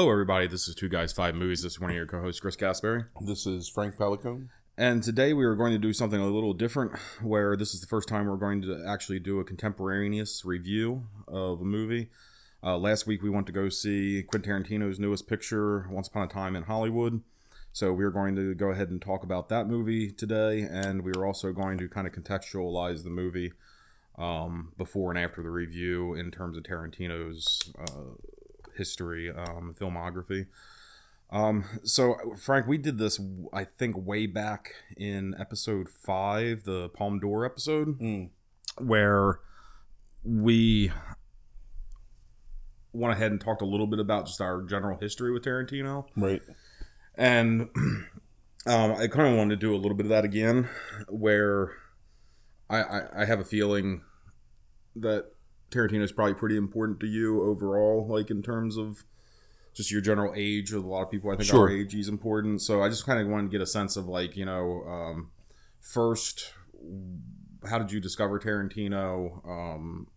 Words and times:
Hello, 0.00 0.10
everybody. 0.10 0.46
This 0.46 0.66
is 0.66 0.74
Two 0.74 0.88
Guys, 0.88 1.12
Five 1.12 1.34
Movies. 1.34 1.62
This 1.62 1.72
is 1.72 1.80
one 1.80 1.90
of 1.90 1.96
your 1.96 2.06
co 2.06 2.22
hosts, 2.22 2.40
Chris 2.40 2.56
Gasberry. 2.56 3.04
This 3.20 3.44
is 3.46 3.68
Frank 3.68 3.98
Pelicone. 3.98 4.48
And 4.78 5.02
today 5.02 5.34
we 5.34 5.44
are 5.44 5.54
going 5.54 5.72
to 5.72 5.78
do 5.78 5.92
something 5.92 6.18
a 6.18 6.24
little 6.24 6.54
different, 6.54 6.92
where 7.20 7.54
this 7.54 7.74
is 7.74 7.82
the 7.82 7.86
first 7.86 8.08
time 8.08 8.24
we're 8.24 8.38
going 8.38 8.62
to 8.62 8.82
actually 8.88 9.18
do 9.18 9.40
a 9.40 9.44
contemporaneous 9.44 10.42
review 10.42 11.02
of 11.28 11.60
a 11.60 11.66
movie. 11.66 12.08
Uh, 12.64 12.78
last 12.78 13.06
week 13.06 13.22
we 13.22 13.28
went 13.28 13.46
to 13.48 13.52
go 13.52 13.68
see 13.68 14.22
Quentin 14.22 14.64
Tarantino's 14.64 14.98
newest 14.98 15.28
picture, 15.28 15.86
Once 15.90 16.08
Upon 16.08 16.22
a 16.22 16.28
Time 16.28 16.56
in 16.56 16.62
Hollywood. 16.62 17.20
So 17.74 17.92
we 17.92 18.02
are 18.02 18.10
going 18.10 18.34
to 18.36 18.54
go 18.54 18.70
ahead 18.70 18.88
and 18.88 19.02
talk 19.02 19.22
about 19.22 19.50
that 19.50 19.66
movie 19.66 20.10
today, 20.10 20.62
and 20.62 21.02
we 21.02 21.12
are 21.12 21.26
also 21.26 21.52
going 21.52 21.76
to 21.76 21.90
kind 21.90 22.06
of 22.06 22.14
contextualize 22.14 23.04
the 23.04 23.10
movie 23.10 23.52
um, 24.16 24.72
before 24.78 25.10
and 25.10 25.22
after 25.22 25.42
the 25.42 25.50
review 25.50 26.14
in 26.14 26.30
terms 26.30 26.56
of 26.56 26.62
Tarantino's 26.62 27.70
uh, 27.78 28.14
history, 28.80 29.30
um, 29.30 29.74
filmography. 29.78 30.46
Um, 31.30 31.64
so 31.84 32.16
Frank, 32.36 32.66
we 32.66 32.78
did 32.78 32.96
this, 32.98 33.20
I 33.52 33.64
think, 33.64 33.94
way 33.96 34.26
back 34.26 34.74
in 34.96 35.34
episode 35.38 35.88
five, 35.88 36.64
the 36.64 36.88
Palme 36.88 37.20
d'Or 37.20 37.44
episode, 37.44 37.98
Mm. 38.00 38.30
where 38.78 39.38
we 40.24 40.90
went 42.92 43.12
ahead 43.14 43.30
and 43.30 43.40
talked 43.40 43.62
a 43.62 43.66
little 43.66 43.86
bit 43.86 44.00
about 44.00 44.26
just 44.26 44.40
our 44.40 44.62
general 44.62 44.98
history 44.98 45.30
with 45.32 45.44
Tarantino, 45.44 46.06
Right. 46.16 46.42
and 47.14 47.68
um, 48.66 48.92
I 48.92 49.06
kind 49.06 49.28
of 49.28 49.36
wanted 49.36 49.60
to 49.60 49.66
do 49.66 49.74
a 49.74 49.78
little 49.78 49.96
bit 49.96 50.06
of 50.06 50.10
that 50.10 50.24
again, 50.24 50.68
where 51.08 51.72
I, 52.68 52.82
I, 52.82 53.22
I 53.22 53.24
have 53.26 53.38
a 53.40 53.44
feeling 53.44 54.02
that 54.96 55.26
Tarantino 55.70 56.02
is 56.02 56.12
probably 56.12 56.34
pretty 56.34 56.56
important 56.56 57.00
to 57.00 57.06
you 57.06 57.42
overall, 57.42 58.06
like 58.08 58.30
in 58.30 58.42
terms 58.42 58.76
of 58.76 59.04
just 59.72 59.90
your 59.90 60.00
general 60.00 60.32
age. 60.36 60.72
With 60.72 60.84
a 60.84 60.86
lot 60.86 61.02
of 61.02 61.10
people, 61.10 61.30
I 61.30 61.36
think 61.36 61.48
Sure. 61.48 61.68
our 61.68 61.70
age 61.70 61.94
is 61.94 62.08
important. 62.08 62.60
So 62.62 62.82
I 62.82 62.88
just 62.88 63.06
kind 63.06 63.20
of 63.20 63.28
wanted 63.28 63.44
to 63.44 63.50
get 63.50 63.60
a 63.60 63.66
sense 63.66 63.96
of 63.96 64.06
like 64.06 64.36
you 64.36 64.44
know, 64.44 64.82
um, 64.84 65.30
first, 65.80 66.52
how 67.68 67.78
did 67.78 67.92
you 67.92 68.00
discover 68.00 68.38
Tarantino? 68.40 69.46
Um, 69.48 70.08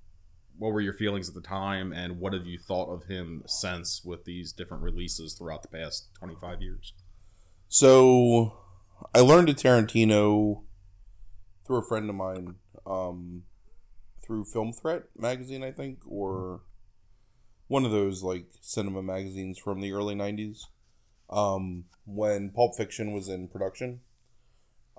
what 0.57 0.71
were 0.71 0.81
your 0.81 0.93
feelings 0.93 1.27
at 1.27 1.35
the 1.35 1.41
time, 1.41 1.91
and 1.93 2.19
what 2.19 2.33
have 2.33 2.45
you 2.45 2.57
thought 2.59 2.91
of 2.93 3.05
him 3.05 3.43
since 3.47 4.03
with 4.03 4.23
these 4.25 4.53
different 4.53 4.83
releases 4.83 5.33
throughout 5.33 5.61
the 5.61 5.67
past 5.67 6.09
twenty 6.17 6.35
five 6.39 6.61
years? 6.61 6.93
So 7.69 8.57
I 9.13 9.19
learned 9.19 9.49
of 9.49 9.55
Tarantino 9.55 10.63
through 11.65 11.77
a 11.77 11.83
friend 11.87 12.09
of 12.09 12.15
mine, 12.15 12.55
um, 12.85 13.43
through 14.23 14.45
Film 14.45 14.73
Threat 14.73 15.03
magazine, 15.17 15.63
I 15.63 15.71
think, 15.71 15.99
or 16.07 16.61
one 17.67 17.85
of 17.85 17.91
those 17.91 18.23
like 18.23 18.45
cinema 18.61 19.01
magazines 19.03 19.57
from 19.57 19.81
the 19.81 19.93
early 19.93 20.15
'90s, 20.15 20.65
um, 21.29 21.85
when 22.05 22.49
Pulp 22.49 22.75
Fiction 22.75 23.13
was 23.13 23.27
in 23.29 23.47
production. 23.47 24.01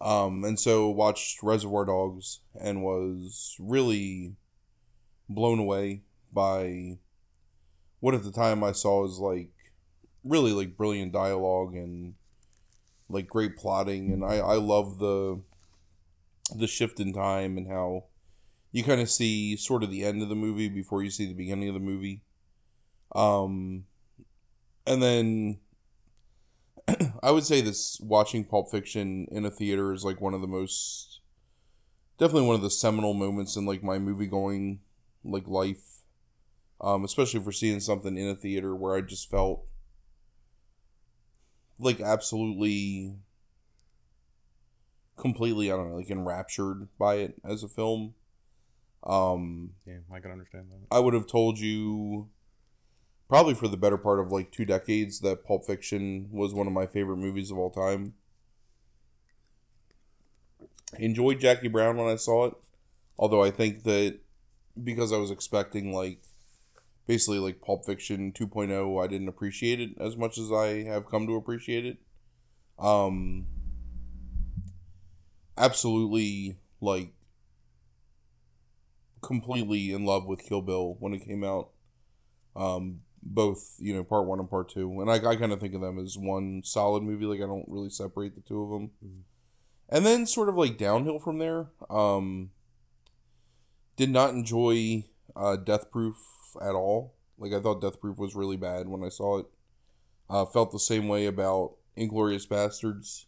Um, 0.01 0.45
and 0.45 0.59
so 0.59 0.89
watched 0.91 1.43
Reservoir 1.43 1.85
Dogs 1.85 2.41
and 2.61 2.83
was 2.83 3.57
really 3.61 4.35
blown 5.29 5.59
away 5.59 6.03
by 6.33 6.99
what 8.01 8.15
at 8.15 8.25
the 8.25 8.33
time 8.33 8.62
I 8.62 8.73
saw 8.73 9.05
as 9.06 9.19
like 9.19 9.51
really 10.25 10.53
like 10.53 10.77
brilliant 10.77 11.12
dialogue 11.12 11.75
and 11.75 12.15
like 13.09 13.29
great 13.29 13.56
plotting 13.56 14.12
and 14.12 14.25
I 14.25 14.37
I 14.39 14.55
love 14.56 14.99
the 14.99 15.41
the 16.55 16.67
shift 16.67 17.01
in 17.01 17.12
time 17.12 17.56
and 17.56 17.69
how 17.69 18.05
you 18.75 18.83
kind 18.83 19.01
of 19.01 19.09
see 19.09 19.57
sort 19.57 19.85
of 19.85 19.91
the 19.93 20.03
end 20.03 20.21
of 20.21 20.29
the 20.29 20.35
movie 20.35 20.69
before 20.69 21.01
you 21.01 21.09
see 21.09 21.27
the 21.27 21.33
beginning 21.33 21.69
of 21.69 21.75
the 21.75 21.81
movie. 21.81 22.23
Um 23.15 23.85
and 24.85 25.01
then 25.01 25.61
I 27.23 27.31
would 27.31 27.45
say 27.45 27.61
this 27.61 28.01
watching 28.01 28.45
Pulp 28.45 28.73
Fiction 28.73 29.29
in 29.31 29.45
a 29.45 29.51
theater 29.51 29.93
is 29.93 30.05
like 30.05 30.21
one 30.21 30.35
of 30.35 30.41
the 30.41 30.49
most 30.49 31.21
definitely 32.19 32.49
one 32.49 32.57
of 32.57 32.62
the 32.62 32.71
seminal 32.71 33.15
moments 33.15 33.55
in 33.55 33.65
like 33.65 33.85
my 33.85 34.01
movie 34.01 34.27
going 34.27 34.81
like 35.23 35.47
life. 35.47 36.03
Um, 36.81 37.05
especially 37.05 37.41
for 37.41 37.53
seeing 37.53 37.79
something 37.79 38.19
in 38.19 38.29
a 38.29 38.35
theater 38.35 38.75
where 38.75 38.97
I 38.97 39.03
just 39.03 39.31
felt 39.31 39.69
like 41.79 42.01
absolutely 42.01 43.15
completely 45.17 45.71
I 45.71 45.77
don't 45.77 45.91
know, 45.91 45.97
like 45.97 46.11
enraptured 46.11 46.89
by 46.99 47.19
it 47.19 47.37
as 47.45 47.62
a 47.62 47.69
film. 47.69 48.15
Um 49.05 49.75
Yeah, 49.87 49.99
I 50.13 50.21
can 50.21 50.31
understand 50.31 50.67
that. 50.71 50.95
I 50.95 51.01
would 51.01 51.15
have 51.15 51.27
told 51.27 51.59
you 51.59 52.29
probably 53.29 53.55
for 53.55 53.69
the 53.69 53.77
better 53.77 53.99
part 53.99 54.21
of 54.21 54.33
like 54.33 54.51
two 54.51 54.65
decades 54.65 55.21
that 55.21 55.45
Pulp 55.45 55.67
Fiction 55.67 56.29
was 56.31 56.55
one 56.55 56.67
of 56.67 56.73
my 56.73 56.87
favorite 56.87 57.17
movies 57.17 57.51
of 57.51 57.59
all 57.59 57.71
time. 57.71 58.15
Enjoyed 60.99 61.41
Jackie 61.41 61.69
Brown 61.69 61.97
when 61.97 62.09
I 62.09 62.17
saw 62.17 62.47
it, 62.47 62.55
although 63.19 63.43
I 63.43 63.51
think 63.51 63.83
that 63.83 64.21
because 64.83 65.13
I 65.13 65.17
was 65.17 65.31
expecting 65.31 65.93
like 65.93 66.21
basically 67.07 67.39
like 67.39 67.61
Pulp 67.61 67.85
Fiction 67.85 68.33
2.0, 68.33 69.03
I 69.03 69.07
didn't 69.07 69.29
appreciate 69.29 69.81
it 69.81 69.91
as 70.01 70.17
much 70.17 70.39
as 70.39 70.53
I 70.53 70.85
have 70.85 71.07
come 71.07 71.27
to 71.27 71.37
appreciate 71.37 71.85
it. 71.85 71.99
Um 72.79 73.47
absolutely 75.57 76.57
like 76.81 77.13
completely 79.27 79.93
in 79.93 80.05
love 80.05 80.27
with 80.27 80.45
Kill 80.45 80.62
Bill 80.62 80.97
when 81.01 81.15
it 81.15 81.25
came 81.25 81.45
out. 81.45 81.71
Um, 82.57 83.01
both 83.23 83.77
you 83.79 83.95
know 83.95 84.05
part 84.05 84.27
one 84.27 84.39
and 84.39 84.49
part 84.51 84.69
two, 84.69 85.01
and 85.01 85.11
I, 85.11 85.15
I 85.15 85.37
kind 85.37 85.53
of 85.53 85.61
think 85.61 85.75
of 85.75 85.81
them 85.81 85.99
as 85.99 86.17
one 86.19 86.62
solid 86.65 87.03
movie. 87.03 87.25
Like 87.25 87.41
I 87.41 87.47
don't 87.47 87.69
really 87.69 87.91
separate 87.91 88.35
the 88.35 88.43
two 88.43 88.62
of 88.62 88.71
them. 88.71 88.91
Mhm. 89.05 89.23
And 89.89 90.07
then 90.07 90.27
sort 90.27 90.49
of 90.49 90.57
like 90.57 90.79
downhill 90.79 91.19
from 91.19 91.39
there. 91.39 91.71
Um, 91.91 92.51
did 93.97 94.11
not 94.11 94.31
enjoy 94.31 95.05
uh, 95.37 95.56
Death 95.56 95.91
Proof 95.91 96.17
at 96.61 96.75
all. 96.75 97.15
Like 97.39 97.53
I 97.53 97.61
thought 97.61 97.81
Death 97.81 98.01
Proof 98.01 98.19
was 98.19 98.35
really 98.35 98.56
bad 98.56 98.89
when 98.89 99.03
I 99.03 99.09
saw 99.09 99.39
it. 99.39 99.47
Uh, 100.29 100.45
felt 100.47 100.73
the 100.73 100.79
same 100.79 101.06
way 101.09 101.27
about 101.27 101.75
Inglourious 101.99 102.47
Basterds. 102.47 103.27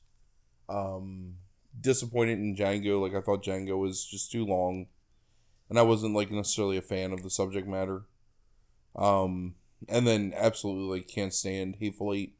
Um, 0.68 1.34
disappointed 1.80 2.38
in 2.38 2.56
Django. 2.56 3.00
Like 3.00 3.14
I 3.14 3.20
thought 3.20 3.44
Django 3.44 3.78
was 3.78 4.04
just 4.04 4.32
too 4.32 4.44
long, 4.44 4.86
and 5.68 5.78
I 5.78 5.82
wasn't 5.82 6.14
like 6.14 6.30
necessarily 6.30 6.76
a 6.76 6.82
fan 6.82 7.12
of 7.12 7.22
the 7.22 7.30
subject 7.30 7.66
matter. 7.66 8.04
Um, 8.94 9.54
and 9.88 10.06
then 10.06 10.32
absolutely 10.36 10.98
like 10.98 11.08
can't 11.08 11.34
stand 11.34 11.76
Hateful 11.80 12.14
Eight. 12.14 12.34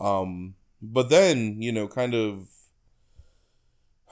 Um, 0.00 0.54
but 0.82 1.08
then 1.08 1.62
you 1.62 1.72
know, 1.72 1.88
kind 1.88 2.14
of 2.14 2.48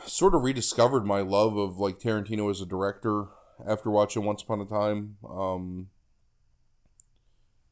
sort 0.07 0.35
of 0.35 0.43
rediscovered 0.43 1.05
my 1.05 1.21
love 1.21 1.57
of 1.57 1.79
like 1.79 1.99
Tarantino 1.99 2.51
as 2.51 2.61
a 2.61 2.67
director 2.67 3.27
after 3.67 3.91
watching 3.91 4.25
Once 4.25 4.43
Upon 4.43 4.61
a 4.61 4.67
Time. 4.67 5.17
Um, 5.29 5.89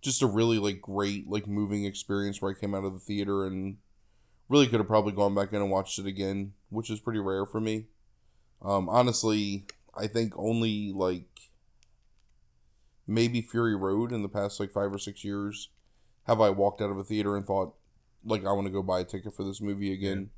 just 0.00 0.22
a 0.22 0.26
really 0.26 0.58
like 0.58 0.80
great 0.80 1.28
like 1.28 1.46
moving 1.46 1.84
experience 1.84 2.42
where 2.42 2.50
I 2.50 2.58
came 2.58 2.74
out 2.74 2.84
of 2.84 2.92
the 2.92 2.98
theater 2.98 3.46
and 3.46 3.76
really 4.48 4.66
could 4.66 4.80
have 4.80 4.88
probably 4.88 5.12
gone 5.12 5.34
back 5.34 5.52
in 5.52 5.62
and 5.62 5.70
watched 5.70 5.98
it 5.98 6.06
again, 6.06 6.52
which 6.68 6.90
is 6.90 7.00
pretty 7.00 7.20
rare 7.20 7.46
for 7.46 7.60
me. 7.60 7.86
Um, 8.60 8.88
honestly, 8.88 9.64
I 9.96 10.06
think 10.06 10.32
only 10.36 10.92
like 10.92 11.28
maybe 13.06 13.42
Fury 13.42 13.76
Road 13.76 14.12
in 14.12 14.22
the 14.22 14.28
past 14.28 14.60
like 14.60 14.72
five 14.72 14.92
or 14.92 14.98
six 14.98 15.24
years 15.24 15.68
have 16.26 16.40
I 16.40 16.50
walked 16.50 16.80
out 16.80 16.90
of 16.90 16.98
a 16.98 17.04
theater 17.04 17.36
and 17.36 17.46
thought 17.46 17.74
like 18.24 18.46
I 18.46 18.52
want 18.52 18.66
to 18.66 18.72
go 18.72 18.82
buy 18.82 19.00
a 19.00 19.04
ticket 19.04 19.34
for 19.34 19.44
this 19.44 19.60
movie 19.60 19.92
again. 19.92 20.30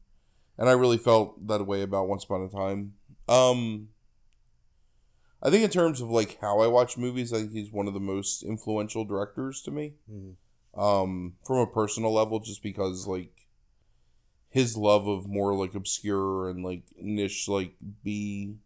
And 0.56 0.68
I 0.68 0.72
really 0.72 0.98
felt 0.98 1.46
that 1.48 1.66
way 1.66 1.82
about 1.82 2.08
Once 2.08 2.24
Upon 2.24 2.42
a 2.42 2.48
Time. 2.48 2.94
Um 3.28 3.88
I 5.42 5.50
think 5.50 5.62
in 5.62 5.70
terms 5.70 6.00
of 6.00 6.08
like 6.08 6.38
how 6.40 6.60
I 6.60 6.66
watch 6.68 6.96
movies, 6.96 7.32
I 7.32 7.38
think 7.38 7.52
he's 7.52 7.70
one 7.70 7.86
of 7.86 7.94
the 7.94 8.00
most 8.00 8.42
influential 8.42 9.04
directors 9.04 9.60
to 9.62 9.70
me. 9.70 9.94
Um 10.74 11.34
from 11.44 11.58
a 11.58 11.66
personal 11.66 12.12
level 12.12 12.40
just 12.40 12.62
because 12.62 13.06
like 13.06 13.46
his 14.48 14.76
love 14.76 15.06
of 15.06 15.26
more 15.28 15.54
like 15.54 15.74
obscure 15.74 16.48
and 16.48 16.64
like 16.64 16.84
niche 16.96 17.48
like 17.48 17.74
B 18.02 18.56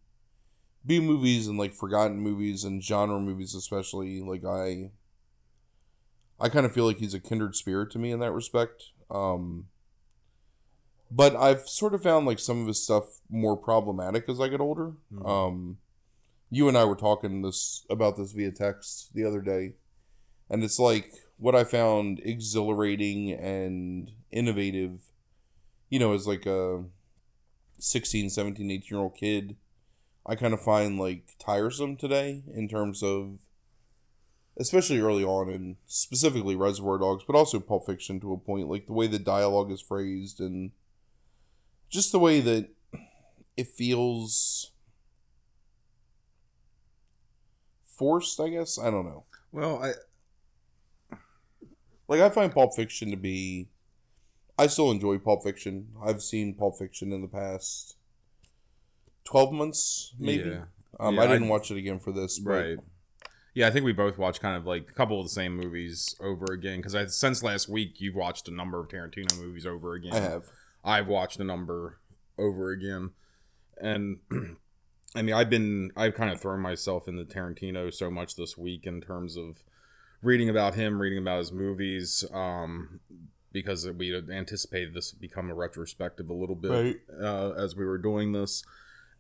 B 0.86 1.00
movies 1.00 1.46
and 1.46 1.58
like 1.58 1.74
forgotten 1.74 2.20
movies 2.20 2.64
and 2.64 2.82
genre 2.82 3.20
movies 3.20 3.54
especially 3.54 4.20
like 4.20 4.44
I 4.44 4.90
I 6.40 6.48
kind 6.48 6.64
of 6.64 6.72
feel 6.72 6.86
like 6.86 6.98
he's 6.98 7.14
a 7.14 7.20
kindred 7.20 7.56
spirit 7.56 7.90
to 7.92 7.98
me 7.98 8.12
in 8.12 8.20
that 8.20 8.32
respect. 8.32 8.84
Um 9.10 9.66
but 11.10 11.34
I've 11.36 11.68
sort 11.68 11.94
of 11.94 12.02
found 12.02 12.26
like 12.26 12.38
some 12.38 12.60
of 12.60 12.66
his 12.66 12.82
stuff 12.82 13.20
more 13.30 13.56
problematic 13.56 14.28
as 14.28 14.40
I 14.40 14.48
get 14.48 14.60
older. 14.60 14.92
Mhm. 15.12 15.28
Um 15.28 15.78
you 16.50 16.68
and 16.68 16.78
I 16.78 16.84
were 16.84 16.96
talking 16.96 17.42
this 17.42 17.84
about 17.90 18.16
this 18.16 18.32
via 18.32 18.50
text 18.50 19.12
the 19.14 19.24
other 19.24 19.40
day 19.40 19.74
and 20.48 20.64
it's 20.64 20.78
like 20.78 21.12
what 21.36 21.54
I 21.54 21.64
found 21.64 22.20
exhilarating 22.24 23.32
and 23.32 24.10
innovative 24.30 25.12
you 25.90 25.98
know 25.98 26.12
as 26.12 26.26
like 26.26 26.46
a 26.46 26.84
16 27.78 28.30
17 28.30 28.70
18 28.70 28.88
year 28.90 29.00
old 29.00 29.16
kid 29.16 29.56
I 30.28 30.34
kind 30.34 30.52
of 30.52 30.60
find 30.60 30.98
like 30.98 31.24
tiresome 31.38 31.96
today 31.96 32.42
in 32.54 32.68
terms 32.68 33.02
of 33.02 33.38
especially 34.58 35.00
early 35.00 35.24
on, 35.24 35.48
and 35.48 35.76
specifically 35.86 36.56
Reservoir 36.56 36.98
Dogs, 36.98 37.24
but 37.26 37.36
also 37.36 37.60
Pulp 37.60 37.86
Fiction 37.86 38.20
to 38.20 38.32
a 38.32 38.38
point. 38.38 38.68
Like 38.68 38.86
the 38.86 38.92
way 38.92 39.06
the 39.06 39.18
dialogue 39.18 39.70
is 39.70 39.80
phrased, 39.80 40.40
and 40.40 40.72
just 41.88 42.12
the 42.12 42.18
way 42.18 42.40
that 42.40 42.68
it 43.56 43.68
feels 43.68 44.72
forced. 47.86 48.38
I 48.38 48.50
guess 48.50 48.78
I 48.78 48.90
don't 48.90 49.06
know. 49.06 49.24
Well, 49.50 49.82
I 49.82 51.16
Like 52.06 52.20
I 52.20 52.28
find 52.28 52.52
Pulp 52.52 52.76
Fiction 52.76 53.10
to 53.10 53.16
be. 53.16 53.68
I 54.58 54.66
still 54.66 54.90
enjoy 54.90 55.18
Pulp 55.18 55.44
Fiction. 55.44 55.88
I've 56.04 56.22
seen 56.22 56.54
Pulp 56.54 56.78
Fiction 56.78 57.12
in 57.12 57.22
the 57.22 57.28
past 57.28 57.97
twelve 59.28 59.52
months, 59.52 60.14
maybe. 60.18 60.50
Yeah. 60.50 60.64
Um, 60.98 61.14
Yeah, 61.16 61.22
I 61.22 61.26
didn't 61.26 61.44
I- 61.48 61.50
watch 61.50 61.70
it 61.70 61.76
again 61.76 61.98
for 62.00 62.12
this, 62.12 62.38
but 62.38 62.50
right. 62.50 62.78
Yeah, 63.54 63.66
I 63.66 63.70
think 63.70 63.84
we 63.84 63.92
both 63.92 64.18
watched 64.18 64.40
kind 64.40 64.56
of 64.56 64.66
like 64.66 64.88
a 64.88 64.92
couple 64.92 65.18
of 65.20 65.26
the 65.26 65.30
same 65.30 65.56
movies 65.56 66.14
over 66.20 66.46
again 66.52 66.76
because 66.78 66.94
I 66.94 67.06
since 67.06 67.42
last 67.42 67.68
week 67.68 68.00
you've 68.00 68.14
watched 68.14 68.46
a 68.48 68.54
number 68.54 68.78
of 68.80 68.88
Tarantino 68.88 69.36
movies 69.38 69.66
over 69.66 69.94
again. 69.94 70.12
I 70.12 70.20
have. 70.20 70.44
I've 70.84 71.08
watched 71.08 71.40
a 71.40 71.44
number 71.44 71.98
over 72.38 72.70
again, 72.70 73.10
and 73.80 74.18
I 75.16 75.22
mean 75.22 75.34
I've 75.34 75.50
been 75.50 75.90
I've 75.96 76.14
kind 76.14 76.30
of 76.30 76.40
thrown 76.40 76.60
myself 76.60 77.08
into 77.08 77.24
Tarantino 77.24 77.92
so 77.92 78.10
much 78.10 78.36
this 78.36 78.56
week 78.56 78.86
in 78.86 79.00
terms 79.00 79.36
of 79.36 79.64
reading 80.22 80.48
about 80.48 80.74
him, 80.74 81.00
reading 81.00 81.18
about 81.18 81.38
his 81.38 81.52
movies, 81.52 82.24
um, 82.32 83.00
because 83.52 83.88
we 83.90 84.14
anticipated 84.30 84.94
this 84.94 85.12
would 85.12 85.20
become 85.20 85.50
a 85.50 85.54
retrospective 85.54 86.28
a 86.30 86.34
little 86.34 86.54
bit 86.56 86.70
Right. 86.70 86.96
uh, 87.20 87.50
as 87.52 87.74
we 87.74 87.84
were 87.84 87.98
doing 87.98 88.32
this, 88.32 88.62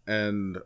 and 0.08 0.58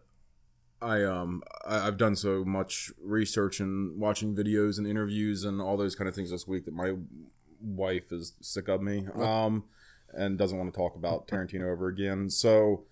I 0.81 1.03
um 1.03 1.43
I, 1.67 1.87
I've 1.87 1.99
done 1.99 2.17
so 2.17 2.45
much 2.45 2.91
research 3.03 3.61
and 3.61 4.01
watching 4.01 4.35
videos 4.35 4.79
and 4.79 4.87
interviews 4.87 5.45
and 5.45 5.61
all 5.61 5.77
those 5.77 5.95
kind 5.95 6.09
of 6.09 6.15
things 6.15 6.31
this 6.31 6.49
week 6.49 6.65
that 6.65 6.75
my 6.75 6.95
wife 7.61 8.11
is 8.11 8.33
sick 8.41 8.69
of 8.69 8.81
me 8.81 9.07
um 9.17 9.65
and 10.15 10.39
doesn't 10.39 10.59
want 10.59 10.73
to 10.73 10.77
talk 10.77 10.95
about 10.95 11.27
Tarantino 11.27 11.73
over 11.73 11.89
again. 11.89 12.31
So 12.31 12.85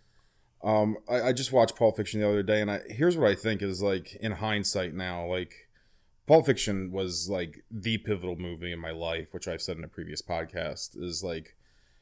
um 0.62 0.98
I, 1.08 1.22
I 1.22 1.32
just 1.32 1.52
watched 1.52 1.76
Pulp 1.76 1.96
Fiction 1.96 2.20
the 2.20 2.28
other 2.28 2.42
day 2.42 2.60
and 2.60 2.70
I 2.70 2.80
here's 2.88 3.16
what 3.16 3.30
I 3.30 3.34
think 3.34 3.62
is 3.62 3.80
like 3.80 4.14
in 4.16 4.32
hindsight 4.32 4.92
now 4.94 5.24
like 5.26 5.68
Pulp 6.26 6.46
Fiction 6.46 6.92
was 6.92 7.28
like 7.28 7.64
the 7.72 7.98
pivotal 7.98 8.36
movie 8.36 8.70
in 8.70 8.78
my 8.78 8.92
life, 8.92 9.34
which 9.34 9.48
I've 9.48 9.60
said 9.60 9.78
in 9.78 9.82
a 9.82 9.88
previous 9.88 10.22
podcast, 10.22 10.96
is 10.96 11.24
like 11.24 11.56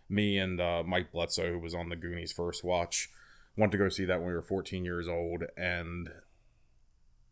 me 0.06 0.37
and 0.37 0.61
uh, 0.61 0.83
Mike 0.87 1.12
Bledsoe, 1.12 1.53
who 1.53 1.59
was 1.59 1.75
on 1.75 1.89
the 1.89 1.97
Goonies 1.97 2.31
first 2.31 2.62
watch, 2.62 3.09
went 3.58 3.72
to 3.72 3.78
go 3.78 3.88
see 3.88 4.05
that 4.06 4.20
when 4.20 4.28
we 4.28 4.34
were 4.34 4.43
14 4.43 4.84
years 4.84 5.08
old. 5.08 5.43
And 5.56 6.08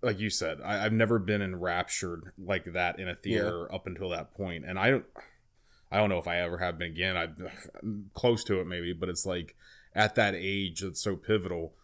like 0.02 0.18
you 0.18 0.28
said, 0.28 0.60
I, 0.62 0.84
I've 0.84 0.92
never 0.92 1.18
been 1.18 1.40
enraptured 1.40 2.32
like 2.36 2.72
that 2.72 2.98
in 2.98 3.08
a 3.08 3.14
theater 3.14 3.72
up 3.72 3.86
until 3.86 4.10
that 4.10 4.34
point. 4.34 4.64
And 4.66 4.78
I 4.78 4.90
don't, 4.90 5.06
I 5.90 5.98
don't 5.98 6.10
know 6.10 6.18
if 6.18 6.26
I 6.26 6.40
ever 6.40 6.58
have 6.58 6.78
been 6.78 6.90
again. 6.90 7.16
I, 7.16 7.28
I'm 7.80 8.10
close 8.14 8.42
to 8.44 8.60
it 8.60 8.66
maybe, 8.66 8.92
but 8.92 9.08
it's 9.08 9.24
like 9.24 9.54
at 9.94 10.16
that 10.16 10.34
age, 10.36 10.82
it's 10.82 11.00
so 11.00 11.16
pivotal. 11.16 11.74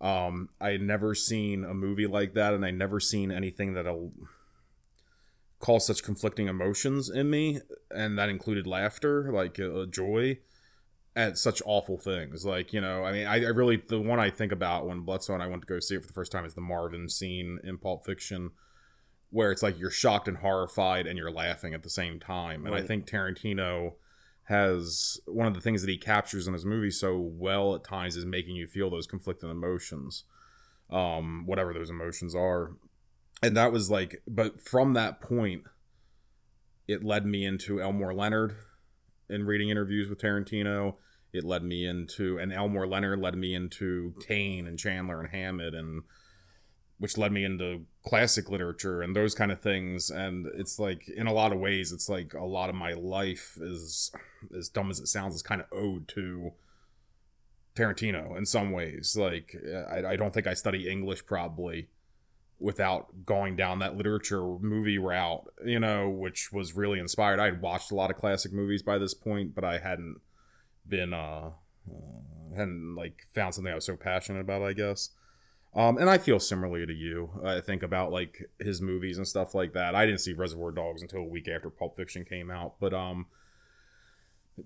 Um, 0.00 0.48
I 0.60 0.70
had 0.70 0.80
never 0.80 1.14
seen 1.14 1.64
a 1.64 1.74
movie 1.74 2.06
like 2.06 2.32
that, 2.32 2.54
and 2.54 2.64
I 2.64 2.70
never 2.70 3.00
seen 3.00 3.30
anything 3.30 3.74
that'll 3.74 4.12
cause 5.58 5.86
such 5.86 6.02
conflicting 6.02 6.48
emotions 6.48 7.10
in 7.10 7.28
me, 7.28 7.60
and 7.90 8.18
that 8.18 8.30
included 8.30 8.66
laughter, 8.66 9.30
like 9.30 9.60
uh, 9.60 9.84
joy, 9.84 10.38
at 11.16 11.38
such 11.38 11.62
awful 11.64 11.98
things. 11.98 12.44
Like 12.44 12.72
you 12.72 12.80
know, 12.80 13.04
I 13.04 13.12
mean, 13.12 13.26
I, 13.26 13.44
I 13.44 13.48
really 13.48 13.82
the 13.88 14.00
one 14.00 14.20
I 14.20 14.30
think 14.30 14.52
about 14.52 14.86
when 14.86 15.00
Bledsoe 15.00 15.34
and 15.34 15.42
I 15.42 15.46
went 15.46 15.62
to 15.62 15.66
go 15.66 15.80
see 15.80 15.96
it 15.96 16.02
for 16.02 16.06
the 16.06 16.12
first 16.12 16.32
time 16.32 16.44
is 16.44 16.54
the 16.54 16.60
Marvin 16.60 17.08
scene 17.08 17.58
in 17.64 17.78
Pulp 17.78 18.04
Fiction, 18.04 18.50
where 19.30 19.52
it's 19.52 19.62
like 19.62 19.78
you're 19.78 19.90
shocked 19.90 20.28
and 20.28 20.38
horrified 20.38 21.06
and 21.06 21.18
you're 21.18 21.30
laughing 21.30 21.74
at 21.74 21.82
the 21.82 21.90
same 21.90 22.20
time. 22.20 22.66
And 22.66 22.74
I 22.74 22.82
think 22.82 23.06
Tarantino 23.06 23.94
has 24.50 25.20
one 25.26 25.46
of 25.46 25.54
the 25.54 25.60
things 25.60 25.80
that 25.80 25.90
he 25.90 25.96
captures 25.96 26.48
in 26.48 26.52
his 26.52 26.66
movie 26.66 26.90
so 26.90 27.16
well 27.16 27.76
at 27.76 27.84
times 27.84 28.16
is 28.16 28.26
making 28.26 28.56
you 28.56 28.66
feel 28.66 28.90
those 28.90 29.06
conflicting 29.06 29.48
emotions 29.48 30.24
um 30.90 31.44
whatever 31.46 31.72
those 31.72 31.88
emotions 31.88 32.34
are 32.34 32.72
and 33.44 33.56
that 33.56 33.70
was 33.70 33.92
like 33.92 34.20
but 34.26 34.60
from 34.60 34.94
that 34.94 35.20
point 35.20 35.62
it 36.88 37.04
led 37.04 37.24
me 37.24 37.44
into 37.44 37.80
elmore 37.80 38.12
leonard 38.12 38.56
in 39.30 39.46
reading 39.46 39.70
interviews 39.70 40.08
with 40.08 40.20
tarantino 40.20 40.96
it 41.32 41.44
led 41.44 41.62
me 41.62 41.86
into 41.86 42.38
and 42.38 42.52
elmore 42.52 42.86
leonard 42.86 43.20
led 43.20 43.36
me 43.36 43.54
into 43.54 44.14
Cain 44.26 44.66
and 44.66 44.78
chandler 44.78 45.20
and 45.20 45.30
hammett 45.30 45.74
and 45.74 46.02
which 47.00 47.16
led 47.16 47.32
me 47.32 47.44
into 47.44 47.86
classic 48.04 48.50
literature 48.50 49.00
and 49.00 49.16
those 49.16 49.34
kind 49.34 49.50
of 49.50 49.60
things. 49.62 50.10
And 50.10 50.46
it's 50.54 50.78
like 50.78 51.08
in 51.08 51.26
a 51.26 51.32
lot 51.32 51.50
of 51.50 51.58
ways 51.58 51.92
it's 51.92 52.10
like 52.10 52.34
a 52.34 52.44
lot 52.44 52.68
of 52.68 52.76
my 52.76 52.92
life 52.92 53.56
is 53.58 54.12
as 54.56 54.68
dumb 54.68 54.90
as 54.90 55.00
it 55.00 55.06
sounds 55.06 55.34
is 55.34 55.42
kind 55.42 55.62
of 55.62 55.66
owed 55.72 56.08
to 56.08 56.52
tarantino 57.74 58.36
in 58.36 58.44
some 58.44 58.70
ways. 58.70 59.16
Like 59.18 59.56
I, 59.90 60.10
I 60.10 60.16
don't 60.16 60.34
think 60.34 60.46
i 60.46 60.52
study 60.52 60.90
english 60.90 61.24
probably 61.24 61.88
without 62.60 63.24
going 63.24 63.56
down 63.56 63.78
that 63.78 63.96
literature 63.96 64.42
movie 64.58 64.98
route 64.98 65.44
you 65.64 65.80
know 65.80 66.08
which 66.08 66.52
was 66.52 66.76
really 66.76 66.98
inspired 66.98 67.40
i 67.40 67.46
had 67.46 67.62
watched 67.62 67.90
a 67.90 67.94
lot 67.94 68.10
of 68.10 68.16
classic 68.16 68.52
movies 68.52 68.82
by 68.82 68.98
this 68.98 69.14
point 69.14 69.54
but 69.54 69.64
i 69.64 69.78
hadn't 69.78 70.20
been 70.86 71.14
uh, 71.14 71.50
uh 71.90 72.54
hadn't 72.56 72.94
like 72.94 73.26
found 73.34 73.54
something 73.54 73.72
i 73.72 73.74
was 73.74 73.86
so 73.86 73.96
passionate 73.96 74.40
about 74.40 74.62
i 74.62 74.72
guess 74.72 75.10
um, 75.74 75.98
and 75.98 76.10
I 76.10 76.18
feel 76.18 76.40
similarly 76.40 76.84
to 76.84 76.92
you. 76.92 77.30
I 77.44 77.60
think 77.60 77.82
about 77.82 78.10
like 78.10 78.50
his 78.58 78.82
movies 78.82 79.18
and 79.18 79.26
stuff 79.26 79.54
like 79.54 79.72
that. 79.74 79.94
I 79.94 80.04
didn't 80.04 80.20
see 80.20 80.32
Reservoir 80.32 80.72
Dogs 80.72 81.02
until 81.02 81.20
a 81.20 81.24
week 81.24 81.46
after 81.46 81.70
Pulp 81.70 81.96
Fiction 81.96 82.24
came 82.24 82.50
out, 82.50 82.74
but 82.80 82.92
um, 82.92 83.26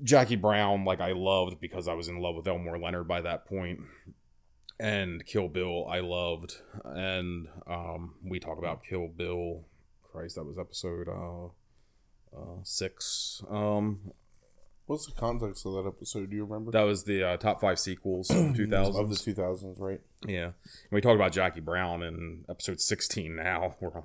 Jackie 0.02 0.36
Brown, 0.36 0.84
like 0.84 1.00
I 1.00 1.12
loved 1.12 1.60
because 1.60 1.88
I 1.88 1.94
was 1.94 2.08
in 2.08 2.20
love 2.20 2.36
with 2.36 2.48
Elmore 2.48 2.78
Leonard 2.78 3.06
by 3.06 3.20
that 3.20 3.44
point, 3.44 3.80
and 4.78 5.24
Kill 5.26 5.48
Bill, 5.48 5.86
I 5.88 6.00
loved, 6.00 6.60
and 6.84 7.48
um, 7.66 8.14
we 8.22 8.38
talk 8.38 8.58
about 8.58 8.84
Kill 8.84 9.08
Bill. 9.08 9.64
Christ, 10.02 10.36
that 10.36 10.44
was 10.44 10.58
episode 10.58 11.08
uh, 11.08 11.46
uh 12.36 12.60
six. 12.62 13.42
Um, 13.50 14.12
What's 14.86 15.06
the 15.06 15.12
context 15.12 15.64
of 15.64 15.72
that 15.72 15.88
episode? 15.88 16.28
Do 16.30 16.36
you 16.36 16.44
remember? 16.44 16.70
that 16.72 16.82
was 16.82 17.04
the 17.04 17.22
uh, 17.22 17.36
top 17.38 17.60
five 17.60 17.78
sequels 17.78 18.30
of 18.30 18.36
two 18.56 18.64
of 18.74 19.08
the 19.08 19.16
two 19.16 19.32
thousands, 19.32 19.78
right? 19.78 20.00
Yeah. 20.26 20.44
And 20.44 20.92
we 20.92 21.00
talked 21.00 21.16
about 21.16 21.32
Jackie 21.32 21.60
Brown 21.60 22.02
in 22.02 22.44
episode 22.50 22.80
16 22.80 23.34
now. 23.34 23.76
We're 23.80 23.96
on 23.96 24.02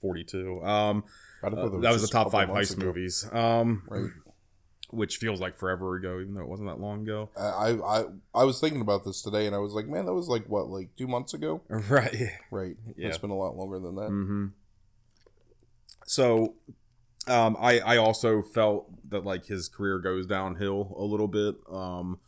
42. 0.00 0.62
Um, 0.62 1.04
uh, 1.42 1.50
that 1.50 1.92
was 1.92 2.02
the 2.02 2.08
top 2.08 2.30
five 2.30 2.48
heist 2.48 2.76
ago. 2.76 2.86
movies, 2.86 3.28
um, 3.32 3.82
Right. 3.88 4.10
Which 4.92 5.18
feels 5.18 5.40
like 5.40 5.56
forever 5.56 5.94
ago, 5.96 6.20
even 6.20 6.34
though 6.34 6.40
it 6.40 6.48
wasn't 6.48 6.68
that 6.68 6.80
long 6.80 7.02
ago. 7.02 7.28
I, 7.36 7.70
I 7.84 8.04
I 8.34 8.44
was 8.44 8.60
thinking 8.60 8.80
about 8.80 9.04
this 9.04 9.22
today, 9.22 9.46
and 9.46 9.54
I 9.54 9.58
was 9.58 9.72
like, 9.72 9.86
man, 9.86 10.06
that 10.06 10.12
was 10.14 10.28
like 10.28 10.46
what, 10.48 10.68
like 10.68 10.96
two 10.96 11.06
months 11.06 11.32
ago? 11.34 11.62
Right. 11.68 12.32
Right. 12.50 12.76
Yeah. 12.96 13.08
It's 13.08 13.18
been 13.18 13.30
a 13.30 13.36
lot 13.36 13.56
longer 13.56 13.78
than 13.78 13.94
that. 13.96 14.08
hmm 14.08 14.46
So, 16.06 16.54
um, 17.26 17.56
I 17.60 17.78
I 17.80 17.96
also 17.98 18.42
felt 18.42 18.86
that 19.10 19.24
like 19.24 19.46
his 19.46 19.68
career 19.68 19.98
goes 19.98 20.26
downhill 20.26 20.94
a 20.98 21.04
little 21.04 21.28
bit, 21.28 21.56
um, 21.70 22.18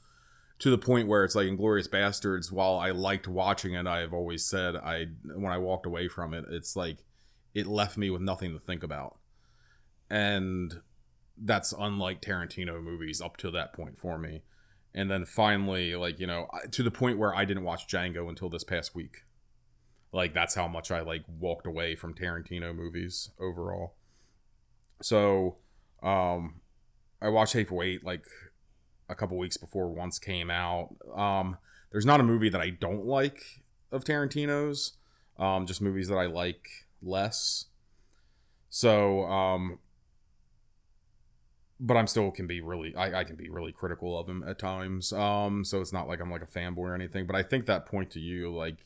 to 0.60 0.70
the 0.70 0.78
point 0.78 1.08
where 1.08 1.24
it's 1.24 1.34
like 1.34 1.48
Inglourious 1.48 1.88
Basterds. 1.88 2.52
While 2.52 2.76
I 2.78 2.90
liked 2.92 3.26
watching 3.26 3.74
it, 3.74 3.86
I've 3.86 4.12
always 4.12 4.44
said 4.44 4.76
I 4.76 5.06
when 5.24 5.52
I 5.52 5.58
walked 5.58 5.86
away 5.86 6.08
from 6.08 6.34
it, 6.34 6.44
it's 6.50 6.76
like 6.76 6.98
it 7.54 7.66
left 7.66 7.96
me 7.98 8.10
with 8.10 8.22
nothing 8.22 8.52
to 8.52 8.60
think 8.60 8.82
about, 8.82 9.18
and 10.08 10.80
that's 11.36 11.72
unlike 11.72 12.20
Tarantino 12.20 12.82
movies 12.82 13.20
up 13.20 13.36
to 13.38 13.50
that 13.52 13.72
point 13.72 13.98
for 13.98 14.18
me. 14.18 14.42
And 14.94 15.10
then 15.10 15.24
finally, 15.24 15.94
like 15.94 16.20
you 16.20 16.26
know, 16.26 16.48
to 16.70 16.82
the 16.82 16.90
point 16.90 17.18
where 17.18 17.34
I 17.34 17.44
didn't 17.44 17.64
watch 17.64 17.86
Django 17.86 18.28
until 18.28 18.48
this 18.48 18.64
past 18.64 18.94
week 18.94 19.24
like 20.12 20.34
that's 20.34 20.54
how 20.54 20.68
much 20.68 20.90
I 20.90 21.00
like 21.00 21.24
walked 21.40 21.66
away 21.66 21.96
from 21.96 22.14
Tarantino 22.14 22.74
movies 22.74 23.30
overall. 23.40 23.94
So, 25.00 25.56
um, 26.02 26.60
I 27.20 27.28
watched 27.28 27.54
Hateful 27.54 27.82
Eight 27.82 28.04
like 28.04 28.26
a 29.08 29.14
couple 29.14 29.38
weeks 29.38 29.56
before 29.56 29.88
once 29.88 30.18
came 30.18 30.50
out. 30.50 30.94
Um, 31.16 31.56
there's 31.90 32.06
not 32.06 32.20
a 32.20 32.24
movie 32.24 32.50
that 32.50 32.60
I 32.60 32.70
don't 32.70 33.06
like 33.06 33.62
of 33.90 34.04
Tarantino's. 34.04 34.92
Um, 35.38 35.66
just 35.66 35.80
movies 35.80 36.08
that 36.08 36.16
I 36.16 36.26
like 36.26 36.68
less. 37.02 37.66
So, 38.68 39.24
um, 39.24 39.78
but 41.84 41.96
I'm 41.96 42.06
still 42.06 42.30
can 42.30 42.46
be 42.46 42.60
really 42.60 42.94
I, 42.94 43.20
I 43.20 43.24
can 43.24 43.34
be 43.36 43.50
really 43.50 43.72
critical 43.72 44.16
of 44.18 44.28
him 44.28 44.44
at 44.46 44.58
times. 44.58 45.12
Um, 45.12 45.64
so 45.64 45.80
it's 45.80 45.92
not 45.92 46.06
like 46.06 46.20
I'm 46.20 46.30
like 46.30 46.42
a 46.42 46.46
fanboy 46.46 46.78
or 46.78 46.94
anything. 46.94 47.26
But 47.26 47.34
I 47.36 47.42
think 47.42 47.66
that 47.66 47.84
point 47.86 48.10
to 48.12 48.20
you, 48.20 48.54
like 48.54 48.76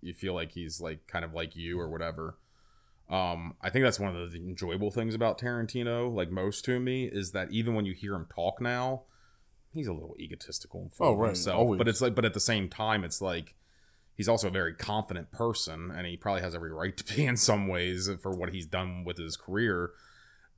you 0.00 0.14
feel 0.14 0.32
like 0.34 0.52
he's 0.52 0.80
like 0.80 1.06
kind 1.06 1.24
of 1.24 1.34
like 1.34 1.54
you 1.54 1.78
or 1.78 1.88
whatever. 1.88 2.38
Um, 3.10 3.54
I 3.62 3.70
think 3.70 3.84
that's 3.84 4.00
one 4.00 4.14
of 4.16 4.32
the 4.32 4.38
enjoyable 4.38 4.90
things 4.90 5.14
about 5.14 5.38
Tarantino, 5.38 6.12
like 6.14 6.30
most 6.30 6.64
to 6.66 6.78
me, 6.80 7.04
is 7.04 7.32
that 7.32 7.50
even 7.50 7.74
when 7.74 7.84
you 7.86 7.94
hear 7.94 8.14
him 8.14 8.26
talk 8.34 8.60
now, 8.60 9.02
he's 9.72 9.86
a 9.86 9.92
little 9.92 10.14
egotistical 10.18 10.90
Oh, 11.00 11.14
right, 11.14 11.28
himself. 11.28 11.58
always. 11.58 11.78
But 11.78 11.88
it's 11.88 12.00
like, 12.02 12.14
but 12.14 12.24
at 12.26 12.34
the 12.34 12.40
same 12.40 12.68
time, 12.68 13.04
it's 13.04 13.22
like 13.22 13.54
he's 14.14 14.28
also 14.28 14.48
a 14.48 14.50
very 14.50 14.74
confident 14.74 15.30
person, 15.32 15.90
and 15.90 16.06
he 16.06 16.16
probably 16.18 16.42
has 16.42 16.54
every 16.54 16.72
right 16.72 16.96
to 16.98 17.14
be 17.16 17.24
in 17.24 17.36
some 17.38 17.66
ways 17.66 18.10
for 18.22 18.32
what 18.32 18.52
he's 18.52 18.66
done 18.66 19.04
with 19.04 19.16
his 19.16 19.36
career. 19.38 19.90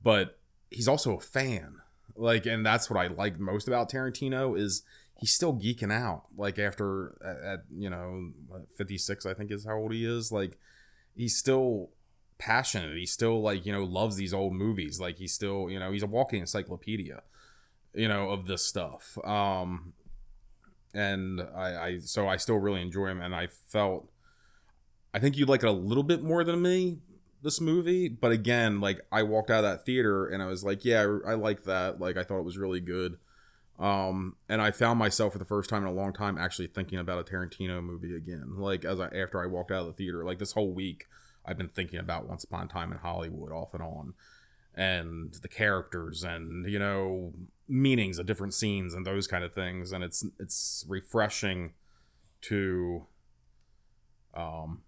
But 0.03 0.37
he's 0.71 0.87
also 0.87 1.17
a 1.17 1.19
fan, 1.19 1.75
like, 2.15 2.45
and 2.45 2.65
that's 2.65 2.89
what 2.89 2.99
I 2.99 3.07
like 3.07 3.39
most 3.39 3.67
about 3.67 3.91
Tarantino 3.91 4.57
is 4.57 4.83
he's 5.19 5.33
still 5.33 5.53
geeking 5.53 5.93
out. 5.93 6.23
Like 6.35 6.57
after 6.57 7.15
at, 7.23 7.53
at 7.53 7.59
you 7.77 7.89
know 7.89 8.31
fifty 8.75 8.97
six, 8.97 9.25
I 9.25 9.33
think 9.33 9.51
is 9.51 9.65
how 9.65 9.77
old 9.77 9.93
he 9.93 10.05
is. 10.05 10.31
Like 10.31 10.57
he's 11.15 11.37
still 11.37 11.91
passionate. 12.37 12.97
He 12.97 13.05
still 13.05 13.41
like 13.41 13.65
you 13.65 13.71
know 13.71 13.83
loves 13.83 14.15
these 14.15 14.33
old 14.33 14.53
movies. 14.53 14.99
Like 14.99 15.17
he's 15.17 15.33
still 15.33 15.69
you 15.69 15.79
know 15.79 15.91
he's 15.91 16.03
a 16.03 16.07
walking 16.07 16.41
encyclopedia, 16.41 17.21
you 17.93 18.07
know 18.07 18.31
of 18.31 18.47
this 18.47 18.65
stuff. 18.65 19.17
Um, 19.23 19.93
and 20.93 21.41
I, 21.55 21.75
I 21.75 21.99
so 21.99 22.27
I 22.27 22.37
still 22.37 22.57
really 22.57 22.81
enjoy 22.81 23.07
him, 23.07 23.21
and 23.21 23.35
I 23.35 23.47
felt 23.47 24.09
I 25.13 25.19
think 25.19 25.37
you 25.37 25.45
like 25.45 25.63
it 25.63 25.69
a 25.69 25.73
little 25.73 26.03
bit 26.03 26.23
more 26.23 26.43
than 26.43 26.61
me 26.61 26.99
this 27.41 27.59
movie, 27.59 28.07
but 28.07 28.31
again, 28.31 28.79
like 28.79 29.01
I 29.11 29.23
walked 29.23 29.49
out 29.49 29.63
of 29.63 29.71
that 29.71 29.85
theater 29.85 30.27
and 30.27 30.41
I 30.43 30.45
was 30.45 30.63
like, 30.63 30.85
yeah, 30.85 31.01
I, 31.01 31.31
I 31.31 31.33
like 31.35 31.63
that. 31.63 31.99
Like 31.99 32.17
I 32.17 32.23
thought 32.23 32.39
it 32.39 32.45
was 32.45 32.57
really 32.57 32.79
good. 32.79 33.17
Um, 33.79 34.35
and 34.47 34.61
I 34.61 34.69
found 34.69 34.99
myself 34.99 35.33
for 35.33 35.39
the 35.39 35.45
first 35.45 35.69
time 35.69 35.81
in 35.81 35.89
a 35.89 35.93
long 35.93 36.13
time 36.13 36.37
actually 36.37 36.67
thinking 36.67 36.99
about 36.99 37.19
a 37.19 37.31
Tarantino 37.31 37.83
movie 37.83 38.15
again. 38.15 38.57
Like 38.57 38.85
as 38.85 38.99
I 38.99 39.07
after 39.07 39.41
I 39.41 39.47
walked 39.47 39.71
out 39.71 39.81
of 39.81 39.87
the 39.87 39.93
theater, 39.93 40.23
like 40.23 40.37
this 40.37 40.51
whole 40.51 40.71
week, 40.71 41.05
I've 41.45 41.57
been 41.57 41.69
thinking 41.69 41.99
about 41.99 42.27
Once 42.27 42.43
Upon 42.43 42.65
a 42.65 42.67
Time 42.67 42.91
in 42.91 42.99
Hollywood 42.99 43.51
off 43.51 43.73
and 43.73 43.81
on, 43.81 44.13
and 44.75 45.33
the 45.41 45.47
characters 45.47 46.23
and 46.23 46.71
you 46.71 46.77
know 46.77 47.33
meanings 47.67 48.19
of 48.19 48.27
different 48.27 48.53
scenes 48.53 48.93
and 48.93 49.03
those 49.03 49.25
kind 49.25 49.43
of 49.43 49.53
things. 49.53 49.91
And 49.91 50.03
it's 50.03 50.23
it's 50.39 50.85
refreshing 50.87 51.73
to 52.41 53.07
um 54.35 54.83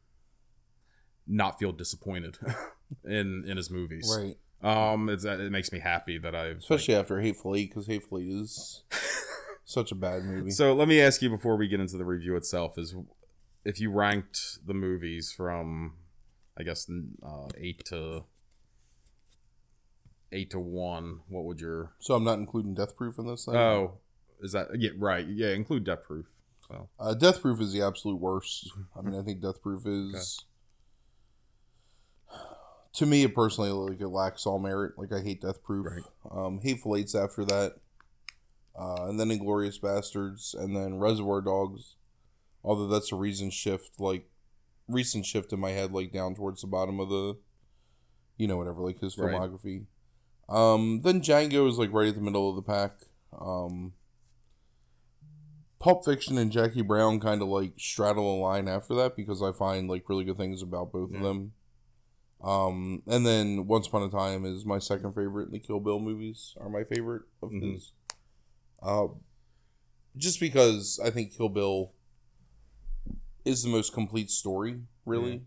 not 1.27 1.60
feel 1.60 1.72
disappointed 1.72 2.38
in 3.06 3.44
in 3.48 3.58
his 3.58 3.70
movies. 3.70 4.13
Right. 4.18 4.36
Um, 4.63 5.10
it's, 5.10 5.25
it 5.25 5.51
makes 5.51 5.74
me 5.74 5.80
happy 5.80 6.18
that 6.20 6.34
I've 6.34 6.60
Especially 6.60 6.96
after 6.96 7.20
Hateful 7.20 7.53
Eight, 7.56 7.70
because 7.70 7.88
Hateful 7.88 8.20
Eight 8.20 8.30
is 8.30 8.84
such 9.65 9.92
a 9.92 9.96
bad 9.96 10.24
movie. 10.24 10.51
So 10.51 10.74
let 10.74 10.88
me 10.88 11.01
ask 11.01 11.22
you 11.22 11.30
before 11.30 11.58
we 11.58 11.68
get 11.68 11.82
into 11.82 11.98
the 11.98 12.06
review 12.06 12.38
itself: 12.38 12.77
is 12.77 12.96
if 13.65 13.82
you 13.82 13.92
ranked 13.92 14.65
the 14.65 14.74
movies 14.74 15.34
from, 15.36 15.96
I 16.58 16.63
guess, 16.63 16.89
uh, 17.25 17.48
eight 17.58 17.84
to 17.86 18.24
eight 20.32 20.50
to 20.51 20.60
one, 20.60 21.20
what 21.27 21.44
would 21.44 21.60
your? 21.60 21.92
So 22.00 22.15
I'm 22.15 22.24
not 22.24 22.39
including 22.39 22.74
Death 22.74 22.96
Proof 22.96 23.20
in 23.20 23.27
this 23.27 23.46
thing. 23.46 23.56
Oh, 23.56 24.00
is 24.42 24.53
that 24.53 24.68
yeah? 24.80 24.92
Right, 24.98 25.27
yeah. 25.27 25.50
Include 25.50 25.84
Death 25.84 26.03
Proof. 26.06 26.27
So 26.68 26.88
Uh, 27.00 27.13
Death 27.13 27.42
Proof 27.42 27.60
is 27.60 27.74
the 27.74 27.82
absolute 27.82 28.20
worst. 28.20 28.72
I 28.98 29.01
mean, 29.01 29.20
I 29.20 29.24
think 29.24 29.42
Death 29.42 29.62
Proof 29.62 29.86
is. 29.86 30.46
To 32.93 33.05
me, 33.05 33.23
it 33.23 33.33
personally, 33.33 33.71
like 33.71 34.00
it 34.01 34.07
lacks 34.07 34.45
all 34.45 34.59
merit. 34.59 34.93
Like 34.97 35.12
I 35.12 35.21
hate 35.21 35.41
Death 35.41 35.63
Proof. 35.63 35.88
Right. 35.88 36.03
Um, 36.31 36.59
Hateful 36.62 36.95
Eight's 36.95 37.15
after 37.15 37.43
that, 37.45 37.77
uh, 38.79 39.07
and 39.07 39.19
then 39.19 39.29
Inglourious 39.29 39.79
Basterds, 39.79 40.53
and 40.53 40.75
then 40.75 41.00
Reservoir 41.00 41.41
Dogs. 41.41 41.95
Although 42.63 42.88
that's 42.88 43.12
a 43.12 43.15
recent 43.15 43.51
shift, 43.53 44.00
like 44.00 44.29
recent 44.88 45.25
shift 45.25 45.51
in 45.53 45.59
my 45.59 45.71
head, 45.71 45.91
like 45.91 46.12
down 46.13 46.35
towards 46.35 46.62
the 46.62 46.67
bottom 46.67 47.00
of 47.00 47.09
the, 47.09 47.38
you 48.38 48.47
know, 48.47 48.57
whatever, 48.57 48.81
like 48.81 49.00
his 49.00 49.17
Right. 49.17 49.33
filmography. 49.33 49.85
Um, 50.47 51.01
then 51.01 51.19
Django 51.21 51.67
is 51.67 51.77
like 51.77 51.91
right 51.91 52.07
at 52.09 52.15
the 52.15 52.21
middle 52.21 52.50
of 52.50 52.55
the 52.55 52.62
pack. 52.62 52.91
Um, 53.38 53.93
Pulp 55.79 56.05
Fiction 56.05 56.38
and 56.38 56.51
Jackie 56.51 56.81
Brown 56.81 57.19
kind 57.19 57.41
of 57.41 57.47
like 57.50 57.73
straddle 57.77 58.35
a 58.35 58.38
line 58.39 58.67
after 58.69 58.93
that 58.95 59.15
because 59.17 59.41
I 59.41 59.51
find 59.51 59.89
like 59.89 60.07
really 60.07 60.23
good 60.23 60.38
things 60.38 60.62
about 60.62 60.91
both 60.93 61.13
of 61.13 61.21
them. 61.21 61.53
Um, 62.43 63.01
and 63.07 63.25
then 63.25 63.67
Once 63.67 63.88
Upon 63.88 64.03
a 64.03 64.09
Time 64.09 64.45
is 64.45 64.65
my 64.65 64.77
second 64.79 65.13
favorite. 65.15 65.45
And 65.45 65.53
the 65.53 65.59
Kill 65.59 65.79
Bill 65.79 66.00
movies 66.00 66.55
are 66.59 66.69
my 66.69 66.83
favorite 66.83 67.23
of 67.41 67.51
Mhm. 67.51 67.73
his. 67.73 67.93
Uh, 68.81 69.07
just 70.17 70.39
because 70.39 71.00
I 71.03 71.09
think 71.09 71.33
Kill 71.33 71.50
Bill 71.50 71.93
is 73.45 73.63
the 73.63 73.69
most 73.69 73.93
complete 73.93 74.29
story, 74.29 74.81
really. 75.05 75.33
Yeah. 75.33 75.39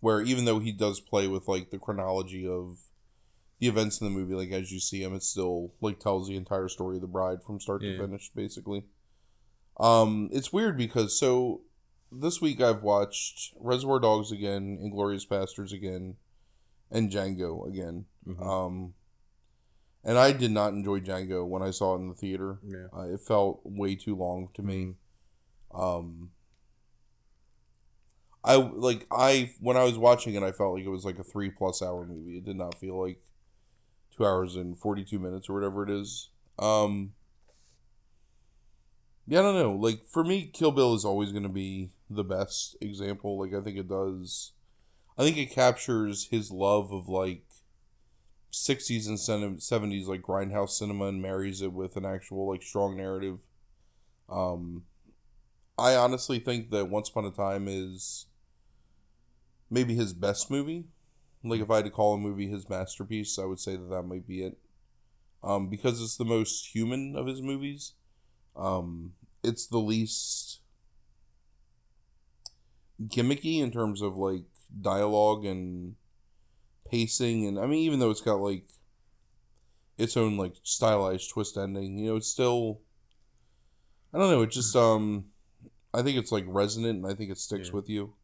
Where 0.00 0.20
even 0.22 0.44
though 0.44 0.58
he 0.58 0.72
does 0.72 1.00
play 1.00 1.26
with 1.26 1.48
like 1.48 1.70
the 1.70 1.78
chronology 1.78 2.46
of 2.46 2.78
the 3.58 3.66
events 3.68 4.00
in 4.00 4.04
the 4.06 4.10
movie, 4.10 4.34
like 4.34 4.50
as 4.52 4.70
you 4.70 4.78
see 4.78 5.02
him, 5.02 5.14
it 5.14 5.22
still 5.22 5.72
like 5.80 5.98
tells 5.98 6.28
the 6.28 6.36
entire 6.36 6.68
story 6.68 6.96
of 6.96 7.00
the 7.02 7.08
bride 7.08 7.42
from 7.42 7.58
start 7.58 7.82
Yeah. 7.82 7.92
to 7.92 7.98
finish, 8.06 8.30
basically. 8.34 8.84
Um, 9.78 10.28
it's 10.32 10.52
weird 10.52 10.76
because 10.76 11.18
so 11.18 11.62
this 12.20 12.40
week 12.40 12.60
I've 12.60 12.82
watched 12.82 13.54
Reservoir 13.60 14.00
Dogs 14.00 14.32
again, 14.32 14.78
Inglourious 14.82 15.26
Basterds 15.26 15.72
again, 15.72 16.16
and 16.90 17.10
Django 17.10 17.66
again. 17.68 18.06
mhm. 18.26 18.40
Um, 18.44 18.94
and 20.04 20.16
I 20.18 20.32
did 20.32 20.52
not 20.52 20.72
enjoy 20.72 21.00
Django 21.00 21.46
when 21.46 21.62
I 21.62 21.70
saw 21.72 21.94
it 21.94 21.98
in 21.98 22.08
the 22.08 22.14
theater. 22.14 22.58
yeah, 22.62 22.86
Uh, 22.96 23.12
it 23.12 23.20
felt 23.20 23.60
way 23.64 23.96
too 23.96 24.14
long 24.14 24.48
to 24.54 24.62
me. 24.62 24.94
Mhm. 25.72 25.78
Um, 25.80 26.30
I 28.44 28.54
like 28.56 29.06
I 29.10 29.52
when 29.60 29.76
I 29.76 29.82
was 29.82 29.98
watching 29.98 30.34
it, 30.34 30.42
I 30.44 30.52
felt 30.52 30.74
like 30.76 30.84
it 30.84 30.90
was 30.90 31.04
like 31.04 31.18
a 31.18 31.24
three 31.24 31.50
plus 31.50 31.82
hour 31.82 32.06
movie. 32.06 32.38
It 32.38 32.44
did 32.44 32.54
not 32.56 32.78
feel 32.78 33.00
like 33.00 33.20
two 34.16 34.24
hours 34.24 34.54
and 34.54 34.78
forty 34.78 35.04
two 35.04 35.18
minutes 35.18 35.48
or 35.48 35.54
whatever 35.54 35.82
it 35.82 35.90
is. 35.90 36.30
Um, 36.56 37.14
yeah, 39.26 39.40
I 39.40 39.42
don't 39.42 39.54
know. 39.54 39.72
Like 39.72 40.06
for 40.06 40.24
me, 40.24 40.50
Kill 40.52 40.70
Bill 40.72 40.94
is 40.94 41.04
always 41.04 41.32
going 41.32 41.42
to 41.42 41.48
be 41.48 41.90
the 42.08 42.24
best 42.24 42.76
example. 42.80 43.38
Like 43.38 43.54
I 43.54 43.62
think 43.62 43.78
it 43.78 43.88
does. 43.88 44.52
I 45.18 45.24
think 45.24 45.36
it 45.38 45.50
captures 45.50 46.28
his 46.30 46.50
love 46.50 46.92
of 46.92 47.08
like 47.08 47.46
60s 48.52 49.06
and 49.06 49.18
70s 49.18 50.06
like 50.06 50.22
grindhouse 50.22 50.70
cinema 50.70 51.06
and 51.06 51.20
marries 51.20 51.60
it 51.60 51.72
with 51.72 51.96
an 51.96 52.06
actual 52.06 52.48
like 52.48 52.62
strong 52.62 52.96
narrative 52.96 53.38
um 54.30 54.84
i 55.78 55.94
honestly 55.94 56.38
think 56.38 56.70
that 56.70 56.88
once 56.88 57.10
upon 57.10 57.26
a 57.26 57.30
time 57.30 57.68
is 57.68 58.26
maybe 59.68 59.94
his 59.94 60.14
best 60.14 60.50
movie 60.50 60.84
like 61.44 61.60
if 61.60 61.70
i 61.70 61.76
had 61.76 61.84
to 61.84 61.90
call 61.90 62.14
a 62.14 62.18
movie 62.18 62.48
his 62.48 62.68
masterpiece 62.68 63.38
i 63.38 63.44
would 63.44 63.60
say 63.60 63.76
that 63.76 63.90
that 63.90 64.02
might 64.04 64.26
be 64.26 64.42
it 64.42 64.56
um 65.44 65.68
because 65.68 66.00
it's 66.00 66.16
the 66.16 66.24
most 66.24 66.74
human 66.74 67.14
of 67.14 67.26
his 67.26 67.42
movies 67.42 67.92
um 68.56 69.12
it's 69.42 69.66
the 69.66 69.78
least 69.78 70.60
gimmicky 73.02 73.60
in 73.60 73.70
terms 73.70 74.00
of 74.00 74.16
like 74.16 74.44
dialogue 74.80 75.44
and 75.44 75.94
pacing 76.90 77.46
and 77.46 77.58
I 77.58 77.66
mean 77.66 77.80
even 77.80 77.98
though 77.98 78.10
it's 78.10 78.20
got 78.20 78.36
like 78.36 78.64
its 79.98 80.16
own 80.16 80.36
like 80.36 80.54
stylized 80.62 81.30
twist 81.30 81.56
ending, 81.56 81.98
you 81.98 82.10
know, 82.10 82.16
it's 82.16 82.28
still 82.28 82.80
I 84.12 84.18
don't 84.18 84.30
know, 84.30 84.42
it 84.42 84.50
just 84.50 84.74
um 84.76 85.26
I 85.92 86.02
think 86.02 86.18
it's 86.18 86.32
like 86.32 86.44
resonant 86.46 87.02
and 87.02 87.06
I 87.10 87.14
think 87.14 87.30
it 87.30 87.38
sticks 87.38 87.68
Yeah. 87.68 87.74
with 87.74 87.88
you. 87.88 88.14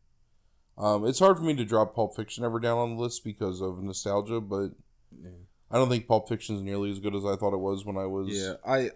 Um 0.78 1.06
it's 1.06 1.18
hard 1.18 1.36
for 1.36 1.44
me 1.44 1.54
to 1.56 1.64
drop 1.64 1.94
Pulp 1.94 2.16
Fiction 2.16 2.44
ever 2.44 2.60
down 2.60 2.78
on 2.78 2.96
the 2.96 3.02
list 3.02 3.24
because 3.24 3.60
of 3.60 3.82
nostalgia, 3.82 4.40
but 4.40 4.70
yeah. 5.22 5.30
I 5.70 5.76
don't 5.76 5.88
think 5.88 6.06
Pulp 6.06 6.28
Fiction 6.28 6.56
is 6.56 6.62
nearly 6.62 6.90
as 6.90 6.98
good 7.00 7.14
as 7.14 7.24
I 7.24 7.36
thought 7.36 7.54
it 7.54 7.58
was 7.60 7.84
when 7.84 7.96
I 7.96 8.06
was 8.06 8.28
Yeah, 8.30 8.54
I 8.66 8.90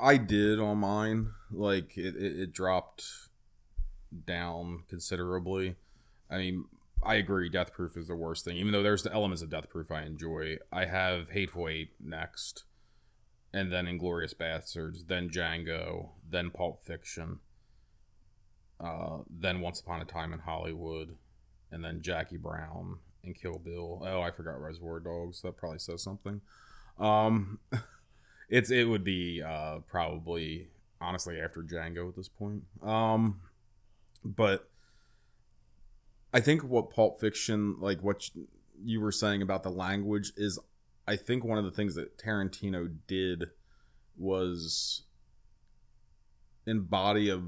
I 0.00 0.16
did 0.16 0.58
on 0.58 0.78
mine. 0.78 1.30
Like 1.50 1.96
it, 1.96 2.16
it, 2.16 2.40
it 2.40 2.52
dropped 2.52 3.04
down 4.26 4.84
considerably. 4.88 5.76
I 6.30 6.38
mean, 6.38 6.64
I 7.02 7.16
agree. 7.16 7.48
Death 7.48 7.72
Proof 7.72 7.96
is 7.96 8.08
the 8.08 8.16
worst 8.16 8.44
thing. 8.44 8.56
Even 8.56 8.72
though 8.72 8.82
there's 8.82 9.02
the 9.02 9.12
elements 9.12 9.42
of 9.42 9.50
Death 9.50 9.68
Proof 9.68 9.90
I 9.90 10.02
enjoy. 10.02 10.58
I 10.72 10.86
have 10.86 11.30
Hateful 11.30 11.68
Eight 11.68 11.90
next, 12.00 12.64
and 13.52 13.72
then 13.72 13.86
Inglourious 13.86 14.34
Basterds, 14.34 15.06
then 15.08 15.28
Django, 15.28 16.10
then 16.28 16.50
Pulp 16.50 16.84
Fiction, 16.84 17.40
uh, 18.80 19.18
then 19.28 19.60
Once 19.60 19.80
Upon 19.80 20.00
a 20.00 20.04
Time 20.04 20.32
in 20.32 20.40
Hollywood, 20.40 21.16
and 21.70 21.84
then 21.84 22.02
Jackie 22.02 22.36
Brown 22.36 22.98
and 23.24 23.34
Kill 23.34 23.58
Bill. 23.58 24.02
Oh, 24.06 24.20
I 24.20 24.30
forgot 24.30 24.60
Reservoir 24.60 25.00
Dogs. 25.00 25.42
That 25.42 25.56
probably 25.56 25.78
says 25.78 26.02
something. 26.02 26.40
Um, 26.98 27.58
it's 28.52 28.70
it 28.70 28.84
would 28.88 29.02
be 29.02 29.42
uh 29.42 29.78
probably 29.88 30.68
honestly 31.00 31.40
after 31.40 31.62
Django 31.62 32.08
at 32.08 32.14
this 32.14 32.28
point. 32.28 32.62
Um, 32.82 33.40
but 34.24 34.68
I 36.32 36.40
think 36.40 36.62
what 36.62 36.90
Pulp 36.90 37.18
Fiction, 37.20 37.76
like 37.80 38.02
what 38.02 38.30
you 38.84 39.00
were 39.00 39.10
saying 39.12 39.42
about 39.42 39.62
the 39.62 39.70
language, 39.70 40.32
is 40.36 40.58
I 41.08 41.16
think 41.16 41.44
one 41.44 41.58
of 41.58 41.64
the 41.64 41.70
things 41.70 41.94
that 41.96 42.18
Tarantino 42.18 42.94
did 43.06 43.46
was 44.16 45.02
embody 46.66 47.30
a 47.30 47.42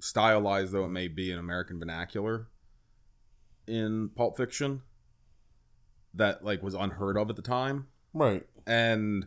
stylized 0.00 0.72
though 0.72 0.84
it 0.84 0.88
may 0.90 1.08
be 1.08 1.32
an 1.32 1.38
American 1.38 1.78
vernacular 1.80 2.46
in 3.66 4.08
Pulp 4.14 4.36
Fiction 4.36 4.82
that 6.14 6.44
like 6.44 6.62
was 6.62 6.74
unheard 6.74 7.16
of 7.18 7.28
at 7.28 7.36
the 7.36 7.42
time 7.42 7.88
Right. 8.14 8.46
and 8.66 9.26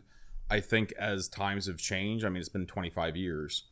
i 0.50 0.60
think 0.60 0.92
as 0.98 1.28
times 1.28 1.66
have 1.66 1.78
changed 1.78 2.24
i 2.24 2.28
mean 2.28 2.40
it's 2.40 2.48
been 2.48 2.66
25 2.66 3.16
years 3.16 3.64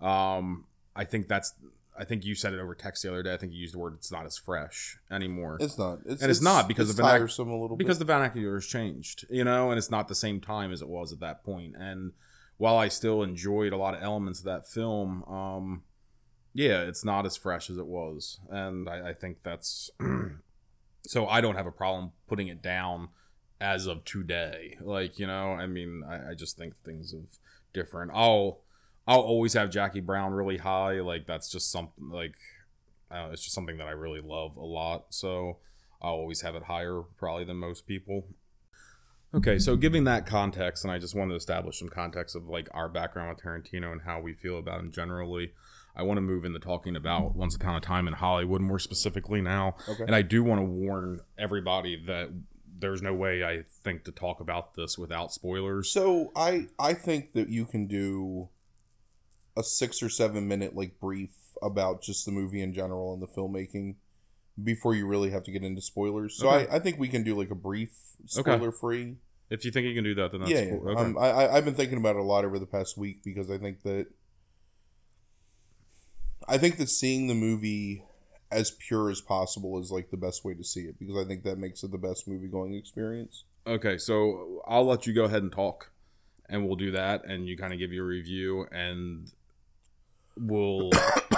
um 0.00 0.64
i 0.94 1.04
think 1.04 1.28
that's 1.28 1.54
I 1.98 2.04
think 2.04 2.26
you 2.26 2.34
said 2.34 2.52
it 2.52 2.60
over 2.60 2.74
text 2.74 3.02
the 3.02 3.08
other 3.08 3.22
day. 3.22 3.32
I 3.32 3.38
think 3.38 3.52
you 3.52 3.58
used 3.58 3.72
the 3.72 3.78
word 3.78 3.94
"it's 3.94 4.12
not 4.12 4.26
as 4.26 4.36
fresh 4.36 4.98
anymore." 5.10 5.56
It's 5.60 5.78
not. 5.78 6.00
It's, 6.04 6.20
And 6.20 6.30
it's 6.30 6.42
not 6.42 6.68
because 6.68 6.90
it's 6.90 6.98
the 6.98 7.02
vernac- 7.02 7.10
tiresome 7.20 7.48
a 7.48 7.58
little 7.58 7.74
because 7.74 7.96
bit. 7.98 8.06
the 8.06 8.12
vernacular 8.12 8.54
has 8.54 8.66
changed, 8.66 9.24
you 9.30 9.44
know, 9.44 9.70
and 9.70 9.78
it's 9.78 9.90
not 9.90 10.06
the 10.08 10.14
same 10.14 10.38
time 10.38 10.72
as 10.72 10.82
it 10.82 10.88
was 10.88 11.10
at 11.12 11.20
that 11.20 11.42
point. 11.42 11.74
And 11.78 12.12
while 12.58 12.76
I 12.76 12.88
still 12.88 13.22
enjoyed 13.22 13.72
a 13.72 13.78
lot 13.78 13.94
of 13.94 14.02
elements 14.02 14.40
of 14.40 14.44
that 14.44 14.68
film, 14.68 15.22
um, 15.24 15.84
yeah, 16.52 16.82
it's 16.82 17.02
not 17.02 17.24
as 17.24 17.36
fresh 17.38 17.70
as 17.70 17.78
it 17.78 17.86
was, 17.86 18.40
and 18.50 18.90
I, 18.90 19.08
I 19.08 19.12
think 19.14 19.38
that's 19.42 19.90
so. 21.06 21.26
I 21.26 21.40
don't 21.40 21.56
have 21.56 21.66
a 21.66 21.72
problem 21.72 22.12
putting 22.28 22.48
it 22.48 22.60
down 22.62 23.08
as 23.60 23.86
of 23.86 24.04
today. 24.04 24.76
Like 24.80 25.18
you 25.18 25.26
know, 25.26 25.52
I 25.52 25.66
mean, 25.66 26.02
I, 26.08 26.30
I 26.30 26.34
just 26.34 26.56
think 26.56 26.74
things 26.84 27.12
have 27.12 27.38
different. 27.72 28.12
I'll 28.14 28.60
I'll 29.06 29.20
always 29.20 29.54
have 29.54 29.70
Jackie 29.70 30.00
Brown 30.00 30.32
really 30.32 30.58
high. 30.58 31.00
Like 31.00 31.26
that's 31.26 31.50
just 31.50 31.70
something 31.70 32.10
like 32.10 32.34
know, 33.10 33.30
it's 33.32 33.42
just 33.42 33.54
something 33.54 33.78
that 33.78 33.86
I 33.86 33.92
really 33.92 34.20
love 34.20 34.56
a 34.56 34.64
lot. 34.64 35.06
So 35.10 35.58
I'll 36.02 36.12
always 36.14 36.42
have 36.42 36.54
it 36.54 36.64
higher 36.64 37.02
probably 37.18 37.44
than 37.44 37.56
most 37.56 37.86
people. 37.86 38.24
Okay, 39.34 39.58
so 39.58 39.76
giving 39.76 40.04
that 40.04 40.24
context, 40.24 40.84
and 40.84 40.92
I 40.92 40.98
just 40.98 41.14
wanted 41.14 41.30
to 41.30 41.36
establish 41.36 41.78
some 41.78 41.88
context 41.88 42.36
of 42.36 42.48
like 42.48 42.68
our 42.72 42.88
background 42.88 43.28
with 43.28 43.44
Tarantino 43.44 43.92
and 43.92 44.02
how 44.02 44.20
we 44.20 44.32
feel 44.32 44.58
about 44.58 44.80
him 44.80 44.90
generally. 44.90 45.52
I 45.94 46.02
want 46.02 46.18
to 46.18 46.22
move 46.22 46.44
into 46.44 46.58
talking 46.58 46.94
about 46.94 47.34
Once 47.34 47.56
Upon 47.56 47.74
a 47.74 47.80
Time 47.80 48.06
in 48.06 48.14
Hollywood 48.14 48.60
more 48.60 48.78
specifically 48.78 49.40
now. 49.40 49.76
Okay. 49.88 50.04
And 50.04 50.14
I 50.14 50.22
do 50.22 50.44
want 50.44 50.60
to 50.60 50.64
warn 50.64 51.20
everybody 51.38 52.02
that 52.06 52.30
there's 52.78 53.02
no 53.02 53.14
way 53.14 53.42
I 53.44 53.62
think 53.84 54.04
to 54.04 54.12
talk 54.12 54.40
about 54.40 54.74
this 54.74 54.98
without 54.98 55.32
spoilers. 55.32 55.90
So 55.90 56.32
I 56.36 56.68
I 56.78 56.94
think 56.94 57.32
that 57.32 57.48
you 57.48 57.64
can 57.64 57.86
do 57.86 58.48
a 59.56 59.62
six 59.62 60.02
or 60.02 60.08
seven 60.08 60.46
minute 60.46 60.74
like 60.76 61.00
brief 61.00 61.30
about 61.62 62.02
just 62.02 62.26
the 62.26 62.32
movie 62.32 62.60
in 62.60 62.74
general 62.74 63.14
and 63.14 63.22
the 63.22 63.26
filmmaking 63.26 63.94
before 64.62 64.94
you 64.94 65.06
really 65.06 65.30
have 65.30 65.42
to 65.44 65.50
get 65.52 65.62
into 65.62 65.80
spoilers. 65.80 66.36
So 66.36 66.48
Okay. 66.50 66.70
I, 66.70 66.76
I 66.76 66.78
think 66.78 66.98
we 66.98 67.08
can 67.08 67.22
do 67.22 67.34
like 67.34 67.50
a 67.50 67.54
brief 67.54 67.90
Okay. 68.36 68.42
spoiler 68.56 68.72
free. 68.72 69.16
If 69.48 69.64
you 69.64 69.70
think 69.70 69.86
you 69.86 69.94
can 69.94 70.04
do 70.04 70.14
that, 70.16 70.32
then 70.32 70.40
that's 70.40 70.52
Yeah, 70.52 70.70
cool. 70.70 70.88
Okay. 70.90 71.00
Um, 71.00 71.16
I- 71.18 71.48
I've 71.54 71.64
been 71.64 71.74
thinking 71.74 71.98
about 71.98 72.16
it 72.16 72.20
a 72.20 72.24
lot 72.24 72.44
over 72.44 72.58
the 72.58 72.66
past 72.66 72.98
week 72.98 73.22
because 73.24 73.50
I 73.50 73.58
think 73.58 73.82
that 73.82 74.08
I 76.48 76.58
think 76.58 76.76
that 76.78 76.88
seeing 76.88 77.26
the 77.26 77.34
movie 77.34 78.02
as 78.56 78.70
pure 78.70 79.10
as 79.10 79.20
possible 79.20 79.78
is 79.78 79.90
like 79.92 80.10
the 80.10 80.16
best 80.16 80.42
way 80.42 80.54
to 80.54 80.64
see 80.64 80.80
it 80.80 80.98
because 80.98 81.14
I 81.14 81.28
think 81.28 81.44
that 81.44 81.58
makes 81.58 81.84
it 81.84 81.90
the 81.90 81.98
best 81.98 82.26
movie 82.26 82.48
going 82.48 82.74
experience. 82.74 83.44
Okay, 83.66 83.98
so 83.98 84.62
I'll 84.66 84.86
let 84.86 85.06
you 85.06 85.12
go 85.12 85.24
ahead 85.24 85.42
and 85.42 85.52
talk, 85.52 85.90
and 86.48 86.66
we'll 86.66 86.76
do 86.76 86.90
that, 86.92 87.26
and 87.26 87.46
you 87.46 87.56
kind 87.56 87.74
of 87.74 87.78
give 87.78 87.92
your 87.92 88.06
review, 88.06 88.66
and 88.72 89.30
we'll 90.38 90.90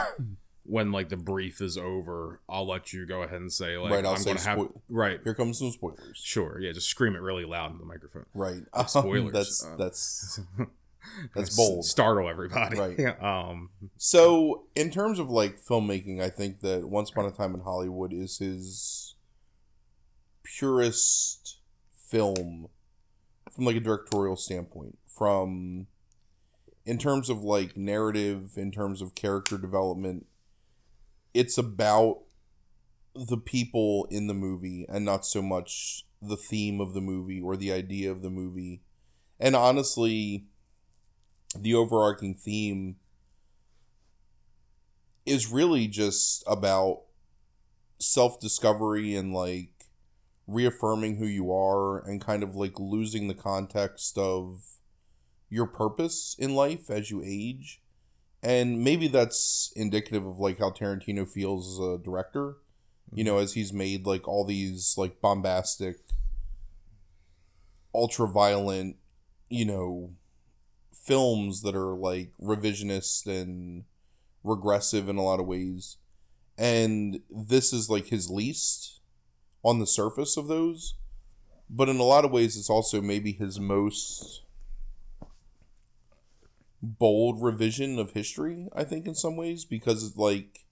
when 0.62 0.92
like 0.92 1.08
the 1.08 1.16
brief 1.16 1.60
is 1.60 1.76
over, 1.76 2.40
I'll 2.48 2.68
let 2.68 2.92
you 2.92 3.04
go 3.04 3.22
ahead 3.22 3.40
and 3.40 3.52
say 3.52 3.76
like 3.76 3.90
Right, 3.90 4.04
I'll 4.04 4.12
I'm 4.12 4.18
say 4.18 4.24
going 4.26 4.36
to 4.36 4.48
have 4.48 4.68
right. 4.88 5.18
Here 5.24 5.34
comes 5.34 5.58
some 5.58 5.72
spoilers. 5.72 6.20
Sure, 6.22 6.60
yeah, 6.60 6.70
just 6.70 6.88
scream 6.88 7.16
it 7.16 7.22
really 7.22 7.44
loud 7.44 7.72
in 7.72 7.78
the 7.78 7.86
microphone. 7.86 8.26
Right. 8.32 8.62
Like 8.72 8.88
spoilers, 8.88 9.32
that's 9.32 9.66
um, 9.66 9.76
that's 9.76 10.40
That's 11.34 11.56
bold. 11.56 11.84
Startle 11.84 12.28
everybody. 12.28 12.78
Right. 12.78 13.22
Um. 13.22 13.70
So, 13.96 14.64
in 14.74 14.90
terms 14.90 15.18
of 15.18 15.30
like 15.30 15.58
filmmaking, 15.60 16.20
I 16.20 16.30
think 16.30 16.60
that 16.60 16.88
Once 16.88 17.10
Upon 17.10 17.26
a 17.26 17.30
Time 17.30 17.54
in 17.54 17.60
Hollywood 17.60 18.12
is 18.12 18.38
his 18.38 19.14
purest 20.42 21.58
film 21.92 22.68
from 23.52 23.64
like 23.64 23.76
a 23.76 23.80
directorial 23.80 24.36
standpoint. 24.36 24.98
From 25.06 25.86
in 26.86 26.96
terms 26.98 27.28
of 27.28 27.42
like 27.42 27.76
narrative, 27.76 28.52
in 28.56 28.70
terms 28.70 29.02
of 29.02 29.14
character 29.14 29.58
development, 29.58 30.26
it's 31.34 31.58
about 31.58 32.22
the 33.14 33.36
people 33.36 34.06
in 34.10 34.26
the 34.26 34.34
movie 34.34 34.86
and 34.88 35.04
not 35.04 35.26
so 35.26 35.42
much 35.42 36.06
the 36.22 36.36
theme 36.36 36.80
of 36.80 36.94
the 36.94 37.00
movie 37.00 37.40
or 37.40 37.56
the 37.56 37.72
idea 37.72 38.10
of 38.10 38.22
the 38.22 38.30
movie. 38.30 38.82
And 39.40 39.54
honestly, 39.54 40.46
the 41.56 41.74
overarching 41.74 42.34
theme 42.34 42.96
is 45.24 45.50
really 45.50 45.86
just 45.86 46.42
about 46.46 47.02
self 47.98 48.40
discovery 48.40 49.14
and 49.14 49.32
like 49.32 49.70
reaffirming 50.46 51.16
who 51.16 51.26
you 51.26 51.52
are 51.52 51.98
and 52.06 52.20
kind 52.20 52.42
of 52.42 52.54
like 52.54 52.80
losing 52.80 53.28
the 53.28 53.34
context 53.34 54.16
of 54.16 54.62
your 55.50 55.66
purpose 55.66 56.34
in 56.38 56.54
life 56.54 56.90
as 56.90 57.10
you 57.10 57.22
age. 57.24 57.82
And 58.42 58.82
maybe 58.82 59.08
that's 59.08 59.72
indicative 59.76 60.24
of 60.24 60.38
like 60.38 60.58
how 60.58 60.70
Tarantino 60.70 61.28
feels 61.28 61.74
as 61.74 61.86
a 61.86 61.98
director, 61.98 62.56
you 63.12 63.24
know, 63.24 63.34
mm-hmm. 63.34 63.42
as 63.42 63.54
he's 63.54 63.72
made 63.72 64.06
like 64.06 64.28
all 64.28 64.44
these 64.44 64.94
like 64.96 65.20
bombastic, 65.20 65.96
ultra 67.94 68.28
violent, 68.28 68.96
you 69.50 69.64
know, 69.64 70.12
films 71.08 71.62
that 71.62 71.74
are 71.74 71.94
like 71.94 72.32
revisionist 72.40 73.26
and 73.26 73.84
regressive 74.44 75.08
in 75.08 75.16
a 75.16 75.24
lot 75.24 75.40
of 75.40 75.46
ways. 75.46 75.96
And 76.56 77.20
this 77.30 77.72
is 77.72 77.88
like 77.88 78.06
his 78.06 78.30
least 78.30 79.00
on 79.64 79.78
the 79.78 79.86
surface 79.86 80.36
of 80.36 80.46
those. 80.46 80.94
But 81.70 81.88
in 81.88 81.98
a 81.98 82.04
lot 82.04 82.24
of 82.24 82.30
ways, 82.30 82.56
it's 82.56 82.70
also 82.70 83.00
maybe 83.00 83.32
his 83.32 83.58
most 83.58 84.42
bold 86.82 87.42
revision 87.42 87.98
of 87.98 88.12
history, 88.12 88.68
I 88.74 88.84
think, 88.84 89.06
in 89.06 89.14
some 89.14 89.36
ways, 89.36 89.64
because 89.64 90.04
it's 90.04 90.16
like 90.16 90.66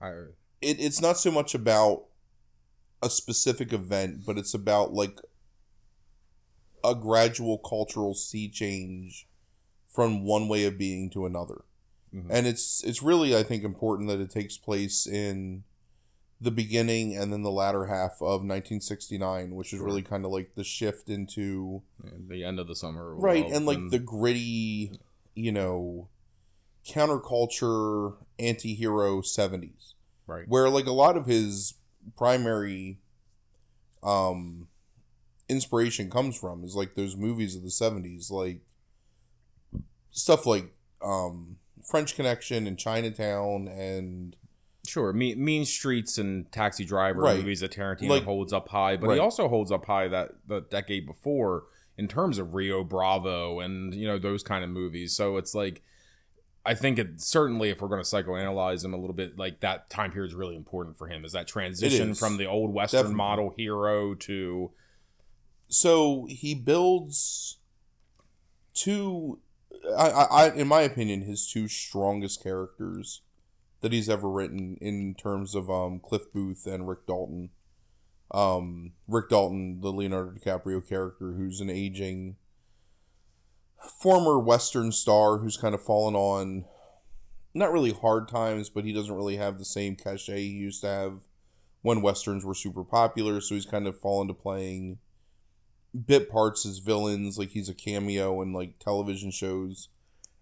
I, 0.00 0.10
it, 0.60 0.80
it's 0.80 1.00
not 1.00 1.16
so 1.16 1.30
much 1.30 1.54
about 1.54 2.04
a 3.02 3.10
specific 3.10 3.72
event, 3.72 4.24
but 4.26 4.38
it's 4.38 4.54
about 4.54 4.92
like 4.92 5.18
a 6.84 6.94
gradual 6.94 7.58
cultural 7.58 8.14
sea 8.14 8.48
change 8.48 9.26
from 9.88 10.24
one 10.24 10.48
way 10.48 10.64
of 10.64 10.76
being 10.78 11.08
to 11.10 11.24
another. 11.24 11.62
Mhm. 12.14 12.26
And 12.30 12.46
it's 12.46 12.82
it's 12.84 13.02
really 13.02 13.34
I 13.36 13.42
think 13.42 13.64
important 13.64 14.08
that 14.10 14.20
it 14.20 14.30
takes 14.30 14.56
place 14.58 15.06
in 15.06 15.64
the 16.40 16.50
beginning 16.50 17.16
and 17.16 17.32
then 17.32 17.42
the 17.42 17.50
latter 17.50 17.86
half 17.86 18.20
of 18.20 18.44
1969, 18.44 19.54
which 19.54 19.72
is 19.72 19.80
really 19.80 20.02
kind 20.02 20.24
of 20.24 20.30
like 20.30 20.54
the 20.56 20.64
shift 20.64 21.08
into 21.08 21.82
the 22.28 22.44
end 22.44 22.58
of 22.60 22.66
the 22.68 22.76
summer. 22.76 23.14
right 23.14 23.46
and 23.46 23.64
like 23.66 23.78
then- 23.78 23.88
the 23.88 23.98
gritty, 23.98 24.98
you 25.34 25.52
know, 25.52 26.08
counterculture 26.86 28.16
anti-hero 28.38 29.20
70s 29.22 29.94
right. 30.26 30.46
where 30.48 30.68
like 30.68 30.86
a 30.86 30.92
lot 30.92 31.16
of 31.16 31.26
his 31.26 31.74
primary 32.16 32.98
um 34.02 34.68
inspiration 35.48 36.10
comes 36.10 36.38
from 36.38 36.64
is 36.64 36.74
like 36.74 36.94
those 36.94 37.16
movies 37.16 37.54
of 37.54 37.62
the 37.62 37.68
70s 37.68 38.30
like 38.30 38.60
stuff 40.10 40.46
like 40.46 40.72
um 41.02 41.56
French 41.86 42.14
Connection 42.16 42.66
and 42.66 42.78
Chinatown 42.78 43.68
and 43.68 44.36
Sure, 44.86 45.14
mean, 45.14 45.42
mean 45.42 45.64
Streets 45.64 46.18
and 46.18 46.50
Taxi 46.52 46.84
Driver 46.84 47.22
Right. 47.22 47.38
movies 47.38 47.60
that 47.60 47.72
Tarantino 47.72 48.08
Like- 48.10 48.24
holds 48.24 48.52
up 48.52 48.68
high, 48.68 48.98
but 48.98 49.06
Right. 49.08 49.14
he 49.14 49.18
also 49.20 49.48
holds 49.48 49.72
up 49.72 49.86
high 49.86 50.08
that 50.08 50.32
the 50.46 50.60
decade 50.60 51.06
before 51.06 51.64
in 51.96 52.06
terms 52.06 52.38
of 52.38 52.52
Rio 52.54 52.84
Bravo 52.84 53.60
and 53.60 53.94
you 53.94 54.06
know 54.06 54.18
those 54.18 54.42
kind 54.42 54.62
of 54.62 54.68
movies. 54.70 55.14
So 55.16 55.36
it's 55.38 55.54
like 55.54 55.82
I 56.66 56.74
think 56.74 56.98
it 56.98 57.18
certainly 57.20 57.68
if 57.70 57.80
we're 57.82 57.88
going 57.88 58.02
to 58.02 58.08
psychoanalyze 58.08 58.84
him 58.84 58.92
a 58.94 58.98
little 58.98 59.14
bit, 59.14 59.38
like 59.38 59.60
that 59.60 59.88
time 59.90 60.10
period 60.12 60.28
is 60.28 60.34
really 60.34 60.56
important 60.56 60.96
for 60.98 61.08
him. 61.08 61.24
Is 61.24 61.32
that 61.32 61.46
transition 61.46 62.10
is. 62.10 62.18
from 62.18 62.36
the 62.38 62.46
old 62.46 62.72
Western 62.72 62.98
Definitely. 62.98 63.16
model 63.16 63.54
hero 63.56 64.14
to 64.14 64.70
so 65.74 66.24
he 66.30 66.54
builds 66.54 67.58
two 68.74 69.40
I, 69.98 70.08
I, 70.08 70.50
in 70.50 70.68
my 70.68 70.82
opinion 70.82 71.22
his 71.22 71.50
two 71.50 71.66
strongest 71.66 72.40
characters 72.44 73.22
that 73.80 73.92
he's 73.92 74.08
ever 74.08 74.30
written 74.30 74.78
in 74.80 75.14
terms 75.14 75.56
of 75.56 75.68
um 75.68 75.98
Cliff 75.98 76.32
Booth 76.32 76.64
and 76.66 76.88
Rick 76.88 77.08
Dalton. 77.08 77.50
Um 78.30 78.92
Rick 79.08 79.30
Dalton 79.30 79.80
the 79.80 79.92
Leonardo 79.92 80.38
DiCaprio 80.38 80.88
character 80.88 81.32
who's 81.32 81.60
an 81.60 81.70
aging 81.70 82.36
former 84.00 84.38
western 84.38 84.92
star 84.92 85.38
who's 85.38 85.56
kind 85.56 85.74
of 85.74 85.82
fallen 85.82 86.14
on 86.14 86.66
not 87.52 87.72
really 87.72 87.92
hard 87.92 88.28
times 88.28 88.68
but 88.68 88.84
he 88.84 88.92
doesn't 88.92 89.16
really 89.16 89.38
have 89.38 89.58
the 89.58 89.64
same 89.64 89.96
cachet 89.96 90.38
he 90.38 90.50
used 90.50 90.82
to 90.82 90.86
have 90.86 91.18
when 91.82 92.00
westerns 92.00 92.44
were 92.44 92.54
super 92.54 92.84
popular. 92.84 93.40
So 93.40 93.56
he's 93.56 93.66
kind 93.66 93.88
of 93.88 93.98
fallen 93.98 94.28
to 94.28 94.34
playing 94.34 94.98
bit 96.06 96.30
parts 96.30 96.66
as 96.66 96.78
villains 96.78 97.38
like 97.38 97.50
he's 97.50 97.68
a 97.68 97.74
cameo 97.74 98.42
in 98.42 98.52
like 98.52 98.78
television 98.78 99.30
shows. 99.30 99.88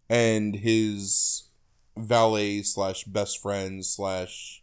And 0.08 0.56
his 0.56 1.48
valet 1.96 2.62
slash 2.62 3.04
best 3.04 3.40
friend 3.40 3.84
slash 3.84 4.62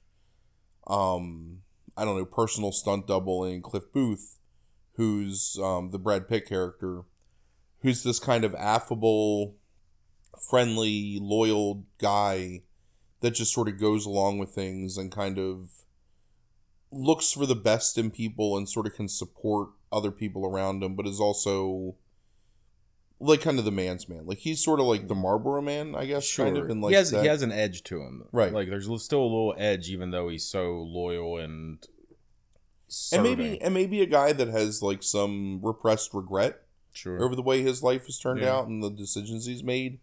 um 0.88 1.60
i 1.96 2.04
don't 2.04 2.18
know 2.18 2.26
personal 2.26 2.72
stunt 2.72 3.06
double 3.06 3.46
in 3.46 3.62
cliff 3.62 3.84
booth 3.94 4.40
who's 4.94 5.56
um 5.62 5.92
the 5.92 6.00
brad 6.00 6.28
pitt 6.28 6.48
character 6.48 7.04
who's 7.82 8.02
this 8.02 8.20
kind 8.20 8.44
of 8.44 8.56
affable 8.56 9.56
friendly, 10.40 11.20
loyal 11.22 11.86
guy 11.98 12.62
that 13.22 13.32
just 13.32 13.54
sort 13.54 13.68
of 13.68 13.80
goes 13.80 14.06
along 14.06 14.38
with 14.38 14.50
things 14.50 14.98
and 14.98 15.12
kind 15.12 15.38
of 15.38 15.70
looks 16.92 17.32
for 17.32 17.46
the 17.46 17.56
best 17.56 17.98
in 17.98 18.10
people 18.10 18.58
and 18.58 18.68
sort 18.68 18.88
of 18.88 18.96
can 18.96 19.08
support 19.08 19.70
other 19.92 20.12
people 20.12 20.46
around 20.46 20.84
him, 20.84 20.96
but 20.96 21.08
is 21.08 21.20
also 21.20 21.96
like 23.20 23.42
kind 23.42 23.60
of 23.60 23.66
the 23.66 23.72
man's 23.72 24.08
man. 24.08 24.26
Like 24.26 24.38
he's 24.40 24.64
sort 24.64 24.80
of 24.80 24.86
like 24.86 25.08
the 25.08 25.16
Marlboro 25.16 25.62
man, 25.62 25.94
I 25.96 26.06
guess. 26.06 26.36
Kind 26.36 26.58
of, 26.58 26.70
and 26.70 26.82
like 26.82 26.92
he 26.92 26.96
has 26.96 27.12
that- 27.12 27.22
he 27.22 27.28
has 27.28 27.42
an 27.42 27.52
edge 27.52 27.84
to 27.86 28.00
him, 28.02 28.24
Right. 28.32 28.54
Like 28.54 28.70
there's 28.70 28.86
still 29.04 29.22
a 29.22 29.24
little 29.24 29.56
edge, 29.58 29.90
even 29.90 30.12
though 30.12 30.30
he's 30.30 30.46
so 30.46 30.72
loyal 30.82 31.38
and 31.38 31.86
and 33.14 33.22
maybe 33.24 33.62
and 33.62 33.74
maybe 33.74 34.02
a 34.02 34.06
guy 34.08 34.32
that 34.34 34.48
has 34.48 34.82
like 34.82 35.04
some 35.04 35.60
repressed 35.64 36.14
regret 36.14 36.62
sure, 36.94 37.24
over 37.24 37.36
the 37.36 37.42
way 37.42 37.62
his 37.62 37.84
life 37.84 38.06
has 38.08 38.18
turned 38.18 38.42
Yeah. 38.42 38.56
out 38.56 38.68
and 38.68 38.82
the 38.84 38.90
decisions 38.90 39.46
he's 39.46 39.64
made, 39.64 40.00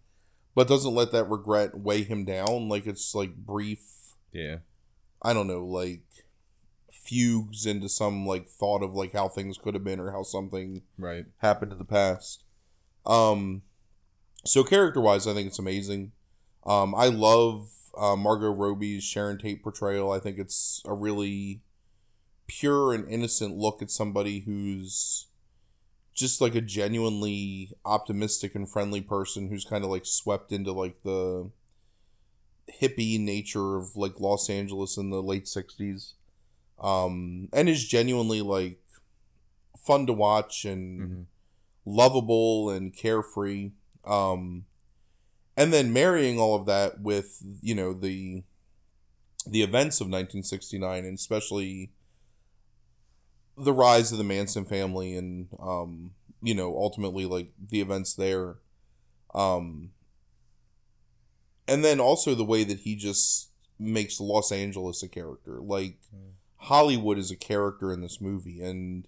but 0.55 0.69
doesn't 0.69 0.95
let 0.95 1.11
that 1.13 1.25
regret 1.25 1.79
weigh 1.79 2.03
him 2.05 2.25
down. 2.25 2.69
Like 2.69 2.87
it's 2.87 3.15
like 3.15 3.35
brief. 3.35 3.81
yeah, 4.33 4.59
I 5.23 5.33
don't 5.33 5.47
know, 5.49 5.65
like 5.65 6.03
fugues 7.07 7.67
into 7.67 7.89
some 7.89 8.27
like 8.27 8.49
thought 8.49 8.83
of 8.83 8.95
like 8.95 9.13
how 9.13 9.29
things 9.29 9.59
could 9.59 9.75
have 9.75 9.85
been 9.85 10.01
or 10.01 10.11
how 10.11 10.23
something 10.23 10.83
right, 10.99 11.27
happened 11.39 11.73
in 11.73 11.79
the 11.79 11.85
past. 11.85 12.45
Um, 13.05 13.63
so 14.45 14.65
character 14.65 15.01
wise, 15.01 15.27
I 15.27 15.35
think 15.35 15.49
it's 15.49 15.59
amazing. 15.59 16.13
Um, 16.65 16.95
I 16.95 17.07
love 17.07 17.71
uh, 17.97 18.17
Margot 18.17 18.51
Robbie's 18.51 19.05
Sharon 19.05 19.39
Tate 19.39 19.63
portrayal. 19.63 20.11
I 20.11 20.19
think 20.19 20.39
it's 20.39 20.83
a 20.85 20.93
really 20.93 21.63
pure 22.47 22.93
and 22.93 23.09
innocent 23.09 23.57
look 23.57 23.83
at 23.83 23.91
somebody 23.91 24.41
who's 24.41 25.27
just 26.15 26.41
like 26.41 26.55
a 26.55 26.61
genuinely 26.61 27.73
optimistic 27.85 28.55
and 28.55 28.69
friendly 28.69 29.01
person 29.01 29.49
who's 29.49 29.65
kind 29.65 29.85
of 29.85 29.91
like 29.91 30.07
swept 30.07 30.51
into 30.51 30.73
like 30.73 31.03
the 31.03 31.51
hippie 32.81 33.21
nature 33.21 33.77
of 33.77 33.97
like 33.97 34.19
Los 34.19 34.51
Angeles 34.51 34.97
in 34.97 35.11
the 35.11 35.23
late 35.23 35.45
60s 35.45 36.15
um 36.81 37.49
and 37.53 37.69
is 37.69 37.87
genuinely 37.87 38.41
like 38.43 38.79
fun 39.77 40.07
to 40.07 40.13
watch 40.13 40.65
and 40.65 41.01
hmm 41.01 41.23
lovable 41.89 42.69
and 42.69 42.93
carefree. 42.97 43.71
Um 44.05 44.65
and 45.57 45.73
then 45.73 45.93
marrying 45.93 46.39
all 46.41 46.57
of 46.57 46.67
that 46.67 47.01
with 47.01 47.41
you 47.63 47.77
know 47.77 47.93
the 47.93 48.43
the 49.47 49.63
events 49.63 50.01
of 50.01 50.07
1969 50.07 51.05
and 51.05 51.17
especially 51.17 51.93
the 53.57 53.73
rise 53.73 54.11
of 54.11 54.19
the 54.19 54.25
Manson 54.25 54.65
family 54.65 55.15
and 55.17 55.47
um 55.61 56.11
you 56.43 56.55
know 56.55 56.77
ultimately 56.77 57.25
like 57.25 57.53
the 57.71 57.81
events 57.81 58.15
there. 58.15 58.57
Um 59.33 59.93
and 61.69 61.85
then 61.85 62.01
also 62.01 62.35
the 62.35 62.45
way 62.45 62.65
that 62.65 62.81
he 62.81 62.97
just 62.97 63.51
makes 63.79 64.21
Los 64.21 64.51
Angeles 64.53 65.03
a 65.03 65.09
character. 65.09 65.61
Like 65.61 65.99
Mm. 66.15 66.33
Hollywood 66.57 67.19
is 67.19 67.31
a 67.31 67.37
character 67.37 67.93
in 67.93 68.01
this 68.01 68.21
movie 68.21 68.63
and 68.63 69.07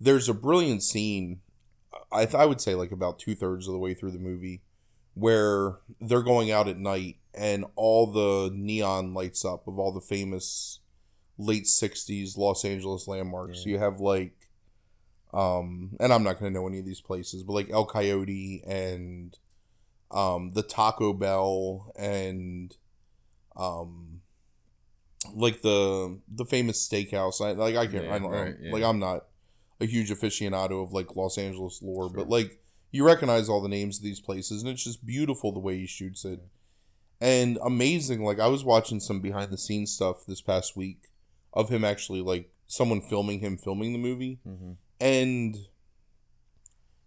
there's 0.00 0.28
a 0.28 0.34
brilliant 0.34 0.82
scene 0.82 1.40
I, 2.10 2.24
th- 2.24 2.34
I 2.34 2.46
would 2.46 2.60
say 2.60 2.74
like 2.74 2.92
about 2.92 3.18
two 3.18 3.34
thirds 3.34 3.66
of 3.66 3.72
the 3.72 3.78
way 3.78 3.94
through 3.94 4.12
the 4.12 4.18
movie 4.18 4.62
where 5.14 5.78
they're 6.00 6.22
going 6.22 6.50
out 6.50 6.68
at 6.68 6.78
night 6.78 7.16
and 7.34 7.64
all 7.76 8.06
the 8.06 8.50
neon 8.54 9.14
lights 9.14 9.44
up 9.44 9.66
of 9.66 9.78
all 9.78 9.92
the 9.92 10.00
famous 10.00 10.80
late 11.38 11.64
60s 11.64 12.36
Los 12.36 12.64
Angeles 12.64 13.08
landmarks. 13.08 13.64
Yeah. 13.64 13.72
You 13.72 13.78
have 13.78 14.00
like 14.00 14.34
um 15.32 15.96
and 15.98 16.12
I'm 16.12 16.22
not 16.22 16.38
going 16.38 16.52
to 16.52 16.58
know 16.58 16.66
any 16.66 16.78
of 16.78 16.86
these 16.86 17.00
places, 17.00 17.42
but 17.42 17.54
like 17.54 17.70
El 17.70 17.86
Coyote 17.86 18.62
and 18.66 19.36
um 20.10 20.52
the 20.52 20.62
Taco 20.62 21.12
Bell 21.12 21.92
and 21.96 22.76
um 23.56 24.11
like 25.34 25.62
the 25.62 26.18
the 26.28 26.44
famous 26.44 26.86
steakhouse. 26.86 27.40
I 27.40 27.52
like 27.52 27.76
I 27.76 27.86
can't 27.86 28.04
Yeah, 28.06 28.14
I 28.14 28.18
don't 28.18 28.30
right, 28.30 28.58
know. 28.60 28.66
yeah. 28.66 28.72
Like 28.72 28.82
I'm 28.82 28.98
not 28.98 29.26
a 29.80 29.86
huge 29.86 30.10
aficionado 30.10 30.82
of 30.82 30.92
like 30.92 31.16
Los 31.16 31.38
Angeles 31.38 31.80
lore, 31.82 32.08
Sure. 32.08 32.16
but 32.16 32.28
like 32.28 32.60
you 32.90 33.04
recognize 33.06 33.48
all 33.48 33.60
the 33.62 33.68
names 33.68 33.98
of 33.98 34.04
these 34.04 34.20
places 34.20 34.62
and 34.62 34.70
it's 34.70 34.84
just 34.84 35.04
beautiful 35.06 35.52
the 35.52 35.58
way 35.60 35.78
he 35.78 35.86
shoots 35.86 36.24
it. 36.24 36.40
And 37.20 37.58
amazing, 37.64 38.22
like 38.24 38.38
I 38.40 38.48
was 38.48 38.64
watching 38.64 39.00
some 39.00 39.20
behind 39.20 39.50
the 39.52 39.58
scenes 39.58 39.92
stuff 39.92 40.24
this 40.26 40.40
past 40.40 40.76
week 40.76 41.08
of 41.52 41.68
him 41.68 41.84
actually 41.84 42.20
like 42.20 42.50
someone 42.66 43.00
filming 43.00 43.40
him 43.40 43.58
filming 43.58 43.92
the 43.92 43.98
movie 43.98 44.38
hmm 44.44 44.72
and 45.00 45.56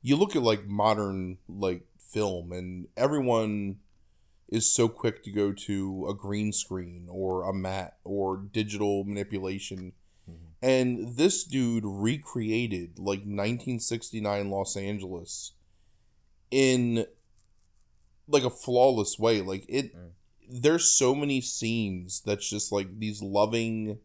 you 0.01 0.15
look 0.15 0.35
at 0.35 0.41
like 0.43 0.65
modern 0.67 1.37
like 1.47 1.83
film 2.11 2.51
and 2.51 2.87
everyone 2.95 3.77
is 4.47 4.71
so 4.71 4.87
quick 4.87 5.23
to 5.23 5.31
go 5.31 5.51
to 5.51 6.05
a 6.09 6.13
green 6.13 6.51
screen 6.53 7.07
or 7.09 7.43
a 7.49 7.53
mat 7.53 7.97
or 8.03 8.37
digital 8.37 9.03
manipulation 9.03 9.93
Mhm. 10.29 10.33
and 10.61 11.15
this 11.17 11.43
dude 11.43 11.83
recreated 11.85 12.97
like 12.99 13.25
1969 13.25 14.49
Los 14.49 14.75
Angeles 14.77 15.53
in 16.51 17.05
like 18.27 18.43
a 18.43 18.49
flawless 18.49 19.17
way 19.19 19.41
like 19.41 19.65
it 19.67 19.95
Mm. 19.95 20.11
there's 20.47 20.89
so 20.89 21.13
many 21.15 21.41
scenes 21.41 22.21
that's 22.25 22.47
just 22.49 22.71
like 22.71 22.99
these 22.99 23.21
loving 23.21 23.99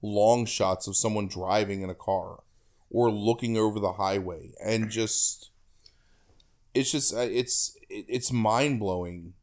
long 0.00 0.46
shots 0.46 0.86
of 0.86 0.96
someone 0.96 1.26
driving 1.28 1.82
in 1.82 1.90
a 1.90 1.94
car 1.94 2.42
or 2.90 3.10
looking 3.10 3.56
over 3.56 3.78
the 3.80 3.92
highway 3.94 4.52
and 4.62 4.90
just 4.90 5.50
it's 6.74 6.90
just 6.92 7.14
uh, 7.14 7.18
it's 7.20 7.76
it's 7.88 8.32
mind-blowing 8.32 9.18
N- 9.26 9.34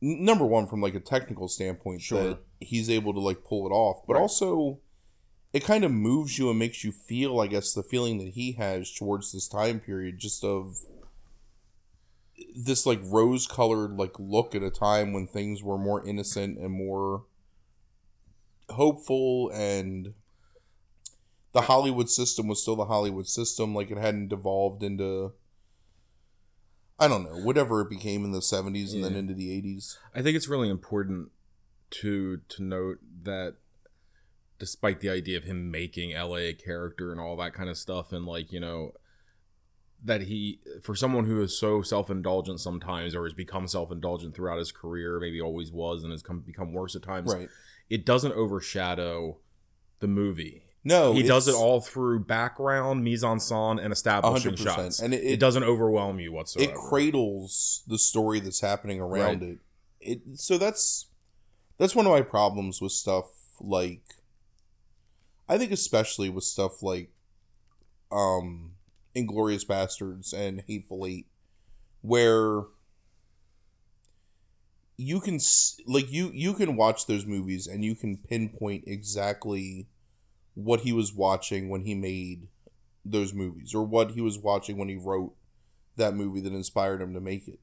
number 0.00 0.46
one 0.46 0.66
from 0.66 0.80
like 0.80 0.94
a 0.94 1.00
technical 1.00 1.46
standpoint 1.48 2.00
Sure. 2.00 2.22
that 2.24 2.38
he's 2.60 2.88
able 2.88 3.12
to 3.12 3.20
like 3.20 3.44
pull 3.44 3.66
it 3.66 3.70
off 3.70 4.02
but 4.06 4.14
Right. 4.14 4.20
also 4.22 4.80
it 5.52 5.64
kind 5.64 5.84
of 5.84 5.90
moves 5.92 6.38
you 6.38 6.48
and 6.48 6.58
makes 6.58 6.82
you 6.84 6.92
feel 6.92 7.38
i 7.40 7.46
guess 7.46 7.72
the 7.74 7.82
feeling 7.82 8.18
that 8.18 8.28
he 8.28 8.52
has 8.52 8.92
towards 8.92 9.32
this 9.32 9.46
time 9.48 9.78
period 9.80 10.18
just 10.18 10.42
of 10.44 10.78
this 12.56 12.86
like 12.86 13.00
rose 13.04 13.46
colored 13.46 13.92
like 13.92 14.18
look 14.18 14.54
at 14.54 14.62
a 14.62 14.70
time 14.70 15.12
when 15.12 15.26
things 15.26 15.62
were 15.62 15.76
more 15.78 16.04
innocent 16.06 16.58
and 16.58 16.70
more 16.72 17.24
hopeful 18.70 19.50
and 19.52 20.14
the 21.52 21.62
Hollywood 21.62 22.08
system 22.08 22.46
was 22.46 22.62
still 22.62 22.76
the 22.76 22.84
Hollywood 22.84 23.26
system 23.26 23.74
like 23.74 23.90
it 23.90 23.98
hadn't 23.98 24.28
devolved 24.28 24.82
into 24.84 25.32
I 27.00 27.08
don't 27.08 27.24
know 27.24 27.40
whatever 27.40 27.80
it 27.80 27.90
became 27.90 28.24
in 28.24 28.32
the 28.32 28.40
70s 28.40 28.94
and 28.94 29.02
then 29.02 29.16
into 29.16 29.34
the 29.34 29.48
80s 29.48 29.96
I 30.14 30.22
think 30.22 30.36
it's 30.36 30.48
really 30.48 30.68
important 30.68 31.30
to 31.90 32.40
to 32.48 32.62
note 32.62 32.98
that 33.22 33.56
despite 34.60 35.00
the 35.00 35.08
idea 35.08 35.38
of 35.38 35.44
him 35.44 35.70
making 35.70 36.12
LA 36.12 36.36
a 36.36 36.52
character 36.52 37.10
and 37.10 37.20
all 37.20 37.36
that 37.38 37.54
kind 37.54 37.68
of 37.68 37.78
stuff 37.78 38.12
and 38.12 38.26
like, 38.26 38.52
you 38.52 38.60
know, 38.60 38.92
that 40.04 40.22
he 40.22 40.60
for 40.82 40.94
someone 40.94 41.24
who 41.24 41.42
is 41.42 41.58
so 41.58 41.82
self-indulgent 41.82 42.60
sometimes 42.60 43.14
or 43.14 43.24
has 43.24 43.34
become 43.34 43.66
self-indulgent 43.66 44.34
throughout 44.34 44.58
his 44.58 44.70
career, 44.70 45.18
maybe 45.18 45.40
always 45.40 45.72
was 45.72 46.04
and 46.04 46.12
has 46.12 46.22
come 46.22 46.40
become 46.40 46.72
worse 46.72 46.94
at 46.94 47.02
times. 47.02 47.32
right 47.32 47.48
It 47.88 48.06
doesn't 48.06 48.32
overshadow 48.32 49.38
the 49.98 50.06
movie. 50.06 50.64
No 50.82 51.12
he 51.12 51.22
does 51.22 51.46
it 51.46 51.54
all 51.54 51.80
through 51.80 52.20
background, 52.20 53.04
mise 53.04 53.22
en 53.22 53.36
scène, 53.38 53.82
and 53.82 53.92
establishing 53.92 54.52
100%. 54.54 54.58
shots. 54.64 55.00
And 55.00 55.12
it- 55.12 55.22
it, 55.22 55.32
it- 55.32 55.40
doesn't 55.40 55.64
overwhelm 55.64 56.18
you 56.20 56.32
whatsoever. 56.32 56.70
it 56.70 56.74
cradles 56.76 57.82
the 57.86 57.98
story 57.98 58.40
that's 58.40 58.60
happening 58.60 59.00
around 59.00 59.42
it. 59.42 59.58
It 60.00 60.20
so 60.34 60.56
that's 60.56 61.06
that's 61.76 61.94
one 61.94 62.06
of 62.06 62.12
my 62.12 62.22
problems 62.22 62.80
with 62.80 62.92
stuff 62.92 63.26
like 63.60 64.00
I 65.48 65.58
think 65.58 65.70
especially 65.72 66.30
with 66.30 66.44
stuff 66.44 66.82
like 66.82 67.10
um 68.10 68.72
Inglourious 69.14 69.66
Basterds 69.66 70.32
and 70.32 70.62
Hateful 70.66 71.04
Eight 71.04 71.26
where 72.00 72.62
you 74.96 75.20
can 75.20 75.34
s- 75.36 75.78
like 75.86 76.10
you 76.10 76.30
you 76.32 76.54
can 76.54 76.76
watch 76.76 77.06
those 77.06 77.26
movies 77.26 77.66
and 77.66 77.84
you 77.84 77.94
can 77.94 78.16
pinpoint 78.16 78.84
exactly 78.86 79.86
what 80.64 80.80
he 80.80 80.92
was 80.92 81.12
watching 81.12 81.68
when 81.68 81.82
he 81.84 81.94
made 81.94 82.48
those 83.04 83.32
movies 83.32 83.74
or 83.74 83.82
what 83.84 84.12
he 84.12 84.20
was 84.20 84.38
watching 84.38 84.76
when 84.76 84.88
he 84.88 84.96
wrote 84.96 85.34
that 85.96 86.14
movie 86.14 86.40
that 86.40 86.52
inspired 86.52 87.00
him 87.00 87.14
to 87.14 87.20
make 87.20 87.48
it. 87.48 87.58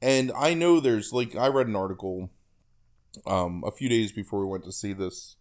And 0.00 0.30
I 0.36 0.54
know 0.54 0.80
there's 0.80 1.12
like 1.12 1.34
I 1.36 1.48
read 1.48 1.66
an 1.66 1.76
article 1.76 2.30
um 3.26 3.64
a 3.66 3.70
few 3.70 3.88
days 3.88 4.12
before 4.12 4.40
we 4.40 4.46
went 4.46 4.64
to 4.64 4.72
see 4.72 4.92
this 4.92 5.36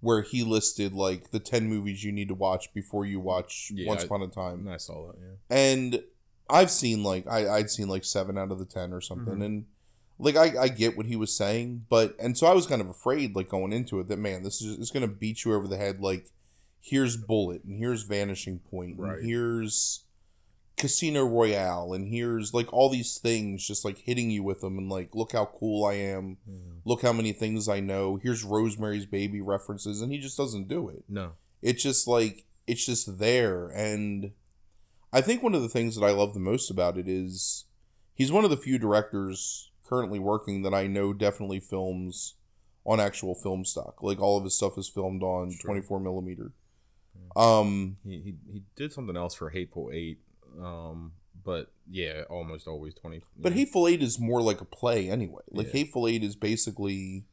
where 0.00 0.22
he 0.22 0.42
listed 0.42 0.92
like 0.92 1.30
the 1.30 1.38
10 1.38 1.68
movies 1.68 2.02
you 2.02 2.10
need 2.10 2.26
to 2.26 2.34
watch 2.34 2.72
before 2.74 3.04
you 3.04 3.20
watch 3.20 3.70
Yeah, 3.72 3.86
Once 3.86 4.02
I- 4.02 4.06
Upon 4.06 4.22
a 4.22 4.26
Time. 4.28 4.60
And 4.66 4.70
I 4.70 4.76
saw 4.78 5.06
that, 5.12 5.18
yeah. 5.20 5.56
And 5.56 6.02
I've 6.50 6.70
seen 6.72 7.04
like 7.04 7.26
I 7.28 7.48
I'd 7.48 7.70
seen 7.70 7.88
like 7.88 8.04
7 8.04 8.36
out 8.36 8.50
of 8.50 8.58
the 8.58 8.64
10 8.64 8.92
or 8.92 9.00
something 9.00 9.36
Mhm. 9.36 9.44
and 9.44 9.66
like 10.22 10.36
I, 10.36 10.62
I 10.62 10.68
get 10.68 10.96
what 10.96 11.06
he 11.06 11.16
was 11.16 11.36
saying, 11.36 11.86
but 11.88 12.16
and 12.18 12.36
so 12.38 12.46
I 12.46 12.54
was 12.54 12.66
kind 12.66 12.80
of 12.80 12.88
afraid 12.88 13.34
like 13.36 13.48
going 13.48 13.72
into 13.72 14.00
it 14.00 14.08
that 14.08 14.18
man, 14.18 14.42
this 14.42 14.62
is 14.62 14.78
it's 14.78 14.90
going 14.90 15.06
to 15.08 15.14
beat 15.14 15.44
you 15.44 15.52
over 15.54 15.66
the 15.68 15.76
head 15.76 16.00
like 16.00 16.28
here's 16.80 17.16
Bullitt 17.16 17.64
and 17.64 17.78
here's 17.78 18.02
Vanishing 18.02 18.58
Point 18.58 18.98
Right. 18.98 19.18
and 19.18 19.26
here's 19.26 20.04
Casino 20.76 21.24
Royale, 21.24 21.92
and 21.92 22.08
here's 22.08 22.54
like 22.54 22.72
all 22.72 22.88
these 22.88 23.18
things 23.18 23.66
just 23.66 23.84
like 23.84 23.98
hitting 23.98 24.30
you 24.30 24.42
with 24.42 24.60
them, 24.62 24.78
and 24.78 24.88
like, 24.88 25.14
look 25.14 25.32
how 25.32 25.44
cool 25.44 25.84
I 25.84 25.94
am. 25.94 26.38
Hmm. 26.48 26.78
Look 26.84 27.02
how 27.02 27.12
many 27.12 27.32
things 27.32 27.68
I 27.68 27.80
know. 27.80 28.16
Here's 28.16 28.42
Rosemary's 28.42 29.06
Baby 29.06 29.40
references, 29.40 30.00
and 30.00 30.10
he 30.10 30.18
just 30.18 30.36
doesn't 30.36 30.68
do 30.68 30.88
it. 30.88 31.04
No. 31.08 31.32
It's 31.60 31.82
just 31.82 32.08
like 32.08 32.46
it's 32.66 32.86
just 32.86 33.18
there, 33.18 33.68
and 33.68 34.32
I 35.12 35.20
think 35.20 35.42
one 35.42 35.54
of 35.54 35.62
the 35.62 35.68
things 35.68 35.94
that 35.96 36.04
I 36.04 36.10
love 36.10 36.32
the 36.34 36.40
most 36.40 36.70
about 36.70 36.96
it 36.96 37.06
is 37.08 37.66
he's 38.14 38.32
one 38.32 38.44
of 38.44 38.50
the 38.50 38.56
few 38.56 38.78
directors 38.78 39.70
currently 39.92 40.18
working 40.18 40.62
that 40.62 40.72
I 40.74 40.86
know 40.86 41.12
definitely 41.12 41.60
films 41.60 42.34
on 42.84 42.98
actual 43.00 43.34
film 43.34 43.64
stock. 43.64 44.02
Like 44.02 44.20
all 44.20 44.38
of 44.38 44.44
his 44.44 44.56
stuff 44.56 44.78
is 44.78 44.88
filmed 44.88 45.22
on 45.22 45.50
Sure. 45.52 45.70
24 45.70 46.00
millimeter. 46.00 46.52
Um, 47.36 47.96
He, 48.04 48.18
he 48.20 48.34
he 48.52 48.62
did 48.76 48.92
something 48.92 49.16
else 49.16 49.34
for 49.34 49.50
Hateful 49.50 49.90
Eight. 49.92 50.18
Um, 50.60 51.12
but 51.44 51.72
yeah, 51.90 52.22
almost 52.28 52.66
always 52.68 52.94
twenty. 52.94 53.22
but 53.36 53.52
Hateful 53.52 53.88
Eight 53.88 54.02
is 54.02 54.18
more 54.20 54.42
like 54.42 54.60
a 54.60 54.64
play 54.66 55.08
anyway. 55.10 55.42
Like 55.50 55.66
Yeah. 55.68 55.72
Hateful 55.72 56.06
Eight 56.08 56.22
is 56.22 56.36
basically 56.36 57.24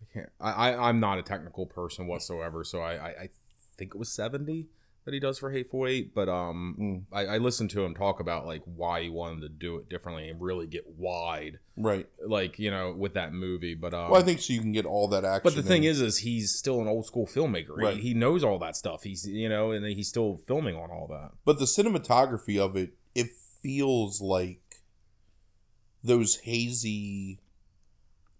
I 0.00 0.12
can't. 0.12 0.28
I, 0.40 0.74
I'm 0.74 1.00
not 1.00 1.18
a 1.18 1.22
technical 1.22 1.66
person 1.66 2.06
whatsoever, 2.06 2.62
so 2.64 2.80
I, 2.80 2.92
I 2.94 3.08
I 3.08 3.28
think 3.76 3.94
it 3.94 3.98
was 3.98 4.12
seventy 4.14 4.68
that 5.08 5.14
he 5.14 5.20
does 5.20 5.38
for 5.38 5.50
Hateful 5.50 5.86
Eight. 5.86 6.14
But 6.14 6.28
um, 6.28 6.76
mm, 6.78 7.16
I, 7.16 7.36
I 7.36 7.38
listened 7.38 7.70
to 7.70 7.82
him 7.82 7.94
talk 7.94 8.20
about 8.20 8.46
like 8.46 8.60
why 8.66 9.04
he 9.04 9.08
wanted 9.08 9.40
to 9.40 9.48
do 9.48 9.78
it 9.78 9.88
differently 9.88 10.28
and 10.28 10.38
really 10.38 10.66
get 10.66 10.84
wide, 10.86 11.60
right. 11.78 12.06
like 12.26 12.58
you 12.58 12.70
know, 12.70 12.92
with 12.92 13.14
that 13.14 13.32
movie. 13.32 13.74
But 13.74 13.94
um, 13.94 14.10
Well, 14.10 14.20
I 14.20 14.24
think 14.24 14.40
so 14.40 14.52
you 14.52 14.60
can 14.60 14.72
get 14.72 14.84
all 14.84 15.08
that 15.08 15.24
action. 15.24 15.40
But 15.44 15.56
the 15.56 15.62
thing 15.62 15.84
in. 15.84 15.90
is, 15.90 16.02
is 16.02 16.18
he's 16.18 16.52
still 16.52 16.82
an 16.82 16.88
old 16.88 17.06
school 17.06 17.26
filmmaker. 17.26 17.70
Right. 17.74 17.96
He, 17.96 18.08
he 18.08 18.14
knows 18.14 18.44
all 18.44 18.58
that 18.58 18.76
stuff. 18.76 19.02
He's 19.02 19.26
you 19.26 19.48
know, 19.48 19.70
and 19.70 19.82
he's 19.86 20.08
still 20.08 20.42
filming 20.46 20.76
on 20.76 20.90
all 20.90 21.06
that. 21.08 21.30
but 21.46 21.58
the 21.58 21.64
cinematography 21.64 22.58
of 22.60 22.76
it, 22.76 22.92
it 23.14 23.30
feels 23.62 24.20
like 24.20 24.60
those 26.04 26.36
hazy, 26.40 27.40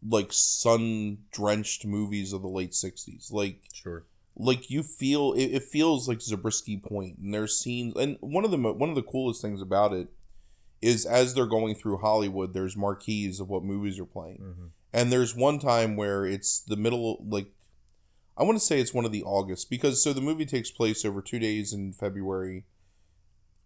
like 0.06 0.34
sun 0.34 1.16
drenched 1.32 1.86
movies 1.86 2.34
of 2.34 2.42
the 2.42 2.48
late 2.48 2.72
'60s. 2.72 3.32
Like 3.32 3.62
Sure. 3.72 4.04
Like 4.38 4.70
you 4.70 4.82
feel 4.84 5.32
it, 5.32 5.46
it 5.46 5.64
feels 5.64 6.08
like 6.08 6.20
Zabriskie 6.20 6.78
Point, 6.78 7.18
and 7.18 7.34
there's 7.34 7.58
scenes. 7.58 7.94
And 7.96 8.16
one 8.20 8.44
of 8.44 8.50
the 8.50 8.58
mo- 8.58 8.72
one 8.72 8.88
of 8.88 8.94
the 8.94 9.02
coolest 9.02 9.42
things 9.42 9.60
about 9.60 9.92
it 9.92 10.08
is 10.80 11.04
as 11.04 11.34
they're 11.34 11.46
going 11.46 11.74
through 11.74 11.98
Hollywood, 11.98 12.54
there's 12.54 12.76
marquees 12.76 13.40
of 13.40 13.48
what 13.48 13.64
movies 13.64 13.98
are 13.98 14.04
playing. 14.04 14.38
Mm-hmm. 14.38 14.66
And 14.92 15.12
there's 15.12 15.34
one 15.34 15.58
time 15.58 15.96
where 15.96 16.24
it's 16.24 16.60
the 16.60 16.76
middle, 16.76 17.22
like, 17.28 17.48
I 18.38 18.44
want 18.44 18.56
to 18.58 18.64
say 18.64 18.78
it's 18.80 18.94
one 18.94 19.04
of 19.04 19.10
the 19.12 19.24
August 19.24 19.68
because 19.68 20.00
so 20.02 20.12
the 20.12 20.20
movie 20.20 20.46
takes 20.46 20.70
place 20.70 21.04
over 21.04 21.20
two 21.20 21.40
days 21.40 21.72
in 21.72 21.92
February 21.92 22.64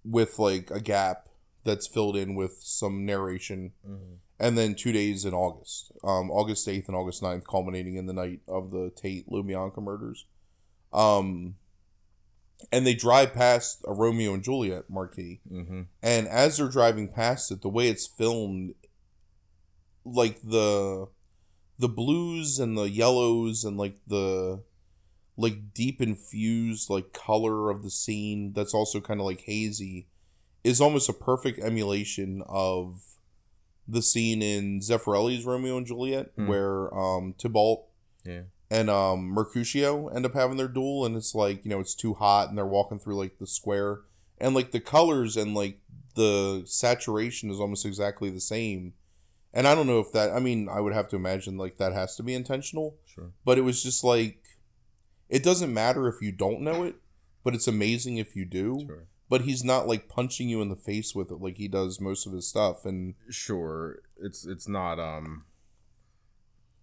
with 0.04 0.38
like 0.38 0.70
a 0.70 0.80
gap 0.80 1.28
that's 1.64 1.86
filled 1.86 2.16
in 2.16 2.34
with 2.34 2.56
some 2.60 3.04
narration, 3.04 3.72
Mm-hmm. 3.86 4.14
and 4.40 4.58
then 4.58 4.74
two 4.74 4.90
days 4.90 5.24
in 5.24 5.32
August, 5.34 5.92
um, 6.02 6.30
August 6.30 6.66
8th 6.66 6.88
and 6.88 6.96
August 6.96 7.22
9th, 7.22 7.46
culminating 7.46 7.94
in 7.96 8.06
the 8.06 8.12
night 8.12 8.40
of 8.48 8.70
the 8.72 8.90
Tate 8.96 9.28
LaBianca 9.28 9.80
murders. 9.82 10.24
Um, 10.92 11.56
and 12.70 12.86
they 12.86 12.94
drive 12.94 13.32
past 13.34 13.82
a 13.86 13.92
Romeo 13.92 14.34
and 14.34 14.42
Juliet 14.42 14.84
marquee. 14.88 15.40
Mm-hmm. 15.50 15.82
And 16.02 16.28
as 16.28 16.56
they're 16.56 16.68
driving 16.68 17.08
past 17.08 17.50
it, 17.50 17.62
the 17.62 17.68
way 17.68 17.88
it's 17.88 18.06
filmed, 18.06 18.74
like 20.04 20.40
the 20.42 21.08
the 21.78 21.88
blues 21.88 22.58
and 22.58 22.76
the 22.78 22.88
yellows 22.88 23.64
and 23.64 23.76
like 23.76 23.96
the 24.06 24.62
like 25.36 25.72
deep 25.74 26.00
infused 26.00 26.90
like 26.90 27.12
color 27.12 27.70
of 27.70 27.82
the 27.82 27.90
scene 27.90 28.52
that's 28.52 28.74
also 28.74 29.00
kind 29.00 29.18
of 29.20 29.26
like 29.26 29.40
hazy 29.42 30.06
is 30.62 30.80
almost 30.80 31.08
a 31.08 31.12
perfect 31.12 31.58
emulation 31.58 32.42
of 32.46 33.00
the 33.88 34.02
scene 34.02 34.42
in 34.42 34.78
Zeffirelli's 34.80 35.44
Romeo 35.44 35.76
and 35.76 35.86
Juliet 35.86 36.30
Hmm. 36.36 36.46
where 36.46 36.94
um 36.96 37.34
Tybalt 37.38 37.88
Yeah. 38.24 38.42
And 38.72 38.88
um 38.88 39.20
Mercutio 39.28 40.08
end 40.08 40.24
up 40.24 40.34
having 40.34 40.56
their 40.56 40.68
duel 40.78 41.04
and 41.04 41.14
it's 41.16 41.34
like 41.34 41.64
you 41.64 41.70
know 41.70 41.80
it's 41.80 41.94
too 41.94 42.14
hot 42.14 42.48
and 42.48 42.56
they're 42.56 42.64
walking 42.78 42.98
through 42.98 43.16
like 43.16 43.38
the 43.38 43.46
square 43.46 44.00
and 44.38 44.54
like 44.54 44.70
the 44.72 44.80
colors 44.80 45.36
and 45.36 45.54
like 45.54 45.78
the 46.14 46.62
saturation 46.64 47.50
is 47.50 47.60
almost 47.60 47.84
exactly 47.86 48.30
the 48.30 48.40
same 48.40 48.94
and 49.52 49.66
i 49.68 49.74
don't 49.74 49.86
know 49.86 50.00
if 50.00 50.10
that 50.12 50.30
i 50.32 50.38
mean 50.40 50.68
i 50.70 50.80
would 50.80 50.92
have 50.94 51.08
to 51.08 51.16
imagine 51.16 51.56
like 51.58 51.76
that 51.76 51.92
has 51.92 52.16
to 52.16 52.22
be 52.22 52.34
intentional 52.34 52.96
Sure. 53.06 53.30
but 53.44 53.58
it 53.58 53.62
was 53.62 53.82
just 53.82 54.02
like 54.02 54.38
it 55.28 55.42
doesn't 55.42 55.72
matter 55.72 56.08
if 56.08 56.20
you 56.22 56.32
don't 56.32 56.60
know 56.60 56.82
it 56.84 56.96
but 57.44 57.54
it's 57.54 57.68
amazing 57.68 58.16
if 58.18 58.34
you 58.36 58.44
do 58.44 58.84
Sure. 58.86 59.04
but 59.28 59.42
he's 59.42 59.64
not 59.64 59.86
like 59.88 60.08
punching 60.08 60.48
you 60.48 60.60
in 60.62 60.68
the 60.70 60.76
face 60.76 61.14
with 61.14 61.30
it 61.30 61.40
like 61.40 61.56
he 61.58 61.68
does 61.68 62.00
most 62.00 62.26
of 62.26 62.32
his 62.32 62.48
stuff 62.48 62.84
and 62.84 63.14
Sure. 63.30 63.98
It's 64.18 64.46
it's 64.46 64.68
not 64.68 64.98
um. 65.00 65.44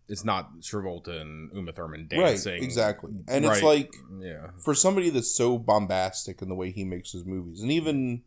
It's 0.09 0.25
not 0.25 0.59
Travolta 0.61 1.21
and 1.21 1.51
Uma 1.53 1.71
Thurman 1.71 2.07
dancing. 2.07 2.53
right 2.53 2.61
exactly 2.63 3.11
and 3.27 3.45
it's 3.45 3.61
like 3.61 3.93
Yeah. 4.19 4.49
for 4.57 4.73
somebody 4.73 5.09
that's 5.11 5.31
so 5.31 5.57
bombastic 5.59 6.41
in 6.41 6.49
the 6.49 6.55
way 6.55 6.71
he 6.71 6.83
makes 6.83 7.11
his 7.11 7.25
movies, 7.25 7.61
and 7.61 7.71
even 7.71 8.23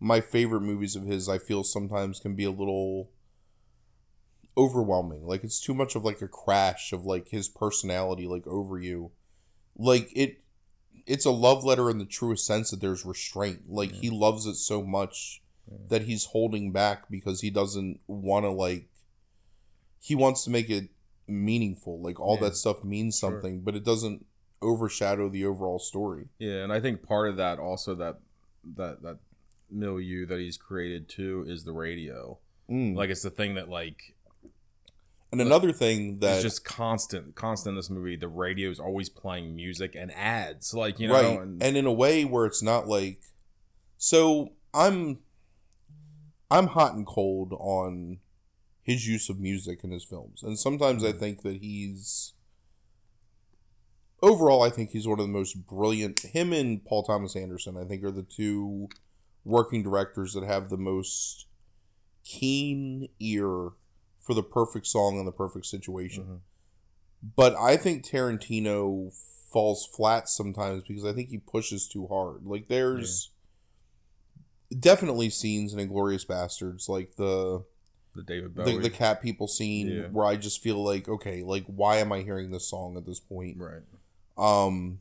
my 0.00 0.20
favorite 0.20 0.62
movies 0.62 0.96
of 0.96 1.04
his, 1.04 1.28
I 1.28 1.38
feel 1.38 1.62
sometimes 1.64 2.20
can 2.20 2.34
be 2.34 2.44
a 2.44 2.50
little 2.50 3.10
overwhelming. 4.56 5.26
Like 5.26 5.44
it's 5.44 5.60
too 5.60 5.74
much 5.74 5.94
of 5.94 6.04
like 6.04 6.22
a 6.22 6.28
crash 6.28 6.92
of 6.92 7.04
like 7.04 7.28
his 7.28 7.48
personality 7.48 8.26
like 8.26 8.46
over 8.46 8.78
you. 8.78 9.12
Like 9.76 10.10
it 10.16 10.40
it's 11.06 11.24
a 11.26 11.30
love 11.30 11.62
letter 11.64 11.88
in 11.90 11.98
the 11.98 12.04
truest 12.06 12.46
sense 12.46 12.70
that 12.70 12.80
there's 12.80 13.04
restraint. 13.04 13.64
Like 13.68 13.92
he 13.92 14.10
loves 14.10 14.46
it 14.46 14.54
so 14.56 14.82
much 14.82 15.42
Yeah. 15.70 15.78
that 15.88 16.02
he's 16.02 16.26
holding 16.26 16.72
back 16.72 17.08
because 17.10 17.40
he 17.42 17.50
doesn't 17.50 18.00
want 18.06 18.44
to 18.44 18.50
like 18.50 18.88
he 20.00 20.14
wants 20.14 20.44
to 20.44 20.50
make 20.50 20.70
it 20.70 20.88
meaningful. 21.28 22.00
Like 22.00 22.18
all 22.20 22.34
Yeah. 22.36 22.48
that 22.48 22.56
stuff 22.56 22.84
means 22.84 23.18
Sure. 23.18 23.30
something, 23.32 23.60
but 23.60 23.74
it 23.74 23.84
doesn't 23.84 24.26
overshadow 24.62 25.28
the 25.28 25.44
overall 25.44 25.78
story. 25.78 26.28
Yeah, 26.38 26.62
and 26.64 26.72
I 26.72 26.80
think 26.80 27.02
part 27.02 27.28
of 27.28 27.36
that 27.36 27.58
also 27.58 27.94
that 27.96 28.20
that 28.76 29.02
that 29.02 29.18
milieu 29.70 30.26
that 30.26 30.38
he's 30.38 30.56
created 30.56 31.08
too 31.08 31.44
is 31.48 31.64
the 31.64 31.72
radio. 31.72 32.38
Mm. 32.70 32.96
Like 32.96 33.10
it's 33.10 33.22
the 33.22 33.30
thing 33.30 33.54
that 33.54 33.68
like 33.68 34.14
and 35.32 35.40
another 35.40 35.72
thing 35.72 36.18
that 36.20 36.34
it's 36.36 36.42
just 36.42 36.64
constant, 36.64 37.34
constant 37.34 37.72
in 37.72 37.76
this 37.76 37.90
movie. 37.90 38.16
The 38.16 38.28
radio 38.28 38.70
is 38.70 38.78
always 38.80 39.08
playing 39.08 39.54
music 39.56 39.94
and 39.96 40.12
ads, 40.12 40.72
like 40.72 40.98
you 41.00 41.08
know, 41.08 41.14
right, 41.14 41.40
and, 41.40 41.62
and 41.62 41.76
in 41.76 41.84
a 41.84 41.92
way 41.92 42.24
where 42.24 42.46
it's 42.46 42.62
not 42.62 42.86
like 42.88 43.20
so 43.98 44.52
I'm 44.72 45.18
I'm 46.50 46.68
hot 46.68 46.94
and 46.94 47.04
cold 47.06 47.52
on 47.54 48.18
his 48.86 49.04
use 49.08 49.28
of 49.28 49.40
music 49.40 49.82
in 49.82 49.90
his 49.90 50.04
films. 50.04 50.44
And 50.44 50.56
sometimes 50.56 51.02
I 51.02 51.10
think 51.10 51.42
that 51.42 51.56
he's 51.56 52.34
overall 54.22 54.62
I 54.62 54.70
think 54.70 54.90
he's 54.90 55.08
one 55.08 55.18
of 55.18 55.26
the 55.26 55.32
most 55.32 55.66
brilliant 55.66 56.20
him 56.20 56.52
and 56.52 56.82
Paul 56.84 57.02
Thomas 57.02 57.34
Anderson 57.36 57.76
I 57.76 57.84
think 57.84 58.02
are 58.04 58.12
the 58.12 58.22
two 58.22 58.88
working 59.44 59.82
directors 59.82 60.32
that 60.34 60.44
have 60.44 60.70
the 60.70 60.76
most 60.76 61.46
keen 62.24 63.08
ear 63.18 63.70
for 64.20 64.34
the 64.34 64.42
perfect 64.42 64.86
song 64.86 65.18
and 65.18 65.26
the 65.26 65.32
perfect 65.32 65.66
situation. 65.66 66.24
Mhm. 66.24 66.40
But 67.34 67.56
I 67.56 67.76
think 67.76 68.04
Tarantino 68.04 69.12
falls 69.52 69.84
flat 69.84 70.28
sometimes 70.28 70.84
because 70.86 71.04
I 71.04 71.12
think 71.12 71.30
he 71.30 71.38
pushes 71.38 71.88
too 71.88 72.06
hard. 72.06 72.46
Like 72.46 72.68
there's 72.68 73.32
definitely 74.78 75.30
scenes 75.30 75.74
in 75.74 75.80
Inglourious 75.80 76.24
Basterds, 76.26 76.88
like 76.88 77.16
the 77.16 77.64
the 78.16 78.22
David 78.22 78.54
Bowie, 78.54 78.76
the, 78.76 78.78
the 78.82 78.90
cat 78.90 79.22
people 79.22 79.46
scene 79.48 79.88
Yeah. 79.88 80.02
where 80.08 80.26
I 80.26 80.36
just 80.36 80.62
feel 80.62 80.82
like, 80.82 81.08
okay, 81.08 81.42
like 81.42 81.64
why 81.66 81.98
am 81.98 82.10
I 82.12 82.22
hearing 82.22 82.50
this 82.50 82.66
song 82.68 82.96
at 82.96 83.04
this 83.06 83.20
point? 83.20 83.56
right? 83.58 83.82
Um 84.36 85.00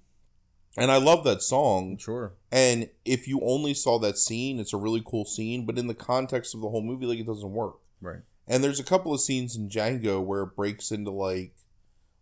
and 0.78 0.92
I 0.92 0.98
love 0.98 1.24
that 1.24 1.42
song. 1.42 1.98
Sure, 1.98 2.34
And 2.52 2.90
if 3.06 3.30
you 3.30 3.40
only 3.42 3.74
saw 3.74 3.98
that 4.00 4.18
scene, 4.18 4.60
it's 4.60 4.74
a 4.74 4.78
really 4.78 5.02
cool 5.06 5.24
scene, 5.24 5.66
but 5.66 5.78
in 5.78 5.88
the 5.88 5.94
context 5.94 6.54
of 6.54 6.60
the 6.60 6.68
whole 6.70 6.82
movie, 6.84 7.06
like 7.06 7.20
it 7.20 7.26
doesn't 7.26 7.54
work. 7.54 7.78
right, 8.02 8.20
And 8.46 8.62
there's 8.62 8.80
a 8.80 8.84
couple 8.84 9.14
of 9.14 9.22
scenes 9.22 9.56
in 9.56 9.70
Django 9.70 10.22
where 10.22 10.44
it 10.44 10.56
breaks 10.58 10.92
into 10.92 11.12
like 11.12 11.56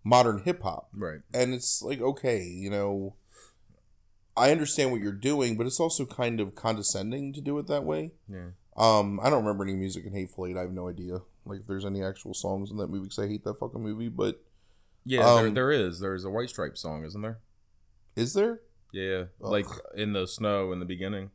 modern 0.03 0.43
hip 0.43 0.62
hop. 0.62 0.89
right. 0.93 1.21
And 1.34 1.51
it's 1.53 1.82
like, 1.82 1.99
okay, 1.99 2.43
you 2.43 2.69
know, 2.69 3.15
I 4.38 4.51
understand 4.51 4.91
what 4.91 5.01
you're 5.01 5.12
doing, 5.12 5.58
but 5.58 5.65
it's 5.65 5.79
also 5.79 6.06
kind 6.06 6.39
of 6.39 6.53
condescending 6.56 7.34
to 7.34 7.41
do 7.41 7.58
it 7.60 7.65
that 7.67 7.84
way. 7.84 8.12
Yeah, 8.27 8.49
Um, 8.75 9.19
I 9.21 9.29
don't 9.29 9.43
remember 9.45 9.63
any 9.63 9.75
music 9.75 10.05
in 10.05 10.13
Hateful 10.13 10.47
Eight. 10.47 10.57
I 10.57 10.62
have 10.62 10.71
no 10.71 10.89
idea, 10.89 11.19
like, 11.45 11.62
if 11.62 11.67
there's 11.67 11.86
any 11.86 12.03
actual 12.03 12.33
songs 12.33 12.71
in 12.71 12.77
that 12.77 12.88
movie 12.89 13.03
because 13.03 13.19
I 13.19 13.27
hate 13.27 13.43
that 13.43 13.59
fucking 13.59 13.81
movie. 13.83 14.09
But 14.09 14.43
yeah. 15.05 15.23
there, 15.36 15.47
Um, 15.47 15.53
there 15.53 15.71
is. 15.71 15.99
There's 15.99 16.25
a 16.25 16.29
White 16.29 16.49
Stripe 16.49 16.77
song, 16.77 17.05
isn't 17.05 17.21
there? 17.21 17.39
is 18.15 18.33
there? 18.33 18.62
Yeah, 18.91 19.23
Ugh. 19.43 19.51
like 19.51 19.65
in 19.95 20.13
the 20.13 20.27
snow 20.27 20.71
in 20.71 20.79
the 20.79 20.86
beginning. 20.86 21.31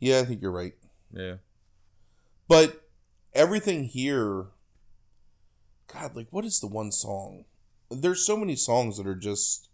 Yeah, 0.00 0.18
I 0.20 0.24
think 0.24 0.42
you're 0.42 0.50
right. 0.52 0.74
Yeah, 1.12 1.36
But 2.48 2.88
everything 3.32 3.84
here, 3.84 4.46
God, 5.92 6.14
like, 6.16 6.28
what 6.30 6.44
is 6.44 6.60
the 6.60 6.66
one 6.66 6.92
song? 6.92 7.44
There's 7.90 8.26
so 8.26 8.36
many 8.36 8.56
songs 8.56 8.96
that 8.98 9.06
are 9.06 9.14
just 9.14 9.68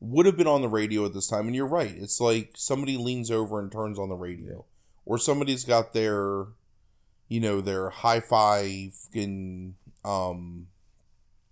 would 0.00 0.26
have 0.26 0.36
been 0.36 0.46
on 0.46 0.62
the 0.62 0.68
radio 0.68 1.04
at 1.06 1.14
this 1.14 1.26
time, 1.28 1.46
and 1.46 1.56
you're 1.56 1.66
right. 1.66 1.94
It's 1.96 2.20
like 2.20 2.52
somebody 2.56 2.96
leans 2.96 3.30
over 3.30 3.58
and 3.58 3.70
turns 3.72 3.98
on 3.98 4.08
the 4.08 4.14
radio, 4.14 4.64
or 5.04 5.18
somebody's 5.18 5.64
got 5.64 5.92
their, 5.92 6.46
you 7.28 7.40
know, 7.40 7.60
their 7.60 7.90
hi-fi 7.90 8.90
fucking 8.92 9.74
um, 10.04 10.66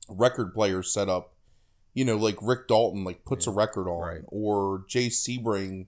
record 0.09 0.53
player 0.55 0.83
set 0.83 1.09
up. 1.09 1.35
You 1.93 2.05
know, 2.05 2.17
like 2.17 2.37
Rick 2.41 2.69
Dalton 2.69 3.03
like 3.03 3.25
puts 3.25 3.47
a 3.49 3.51
record 3.51 3.89
on, 3.89 4.01
Right. 4.09 4.23
or 4.29 4.85
Jay 4.89 5.09
Sebring 5.09 5.87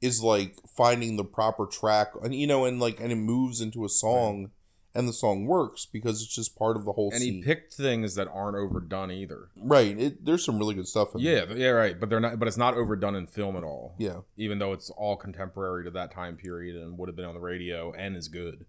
is 0.00 0.20
like 0.22 0.56
finding 0.66 1.16
the 1.16 1.24
proper 1.24 1.64
track, 1.66 2.08
and 2.22 2.34
you 2.34 2.46
know, 2.46 2.64
and 2.64 2.80
like 2.80 2.98
and 3.00 3.12
it 3.12 3.16
moves 3.16 3.60
into 3.60 3.84
a 3.84 3.88
song, 3.88 4.50
and 4.94 5.08
the 5.08 5.12
song 5.12 5.46
works 5.46 5.86
because 5.86 6.22
it's 6.22 6.34
just 6.34 6.56
part 6.56 6.76
of 6.76 6.84
the 6.84 6.92
whole 6.92 7.10
and 7.10 7.20
scene. 7.20 7.34
he 7.34 7.42
picked 7.42 7.74
things 7.74 8.14
that 8.14 8.28
aren't 8.28 8.56
overdone 8.56 9.10
either. 9.10 9.48
right. 9.56 9.98
It, 9.98 10.24
there's 10.24 10.44
some 10.44 10.58
really 10.58 10.74
good 10.74 10.86
stuff 10.86 11.14
in 11.14 11.20
Yeah, 11.20 11.44
there. 11.46 11.56
yeah, 11.58 11.68
right. 11.70 11.98
But 11.98 12.10
they're 12.10 12.20
not. 12.20 12.38
But 12.38 12.46
it's 12.48 12.56
not 12.56 12.74
overdone 12.74 13.14
in 13.16 13.26
film 13.26 13.56
at 13.56 13.64
all. 13.64 13.94
Yeah. 13.98 14.20
even 14.36 14.58
though 14.60 14.72
it's 14.72 14.90
all 14.90 15.16
contemporary 15.16 15.84
to 15.84 15.90
that 15.92 16.12
time 16.12 16.36
period 16.36 16.76
and 16.76 16.96
would 16.98 17.08
have 17.08 17.16
been 17.16 17.24
on 17.24 17.34
the 17.34 17.40
radio 17.40 17.92
and 17.92 18.16
is 18.16 18.28
good. 18.28 18.66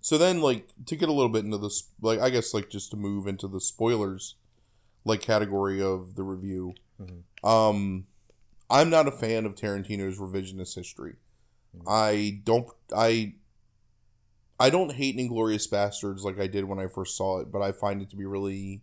So 0.00 0.16
then, 0.16 0.40
like, 0.40 0.68
to 0.86 0.96
get 0.96 1.08
a 1.10 1.12
little 1.12 1.28
bit 1.30 1.44
into 1.44 1.58
this, 1.58 1.90
like, 2.00 2.18
I 2.18 2.30
guess, 2.30 2.54
like, 2.54 2.70
just 2.70 2.90
to 2.92 2.96
move 2.96 3.26
into 3.26 3.46
the 3.46 3.60
spoilers, 3.60 4.34
like, 5.04 5.20
category 5.20 5.82
of 5.82 6.14
the 6.14 6.22
review. 6.22 6.74
Mhm. 7.00 7.22
Um, 7.46 8.06
I'm 8.70 8.88
not 8.88 9.06
a 9.06 9.12
fan 9.12 9.44
of 9.44 9.54
Tarantino's 9.54 10.18
revisionist 10.18 10.74
history. 10.76 11.16
I 11.86 12.40
don't, 12.44 12.68
I, 12.96 13.34
I 14.58 14.70
don't 14.70 14.92
hate 14.92 15.16
Inglourious 15.16 15.68
Basterds 15.68 16.22
like 16.22 16.40
I 16.40 16.46
did 16.46 16.64
when 16.64 16.78
I 16.78 16.86
first 16.86 17.16
saw 17.16 17.40
it, 17.40 17.52
but 17.52 17.60
I 17.60 17.72
find 17.72 18.00
it 18.00 18.10
to 18.10 18.16
be 18.16 18.24
really 18.24 18.82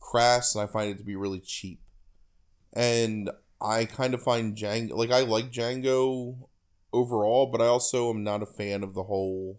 crass 0.00 0.54
and 0.54 0.62
I 0.62 0.66
find 0.66 0.90
it 0.90 0.98
to 0.98 1.04
be 1.04 1.16
really 1.16 1.40
cheap. 1.40 1.80
And 2.72 3.30
I 3.60 3.86
kind 3.86 4.14
of 4.14 4.22
find 4.22 4.56
Django, 4.56 4.92
like, 4.92 5.10
I 5.10 5.20
like 5.20 5.50
Django 5.50 6.48
overall, 6.92 7.46
but 7.46 7.60
I 7.60 7.66
also 7.66 8.10
am 8.10 8.22
not 8.22 8.42
a 8.42 8.46
fan 8.46 8.82
of 8.82 8.94
the 8.94 9.04
whole 9.04 9.58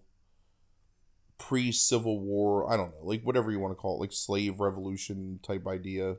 pre 1.37 1.71
Civil 1.71 2.19
War, 2.19 2.71
I 2.71 2.77
don't 2.77 2.91
know, 2.91 3.05
like 3.07 3.23
whatever 3.23 3.51
you 3.51 3.59
want 3.59 3.71
to 3.71 3.81
call 3.81 3.97
it, 3.97 4.01
like 4.01 4.13
slave 4.13 4.59
revolution 4.59 5.39
type 5.41 5.65
idea. 5.67 6.17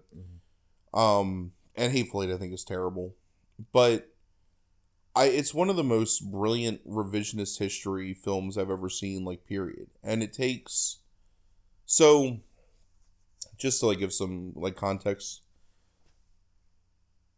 Um, 0.92 1.52
and 1.76 1.92
Hateful 1.92 2.24
Eight, 2.24 2.32
I 2.32 2.36
think, 2.36 2.52
is 2.52 2.64
terrible. 2.64 3.14
But 3.72 4.08
I 5.20 5.26
it's 5.26 5.52
one 5.52 5.68
of 5.68 5.76
the 5.76 5.84
most 5.84 6.32
brilliant 6.32 6.88
revisionist 6.88 7.58
history 7.58 8.14
films 8.14 8.56
I've 8.56 8.70
ever 8.70 8.88
seen, 8.88 9.22
like, 9.22 9.44
period. 9.44 9.88
And 10.02 10.22
it 10.22 10.32
takes 10.32 11.00
so 11.84 12.38
just 13.58 13.80
to 13.80 13.86
like 13.86 13.98
give 13.98 14.14
some 14.14 14.54
like 14.56 14.76
context, 14.76 15.42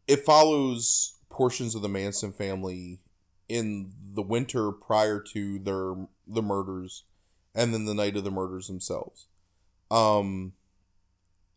it 0.07 0.21
follows 0.21 1.17
portions 1.29 1.75
of 1.75 1.83
the 1.83 1.89
Manson 1.89 2.31
family 2.31 3.01
in 3.49 3.91
the 4.15 4.23
winter 4.23 4.71
prior 4.71 5.19
to 5.33 5.59
their 5.59 6.07
the 6.25 6.43
murders 6.43 7.03
and 7.53 7.75
then 7.75 7.85
the 7.85 7.95
night 7.95 8.17
of 8.17 8.23
the 8.23 8.31
murders 8.31 8.69
themselves. 8.69 9.27
Um 9.91 10.53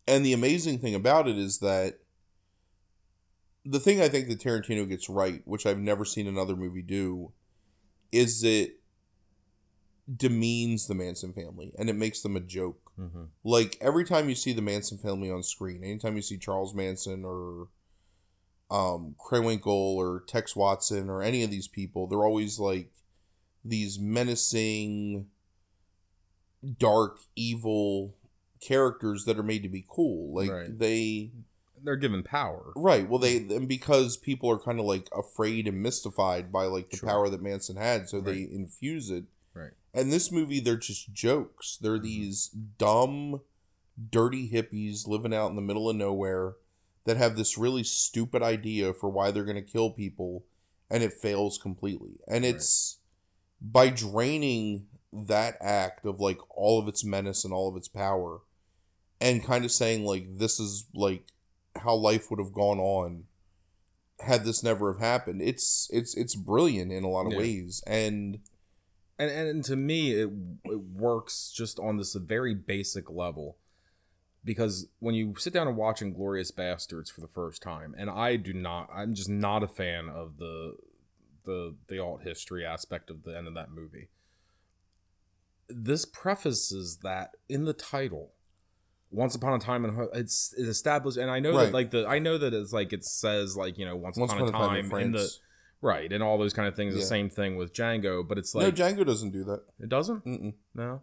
and 0.08 0.26
the 0.26 0.34
amazing 0.34 0.80
thing 0.80 0.96
about 0.96 1.28
it 1.28 1.38
is 1.38 1.60
that 1.60 2.00
the 3.66 3.80
thing 3.80 4.00
I 4.02 4.08
think 4.08 4.28
that 4.28 4.40
Tarantino 4.40 4.88
gets 4.88 5.10
right, 5.10 5.42
which 5.46 5.66
I've 5.66 5.80
never 5.80 6.06
seen 6.06 6.28
another 6.28 6.56
movie 6.56 6.82
do, 6.84 7.32
is 8.12 8.44
it 8.44 8.80
demeans 10.14 10.88
the 10.88 10.94
Manson 10.94 11.34
family 11.34 11.74
and 11.80 11.90
it 11.90 11.96
makes 11.96 12.22
them 12.22 12.36
a 12.36 12.40
joke. 12.40 12.92
Mm-hmm. 13.00 13.24
Like 13.44 13.78
every 13.82 14.06
time 14.06 14.30
you 14.30 14.36
see 14.36 14.54
the 14.54 14.62
Manson 14.62 14.98
family 14.98 15.32
on 15.32 15.42
screen, 15.44 15.84
anytime 15.84 16.16
you 16.16 16.22
see 16.22 16.38
Charles 16.38 16.74
Manson 16.76 17.26
or 17.26 17.68
um 18.70 19.16
Krenwinkel 19.20 19.66
or 19.68 20.24
Tex 20.28 20.56
Watson 20.56 21.10
or 21.10 21.22
any 21.22 21.44
of 21.44 21.50
these 21.52 21.68
people, 21.68 22.08
they're 22.08 22.24
always 22.26 22.60
like 22.60 22.92
these 23.64 23.98
menacing, 24.00 25.28
dark, 26.78 27.18
evil 27.36 28.16
characters 28.62 29.26
that 29.26 29.38
are 29.40 29.44
made 29.44 29.64
to 29.64 29.70
be 29.70 29.86
cool. 29.90 30.36
Like 30.36 30.52
Right. 30.52 30.80
they 30.80 31.32
They're 31.86 31.96
given 31.96 32.24
power. 32.24 32.74
Right. 32.76 33.08
Well, 33.08 33.20
they 33.20 33.38
and 33.38 33.68
because 33.68 34.18
people 34.18 34.50
are 34.50 34.60
kind 34.60 34.80
of 34.80 34.86
like 34.86 35.08
afraid 35.16 35.68
and 35.68 35.82
mystified 35.82 36.52
by 36.52 36.66
like 36.66 36.90
the 36.90 36.98
Sure. 36.98 37.10
power 37.10 37.30
that 37.30 37.42
Manson 37.42 37.78
had, 37.78 38.10
so 38.10 38.20
they 38.20 38.42
infuse 38.42 39.10
it. 39.10 39.26
Right. 39.54 39.72
And 39.94 40.12
this 40.12 40.32
movie, 40.32 40.60
they're 40.60 40.76
just 40.78 41.14
jokes. 41.14 41.78
They're 41.80 42.00
Mhm. 42.00 42.04
these 42.04 42.48
dumb, 42.78 43.42
dirty 44.10 44.50
hippies 44.50 45.08
living 45.08 45.34
out 45.34 45.50
in 45.52 45.56
the 45.56 45.62
middle 45.62 45.90
of 45.90 45.96
nowhere 45.96 46.56
that 47.06 47.18
have 47.18 47.38
this 47.38 47.58
really 47.58 47.84
stupid 47.84 48.42
idea 48.42 48.94
for 48.94 49.10
why 49.10 49.32
they're 49.32 49.46
going 49.46 49.56
to 49.56 49.62
kill 49.62 49.92
people, 49.92 50.44
and 50.90 51.04
it 51.04 51.14
fails 51.14 51.58
completely. 51.58 52.20
And 52.28 52.44
Right. 52.44 52.56
it's 52.56 52.98
by 53.62 53.90
draining 53.90 54.88
that 55.14 55.56
act 55.62 56.06
of 56.06 56.20
like 56.20 56.40
all 56.50 56.80
of 56.80 56.88
its 56.90 57.06
menace 57.06 57.46
and 57.46 57.54
all 57.54 57.70
of 57.70 57.78
its 57.78 57.88
power, 57.88 58.42
and 59.22 59.44
kind 59.44 59.64
of 59.64 59.72
saying 59.72 60.04
like 60.04 60.38
this 60.38 60.60
is 60.60 60.88
like 60.94 61.32
how 61.78 61.96
life 61.96 62.30
would 62.30 62.40
have 62.40 62.54
gone 62.54 62.80
on 62.80 63.26
had 64.22 64.46
this 64.46 64.64
never 64.64 64.94
have 64.94 65.02
happened. 65.02 65.42
It's 65.42 65.90
it's 65.92 66.16
it's 66.16 66.36
brilliant 66.36 66.92
in 66.92 67.04
a 67.04 67.10
lot 67.10 67.26
of 67.26 67.34
Yeah. 67.34 67.40
ways, 67.40 67.84
and 67.86 68.40
and 69.20 69.30
and 69.30 69.64
to 69.66 69.76
me 69.76 70.12
it, 70.14 70.30
it 70.66 70.80
works 70.80 71.52
just 71.56 71.80
on 71.80 71.98
this 71.98 72.16
very 72.16 72.54
basic 72.54 73.10
level 73.10 73.58
because 74.44 74.88
when 75.00 75.16
you 75.16 75.34
sit 75.38 75.54
down 75.54 75.68
and 75.68 75.76
watch 75.76 76.02
Inglourious 76.02 76.54
Basterds 76.54 77.10
for 77.10 77.22
the 77.22 77.28
first 77.28 77.62
time 77.64 77.96
and 77.98 78.10
I 78.10 78.36
do 78.36 78.54
not 78.54 78.90
I'm 78.94 79.14
just 79.14 79.30
not 79.30 79.64
a 79.64 79.68
fan 79.68 80.10
of 80.10 80.38
the 80.38 80.76
the 81.46 81.76
the 81.88 82.00
alt 82.00 82.24
history 82.24 82.66
aspect 82.66 83.10
of 83.10 83.24
the 83.24 83.36
end 83.38 83.48
of 83.48 83.56
that 83.56 83.72
movie 83.72 84.10
this 85.68 86.06
prefaces 86.06 87.00
that 87.02 87.32
in 87.50 87.66
the 87.66 87.74
title 87.74 88.34
once 89.12 89.36
upon 89.36 89.54
a 89.54 89.60
time 89.60 89.86
in 89.86 89.94
Ho- 89.96 90.10
it's, 90.14 90.54
it's 90.58 90.68
established 90.68 91.18
and 91.18 91.30
I 91.32 91.40
know 91.40 91.52
Right. 91.56 91.66
that 91.66 91.74
like 91.74 91.92
the 91.92 92.06
I 92.08 92.20
know 92.20 92.38
that 92.38 92.54
it's 92.54 92.74
like 92.74 92.92
it 92.94 93.04
says 93.06 93.56
like 93.56 93.78
you 93.78 93.86
know 93.86 93.96
once, 93.96 94.18
upon, 94.18 94.48
a 94.48 94.52
time, 94.52 94.92
in 94.94 95.12
the 95.12 95.30
right 95.82 96.12
and 96.12 96.22
all 96.24 96.38
those 96.38 96.54
kind 96.54 96.68
of 96.68 96.76
things 96.76 96.94
the 96.96 97.02
same 97.02 97.30
thing 97.30 97.56
with 97.58 97.74
Django 97.74 98.28
but 98.28 98.38
it's 98.38 98.54
like 98.56 98.66
no, 98.66 98.72
Django 98.72 99.06
doesn't 99.06 99.32
do 99.32 99.44
that. 99.46 99.62
it 99.80 99.90
doesn't 99.90 100.26
Mm-mm. 100.26 100.54
no. 100.74 101.02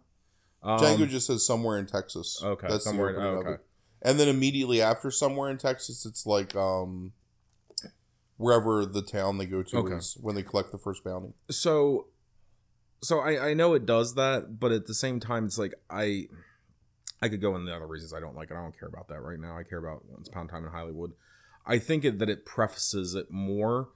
Um, 0.61 0.79
Django 0.79 1.07
just 1.09 1.27
says 1.27 1.45
somewhere 1.45 1.77
in 1.77 1.85
Texas. 1.87 2.39
okay, 2.43 2.67
That's 2.69 2.83
the 2.85 2.89
somewhere. 2.91 3.19
oh, 3.19 3.31
of 3.33 3.37
okay, 3.39 3.49
it. 3.55 3.59
And 4.01 4.19
then 4.19 4.27
immediately 4.27 4.81
after 4.81 5.09
somewhere 5.11 5.49
in 5.49 5.57
Texas, 5.57 6.05
it's 6.05 6.25
like 6.25 6.55
um 6.55 7.13
wherever 8.37 8.85
the 8.85 9.01
town 9.01 9.37
they 9.37 9.45
go 9.45 9.63
to 9.63 9.77
Okay. 9.77 9.95
is 9.95 10.17
when 10.19 10.35
they 10.35 10.43
collect 10.43 10.71
the 10.71 10.77
first 10.77 11.03
bounty. 11.03 11.33
so, 11.49 12.07
so 13.01 13.19
I 13.19 13.49
I 13.49 13.53
know 13.53 13.73
it 13.73 13.85
does 13.85 14.15
that, 14.15 14.59
but 14.59 14.71
at 14.71 14.87
the 14.87 14.93
same 14.93 15.19
time, 15.19 15.45
it's 15.45 15.57
like 15.57 15.73
I 15.89 16.27
I 17.23 17.29
could 17.29 17.41
go 17.41 17.55
into 17.55 17.67
the 17.67 17.75
other 17.75 17.87
reasons 17.87 18.13
I 18.13 18.19
don't 18.19 18.35
like 18.35 18.49
it. 18.51 18.55
I 18.55 18.61
don't 18.61 18.77
care 18.77 18.89
about 18.89 19.07
that 19.09 19.21
right 19.21 19.39
now. 19.39 19.57
I 19.57 19.63
care 19.63 19.79
about 19.79 20.03
Once 20.09 20.27
Upon 20.27 20.45
a 20.45 20.49
Time 20.49 20.65
in 20.65 20.71
Hollywood. 20.71 21.13
I 21.65 21.79
think 21.79 22.03
it, 22.03 22.19
that 22.19 22.29
it 22.29 22.45
prefaces 22.45 23.15
it 23.15 23.31
more 23.31 23.89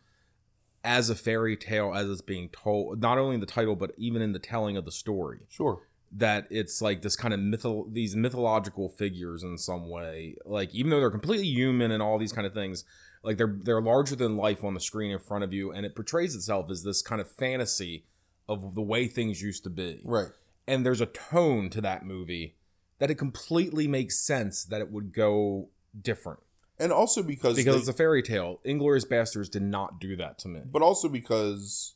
as 0.84 1.10
a 1.10 1.16
fairy 1.16 1.58
tale 1.58 1.94
as 1.94 2.10
it's 2.10 2.22
being 2.22 2.50
told, 2.50 3.02
not 3.02 3.18
only 3.18 3.36
in 3.36 3.42
the 3.42 3.46
title 3.46 3.76
but 3.76 3.92
even 3.98 4.22
in 4.22 4.32
the 4.32 4.40
telling 4.40 4.78
of 4.78 4.86
the 4.86 4.92
story. 4.92 5.40
Sure. 5.50 5.82
that 6.12 6.48
it's 6.50 6.82
like 6.82 7.02
this 7.02 7.18
kind 7.18 7.34
of 7.34 7.40
mytho 7.42 7.92
these 7.94 8.16
mythological 8.16 8.88
figures 8.88 9.44
in 9.44 9.58
some 9.58 9.90
way 9.90 10.36
like 10.46 10.74
even 10.74 10.90
though 10.90 11.00
they're 11.02 11.12
completely 11.12 11.48
human 11.48 11.92
and 11.92 12.02
all 12.02 12.18
these 12.18 12.32
kind 12.32 12.48
of 12.48 12.54
things 12.54 12.86
like 13.24 13.36
they're 13.36 13.58
they're 13.64 13.82
larger 13.82 14.16
than 14.16 14.38
life 14.38 14.64
on 14.64 14.74
the 14.74 14.80
screen 14.80 15.12
in 15.12 15.20
front 15.20 15.44
of 15.44 15.52
you 15.52 15.70
and 15.74 15.86
it 15.86 15.94
portrays 15.96 16.34
itself 16.34 16.72
as 16.72 16.84
this 16.84 17.02
kind 17.02 17.20
of 17.20 17.30
fantasy 17.30 18.06
of 18.48 18.74
the 18.76 18.82
way 18.82 19.06
things 19.08 19.42
used 19.42 19.66
to 19.66 19.70
be 19.70 20.00
Right. 20.06 20.30
and 20.66 20.86
there's 20.86 21.02
a 21.02 21.06
tone 21.08 21.70
to 21.72 21.82
that 21.82 22.06
movie 22.06 22.56
that 23.00 23.12
it 23.12 23.16
completely 23.16 23.88
makes 23.88 24.18
sense 24.18 24.64
that 24.66 24.82
it 24.82 24.92
would 24.92 25.14
go 25.14 25.70
different. 26.00 26.40
And 26.80 26.92
also 26.92 27.24
because, 27.24 27.56
because 27.56 27.76
they- 27.76 27.80
it's 27.80 27.88
a 27.88 27.94
fairy 27.94 28.22
tale. 28.22 28.60
Inglourious 28.66 29.08
basterds 29.08 29.50
did 29.50 29.64
not 29.64 30.00
do 30.00 30.16
that 30.16 30.38
to 30.40 30.48
me. 30.48 30.62
But 30.66 30.82
also 30.82 31.10
because 31.10 31.96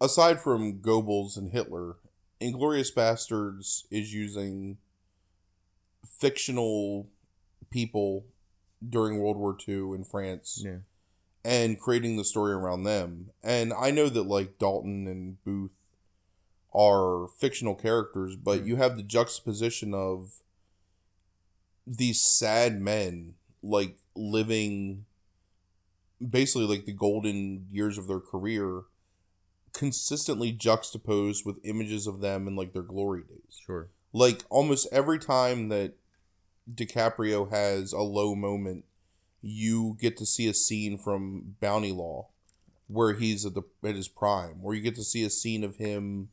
aside 0.00 0.40
from 0.40 0.80
Goebbels 0.80 1.36
and 1.36 1.50
Hitler, 1.50 1.96
Inglourious 2.40 2.92
Basterds 2.94 3.84
is 3.90 4.14
using 4.14 4.78
fictional 6.06 7.08
people 7.70 8.26
during 8.86 9.18
World 9.20 9.36
War 9.36 9.56
II 9.66 9.94
in 9.94 10.04
France 10.04 10.62
yeah. 10.64 10.78
and 11.44 11.78
creating 11.80 12.16
the 12.16 12.24
story 12.24 12.52
around 12.52 12.84
them. 12.84 13.30
And 13.42 13.72
I 13.72 13.90
know 13.90 14.08
that 14.08 14.22
like 14.22 14.58
Dalton 14.58 15.06
and 15.06 15.42
Booth 15.44 15.72
are 16.74 17.28
fictional 17.38 17.74
characters, 17.74 18.36
but 18.36 18.60
Mm. 18.60 18.66
you 18.66 18.76
have 18.76 18.96
the 18.96 19.02
juxtaposition 19.02 19.94
of 19.94 20.42
these 21.86 22.20
sad 22.20 22.80
men 22.80 23.34
like 23.62 23.96
living 24.14 25.06
basically 26.26 26.66
like 26.66 26.84
the 26.84 26.92
golden 26.92 27.66
years 27.70 27.96
of 27.96 28.06
their 28.06 28.20
career 28.20 28.82
consistently 29.72 30.50
juxtaposed 30.52 31.46
with 31.46 31.64
images 31.64 32.06
of 32.06 32.20
them 32.20 32.46
in 32.48 32.56
like 32.56 32.72
their 32.72 32.82
glory 32.82 33.22
days. 33.22 33.60
sure 33.64 33.88
Like 34.12 34.44
almost 34.50 34.88
every 34.92 35.18
time 35.18 35.68
that 35.68 35.94
DiCaprio 36.72 37.50
has 37.50 37.92
a 37.92 38.00
low 38.02 38.34
moment, 38.34 38.84
you 39.40 39.96
get 40.00 40.16
to 40.18 40.26
see 40.26 40.48
a 40.48 40.54
scene 40.54 40.98
from 40.98 41.56
Bounty 41.60 41.92
Law 41.92 42.28
where 42.88 43.14
he's 43.14 43.46
at 43.46 43.54
the 43.54 43.62
at 43.84 43.94
his 43.94 44.08
prime, 44.08 44.60
where 44.62 44.74
you 44.74 44.82
get 44.82 44.96
to 44.96 45.04
see 45.04 45.24
a 45.24 45.30
scene 45.30 45.62
of 45.64 45.76
him. 45.76 46.30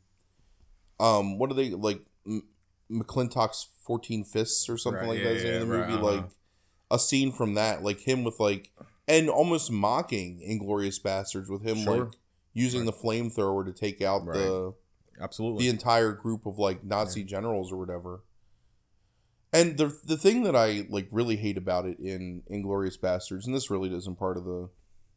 Um, 0.98 1.38
what 1.38 1.50
are 1.50 1.54
they 1.54 1.70
like? 1.70 2.00
M- 2.26 2.42
McClintock's 2.90 3.68
Fourteen 3.84 4.24
Fists 4.24 4.68
or 4.68 4.78
something 4.78 5.00
Right, 5.00 5.08
like 5.10 5.18
yeah, 5.18 5.24
that 5.24 5.36
is 5.36 5.42
the 5.42 5.48
name 5.50 5.62
of 5.62 5.68
the 5.68 5.78
right, 5.78 5.88
movie. 5.90 6.02
uh-huh. 6.06 6.16
Like 6.22 6.30
a 6.90 6.98
scene 6.98 7.32
from 7.32 7.54
that, 7.54 7.82
like 7.82 8.00
him 8.00 8.22
with 8.24 8.38
like 8.40 8.70
and 9.08 9.28
almost 9.28 9.70
mocking 9.70 10.40
Inglourious 10.40 11.00
Basterds 11.02 11.48
with 11.50 11.62
him 11.66 11.78
Sure. 11.78 12.04
like 12.04 12.14
using 12.54 12.80
Right. 12.84 12.86
the 12.86 12.92
flamethrower 12.92 13.64
to 13.66 13.72
take 13.72 14.00
out 14.02 14.24
the 14.26 14.74
Absolutely. 15.20 15.64
the 15.64 15.70
entire 15.70 16.12
group 16.12 16.46
of 16.46 16.58
like 16.58 16.84
Nazi 16.84 17.24
generals 17.24 17.72
or 17.72 17.76
whatever. 17.76 18.22
And 19.52 19.78
the 19.78 19.96
the 20.04 20.16
thing 20.16 20.42
that 20.44 20.54
I 20.56 20.86
like 20.90 21.08
really 21.10 21.36
hate 21.36 21.56
about 21.58 21.86
it 21.86 21.98
in 21.98 22.42
Inglourious 22.50 22.98
Basterds, 22.98 23.46
and 23.46 23.54
this 23.54 23.70
really 23.70 23.92
isn't 23.94 24.16
part 24.18 24.36
of 24.36 24.44
the, 24.44 24.68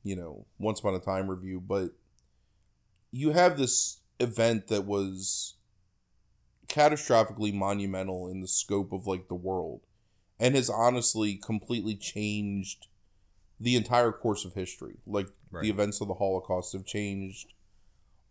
you 0.04 0.16
know, 0.16 0.46
Once 0.58 0.80
Upon 0.80 0.96
a 0.96 1.00
Time 1.00 1.30
review, 1.30 1.60
but 1.60 1.92
you 3.12 3.32
have 3.32 3.58
this 3.58 4.02
event 4.20 4.68
that 4.68 4.86
was 4.86 5.56
catastrophically 6.70 7.54
monumental 7.54 8.30
in 8.30 8.42
the 8.42 8.48
scope 8.48 8.92
of 8.94 9.08
like 9.08 9.28
the 9.28 9.36
world, 9.36 9.82
and 10.40 10.56
has 10.56 10.70
honestly 10.70 11.36
completely 11.36 11.96
changed 11.96 12.88
the 13.60 13.76
entire 13.76 14.12
course 14.12 14.46
of 14.46 14.54
history. 14.54 14.98
Like 15.06 15.28
Right. 15.52 15.64
the 15.64 15.70
events 15.70 16.00
of 16.00 16.08
the 16.08 16.14
Holocaust 16.14 16.74
have 16.74 16.86
changed 16.86 17.54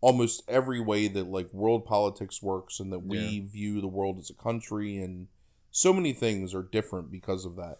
almost 0.01 0.41
every 0.47 0.79
way 0.79 1.09
that 1.09 1.27
like 1.27 1.53
world 1.53 1.85
politics 1.85 2.41
works 2.41 2.79
and 2.79 2.91
that 2.93 2.99
we 2.99 3.17
Yeah. 3.17 3.43
view 3.51 3.81
the 3.81 3.87
world 3.87 4.17
as 4.17 4.29
a 4.29 4.33
country 4.33 4.97
and 4.97 5.27
so 5.71 5.91
many 5.91 6.13
things 6.13 6.55
are 6.55 6.63
different 6.63 7.11
because 7.11 7.43
of 7.43 7.57
that 7.57 7.79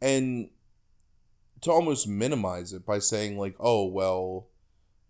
and 0.00 0.50
to 1.60 1.70
almost 1.72 2.06
minimize 2.06 2.72
it 2.72 2.86
by 2.86 3.00
saying 3.00 3.36
like 3.36 3.56
oh 3.58 3.84
well 3.84 4.46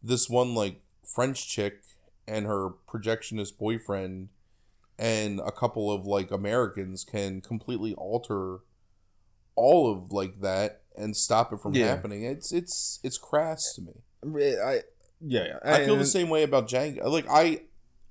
this 0.03 0.31
one 0.31 0.55
like 0.55 0.81
french 1.05 1.47
chick 1.47 1.83
and 2.27 2.47
her 2.47 2.71
projectionist 2.89 3.59
boyfriend 3.59 4.31
and 5.01 5.41
a 5.41 5.51
couple 5.51 5.91
of 5.91 6.07
like 6.07 6.31
americans 6.31 7.03
can 7.05 7.41
completely 7.41 7.95
alter 7.95 8.59
all 9.57 9.91
of 9.91 10.13
like 10.13 10.41
that 10.43 10.83
and 10.97 11.17
stop 11.17 11.53
it 11.53 11.59
from 11.61 11.75
Yeah. 11.75 11.87
happening 11.89 12.23
it's 12.25 12.53
it's 12.53 13.01
it's 13.03 13.19
crass 13.19 13.73
to 13.75 13.83
me 13.83 13.95
I 14.63 14.83
yeah, 15.23 15.45
yeah. 15.45 15.59
I 15.63 15.85
feel 15.85 15.97
the 15.97 16.07
same 16.07 16.31
way 16.31 16.43
about 16.43 16.67
Django. 16.67 17.05
Like 17.05 17.27
I, 17.31 17.63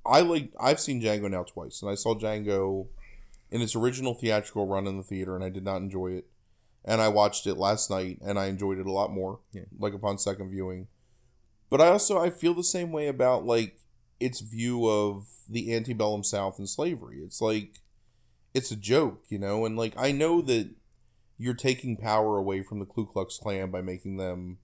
I 0.06 0.22
like 0.22 0.52
I've 0.60 0.80
seen 0.80 1.02
Django 1.02 1.30
now 1.30 1.44
twice, 1.44 1.82
and 1.82 1.90
I 1.90 1.96
saw 1.96 2.14
Django 2.14 2.88
in 3.50 3.62
its 3.62 3.76
original 3.76 4.14
theatrical 4.14 4.68
run 4.68 4.86
in 4.86 4.98
the 4.98 5.04
theater, 5.04 5.36
and 5.36 5.44
I 5.44 5.50
did 5.50 5.64
not 5.64 5.78
enjoy 5.78 6.12
it. 6.12 6.28
And 6.86 7.02
I 7.02 7.08
watched 7.08 7.48
it 7.48 7.56
last 7.58 7.90
night, 7.90 8.20
and 8.24 8.38
I 8.38 8.46
enjoyed 8.46 8.78
it 8.78 8.86
a 8.86 8.92
lot 8.92 9.12
more. 9.12 9.40
Yeah. 9.52 9.64
Like 9.80 9.94
upon 9.96 10.20
second 10.20 10.52
viewing, 10.52 10.88
but 11.72 11.82
I 11.82 11.88
also 11.88 12.20
I 12.20 12.30
feel 12.30 12.54
the 12.54 12.64
same 12.64 12.92
way 12.92 13.08
about 13.08 13.44
like 13.44 13.80
its 14.20 14.42
view 14.42 14.88
of 14.88 15.28
the 15.50 15.74
antebellum 15.74 16.24
South 16.24 16.60
and 16.60 16.70
slavery. 16.70 17.22
It's 17.24 17.42
like 17.42 17.76
it's 18.54 18.72
a 18.72 18.76
joke, 18.76 19.24
you 19.30 19.40
know, 19.40 19.66
and 19.66 19.78
like 19.78 19.94
I 19.98 20.12
know 20.12 20.42
that 20.42 20.70
you're 21.38 21.54
taking 21.54 21.96
power 21.98 22.38
away 22.38 22.64
from 22.64 22.80
the 22.80 22.86
Ku 22.86 23.06
Klux 23.06 23.38
Klan 23.38 23.72
by 23.72 23.82
making 23.82 24.18
them 24.18 24.58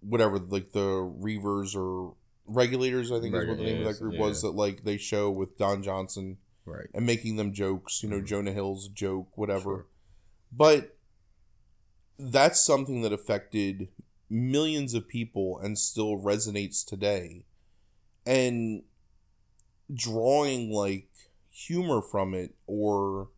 whatever 0.00 0.38
like 0.38 0.72
the 0.72 0.80
Reavers 1.20 1.76
or 1.76 2.14
regulators 2.46 3.10
I 3.10 3.20
think 3.20 3.34
is 3.34 3.48
what 3.48 3.58
the 3.58 3.64
name 3.64 3.86
of 3.86 3.94
that 3.94 4.00
group 4.00 4.18
was 4.18 4.42
that 4.42 4.50
like 4.50 4.84
they 4.84 4.96
show 4.98 5.30
with 5.30 5.56
Don 5.56 5.82
Johnson 5.82 6.38
right. 6.66 6.88
and 6.92 7.06
making 7.06 7.36
them 7.36 7.52
jokes, 7.52 8.02
you 8.02 8.08
know, 8.08 8.20
Mhm. 8.20 8.26
Jonah 8.26 8.52
Hill's 8.52 8.88
joke, 8.88 9.36
whatever. 9.36 9.62
Sure. 9.62 9.86
But 10.52 10.98
that's 12.18 12.60
something 12.60 13.02
that 13.02 13.12
affected 13.12 13.88
millions 14.28 14.94
of 14.94 15.08
people 15.08 15.58
and 15.58 15.78
still 15.78 16.18
resonates 16.18 16.84
today. 16.84 17.44
And 18.26 18.82
drawing 19.92 20.70
like 20.70 21.08
humor 21.50 22.00
from 22.00 22.34
it 22.34 22.54
or 22.66 23.28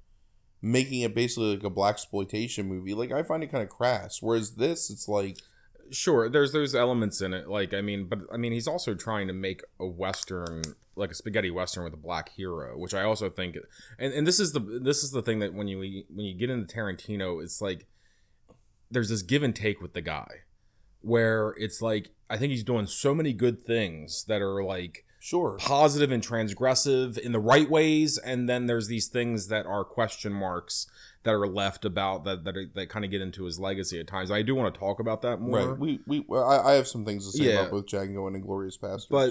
making 0.62 1.00
it 1.00 1.14
basically 1.14 1.54
like 1.56 1.64
a 1.64 1.70
black 1.70 1.94
exploitation 1.94 2.66
movie, 2.68 2.94
like 2.94 3.12
I 3.12 3.22
find 3.22 3.42
it 3.42 3.50
kind 3.50 3.64
of 3.64 3.68
crass. 3.68 4.22
Whereas 4.22 4.52
this, 4.52 4.90
it's 4.90 5.08
like 5.08 5.38
Sure, 5.90 6.28
there's 6.28 6.52
those 6.52 6.74
elements 6.74 7.20
in 7.20 7.32
it. 7.32 7.48
Like, 7.48 7.74
I 7.74 7.80
mean, 7.80 8.06
but 8.06 8.20
I 8.32 8.36
mean, 8.36 8.52
he's 8.52 8.66
also 8.66 8.94
trying 8.94 9.28
to 9.28 9.32
make 9.32 9.62
a 9.78 9.86
western, 9.86 10.62
like 10.94 11.10
a 11.10 11.14
spaghetti 11.14 11.50
western 11.50 11.84
with 11.84 11.94
a 11.94 11.98
black 11.98 12.30
hero, 12.30 12.76
which 12.76 12.94
I 12.94 13.02
also 13.02 13.30
think, 13.30 13.56
and, 13.98 14.12
and 14.12 14.26
this 14.26 14.40
is 14.40 14.52
the 14.52 14.60
this 14.60 15.02
is 15.02 15.10
the 15.10 15.22
thing 15.22 15.38
that 15.40 15.54
when 15.54 15.68
you 15.68 15.78
when 15.78 16.26
you 16.26 16.34
get 16.34 16.50
into 16.50 16.74
Tarantino, 16.74 17.42
it's 17.42 17.60
like 17.60 17.86
there's 18.90 19.08
this 19.08 19.22
give 19.22 19.42
and 19.42 19.54
take 19.54 19.80
with 19.80 19.92
the 19.92 20.00
guy, 20.00 20.42
where 21.06 21.54
it's 21.58 21.80
like 21.80 22.10
I 22.28 22.36
think 22.36 22.50
he's 22.50 22.64
doing 22.64 22.86
so 22.86 23.14
many 23.14 23.32
good 23.32 23.62
things 23.62 24.24
that 24.24 24.42
are 24.42 24.62
like 24.64 25.04
sure, 25.20 25.56
positive 25.58 26.10
and 26.10 26.22
transgressive 26.22 27.16
in 27.18 27.32
the 27.32 27.38
right 27.38 27.70
ways 27.70 28.18
and 28.18 28.48
then 28.48 28.66
there's 28.66 28.88
these 28.88 29.06
things 29.06 29.48
that 29.48 29.66
are 29.66 29.84
question 29.84 30.32
marks 30.32 30.86
that 31.22 31.32
are 31.34 31.46
left 31.46 31.84
about 31.84 32.24
that 32.24 32.44
that, 32.44 32.56
are, 32.56 32.66
that 32.74 32.88
kind 32.88 33.04
of 33.04 33.10
get 33.10 33.20
into 33.20 33.44
his 33.44 33.58
legacy 33.58 33.98
at 33.98 34.06
times 34.06 34.30
i 34.30 34.42
do 34.42 34.54
want 34.54 34.72
to 34.72 34.78
talk 34.78 35.00
about 35.00 35.22
that 35.22 35.40
more 35.40 35.70
right? 35.70 35.78
We 35.78 36.00
we 36.06 36.24
I, 36.32 36.70
I 36.70 36.72
have 36.74 36.86
some 36.86 37.04
things 37.04 37.30
to 37.30 37.36
say 37.36 37.44
Yeah. 37.44 37.60
about 37.60 37.70
both 37.72 37.86
Django 37.86 38.26
and 38.26 38.36
Inglourious 38.40 38.78
Basterds, 38.78 39.08
but 39.10 39.30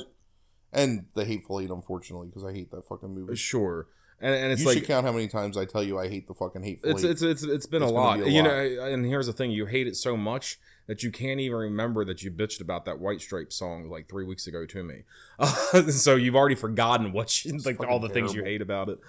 and 0.73 1.05
the 1.13 1.23
Hateful 1.23 1.61
Eight, 1.61 1.69
unfortunately, 1.69 2.27
because 2.27 2.43
I 2.43 2.51
hate 2.51 2.69
that 2.71 2.83
fucking 2.85 3.13
movie. 3.13 3.31
Uh, 3.31 3.35
sure 3.35 3.87
and, 4.19 4.33
and 4.33 4.51
it's 4.51 4.61
you 4.61 4.67
like 4.67 4.77
should 4.77 4.87
count 4.87 5.05
how 5.05 5.11
many 5.11 5.27
times 5.27 5.57
I 5.57 5.65
tell 5.65 5.83
you 5.83 5.99
I 5.99 6.07
hate 6.09 6.27
the 6.27 6.33
fucking 6.33 6.63
Hateful 6.63 6.89
it's, 6.91 7.03
Eight. 7.03 7.11
it's 7.11 7.21
it's 7.21 7.43
it's 7.43 7.65
been 7.65 7.83
It's 7.83 7.91
a 7.91 7.95
lot 7.95 8.17
be 8.17 8.23
a 8.23 8.27
you 8.29 8.41
lot. 8.41 8.47
know 8.49 8.85
and 8.85 9.05
here's 9.05 9.27
the 9.27 9.33
thing 9.33 9.51
you 9.51 9.65
hate 9.65 9.87
it 9.87 9.95
so 9.95 10.17
much 10.17 10.59
that 10.87 11.03
you 11.03 11.11
can't 11.11 11.39
even 11.39 11.57
remember 11.57 12.05
that 12.05 12.23
you 12.23 12.31
bitched 12.31 12.61
about 12.61 12.85
that 12.85 12.99
white 12.99 13.21
stripe 13.21 13.51
song 13.51 13.89
like 13.89 14.07
three 14.07 14.25
weeks 14.25 14.47
ago 14.47 14.65
to 14.65 14.83
me. 14.83 15.03
So 15.91 16.15
you've 16.15 16.35
already 16.35 16.55
forgotten 16.55 17.11
what 17.11 17.43
you, 17.43 17.57
like 17.59 17.79
all 17.83 17.99
the 17.99 18.09
things 18.09 18.33
you 18.33 18.43
hate 18.43 18.61
about 18.61 18.89
it. 18.89 18.99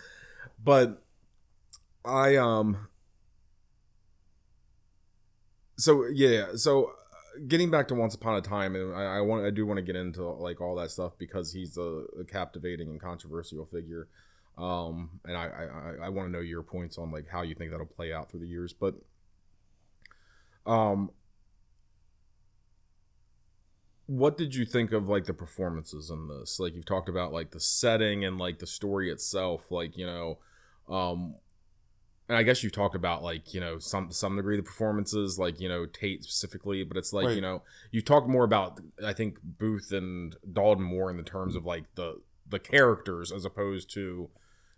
But 0.62 1.02
i 2.06 2.36
um 2.36 2.86
so 5.76 6.06
yeah 6.06 6.46
so 6.54 6.84
uh, 6.84 6.90
getting 7.48 7.70
back 7.70 7.88
to 7.88 7.94
once 7.94 8.14
upon 8.14 8.36
a 8.36 8.40
time 8.40 8.76
and 8.76 8.94
i, 8.94 9.16
I 9.16 9.20
want 9.20 9.44
i 9.44 9.50
do 9.50 9.66
want 9.66 9.78
to 9.78 9.82
get 9.82 9.96
into 9.96 10.22
like 10.22 10.60
all 10.60 10.76
that 10.76 10.90
stuff 10.90 11.12
because 11.18 11.52
he's 11.52 11.76
a, 11.76 12.04
a 12.20 12.24
captivating 12.24 12.88
and 12.88 13.00
controversial 13.00 13.66
figure. 13.66 14.08
Um 14.56 15.10
and 15.26 15.36
i 15.36 15.46
i, 15.46 16.06
I 16.06 16.08
want 16.08 16.28
to 16.28 16.32
know 16.32 16.40
your 16.40 16.62
points 16.62 16.96
on 16.96 17.10
like 17.10 17.28
how 17.28 17.42
you 17.42 17.54
think 17.54 17.72
that'll 17.72 17.86
play 17.86 18.12
out 18.12 18.30
through 18.30 18.40
the 18.40 18.48
years. 18.48 18.72
But 18.72 18.94
um 20.64 21.10
what 24.06 24.36
did 24.36 24.54
you 24.54 24.64
think 24.64 24.92
of 24.92 25.08
like 25.08 25.24
the 25.24 25.34
performances 25.34 26.10
in 26.10 26.28
this 26.28 26.60
like 26.60 26.74
you've 26.74 26.86
talked 26.86 27.08
about 27.08 27.32
like 27.32 27.50
the 27.50 27.60
setting 27.60 28.24
and 28.24 28.38
like 28.38 28.58
the 28.60 28.66
story 28.66 29.10
itself 29.10 29.70
like 29.70 29.96
you 29.96 30.06
know 30.06 30.38
um 30.88 31.34
and 32.28 32.36
I 32.36 32.42
guess 32.42 32.62
you've 32.62 32.72
talked 32.72 32.96
about 32.96 33.22
like 33.22 33.54
you 33.54 33.60
know 33.60 33.78
some 33.78 34.10
some 34.10 34.36
degree 34.36 34.56
the 34.56 34.62
performances 34.62 35.38
like 35.38 35.60
you 35.60 35.68
know 35.68 35.86
Tate 35.86 36.24
specifically, 36.24 36.82
but 36.82 36.96
it's 36.96 37.12
like 37.12 37.26
Right. 37.26 37.36
you 37.36 37.40
know 37.40 37.62
you 37.92 38.02
talked 38.02 38.28
more 38.28 38.44
about 38.44 38.80
I 39.04 39.12
think 39.12 39.38
Booth 39.42 39.92
and 39.92 40.34
Dalton 40.52 40.84
more 40.84 41.08
in 41.10 41.16
the 41.16 41.22
terms 41.22 41.54
of 41.54 41.64
like 41.64 41.84
the 41.94 42.20
the 42.48 42.58
characters 42.58 43.30
as 43.30 43.44
opposed 43.44 43.92
to 43.94 44.30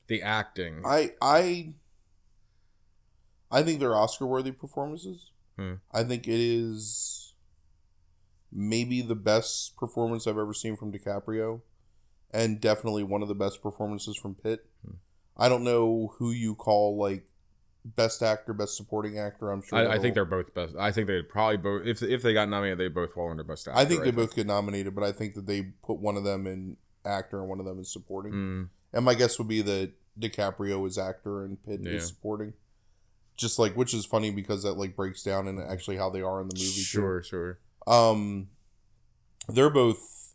the 0.08 0.20
acting. 0.22 0.82
I 0.86 1.12
I 1.22 1.72
I 3.50 3.62
think 3.62 3.80
they're 3.80 3.96
Oscar 3.96 4.26
worthy 4.26 4.52
performances. 4.52 5.30
Hmm. 5.56 5.74
I 5.92 6.04
think 6.04 6.28
it 6.28 6.40
is 6.40 7.27
maybe 8.52 9.02
the 9.02 9.14
best 9.14 9.76
performance 9.76 10.26
I've 10.26 10.38
ever 10.38 10.54
seen 10.54 10.76
from 10.76 10.92
DiCaprio, 10.92 11.60
and 12.30 12.60
definitely 12.60 13.02
one 13.02 13.22
of 13.22 13.28
the 13.28 13.34
best 13.34 13.62
performances 13.62 14.16
from 14.16 14.34
Pitt. 14.34 14.66
Hmm. 14.84 14.94
I 15.36 15.48
don't 15.48 15.64
know 15.64 16.14
who 16.18 16.30
you 16.30 16.54
call 16.54 16.96
like 16.96 17.24
best 17.84 18.22
actor, 18.22 18.52
best 18.52 18.76
supporting 18.76 19.18
actor. 19.18 19.50
I'm 19.50 19.62
sure. 19.62 19.78
I, 19.78 19.94
I 19.94 19.98
think 19.98 20.14
they're 20.14 20.24
both 20.24 20.52
best. 20.54 20.74
I 20.78 20.90
think 20.92 21.06
they'd 21.06 21.28
probably 21.28 21.56
both 21.58 21.86
if 21.86 22.02
if 22.02 22.22
they 22.22 22.32
got 22.34 22.48
nominated, 22.48 22.78
they 22.78 22.88
both 22.88 23.12
fall 23.14 23.30
under 23.30 23.44
best 23.44 23.68
actor. 23.68 23.78
I 23.78 23.84
think 23.84 24.02
they 24.02 24.10
both 24.10 24.34
get 24.34 24.46
nominated, 24.46 24.94
but 24.94 25.04
I 25.04 25.12
think 25.12 25.34
that 25.34 25.46
they 25.46 25.62
put 25.84 25.98
one 25.98 26.16
of 26.16 26.24
them 26.24 26.46
in 26.46 26.76
actor 27.04 27.38
and 27.40 27.48
one 27.48 27.60
of 27.60 27.66
them 27.66 27.78
in 27.78 27.84
supporting. 27.84 28.32
Mm, 28.32 28.68
And 28.92 29.04
my 29.04 29.14
guess 29.14 29.38
would 29.38 29.48
be 29.48 29.62
that 29.62 29.92
DiCaprio 30.18 30.86
is 30.86 30.98
actor 30.98 31.44
and 31.44 31.62
Pitt 31.64 31.80
Yeah. 31.84 31.92
is 31.92 32.08
supporting. 32.08 32.52
Just 33.36 33.58
like 33.60 33.74
which 33.76 33.94
is 33.94 34.04
funny 34.04 34.32
because 34.32 34.64
that 34.64 34.72
like 34.72 34.96
breaks 34.96 35.22
down 35.22 35.46
and 35.46 35.60
actually 35.60 35.96
how 35.96 36.10
they 36.10 36.20
are 36.20 36.40
in 36.40 36.48
the 36.48 36.54
movie. 36.56 36.64
too. 36.66 36.82
sure, 36.82 37.22
sure. 37.22 37.58
Um 37.88 38.48
they're 39.48 39.70
both 39.70 40.34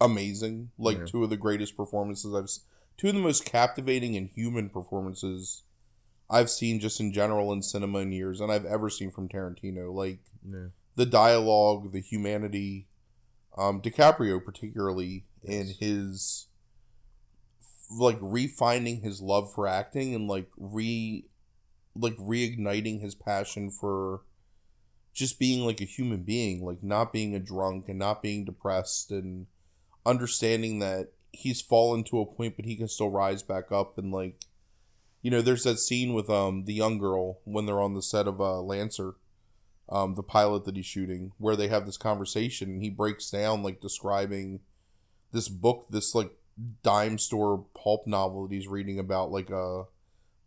amazing. 0.00 0.70
Like 0.78 0.98
Yeah. 0.98 1.04
two 1.06 1.24
of 1.24 1.30
the 1.30 1.36
greatest 1.36 1.76
performances 1.76 2.32
I've 2.34 2.48
two 2.96 3.08
of 3.08 3.14
the 3.14 3.20
most 3.20 3.44
captivating 3.44 4.16
and 4.16 4.28
human 4.28 4.70
performances 4.70 5.64
I've 6.30 6.50
seen 6.50 6.80
just 6.80 6.98
in 7.00 7.12
general 7.12 7.52
in 7.52 7.62
cinema 7.62 7.98
in 8.00 8.12
years 8.12 8.40
and 8.40 8.50
I've 8.50 8.64
ever 8.64 8.88
seen 8.90 9.10
from 9.10 9.28
Tarantino. 9.28 9.92
Like 9.92 10.20
Yeah. 10.48 10.68
the 10.94 11.06
dialogue, 11.06 11.92
the 11.92 12.00
humanity, 12.00 12.88
um, 13.56 13.80
DiCaprio 13.82 14.42
particularly 14.44 15.26
in 15.42 15.68
his 15.78 16.46
like 17.90 18.18
refining 18.20 19.02
his 19.02 19.20
love 19.20 19.52
for 19.54 19.66
acting 19.66 20.14
and 20.14 20.26
like 20.26 20.50
re 20.56 21.24
like 21.94 22.16
reigniting 22.16 23.00
his 23.00 23.14
passion 23.14 23.70
for 23.70 24.22
just 25.16 25.38
being 25.38 25.64
like 25.64 25.80
a 25.80 25.84
human 25.84 26.22
being, 26.22 26.64
like 26.64 26.82
not 26.82 27.12
being 27.12 27.34
a 27.34 27.40
drunk 27.40 27.88
and 27.88 27.98
not 27.98 28.22
being 28.22 28.44
depressed 28.44 29.10
and 29.10 29.46
understanding 30.04 30.78
that 30.78 31.08
he's 31.32 31.60
fallen 31.60 32.04
to 32.04 32.20
a 32.20 32.26
point 32.26 32.54
but 32.56 32.64
he 32.64 32.76
can 32.76 32.86
still 32.86 33.10
rise 33.10 33.42
back 33.42 33.72
up 33.72 33.98
and 33.98 34.12
like 34.12 34.46
you 35.22 35.30
know, 35.30 35.42
there's 35.42 35.64
that 35.64 35.80
scene 35.80 36.14
with 36.14 36.30
um 36.30 36.66
the 36.66 36.74
young 36.74 36.98
girl 36.98 37.40
when 37.42 37.66
they're 37.66 37.80
on 37.80 37.94
the 37.94 38.02
set 38.02 38.28
of 38.28 38.40
uh 38.40 38.60
Lancer, 38.60 39.14
um, 39.88 40.14
the 40.14 40.22
pilot 40.22 40.64
that 40.66 40.76
he's 40.76 40.86
shooting, 40.86 41.32
where 41.38 41.56
they 41.56 41.66
have 41.66 41.84
this 41.84 41.96
conversation 41.96 42.68
and 42.70 42.82
he 42.82 42.90
breaks 42.90 43.28
down 43.28 43.64
like 43.64 43.80
describing 43.80 44.60
this 45.32 45.48
book, 45.48 45.86
this 45.90 46.14
like 46.14 46.30
dime 46.84 47.18
store 47.18 47.64
pulp 47.74 48.06
novel 48.06 48.46
that 48.46 48.54
he's 48.54 48.68
reading 48.68 49.00
about 49.00 49.32
like 49.32 49.50
a 49.50 49.86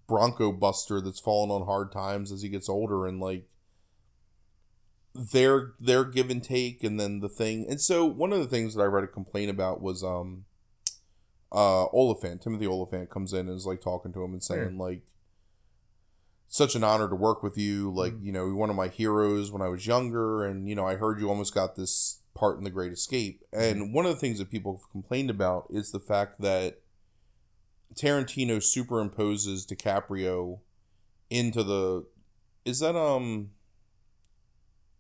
bronco 0.08 0.54
buster 0.54 1.02
that's 1.02 1.20
fallen 1.20 1.52
on 1.52 1.66
hard 1.66 1.92
times 1.92 2.32
as 2.32 2.42
he 2.42 2.48
gets 2.48 2.70
older 2.70 3.06
and 3.06 3.20
like 3.20 3.50
their 5.16 5.74
their 5.80 6.04
give 6.06 6.30
and 6.30 6.44
take 6.44 6.84
and 6.84 7.00
then 7.00 7.20
the 7.20 7.30
thing 7.30 7.66
and 7.68 7.82
so 7.82 8.06
one 8.06 8.32
of 8.32 8.40
the 8.40 8.48
things 8.48 8.76
that 8.76 8.82
I 8.82 8.86
read 8.86 9.04
a 9.04 9.08
complaint 9.08 9.50
about 9.50 9.82
was 9.82 10.04
um 10.04 10.46
uh 11.52 11.86
Olyphant, 11.88 12.42
Timothy 12.44 12.68
Olyphant 12.68 13.10
comes 13.10 13.34
in 13.34 13.48
and 13.48 13.58
is 13.58 13.66
like 13.66 13.82
talking 13.82 14.14
to 14.14 14.24
him 14.24 14.34
and 14.34 14.44
saying 14.44 14.78
like 14.78 15.02
such 16.48 16.76
an 16.76 16.84
honor 16.84 17.08
to 17.08 17.16
work 17.16 17.44
with 17.44 17.58
you, 17.60 17.92
like, 17.94 18.14
Mhm. 18.14 18.24
you 18.26 18.32
know, 18.32 18.46
you're 18.48 18.56
one 18.56 18.70
of 18.72 18.76
my 18.76 18.88
heroes 18.88 19.52
when 19.52 19.62
I 19.62 19.68
was 19.68 19.86
younger 19.88 20.44
and 20.46 20.68
you 20.70 20.76
know, 20.76 20.86
I 20.86 20.96
heard 20.96 21.20
you 21.20 21.30
almost 21.30 21.54
got 21.54 21.76
this 21.76 22.22
part 22.36 22.58
in 22.58 22.64
The 22.64 22.70
Great 22.70 22.92
Escape. 22.92 23.44
And 23.52 23.94
one 23.94 24.06
of 24.06 24.14
the 24.14 24.20
things 24.20 24.38
that 24.40 24.50
people 24.52 24.78
have 24.78 24.90
complained 24.92 25.30
about 25.30 25.68
is 25.72 25.92
the 25.92 26.00
fact 26.00 26.40
that 26.42 26.82
Tarantino 27.96 28.58
superimposes 28.58 29.66
DiCaprio 29.68 30.60
into 31.30 31.64
the 31.64 32.06
is 32.66 32.80
that 32.80 32.96
um 32.96 33.52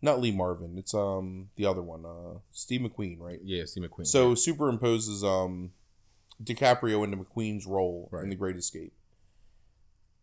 not 0.01 0.19
Lee 0.21 0.31
Marvin, 0.31 0.77
it's 0.77 0.93
um 0.93 1.49
the 1.55 1.65
other 1.65 1.81
one, 1.81 2.05
uh 2.05 2.39
Steve 2.51 2.81
McQueen, 2.81 3.19
right? 3.19 3.39
Yeah, 3.43 3.65
Steve 3.65 3.83
McQueen. 3.83 4.07
So 4.07 4.33
superimposes 4.33 5.23
um 5.23 5.71
DiCaprio 6.43 7.03
into 7.03 7.17
McQueen's 7.17 7.65
role 7.65 8.07
Right. 8.11 8.23
in 8.23 8.29
The 8.29 8.35
Great 8.35 8.55
Escape. 8.55 8.93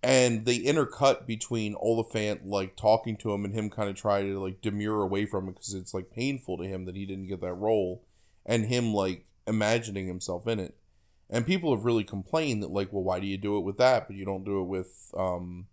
And 0.02 0.44
they 0.44 0.58
intercut 0.60 1.26
between 1.26 1.74
Olyphant 1.76 2.46
like 2.46 2.76
talking 2.76 3.16
to 3.18 3.32
him 3.32 3.44
and 3.44 3.52
him 3.52 3.70
kind 3.70 3.88
of 3.90 3.96
trying 3.96 4.26
to 4.30 4.38
like 4.40 4.60
demur 4.60 5.02
away 5.02 5.26
from 5.26 5.48
it 5.48 5.52
because 5.54 5.74
it's 5.74 5.92
like 5.94 6.10
painful 6.10 6.58
to 6.58 6.64
him 6.64 6.84
that 6.84 6.94
he 6.94 7.06
didn't 7.06 7.26
get 7.26 7.40
that 7.40 7.54
role, 7.54 8.04
and 8.44 8.66
him 8.66 8.94
like 8.94 9.24
imagining 9.46 10.06
himself 10.06 10.46
in 10.46 10.60
it. 10.60 10.76
And 11.28 11.44
people 11.44 11.74
have 11.74 11.84
really 11.84 12.04
complained 12.04 12.62
that 12.62 12.70
like, 12.70 12.92
well, 12.92 13.02
why 13.02 13.18
do 13.18 13.26
you 13.26 13.36
do 13.36 13.56
it 13.58 13.64
with 13.64 13.78
that, 13.78 14.06
but 14.06 14.14
you 14.16 14.24
don't 14.24 14.44
do 14.44 14.60
it 14.60 14.64
with 14.66 15.12
um 15.16 15.66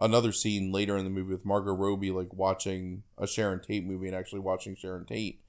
another 0.00 0.32
scene 0.32 0.72
later 0.72 0.96
in 0.96 1.04
the 1.04 1.10
movie 1.10 1.32
with 1.32 1.44
Margot 1.44 1.72
Robbie 1.72 2.10
like 2.10 2.32
watching 2.32 3.02
a 3.16 3.26
Sharon 3.26 3.60
Tate 3.60 3.86
movie 3.86 4.08
and 4.08 4.16
actually 4.16 4.40
watching 4.40 4.74
Sharon 4.74 5.04
Tate. 5.04 5.40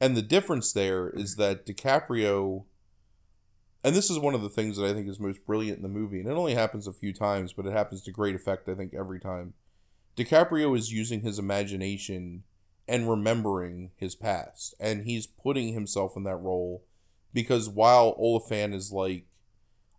And 0.00 0.16
the 0.16 0.22
difference 0.22 0.72
there 0.72 1.10
is 1.10 1.36
that 1.36 1.66
DiCaprio, 1.66 2.64
and 3.84 3.94
this 3.94 4.10
is 4.10 4.18
one 4.18 4.34
of 4.34 4.42
the 4.42 4.48
things 4.48 4.76
that 4.76 4.86
I 4.86 4.92
think 4.92 5.08
is 5.08 5.20
most 5.20 5.46
brilliant 5.46 5.76
in 5.76 5.82
the 5.82 5.88
movie, 5.88 6.20
and 6.20 6.28
it 6.28 6.32
only 6.32 6.54
happens 6.54 6.86
a 6.86 6.92
few 6.92 7.12
times, 7.12 7.52
but 7.52 7.66
it 7.66 7.72
happens 7.72 8.02
to 8.02 8.10
great 8.10 8.34
effect, 8.34 8.68
I 8.68 8.74
think, 8.74 8.94
every 8.94 9.20
time. 9.20 9.54
DiCaprio 10.16 10.76
is 10.76 10.92
using 10.92 11.20
his 11.20 11.38
imagination 11.38 12.42
and 12.88 13.08
remembering 13.08 13.92
his 13.96 14.14
past, 14.14 14.74
and 14.80 15.04
he's 15.04 15.26
putting 15.26 15.72
himself 15.72 16.16
in 16.16 16.24
that 16.24 16.36
role 16.36 16.84
because 17.32 17.68
while 17.68 18.14
Olyphant 18.18 18.74
is 18.74 18.92
like 18.92 19.26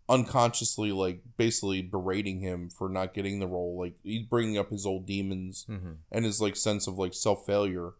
unconsciously, 0.08 0.92
like 0.92 1.22
basically 1.36 1.82
berating 1.82 2.40
him 2.40 2.68
for 2.70 2.88
not 2.88 3.14
getting 3.14 3.38
the 3.40 3.46
role, 3.46 3.78
like 3.78 3.94
he's 4.02 4.26
bringing 4.26 4.58
up 4.58 4.70
his 4.70 4.86
old 4.86 5.06
demons 5.06 5.64
hmm 5.66 5.92
and 6.12 6.24
his 6.24 6.40
like 6.40 6.56
sense 6.56 6.86
of 6.86 6.98
like 6.98 7.14
self 7.14 7.46
failure, 7.46 7.92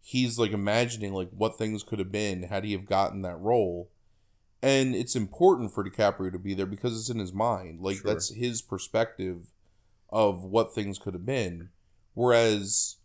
he's 0.00 0.38
like 0.38 0.52
imagining 0.52 1.12
like 1.12 1.30
what 1.30 1.56
things 1.58 1.82
could 1.82 1.98
have 1.98 2.12
been 2.12 2.44
had 2.44 2.64
he 2.64 2.72
have 2.72 2.86
gotten 2.86 3.22
that 3.22 3.38
role. 3.40 3.90
And 4.62 4.94
it's 4.94 5.14
important 5.14 5.74
for 5.74 5.84
DiCaprio 5.84 6.32
to 6.32 6.38
be 6.38 6.54
there 6.54 6.64
because 6.66 6.98
it's 6.98 7.10
in 7.10 7.18
his 7.18 7.34
mind. 7.34 7.80
Like 7.80 7.98
Sure. 7.98 8.12
that's 8.12 8.32
his 8.32 8.62
perspective 8.62 9.52
of 10.08 10.42
what 10.44 10.74
things 10.74 10.98
could 10.98 11.12
have 11.12 11.26
been. 11.26 11.68
Whereas 12.14 12.96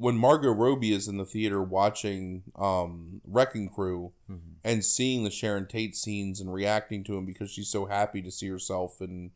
when 0.00 0.16
Margot 0.16 0.50
Robbie 0.50 0.94
is 0.94 1.08
in 1.08 1.18
the 1.18 1.26
theater 1.26 1.62
watching 1.62 2.42
um 2.56 3.20
Wrecking 3.26 3.68
Crew 3.68 4.12
hmm 4.26 4.36
and 4.62 4.84
seeing 4.84 5.24
the 5.24 5.30
Sharon 5.30 5.66
Tate 5.66 5.96
scenes 5.96 6.38
and 6.38 6.52
reacting 6.52 7.02
to 7.04 7.14
them 7.14 7.24
because 7.24 7.50
she's 7.50 7.70
so 7.70 7.86
happy 7.86 8.20
to 8.20 8.30
see 8.30 8.46
herself 8.48 9.00
and 9.00 9.30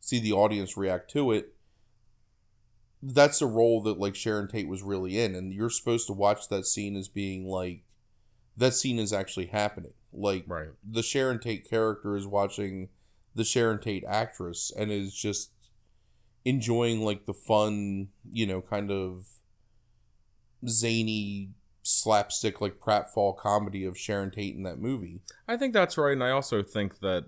see 0.00 0.18
the 0.20 0.32
audience 0.32 0.76
react 0.76 1.10
to 1.12 1.32
it. 1.32 1.54
That's 3.02 3.40
a 3.40 3.46
role 3.46 3.82
that 3.84 3.98
like 3.98 4.14
Sharon 4.14 4.48
Tate 4.48 4.68
was 4.68 4.82
really 4.82 5.18
in, 5.18 5.34
and 5.34 5.52
you're 5.52 5.70
supposed 5.70 6.06
to 6.08 6.12
watch 6.12 6.48
that 6.48 6.66
scene 6.66 6.94
as 6.96 7.08
being 7.08 7.46
like 7.46 7.84
that 8.56 8.74
scene 8.74 8.98
is 8.98 9.12
actually 9.12 9.46
happening. 9.46 9.94
Like 10.12 10.44
Right. 10.46 10.68
the 10.84 11.02
Sharon 11.02 11.38
Tate 11.38 11.68
character 11.68 12.16
is 12.16 12.26
watching 12.26 12.88
the 13.34 13.44
Sharon 13.44 13.80
Tate 13.80 14.04
actress 14.06 14.72
and 14.76 14.90
is 14.90 15.14
just 15.14 15.52
enjoying 16.44 17.00
like 17.02 17.26
the 17.26 17.34
fun, 17.34 18.08
you 18.30 18.46
know, 18.46 18.60
kind 18.60 18.90
of 18.90 19.26
zany 20.66 21.50
slapstick 21.82 22.60
like 22.60 22.80
pratfall 22.80 23.36
comedy 23.36 23.84
of 23.84 23.98
Sharon 23.98 24.30
Tate 24.30 24.56
in 24.56 24.62
that 24.64 24.78
movie. 24.78 25.20
I 25.46 25.56
think 25.56 25.72
that's 25.72 25.96
right, 25.96 26.12
and 26.12 26.24
I 26.24 26.30
also 26.30 26.62
think 26.62 27.00
that 27.00 27.26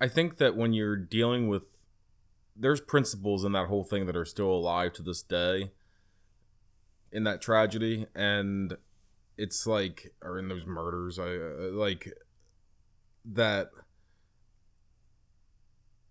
I 0.00 0.08
think 0.08 0.38
that 0.38 0.56
when 0.56 0.72
you're 0.72 0.96
dealing 0.96 1.48
with 1.48 1.62
there's 2.56 2.80
principles 2.80 3.44
in 3.44 3.52
that 3.52 3.68
whole 3.68 3.84
thing 3.84 4.06
that 4.06 4.16
are 4.16 4.24
still 4.24 4.50
alive 4.50 4.92
to 4.94 5.02
this 5.02 5.22
day 5.22 5.70
in 7.10 7.24
that 7.24 7.40
tragedy 7.40 8.06
and 8.14 8.76
it's 9.38 9.66
like 9.66 10.12
or 10.22 10.38
in 10.38 10.48
those 10.48 10.66
murders 10.66 11.18
I 11.18 11.36
uh, 11.36 11.72
like 11.72 12.12
that 13.24 13.70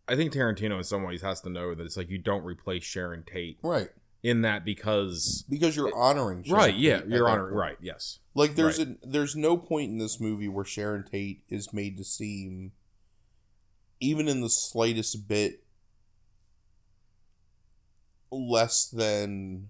I 0.08 0.16
think 0.16 0.34
Tarantino 0.34 0.78
in 0.78 0.84
some 0.84 1.04
ways 1.04 1.22
has 1.22 1.42
to 1.42 1.50
know 1.50 1.76
that 1.76 1.84
it's 1.84 1.98
like 1.98 2.10
you 2.10 2.18
don't 2.18 2.44
replace 2.44 2.84
Sharon 2.84 3.24
Tate 3.24 3.60
Right. 3.62 3.90
In 4.24 4.42
that 4.42 4.64
because 4.64 5.44
Because 5.50 5.76
you're 5.76 5.96
honoring 5.96 6.44
Sharon 6.44 6.60
right 6.62 6.76
yeah 6.76 7.00
Tate 7.00 7.10
you're 7.10 7.28
honoring 7.30 7.56
right 7.56 7.78
yes 7.82 8.20
Like 8.36 8.56
there's 8.56 8.80
a 8.80 8.96
there's 9.04 9.36
no 9.36 9.58
point 9.58 9.90
in 9.92 9.98
this 9.98 10.20
movie 10.20 10.48
where 10.48 10.66
Sharon 10.66 11.04
Tate 11.04 11.44
is 11.50 11.74
made 11.74 11.98
to 11.98 12.04
seem 12.04 12.72
even 14.00 14.28
in 14.28 14.42
the 14.42 14.50
slightest 14.50 15.28
bit 15.28 15.64
less 18.32 18.88
than 18.88 19.70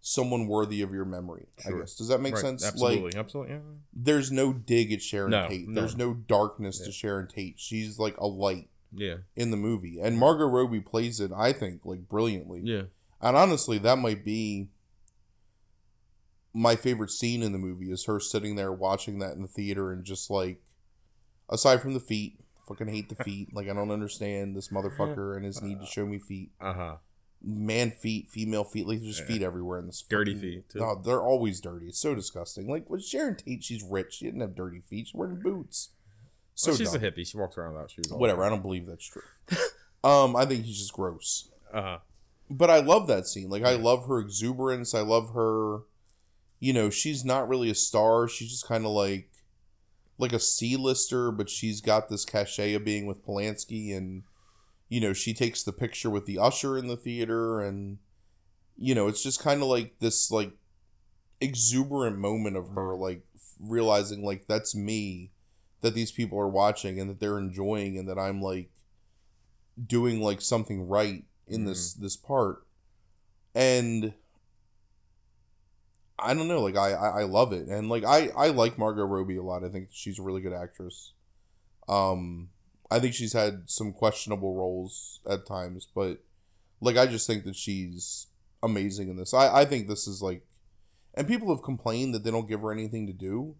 someone 0.00 0.46
worthy 0.46 0.80
of 0.82 0.92
your 0.92 1.04
memory. 1.04 1.46
I 1.58 1.70
Sure. 1.70 1.80
guess. 1.80 1.96
Does 1.96 2.08
that 2.08 2.20
make 2.20 2.34
Right, 2.34 2.40
sense? 2.40 2.64
absolutely 2.64 3.02
Like 3.10 3.16
absolutely 3.16 3.54
yeah. 3.54 3.60
there's 3.92 4.30
no 4.30 4.52
dig 4.52 4.92
at 4.92 5.02
Sharon 5.02 5.30
No, 5.32 5.48
Tate. 5.48 5.68
no. 5.68 5.80
There's 5.80 5.96
no 5.96 6.14
darkness 6.14 6.78
Yeah. 6.80 6.86
to 6.86 6.92
Sharon 6.92 7.28
Tate. 7.28 7.58
She's 7.58 7.98
like 7.98 8.16
a 8.18 8.26
light 8.26 8.68
yeah 8.92 9.16
in 9.36 9.50
the 9.50 9.56
movie. 9.56 9.98
And 10.00 10.18
Margot 10.18 10.46
Robbie 10.46 10.80
plays 10.80 11.20
it, 11.20 11.30
I 11.32 11.52
think, 11.52 11.84
like 11.84 12.08
brilliantly. 12.08 12.60
yeah 12.64 12.84
And 13.20 13.36
honestly, 13.36 13.78
that 13.78 13.96
might 13.98 14.24
be 14.24 14.68
my 16.54 16.76
favorite 16.76 17.10
scene 17.10 17.42
in 17.42 17.52
the 17.52 17.58
movie 17.58 17.90
is 17.90 18.06
her 18.06 18.18
sitting 18.20 18.56
there 18.56 18.72
watching 18.72 19.18
that 19.18 19.34
in 19.34 19.42
the 19.42 19.48
theater 19.48 19.92
and 19.92 20.04
just 20.04 20.30
like 20.30 20.60
aside 21.50 21.80
from 21.80 21.94
the 21.94 22.00
feet, 22.00 22.40
fucking 22.66 22.88
hate 22.88 23.08
the 23.08 23.14
feet. 23.24 23.52
like 23.54 23.68
I 23.68 23.74
don't 23.74 23.90
understand 23.90 24.56
this 24.56 24.68
motherfucker 24.68 25.36
and 25.36 25.44
his 25.44 25.62
need 25.62 25.80
to 25.80 25.86
show 25.86 26.06
me 26.06 26.18
feet. 26.18 26.50
uh-huh 26.60 26.96
Man 27.40 27.92
feet, 27.92 28.28
female 28.28 28.64
feet, 28.64 28.88
like 28.88 28.98
there's 28.98 29.16
just 29.16 29.28
Yeah. 29.28 29.34
feet 29.36 29.42
everywhere 29.44 29.78
in 29.78 29.86
this 29.86 30.02
Dirty 30.02 30.34
fucking- 30.34 30.50
feet, 30.50 30.68
too. 30.70 30.78
No, 30.80 31.00
they're 31.00 31.22
always 31.22 31.60
dirty. 31.60 31.86
It's 31.86 32.00
so 32.00 32.12
disgusting. 32.16 32.68
Like 32.68 32.90
with 32.90 33.04
Sharon 33.04 33.36
Tate, 33.36 33.62
she's 33.62 33.84
rich. 33.84 34.14
She 34.14 34.24
didn't 34.24 34.40
have 34.40 34.56
dirty 34.56 34.80
feet. 34.80 35.06
She's 35.06 35.14
wearing 35.14 35.40
boots. 35.40 35.90
So 36.56 36.72
well, 36.72 36.78
she's 36.78 36.90
dumb. 36.92 37.04
a 37.04 37.06
hippie. 37.12 37.24
She 37.24 37.36
walks 37.36 37.56
around 37.56 37.74
without 37.74 37.92
shoes. 37.92 38.06
Whatever, 38.10 38.42
I 38.42 38.48
don't 38.48 38.62
believe 38.62 38.86
that's 38.86 39.06
true. 39.08 39.22
um, 40.02 40.34
I 40.34 40.46
think 40.46 40.64
he's 40.64 40.78
just 40.78 40.92
gross 40.92 41.48
Uh 41.72 41.80
huh. 41.82 41.98
But 42.50 42.70
I 42.70 42.80
love 42.80 43.06
that 43.06 43.26
scene. 43.26 43.48
Like 43.48 43.64
I 43.64 43.74
love 43.74 44.06
her 44.06 44.18
exuberance. 44.18 44.94
I 44.94 45.00
love 45.00 45.34
her. 45.34 45.80
You 46.60 46.72
know, 46.72 46.90
she's 46.90 47.24
not 47.24 47.48
really 47.48 47.70
a 47.70 47.74
star. 47.74 48.28
She's 48.28 48.50
just 48.50 48.66
kind 48.66 48.84
of 48.84 48.90
like 48.92 49.30
like 50.18 50.32
a 50.32 50.40
C-lister, 50.40 51.30
but 51.30 51.48
she's 51.48 51.80
got 51.80 52.08
this 52.08 52.24
cachet 52.24 52.74
of 52.74 52.84
being 52.84 53.06
with 53.06 53.24
Polanski, 53.24 53.96
and 53.96 54.24
you 54.88 55.00
know, 55.00 55.12
she 55.12 55.32
takes 55.32 55.62
the 55.62 55.72
picture 55.72 56.10
with 56.10 56.26
the 56.26 56.38
usher 56.38 56.76
in 56.76 56.88
the 56.88 56.96
theater, 56.96 57.60
and 57.60 57.98
you 58.76 58.94
know, 58.94 59.08
it's 59.08 59.22
just 59.22 59.40
kind 59.40 59.62
of 59.62 59.68
like 59.68 59.98
this 60.00 60.30
like 60.30 60.52
exuberant 61.40 62.18
moment 62.18 62.56
of 62.56 62.70
her 62.70 62.96
like 62.96 63.22
realizing 63.60 64.24
like 64.24 64.46
that's 64.48 64.74
me 64.74 65.30
that 65.80 65.94
these 65.94 66.10
people 66.10 66.38
are 66.38 66.48
watching 66.48 66.98
and 66.98 67.08
that 67.08 67.20
they're 67.20 67.38
enjoying 67.38 67.96
and 67.96 68.08
that 68.08 68.18
I'm 68.18 68.42
like 68.42 68.70
doing 69.86 70.20
like 70.20 70.40
something 70.40 70.88
right 70.88 71.24
in 71.50 71.64
this 71.64 71.94
this 71.94 72.16
part 72.16 72.64
and 73.54 74.12
i 76.18 76.34
don't 76.34 76.48
know 76.48 76.60
like 76.60 76.76
I, 76.76 76.92
I 76.92 77.08
i 77.20 77.22
love 77.24 77.52
it 77.52 77.68
and 77.68 77.88
like 77.88 78.04
i 78.04 78.28
i 78.36 78.48
like 78.48 78.78
margot 78.78 79.04
robbie 79.04 79.36
a 79.36 79.42
lot 79.42 79.64
i 79.64 79.68
think 79.68 79.88
she's 79.90 80.18
a 80.18 80.22
really 80.22 80.40
good 80.40 80.52
actress 80.52 81.12
um 81.88 82.50
i 82.90 82.98
think 82.98 83.14
she's 83.14 83.32
had 83.32 83.62
some 83.70 83.92
questionable 83.92 84.54
roles 84.54 85.20
at 85.28 85.46
times 85.46 85.88
but 85.94 86.18
like 86.80 86.96
i 86.96 87.06
just 87.06 87.26
think 87.26 87.44
that 87.44 87.56
she's 87.56 88.26
amazing 88.62 89.08
in 89.08 89.16
this. 89.16 89.32
I 89.32 89.60
I 89.60 89.64
think 89.64 89.86
this 89.86 90.08
is 90.08 90.20
like, 90.20 90.42
and 91.14 91.28
people 91.28 91.54
have 91.54 91.62
complained 91.62 92.12
that 92.12 92.24
they 92.24 92.30
don't 92.32 92.48
give 92.48 92.60
her 92.62 92.72
anything 92.72 93.06
to 93.06 93.12
do. 93.12 93.54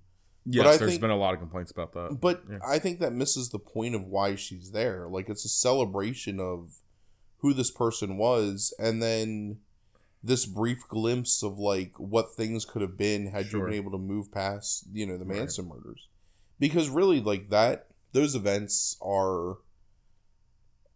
Yes, 0.45 0.67
I 0.67 0.77
there's 0.77 0.91
think- 0.91 1.01
been 1.01 1.11
a 1.11 1.17
lot 1.17 1.35
of 1.35 1.39
complaints 1.39 1.71
about 1.71 1.93
that. 1.93 2.19
But 2.21 2.43
Yeah. 2.51 2.59
I 2.67 2.81
think 2.81 2.99
that 2.99 3.13
misses 3.13 3.51
the 3.51 3.61
point 3.61 3.95
of 3.95 4.03
why 4.07 4.35
she's 4.35 4.73
there. 4.73 5.07
Like 5.09 5.29
it's 5.29 5.45
a 5.45 5.49
celebration 5.49 6.41
of 6.41 6.73
who 7.39 7.53
this 7.53 7.71
person 7.71 8.17
was, 8.17 8.75
and 8.79 9.03
then 9.03 9.59
this 10.23 10.47
brief 10.47 10.87
glimpse 10.89 11.43
of 11.43 11.59
like 11.59 11.93
what 11.99 12.35
things 12.35 12.65
could 12.65 12.83
have 12.83 12.97
been 12.97 13.29
had 13.29 13.47
Sure. 13.47 13.61
you 13.61 13.67
been 13.67 13.75
able 13.75 13.93
to 13.93 13.99
move 13.99 14.33
past, 14.33 14.85
you 14.93 15.07
know, 15.07 15.17
the 15.17 15.25
Right. 15.25 15.39
Manson 15.39 15.69
murders. 15.69 16.09
Because 16.59 16.89
really, 16.89 17.21
like 17.21 17.51
that, 17.51 17.87
those 18.13 18.35
events 18.35 18.97
are, 19.01 19.59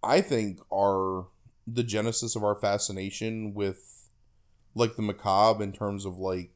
I 0.03 0.20
think, 0.20 0.61
are 0.72 1.28
the 1.66 1.84
genesis 1.84 2.34
of 2.34 2.43
our 2.43 2.57
fascination 2.57 3.55
with, 3.55 4.09
like 4.74 4.97
the 4.97 5.03
macabre 5.03 5.62
in 5.62 5.72
terms 5.72 6.05
of 6.05 6.18
like 6.18 6.51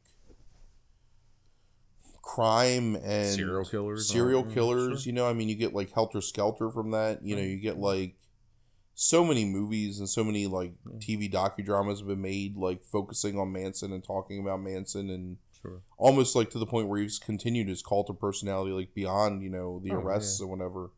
crime 2.23 2.97
and 2.97 3.33
Serial 3.33 3.65
killers, 3.65 4.09
serial 4.11 4.43
killers. 4.43 5.03
sure. 5.03 5.11
You 5.11 5.15
know, 5.15 5.29
I 5.29 5.33
mean, 5.33 5.49
you 5.49 5.55
get 5.55 5.73
like 5.73 5.93
Helter 5.93 6.21
Skelter 6.21 6.71
from 6.71 6.91
that. 6.91 7.23
You 7.23 7.37
know, 7.37 7.43
you 7.43 7.59
get 7.59 7.75
mm-hmm. 7.75 7.85
like 7.85 8.17
so 8.99 9.23
many 9.23 9.45
movies 9.45 9.99
and 9.99 10.09
so 10.09 10.25
many 10.25 10.47
like 10.47 10.73
Yeah. 10.91 10.99
TV 10.99 11.31
docudramas 11.31 11.99
have 11.99 12.09
been 12.09 12.23
made, 12.23 12.57
like 12.57 12.83
focusing 12.83 13.39
on 13.39 13.53
Manson 13.53 13.93
and 13.93 14.03
talking 14.03 14.41
about 14.41 14.63
Manson, 14.63 15.11
and 15.11 15.37
Sure. 15.63 15.83
almost 15.99 16.35
like 16.35 16.49
to 16.51 16.59
the 16.59 16.67
point 16.67 16.89
where 16.89 17.01
he's 17.01 17.19
continued 17.19 17.69
his 17.69 17.83
cult 17.83 18.09
of 18.11 18.19
personality, 18.19 18.73
like 18.73 18.95
beyond 18.95 19.43
you 19.43 19.51
know 19.51 19.81
the 19.85 19.91
Oh, 19.93 19.97
arrests 20.01 20.41
and 20.41 20.49
whatever. 20.51 20.91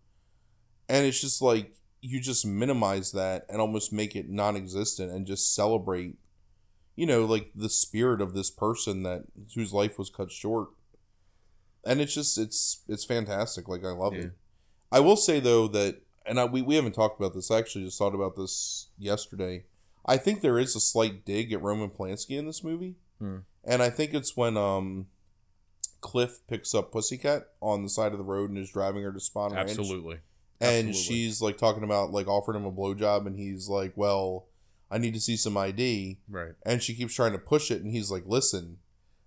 And 0.89 1.05
it's 1.07 1.21
just 1.21 1.43
like 1.43 1.75
you 2.01 2.21
just 2.21 2.47
minimize 2.47 3.11
that 3.13 3.45
and 3.49 3.61
almost 3.61 3.93
make 3.93 4.15
it 4.15 4.29
non-existent 4.31 5.11
and 5.11 5.27
just 5.27 5.53
celebrate 5.53 6.17
you 6.95 7.05
know 7.07 7.25
like 7.25 7.51
the 7.57 7.69
spirit 7.69 8.21
of 8.21 8.33
this 8.35 8.51
person 8.53 9.03
that 9.03 9.25
whose 9.57 9.73
life 9.73 9.99
was 9.99 10.09
cut 10.09 10.31
short 10.31 10.69
and 11.85 12.01
it's 12.01 12.15
just 12.15 12.39
it's 12.39 12.83
it's 12.89 13.05
fantastic 13.05 13.67
like 13.69 13.85
i 13.85 13.91
love 13.91 14.15
Yeah. 14.15 14.21
it 14.27 14.31
i 14.93 15.01
will 15.01 15.17
say 15.17 15.41
though 15.41 15.67
that 15.69 16.03
and 16.29 16.39
I, 16.39 16.45
we, 16.45 16.63
we 16.63 16.75
haven't 16.77 16.93
talked 16.93 17.19
about 17.19 17.35
this 17.35 17.51
i 17.51 17.59
actually 17.59 17.85
just 17.85 17.99
thought 17.99 18.15
about 18.15 18.37
this 18.37 18.89
yesterday 18.99 19.65
i 20.07 20.17
think 20.17 20.41
there 20.41 20.59
is 20.59 20.77
a 20.77 20.81
slight 20.81 21.25
dig 21.25 21.53
at 21.53 21.63
roman 21.63 21.91
polanski 21.91 22.39
in 22.39 22.47
this 22.47 22.63
movie 22.63 22.97
Hmm. 23.19 23.39
and 23.65 23.83
i 23.83 23.91
think 23.91 24.15
it's 24.15 24.37
when 24.37 24.57
um 24.57 25.07
cliff 26.01 26.41
picks 26.47 26.73
up 26.75 26.93
pussycat 26.93 27.49
on 27.61 27.83
the 27.83 27.89
side 27.89 28.13
of 28.13 28.19
the 28.19 28.25
road 28.25 28.51
and 28.51 28.59
is 28.59 28.71
driving 28.71 29.03
her 29.03 29.13
to 29.13 29.19
Spahn 29.19 29.53
ranch 29.53 29.71
Absolutely. 29.71 30.21
and 30.61 30.91
Absolutely. 30.91 30.93
she's 30.95 31.43
like 31.43 31.59
talking 31.59 31.83
about 31.83 32.13
like 32.13 32.29
offering 32.29 32.61
him 32.61 32.67
a 32.67 32.71
blowjob 32.73 33.27
and 33.27 33.37
he's 33.37 33.69
like 33.69 33.93
well 33.97 34.47
i 34.91 34.99
need 34.99 35.15
to 35.15 35.21
see 35.21 35.37
some 35.37 35.57
id 35.57 36.19
Right. 36.29 36.53
and 36.65 36.81
she 36.83 36.95
keeps 36.95 37.13
trying 37.15 37.33
to 37.33 37.39
push 37.39 37.73
it 37.73 37.83
and 37.83 37.91
he's 37.91 38.11
like 38.13 38.23
listen 38.27 38.79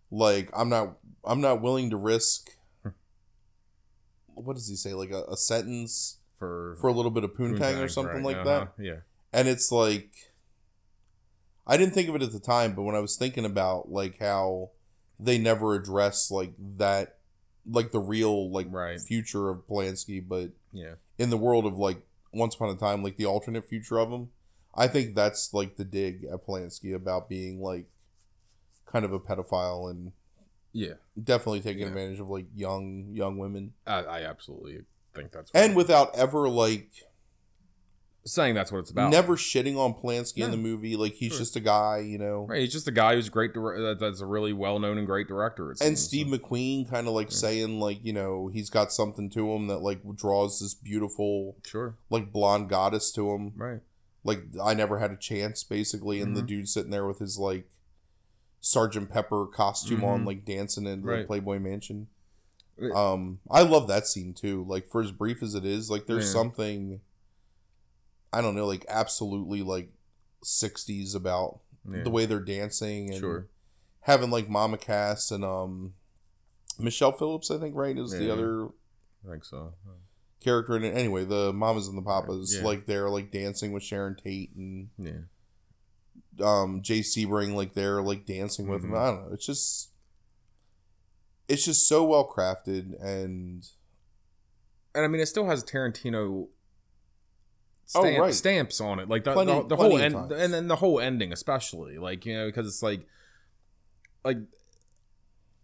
like 0.09 0.49
i'm 0.53 0.69
not 0.69 0.97
i'm 1.25 1.41
not 1.41 1.61
willing 1.61 1.89
to 1.89 1.97
risk 1.97 2.51
what 4.33 4.55
does 4.55 4.69
he 4.69 4.75
say 4.77 4.93
like 4.93 5.11
a, 5.11 5.23
a 5.25 5.35
sentence 5.37 6.17
For 6.41 6.75
for 6.81 6.87
a 6.87 6.91
little 6.93 7.11
bit 7.11 7.23
of 7.23 7.35
poontang 7.35 7.77
or 7.83 7.87
something 7.87 8.15
right, 8.23 8.25
like 8.25 8.37
uh-huh, 8.37 8.65
that 8.75 8.83
Yeah. 8.83 8.95
and 9.31 9.47
it's 9.47 9.71
like 9.71 10.11
i 11.67 11.77
didn't 11.77 11.93
think 11.93 12.09
of 12.09 12.15
it 12.15 12.23
at 12.23 12.31
the 12.31 12.39
time 12.39 12.73
but 12.73 12.81
when 12.81 12.95
i 12.95 12.99
was 12.99 13.15
thinking 13.15 13.45
about 13.45 13.91
like 13.91 14.17
how 14.19 14.71
they 15.19 15.37
never 15.37 15.75
address 15.75 16.31
like 16.31 16.53
that 16.77 17.17
like 17.69 17.91
the 17.91 17.99
real 17.99 18.49
like 18.51 18.65
Right. 18.71 18.99
future 18.99 19.49
of 19.49 19.67
Polanski, 19.67 20.19
but 20.27 20.49
Yeah. 20.73 20.95
in 21.19 21.29
the 21.29 21.37
world 21.37 21.67
of 21.67 21.77
like 21.77 22.01
once 22.33 22.55
upon 22.55 22.69
a 22.69 22.75
time 22.75 23.03
like 23.03 23.17
the 23.17 23.27
alternate 23.27 23.65
future 23.65 23.99
of 23.99 24.09
him 24.11 24.31
i 24.73 24.87
think 24.87 25.13
that's 25.13 25.53
like 25.53 25.75
the 25.75 25.85
dig 25.85 26.23
at 26.25 26.43
polanski 26.47 26.95
about 26.95 27.29
being 27.29 27.61
like 27.61 27.85
kind 28.87 29.05
of 29.05 29.13
a 29.13 29.19
pedophile 29.19 29.91
and 29.91 30.11
Yeah. 30.73 30.93
definitely 31.21 31.61
taking 31.61 31.81
Yeah. 31.83 31.89
advantage 31.89 32.19
of 32.19 32.29
like 32.29 32.47
young 32.55 33.09
young 33.13 33.37
women 33.37 33.73
I, 33.85 33.99
I 34.01 34.21
absolutely 34.23 34.85
think 35.15 35.31
that's 35.31 35.51
and 35.53 35.75
without 35.75 36.15
ever 36.17 36.47
like 36.49 36.89
saying 38.23 38.53
that's 38.53 38.71
what 38.71 38.77
it's 38.79 38.91
about. 38.91 39.09
never 39.09 39.35
shitting 39.35 39.75
on 39.77 39.93
polanski 39.95 40.43
in 40.43 40.51
the 40.51 40.57
movie 40.57 40.95
like 40.95 41.13
he's 41.13 41.31
Sure. 41.31 41.39
just 41.39 41.55
a 41.55 41.59
guy 41.59 41.99
you 41.99 42.19
know 42.19 42.45
Right. 42.47 42.61
He's 42.61 42.71
just 42.71 42.87
a 42.87 42.91
guy 42.91 43.15
who's 43.15 43.29
great. 43.29 43.51
Dire- 43.53 43.95
that's 43.95 44.21
a 44.21 44.27
really 44.27 44.53
well 44.53 44.77
known 44.77 44.99
and 44.99 45.07
great 45.07 45.27
director. 45.27 45.73
and 45.81 45.97
steve 45.97 46.27
mcqueen 46.27 46.87
kind 46.87 47.07
of 47.07 47.13
like 47.13 47.31
Yeah. 47.31 47.37
saying 47.37 47.79
like 47.79 47.97
you 48.05 48.13
know 48.13 48.47
he's 48.53 48.69
got 48.69 48.93
something 48.93 49.29
to 49.31 49.51
him 49.51 49.67
that 49.67 49.79
like 49.79 50.01
draws 50.15 50.59
this 50.59 50.75
beautiful 50.75 51.57
Sure. 51.65 51.97
like 52.11 52.31
blonde 52.31 52.69
goddess 52.69 53.11
to 53.13 53.31
him 53.31 53.53
Right. 53.57 53.79
like 54.23 54.43
I 54.63 54.75
never 54.75 54.99
had 54.99 55.09
a 55.11 55.17
chance 55.17 55.63
basically 55.63 56.21
and 56.21 56.37
the 56.37 56.43
Mhm. 56.43 56.47
dude 56.47 56.69
sitting 56.69 56.91
there 56.91 57.07
with 57.07 57.17
his 57.19 57.39
like 57.39 57.67
Sergeant 58.59 59.09
Pepper 59.09 59.47
costume 59.47 60.03
on 60.03 60.21
Mhm. 60.21 60.27
like 60.27 60.45
dancing 60.45 60.85
in 60.85 61.01
the 61.01 61.07
Right. 61.07 61.25
Playboy 61.27 61.57
Mansion. 61.57 62.07
Um 62.95 63.39
I 63.49 63.61
love 63.63 63.87
that 63.87 64.07
scene 64.07 64.33
too. 64.33 64.63
Like 64.67 64.87
for 64.87 65.01
as 65.01 65.11
brief 65.11 65.41
as 65.43 65.55
it 65.55 65.65
is, 65.65 65.89
like 65.89 66.05
there's 66.07 66.25
Yeah. 66.25 66.31
something 66.33 67.01
I 68.33 68.41
don't 68.41 68.55
know, 68.55 68.65
like 68.65 68.85
absolutely 68.87 69.61
like 69.61 69.91
60s 70.43 71.13
about 71.15 71.59
Yeah. 71.89 72.03
the 72.03 72.09
way 72.09 72.25
they're 72.25 72.39
dancing 72.39 73.09
and 73.11 73.19
Sure. 73.19 73.47
having 74.01 74.31
like 74.31 74.49
Mama 74.49 74.77
Cass 74.77 75.31
and 75.31 75.43
um 75.43 75.93
Michelle 76.79 77.11
Phillips, 77.11 77.51
I 77.51 77.59
think, 77.59 77.75
right, 77.75 77.97
is 77.97 78.11
the 78.11 78.31
other 78.31 78.67
I 79.27 79.31
think 79.31 79.45
so. 79.45 79.73
character 80.39 80.75
in 80.75 80.83
it. 80.83 80.95
Anyway, 80.95 81.23
the 81.25 81.53
mamas 81.53 81.87
and 81.87 81.95
the 81.97 82.01
papas, 82.01 82.55
Yeah. 82.55 82.63
like 82.63 82.87
they're 82.87 83.09
like 83.09 83.29
dancing 83.31 83.71
with 83.71 83.83
Sharon 83.83 84.15
Tate 84.15 84.55
and 84.55 84.89
Yeah. 84.97 85.21
um 86.43 86.81
Jay 86.81 87.01
Sebring 87.01 87.53
like 87.53 87.73
they're 87.73 88.01
like 88.01 88.25
dancing 88.25 88.67
with 88.67 88.83
him. 88.83 88.91
Mhm. 88.91 88.97
I 88.97 89.11
don't 89.11 89.27
know. 89.27 89.33
It's 89.33 89.45
just 89.45 89.90
it's 91.51 91.65
just 91.65 91.87
so 91.87 92.03
well 92.03 92.27
crafted 92.27 92.93
and 93.03 93.67
And 94.95 95.05
I 95.05 95.07
mean, 95.07 95.21
it 95.21 95.27
still 95.27 95.47
has 95.47 95.63
Tarantino. 95.63 96.47
Oh, 97.93 98.03
right. 98.17 98.33
stamps 98.33 98.79
on 98.79 98.99
it, 98.99 99.09
like 99.09 99.25
the, 99.25 99.33
Plenty- 99.33 99.51
the, 99.63 99.67
the 99.67 99.75
whole 99.75 99.97
end, 99.97 100.13
times. 100.13 100.31
and 100.31 100.53
then 100.53 100.69
the 100.69 100.77
whole 100.77 101.01
ending, 101.01 101.33
especially, 101.33 101.97
like 101.97 102.25
you 102.25 102.33
know, 102.37 102.45
because 102.45 102.65
it's 102.65 102.81
like, 102.81 103.05
like, 104.23 104.37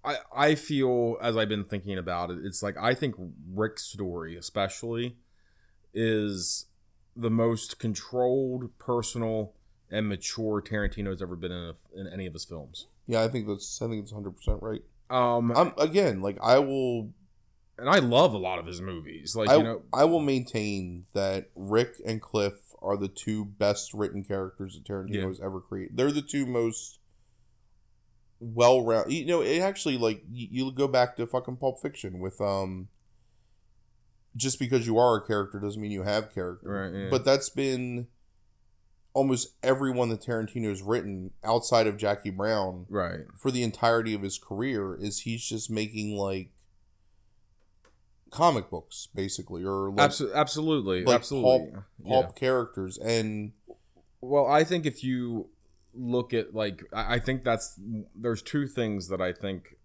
I 0.03 0.17
I 0.35 0.55
feel 0.55 1.15
as 1.21 1.37
I've 1.37 1.47
been 1.47 1.63
thinking 1.63 1.97
about 1.97 2.29
it, 2.29 2.39
it's 2.43 2.61
like 2.61 2.75
I 2.77 2.93
think 2.95 3.15
Rick's 3.53 3.83
story, 3.83 4.35
especially, 4.35 5.15
is 5.93 6.65
the 7.15 7.29
most 7.29 7.79
controlled, 7.79 8.77
personal, 8.77 9.53
and 9.89 10.09
mature 10.09 10.61
Tarantino's 10.61 11.21
ever 11.21 11.37
been 11.37 11.53
in, 11.53 11.71
a, 11.71 11.99
in 12.01 12.07
any 12.11 12.25
of 12.25 12.33
his 12.33 12.43
films. 12.43 12.87
yeah, 13.07 13.23
I 13.23 13.29
think 13.29 13.47
that's 13.47 13.81
I 13.81 13.87
think 13.87 14.03
it's 14.03 14.11
100% 14.11 14.61
right. 14.61 14.81
Um, 15.09 15.51
I'm 15.55 15.73
again, 15.77 16.21
like 16.21 16.37
I 16.41 16.59
will 16.59 17.11
and 17.77 17.89
I 17.89 17.99
love 17.99 18.33
a 18.33 18.37
lot 18.37 18.59
of 18.59 18.65
his 18.65 18.81
movies. 18.81 19.35
Like 19.35 19.49
I, 19.49 19.55
you 19.57 19.63
know, 19.63 19.81
I 19.93 20.03
will 20.05 20.19
maintain 20.19 21.05
that 21.13 21.49
Rick 21.55 21.95
and 22.05 22.21
Cliff 22.21 22.53
are 22.81 22.97
the 22.97 23.07
two 23.07 23.45
best 23.45 23.93
written 23.93 24.23
characters 24.23 24.73
that 24.75 24.91
Tarantino 24.91 25.15
Yeah. 25.15 25.27
has 25.27 25.39
ever 25.39 25.59
created. 25.61 25.95
They're 25.97 26.11
the 26.11 26.21
two 26.21 26.45
most 26.45 26.99
well 28.39 28.83
round. 28.83 29.11
You 29.11 29.25
know, 29.25 29.41
it 29.41 29.59
actually 29.59 29.97
like 29.97 30.23
you, 30.31 30.47
you 30.51 30.71
go 30.71 30.87
back 30.87 31.15
to 31.17 31.27
fucking 31.27 31.57
Pulp 31.57 31.81
Fiction 31.81 32.19
with 32.19 32.39
um. 32.41 32.89
Just 34.35 34.59
because 34.59 34.85
you 34.85 34.99
are 34.99 35.17
a 35.17 35.25
character 35.25 35.59
doesn't 35.59 35.81
mean 35.81 35.89
you 35.89 36.03
have 36.03 36.31
character. 36.31 36.69
Right, 36.69 36.93
yeah. 36.93 37.07
But 37.09 37.25
that's 37.25 37.49
been 37.49 38.07
almost 39.17 39.55
everyone 39.63 40.09
that 40.09 40.21
Tarantino's 40.21 40.83
written 40.83 41.31
outside 41.43 41.87
of 41.87 41.97
Jackie 41.97 42.29
Brown 42.29 42.85
right? 42.87 43.21
for 43.35 43.49
the 43.49 43.63
entirety 43.63 44.13
of 44.13 44.21
his 44.21 44.37
career 44.37 44.95
is 44.95 45.21
he's 45.21 45.43
just 45.43 45.71
making 45.71 46.15
like 46.15 46.51
comic 48.29 48.69
books 48.69 49.07
basically 49.15 49.63
or 49.63 49.89
like 49.89 50.11
Abso- 50.11 50.31
absolutely, 50.35 51.03
like 51.03 51.15
absolutely. 51.15 51.71
pulp 52.07 52.25
Yeah. 52.27 52.31
characters 52.39 52.99
and 52.99 53.53
Well, 54.21 54.45
I 54.45 54.63
think 54.63 54.85
if 54.85 55.03
you 55.03 55.49
look 55.95 56.31
at 56.31 56.53
like, 56.53 56.83
I 56.93 57.17
think 57.17 57.43
that's 57.43 57.73
there's 58.15 58.43
two 58.43 58.67
things 58.67 59.07
that 59.07 59.19
I 59.19 59.33
think 59.33 59.77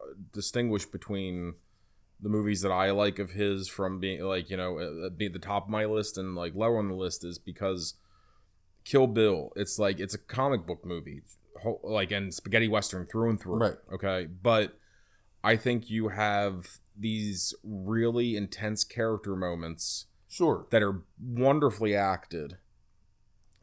uh, 0.00 0.14
distinguish 0.32 0.84
between 0.84 1.54
the 2.20 2.28
movies 2.28 2.62
that 2.62 2.72
I 2.72 2.90
like 2.90 3.20
of 3.20 3.30
his 3.30 3.68
from 3.68 4.00
being 4.00 4.20
like 4.22 4.50
you 4.50 4.56
know 4.56 4.78
uh, 4.78 5.10
being 5.10 5.28
at 5.28 5.40
the 5.40 5.46
top 5.46 5.64
of 5.66 5.70
my 5.70 5.84
list 5.84 6.18
and 6.18 6.34
like 6.34 6.56
lower 6.56 6.78
on 6.78 6.88
the 6.88 6.94
list 6.94 7.24
is 7.24 7.38
because 7.38 7.94
Kill 8.84 9.06
Bill, 9.06 9.52
it's 9.56 9.78
like 9.78 10.00
it's 10.00 10.14
a 10.14 10.18
comic 10.18 10.66
book 10.66 10.84
movie, 10.84 11.22
whole- 11.62 11.80
like 11.82 12.10
and 12.10 12.32
spaghetti 12.32 12.68
western 12.68 13.06
through 13.06 13.30
and 13.30 13.40
through. 13.40 13.56
Right. 13.56 13.76
Okay, 13.92 14.26
but 14.26 14.78
I 15.42 15.56
think 15.56 15.88
you 15.90 16.08
have 16.08 16.78
these 16.98 17.54
really 17.62 18.36
intense 18.36 18.84
character 18.84 19.34
moments 19.34 20.06
sure 20.28 20.66
that 20.70 20.82
are 20.82 21.02
wonderfully 21.20 21.96
acted 21.96 22.58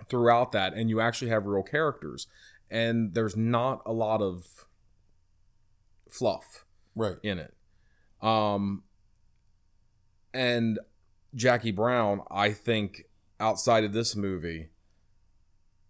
throughout 0.10 0.52
that 0.52 0.74
and 0.74 0.90
you 0.90 1.00
actually 1.00 1.30
have 1.30 1.46
real 1.46 1.64
characters 1.64 2.28
and 2.70 3.14
there's 3.14 3.38
not 3.38 3.82
a 3.86 3.94
lot 3.94 4.22
of 4.22 4.66
fluff 6.10 6.66
right 6.96 7.18
in 7.24 7.40
it 7.40 7.54
um 8.22 8.84
and 10.34 10.80
Jackie 11.36 11.72
Brown 11.72 12.22
I 12.30 12.52
think 12.52 13.04
outside 13.40 13.84
of 13.84 13.94
this 13.94 14.16
movie 14.16 14.70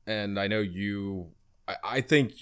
and 0.08 0.40
I 0.40 0.48
know 0.48 0.62
you 0.62 1.28
I, 1.68 1.76
I 1.84 2.02
think 2.02 2.34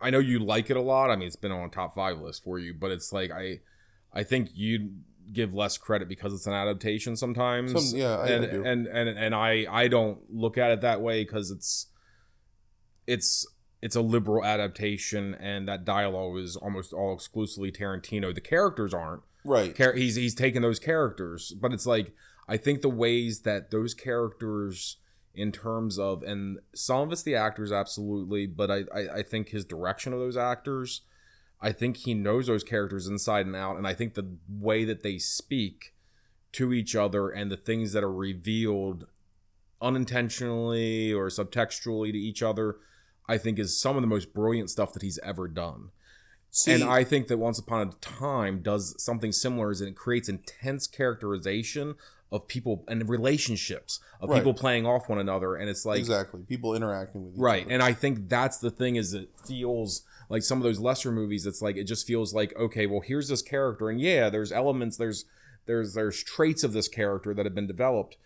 I 0.00 0.10
know 0.10 0.18
you 0.18 0.38
like 0.38 0.70
it 0.70 0.76
a 0.76 0.80
lot. 0.80 1.10
I 1.10 1.16
mean, 1.16 1.26
it's 1.26 1.36
been 1.36 1.52
on 1.52 1.70
top 1.70 1.94
five 1.94 2.18
list 2.18 2.42
for 2.44 2.58
you, 2.58 2.72
but 2.74 2.90
it's 2.90 3.12
like 3.12 3.30
I 3.30 3.60
I 4.12 4.22
think 4.22 4.50
you 4.54 4.90
give 5.32 5.54
less 5.54 5.78
credit 5.78 6.08
because 6.08 6.34
it's 6.34 6.46
an 6.46 6.52
adaptation 6.52 7.16
sometimes. 7.16 7.72
Some- 7.72 7.98
yeah, 7.98 8.16
I- 8.18 8.28
and, 8.28 8.50
do. 8.50 8.64
and 8.64 8.86
and 8.86 9.08
and 9.08 9.34
I 9.34 9.66
I 9.70 9.88
don't 9.88 10.18
look 10.30 10.56
at 10.58 10.70
it 10.70 10.80
that 10.80 11.00
way 11.00 11.24
because 11.24 11.50
it's 11.50 11.86
it's 13.06 13.46
it's 13.80 13.96
a 13.96 14.00
liberal 14.00 14.44
adaptation, 14.44 15.34
and 15.34 15.66
that 15.68 15.84
dialogue 15.84 16.38
is 16.38 16.54
almost 16.56 16.92
all 16.92 17.14
exclusively 17.14 17.72
Tarantino. 17.72 18.32
The 18.34 18.40
characters 18.40 18.94
aren't. 18.94 19.22
Right. 19.44 19.74
Char- 19.76 19.94
he's 19.94 20.14
he's 20.16 20.34
taking 20.36 20.62
those 20.62 20.78
characters, 20.78 21.52
but 21.60 21.72
it's 21.72 21.86
like 21.86 22.12
I 22.48 22.56
think 22.56 22.82
the 22.82 22.88
ways 22.88 23.40
that 23.42 23.70
those 23.70 23.92
characters, 23.94 24.98
in 25.34 25.52
terms 25.52 25.98
of, 25.98 26.22
and 26.22 26.58
some 26.74 27.00
of 27.00 27.12
it's 27.12 27.22
the 27.22 27.34
actors 27.34 27.72
absolutely, 27.72 28.46
but 28.46 28.70
I 28.70 28.84
I, 28.94 29.08
I 29.18 29.22
think 29.22 29.48
his 29.48 29.64
direction 29.64 30.12
of 30.12 30.18
those 30.18 30.36
actors, 30.36 31.02
I 31.60 31.72
think 31.72 31.98
he 31.98 32.14
knows 32.14 32.46
those 32.46 32.64
characters 32.64 33.06
inside 33.06 33.46
and 33.46 33.56
out, 33.56 33.76
and 33.76 33.86
I 33.86 33.94
think 33.94 34.14
the 34.14 34.36
way 34.48 34.84
that 34.84 35.02
they 35.02 35.18
speak 35.18 35.94
to 36.52 36.72
each 36.72 36.94
other 36.94 37.28
and 37.30 37.50
the 37.50 37.56
things 37.56 37.92
that 37.92 38.04
are 38.04 38.12
revealed 38.12 39.06
unintentionally 39.80 41.12
or 41.12 41.28
subtextually 41.28 42.12
to 42.12 42.18
each 42.18 42.42
other, 42.42 42.76
I 43.28 43.38
think 43.38 43.58
is 43.58 43.78
some 43.78 43.96
of 43.96 44.02
the 44.02 44.08
most 44.08 44.32
brilliant 44.32 44.70
stuff 44.70 44.92
that 44.92 45.02
he's 45.02 45.18
ever 45.20 45.48
done. 45.48 45.90
See, 46.50 46.72
And 46.72 46.84
I 46.84 47.02
think 47.02 47.28
that 47.28 47.38
Once 47.38 47.58
Upon 47.58 47.88
a 47.88 47.92
Time 47.92 48.60
does 48.60 49.02
something 49.02 49.32
similar, 49.32 49.70
is 49.70 49.80
it 49.80 49.96
creates 49.96 50.28
intense 50.28 50.86
characterization 50.86 51.94
of 52.32 52.48
people 52.48 52.84
and 52.88 53.08
relationships 53.08 54.00
of 54.20 54.30
Right. 54.30 54.38
people 54.38 54.54
playing 54.54 54.86
off 54.86 55.08
one 55.08 55.18
another, 55.18 55.54
and 55.54 55.68
it's 55.68 55.84
like 55.84 56.00
exactly 56.00 56.42
people 56.48 56.74
interacting 56.74 57.26
with 57.26 57.34
each 57.34 57.40
right. 57.40 57.64
other. 57.64 57.74
And 57.74 57.82
I 57.82 57.92
think 57.92 58.28
that's 58.28 58.58
the 58.58 58.70
thing 58.70 58.96
is 58.96 59.14
it 59.14 59.30
feels 59.46 60.02
like 60.28 60.42
some 60.42 60.58
of 60.58 60.64
those 60.64 60.80
lesser 60.80 61.12
movies. 61.12 61.46
It's 61.46 61.60
like 61.62 61.76
it 61.76 61.84
just 61.84 62.06
feels 62.06 62.32
like 62.34 62.56
okay, 62.56 62.86
well 62.86 63.00
here's 63.00 63.28
this 63.28 63.42
character, 63.42 63.90
and 63.90 64.00
yeah, 64.00 64.30
there's 64.30 64.50
elements, 64.50 64.96
there's 64.96 65.26
there's 65.66 65.94
there's 65.94 66.22
traits 66.24 66.64
of 66.64 66.72
this 66.72 66.88
character 66.88 67.34
that 67.34 67.44
have 67.46 67.54
been 67.54 67.66
developed, 67.68 68.16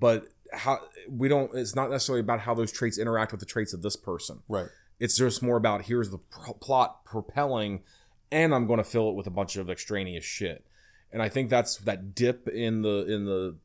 but 0.00 0.26
how 0.52 0.80
we 1.10 1.28
don't. 1.28 1.50
It's 1.54 1.74
not 1.74 1.90
necessarily 1.90 2.20
about 2.20 2.40
how 2.40 2.54
those 2.54 2.70
traits 2.70 2.98
interact 2.98 3.32
with 3.32 3.40
the 3.40 3.46
traits 3.46 3.72
of 3.74 3.82
this 3.82 3.96
person 3.96 4.42
right. 4.48 4.68
it's 5.00 5.16
just 5.16 5.42
more 5.42 5.56
about 5.56 5.82
here's 5.86 6.10
the 6.10 6.18
pro- 6.18 6.54
plot 6.54 7.04
propelling 7.04 7.82
and 8.30 8.54
i'm 8.54 8.66
going 8.66 8.78
to 8.78 8.84
fill 8.84 9.08
it 9.10 9.14
with 9.14 9.26
a 9.26 9.30
bunch 9.30 9.56
of 9.56 9.68
extraneous 9.70 10.24
shit 10.24 10.64
and 11.12 11.22
i 11.22 11.28
think 11.28 11.50
that's 11.50 11.76
that 11.78 12.14
dip 12.14 12.48
in 12.48 12.82
the 12.82 13.06
in 13.06 13.24
the 13.24 13.56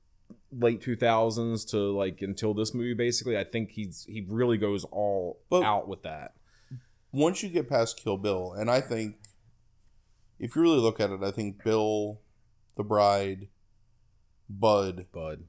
late 0.52 0.82
2000s 0.82 1.70
to 1.70 1.78
like 1.78 2.22
until 2.22 2.54
this 2.54 2.74
movie 2.74 2.94
basically 2.94 3.38
i 3.38 3.44
think 3.44 3.72
he's 3.72 4.06
he 4.10 4.26
really 4.28 4.58
goes 4.58 4.84
all 4.86 5.40
But- 5.50 5.64
out 5.64 5.88
with 5.88 6.04
that 6.04 6.34
Once 7.14 7.44
you 7.44 7.50
get 7.50 7.68
past 7.68 7.98
Kill 7.98 8.16
Bill, 8.18 8.54
and 8.54 8.72
I 8.72 8.80
think 8.80 9.18
if 10.40 10.56
you 10.56 10.62
really 10.62 10.80
look 10.80 11.02
at 11.02 11.10
it, 11.10 11.22
I 11.22 11.32
think 11.32 11.62
Bill, 11.62 12.22
the 12.78 12.86
Bride, 12.86 13.50
Bud, 14.50 15.08
bud 15.12 15.44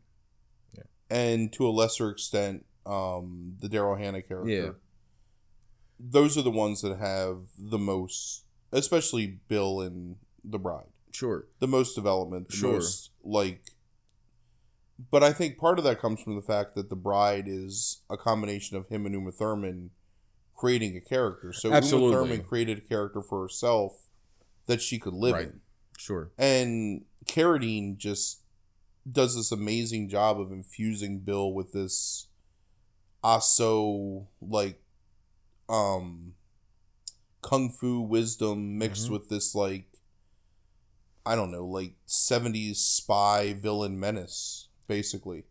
yeah. 0.76 0.82
and 1.08 1.52
to 1.52 1.64
a 1.66 1.70
lesser 1.70 2.10
extent, 2.10 2.66
um, 2.84 3.56
the 3.60 3.68
Daryl 3.68 3.96
Hannah 3.96 4.22
character. 4.22 4.50
Yeah. 4.50 4.70
Those 6.00 6.36
are 6.36 6.42
the 6.42 6.50
ones 6.50 6.82
that 6.82 6.98
have 6.98 7.46
the 7.56 7.78
most, 7.78 8.44
especially 8.72 9.38
Bill 9.46 9.80
and 9.80 10.16
the 10.42 10.58
Bride. 10.58 10.90
Sure 11.12 11.46
the 11.60 11.68
most 11.68 11.94
development, 11.94 12.48
the 12.48 12.56
Sure. 12.56 12.72
most 12.74 13.10
like. 13.22 13.62
But 15.10 15.22
I 15.22 15.32
think 15.32 15.58
part 15.58 15.78
of 15.78 15.84
that 15.84 16.00
comes 16.00 16.20
from 16.20 16.36
the 16.36 16.42
fact 16.42 16.74
that 16.74 16.88
the 16.88 16.96
bride 16.96 17.44
is 17.48 18.02
a 18.10 18.16
combination 18.16 18.76
of 18.76 18.88
him 18.88 19.04
and 19.06 19.14
Uma 19.14 19.32
Thurman 19.32 19.90
creating 20.54 20.96
a 20.96 21.00
character. 21.00 21.52
So 21.52 21.72
Absolutely. 21.72 22.10
Uma 22.10 22.16
Thurman 22.26 22.44
created 22.44 22.78
a 22.78 22.82
character 22.82 23.20
for 23.22 23.42
herself 23.42 24.08
that 24.66 24.80
she 24.80 24.98
could 24.98 25.14
live 25.14 25.34
Right. 25.34 25.48
in, 25.48 25.60
sure 25.98 26.30
and 26.38 27.04
Carradine 27.26 27.96
just 27.96 28.42
does 29.10 29.34
this 29.34 29.50
amazing 29.50 30.08
job 30.08 30.40
of 30.40 30.52
infusing 30.52 31.18
Bill 31.20 31.52
with 31.52 31.72
this 31.72 32.28
also 33.24 34.28
like 34.40 34.80
um 35.68 36.34
kung 37.40 37.70
fu 37.70 38.00
wisdom 38.00 38.78
mixed 38.78 39.08
Mhm. 39.08 39.10
with 39.10 39.28
this 39.28 39.54
like 39.54 39.91
I 41.24 41.34
don't 41.36 41.50
know, 41.52 41.64
like 41.66 41.94
70s 42.06 42.76
spy 42.76 43.52
villain 43.52 43.98
menace 44.00 44.68
basically. 44.88 45.44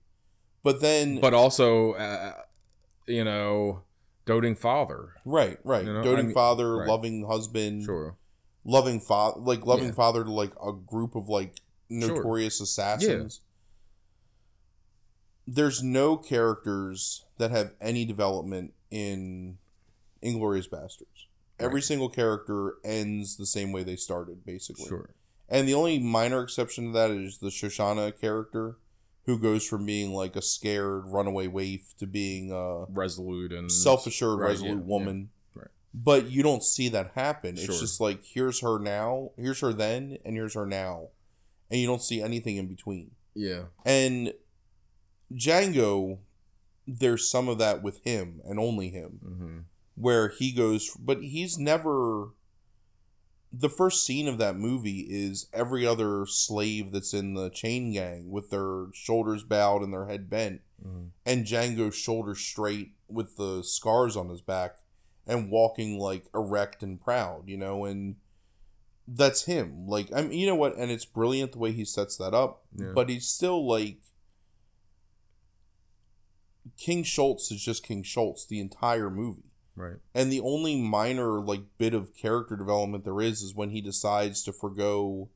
But 0.63 0.81
then 0.81 1.19
but 1.19 1.33
also 1.33 1.93
uh, 1.93 2.33
you 3.07 3.23
know 3.23 3.83
doting 4.25 4.55
father 4.55 5.13
right, 5.25 5.57
right. 5.63 5.85
You 5.85 5.93
know, 5.93 6.03
doting 6.03 6.19
I 6.25 6.27
mean- 6.27 6.33
father, 6.35 6.77
right. 6.77 6.87
loving 6.87 7.25
husband, 7.25 7.85
sure 7.85 8.17
loving 8.63 8.99
father, 8.99 9.39
like 9.39 9.65
loving 9.65 9.87
Yeah. 9.87 9.93
father 9.93 10.23
to 10.23 10.31
like 10.31 10.53
a 10.63 10.71
group 10.73 11.15
of 11.15 11.27
like 11.29 11.55
Sure. 11.89 12.09
notorious 12.15 12.61
assassins. 12.61 13.41
There's 15.47 15.81
no 15.83 16.15
characters 16.17 17.25
that 17.37 17.51
have 17.51 17.73
any 17.81 18.05
development 18.05 18.73
in 18.89 19.57
Inglourious 20.23 20.69
Basterds. 20.69 21.25
Every 21.59 21.75
Right. 21.79 21.83
single 21.83 22.09
character 22.09 22.75
ends 22.83 23.37
the 23.37 23.45
same 23.45 23.71
way 23.71 23.83
they 23.83 23.95
started, 23.95 24.45
basically. 24.45 24.87
sure 24.87 25.09
And 25.51 25.67
the 25.67 25.73
only 25.73 25.99
minor 25.99 26.41
exception 26.41 26.85
to 26.87 26.91
that 26.93 27.11
is 27.11 27.39
the 27.39 27.49
Shosanna 27.49 28.13
character, 28.19 28.77
who 29.25 29.37
goes 29.37 29.67
from 29.67 29.85
being 29.85 30.13
like 30.13 30.35
a 30.37 30.41
scared 30.41 31.03
runaway 31.07 31.47
waif 31.47 31.93
to 31.99 32.07
being 32.07 32.51
a 32.51 32.85
resolute 32.89 33.51
and 33.51 33.69
self-assured, 33.71 34.39
right, 34.39 34.51
resolute 34.51 34.77
yeah, 34.77 34.83
woman. 34.83 35.29
yeah, 35.53 35.63
right. 35.63 35.71
But 35.93 36.31
you 36.31 36.41
don't 36.41 36.63
see 36.63 36.87
that 36.89 37.11
happen. 37.15 37.57
Sure. 37.57 37.65
It's 37.65 37.81
just 37.81 37.99
like 37.99 38.23
here's 38.23 38.61
her 38.61 38.79
now, 38.79 39.31
here's 39.37 39.59
her 39.59 39.73
then, 39.73 40.17
and 40.23 40.37
here's 40.37 40.53
her 40.53 40.65
now, 40.65 41.09
and 41.69 41.81
you 41.81 41.85
don't 41.85 42.01
see 42.01 42.21
anything 42.21 42.55
in 42.55 42.67
between. 42.67 43.11
yeah 43.35 43.63
And 43.85 44.33
Django, 45.33 46.19
there's 46.87 47.29
some 47.29 47.49
of 47.49 47.57
that 47.57 47.83
with 47.83 47.99
him 48.05 48.41
and 48.45 48.57
only 48.57 48.89
him, 48.89 49.19
hmm 49.21 49.59
where 49.95 50.29
he 50.29 50.51
goes, 50.53 50.95
but 50.97 51.21
he's 51.21 51.59
never. 51.59 52.29
The 53.53 53.69
first 53.69 54.05
scene 54.05 54.27
of 54.29 54.37
that 54.37 54.55
movie 54.55 55.01
is 55.09 55.47
every 55.53 55.85
other 55.85 56.25
slave 56.25 56.91
that's 56.93 57.13
in 57.13 57.33
the 57.33 57.49
chain 57.49 57.91
gang 57.91 58.31
with 58.31 58.49
their 58.49 58.85
shoulders 58.93 59.43
bowed 59.43 59.81
and 59.81 59.93
their 59.93 60.07
head 60.07 60.29
bent, 60.29 60.61
hmm 60.81 61.07
and 61.25 61.45
Django's 61.45 61.95
shoulders 61.95 62.39
straight 62.39 62.93
with 63.07 63.35
the 63.37 63.61
scars 63.63 64.15
on 64.17 64.29
his 64.29 64.41
back 64.41 64.77
and 65.27 65.51
walking 65.51 65.99
like 65.99 66.25
erect 66.33 66.81
and 66.81 66.99
proud, 66.99 67.43
you 67.47 67.57
know, 67.57 67.85
and 67.85 68.15
that's 69.07 69.43
him. 69.45 69.85
Like 69.87 70.11
I 70.15 70.21
mean, 70.23 70.39
you 70.39 70.47
know 70.47 70.55
what? 70.55 70.77
And 70.77 70.89
it's 70.89 71.05
brilliant 71.05 71.51
the 71.51 71.59
way 71.59 71.73
he 71.73 71.85
sets 71.85 72.15
that 72.17 72.33
up, 72.33 72.63
Yeah. 72.75 72.93
but 72.95 73.09
he's 73.09 73.27
still 73.27 73.67
like 73.67 73.97
King 76.77 77.03
Schultz 77.03 77.51
is 77.51 77.61
just 77.61 77.83
King 77.83 78.01
Schultz 78.03 78.45
the 78.45 78.59
entire 78.59 79.09
movie. 79.09 79.50
Right. 79.75 79.97
And 80.13 80.31
the 80.31 80.41
only 80.41 80.81
minor 80.81 81.41
like 81.41 81.61
bit 81.77 81.93
of 81.93 82.15
character 82.15 82.55
development 82.55 83.03
there 83.03 83.21
is 83.21 83.41
is 83.41 83.55
when 83.55 83.69
he 83.69 83.81
decides 83.81 84.43
to 84.43 84.53
forego 84.53 85.29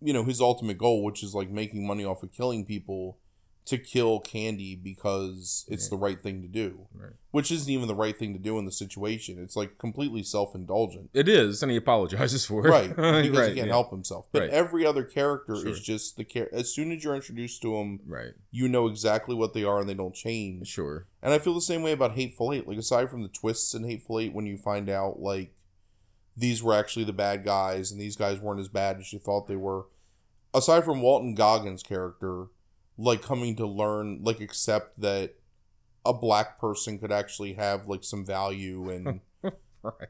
you 0.00 0.12
know 0.12 0.24
his 0.24 0.40
ultimate 0.40 0.78
goal 0.78 1.04
which 1.04 1.22
is 1.22 1.34
like 1.34 1.50
making 1.50 1.86
money 1.86 2.04
off 2.04 2.22
of 2.22 2.32
killing 2.32 2.64
people 2.64 3.18
to 3.66 3.78
kill 3.78 4.18
Candy 4.18 4.74
because 4.74 5.64
it's 5.68 5.88
the 5.88 5.96
right 5.96 6.20
thing 6.20 6.42
to 6.42 6.48
do. 6.48 6.86
right 6.94 7.12
Which 7.30 7.52
isn't 7.52 7.70
even 7.70 7.86
the 7.86 7.94
right 7.94 8.16
thing 8.16 8.32
to 8.32 8.38
do 8.38 8.58
in 8.58 8.64
the 8.64 8.72
situation. 8.72 9.38
It's 9.40 9.54
like 9.54 9.78
completely 9.78 10.22
self-indulgent. 10.24 11.10
It 11.14 11.28
is, 11.28 11.62
and 11.62 11.70
he 11.70 11.76
apologizes 11.76 12.44
for 12.46 12.66
it. 12.66 12.70
Right, 12.70 12.88
because 12.96 13.22
he 13.22 13.54
can't 13.54 13.56
yeah. 13.56 13.64
help 13.66 13.90
himself. 13.90 14.26
But 14.32 14.42
Right. 14.42 14.50
every 14.50 14.84
other 14.84 15.04
character 15.04 15.54
Sure. 15.56 15.68
is 15.68 15.80
just 15.80 16.16
the 16.16 16.24
care. 16.24 16.48
as 16.52 16.74
soon 16.74 16.90
as 16.90 17.04
you're 17.04 17.14
introduced 17.14 17.62
to 17.62 17.76
them, 17.76 18.00
Right, 18.06 18.32
you 18.50 18.66
know 18.68 18.88
exactly 18.88 19.34
what 19.36 19.52
they 19.54 19.62
are 19.62 19.78
and 19.78 19.88
they 19.88 19.94
don't 19.94 20.14
change. 20.14 20.66
sure. 20.66 21.06
And 21.22 21.32
I 21.32 21.38
feel 21.38 21.54
the 21.54 21.60
same 21.60 21.82
way 21.82 21.92
about 21.92 22.16
Hateful 22.16 22.52
Eight. 22.52 22.66
Like 22.66 22.78
aside 22.78 23.10
from 23.10 23.22
the 23.22 23.28
twists 23.28 23.74
in 23.74 23.84
Hateful 23.84 24.18
Eight, 24.18 24.32
when 24.34 24.46
you 24.46 24.56
find 24.56 24.88
out 24.88 25.20
like 25.20 25.52
these 26.36 26.62
were 26.62 26.74
actually 26.74 27.04
the 27.04 27.12
bad 27.12 27.44
guys 27.44 27.92
and 27.92 28.00
these 28.00 28.16
guys 28.16 28.40
weren't 28.40 28.60
as 28.60 28.68
bad 28.68 28.98
as 28.98 29.12
you 29.12 29.18
thought 29.18 29.46
they 29.46 29.56
were. 29.56 29.86
Aside 30.54 30.84
from 30.84 31.02
Walton 31.02 31.34
Goggins' 31.36 31.82
character, 31.82 32.46
like 33.02 33.22
coming 33.22 33.56
to 33.56 33.66
learn, 33.66 34.20
like 34.22 34.40
accept 34.40 35.00
that 35.00 35.34
a 36.04 36.12
black 36.12 36.58
person 36.58 36.98
could 36.98 37.12
actually 37.12 37.54
have 37.54 37.86
like 37.86 38.04
some 38.04 38.24
value 38.24 38.90
and 38.90 39.20
Right, 39.82 40.08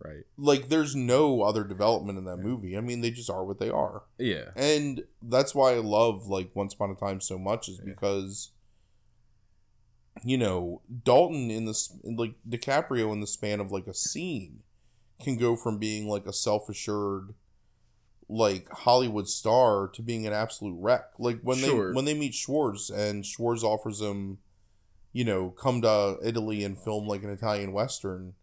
right. 0.00 0.24
like 0.38 0.68
there's 0.68 0.96
no 0.96 1.42
other 1.42 1.64
development 1.64 2.18
in 2.18 2.24
that 2.24 2.38
movie. 2.38 2.76
I 2.76 2.80
mean, 2.80 3.00
they 3.00 3.10
just 3.10 3.30
are 3.30 3.44
what 3.44 3.58
they 3.60 3.70
are. 3.70 4.02
Yeah, 4.18 4.46
And 4.56 5.04
that's 5.22 5.54
why 5.54 5.72
I 5.72 5.78
love 5.78 6.26
like 6.26 6.50
Once 6.54 6.74
Upon 6.74 6.90
a 6.90 6.94
Time 6.94 7.20
so 7.20 7.38
much 7.38 7.68
is 7.68 7.78
Yeah. 7.78 7.92
because 7.92 8.50
you 10.24 10.36
know, 10.36 10.82
Dalton 11.04 11.50
in 11.50 11.64
this 11.66 11.92
like 12.04 12.34
DiCaprio 12.48 13.12
in 13.12 13.20
the 13.20 13.26
span 13.26 13.60
of 13.60 13.70
like 13.70 13.86
a 13.86 13.94
scene 13.94 14.62
can 15.22 15.36
go 15.36 15.54
from 15.56 15.78
being 15.78 16.08
like 16.08 16.26
a 16.26 16.32
self-assured 16.32 17.34
like 18.30 18.68
Hollywood 18.70 19.28
star 19.28 19.88
to 19.88 20.02
being 20.02 20.26
an 20.26 20.32
absolute 20.32 20.76
wreck. 20.78 21.04
Like 21.18 21.40
when 21.42 21.58
Sure. 21.58 21.88
they 21.88 21.94
when 21.96 22.04
they 22.04 22.14
meet 22.14 22.34
Schwarz 22.34 22.88
and 22.90 23.24
Schwarz 23.26 23.62
offers 23.64 24.00
him 24.00 24.38
you 25.12 25.24
know, 25.24 25.50
come 25.50 25.82
to 25.82 26.16
Italy 26.22 26.62
and 26.62 26.78
film 26.78 27.08
like 27.08 27.24
an 27.24 27.30
Italian 27.30 27.72
western, 27.72 28.34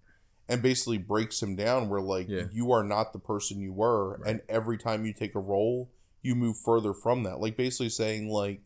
and 0.50 0.62
basically 0.62 0.98
breaks 0.98 1.42
him 1.42 1.56
down. 1.56 1.88
Where 1.88 2.02
like 2.02 2.28
Yeah. 2.28 2.48
you 2.52 2.72
are 2.74 2.84
not 2.84 3.14
the 3.14 3.20
person 3.20 3.62
you 3.62 3.72
were, 3.72 4.18
Right. 4.18 4.32
and 4.32 4.42
every 4.50 4.78
time 4.78 5.06
you 5.06 5.14
take 5.14 5.34
a 5.34 5.40
role, 5.40 5.90
you 6.22 6.36
move 6.36 6.58
further 6.58 6.94
from 6.94 7.24
that. 7.24 7.40
Like 7.40 7.56
basically 7.56 7.90
saying 7.90 8.28
like. 8.30 8.62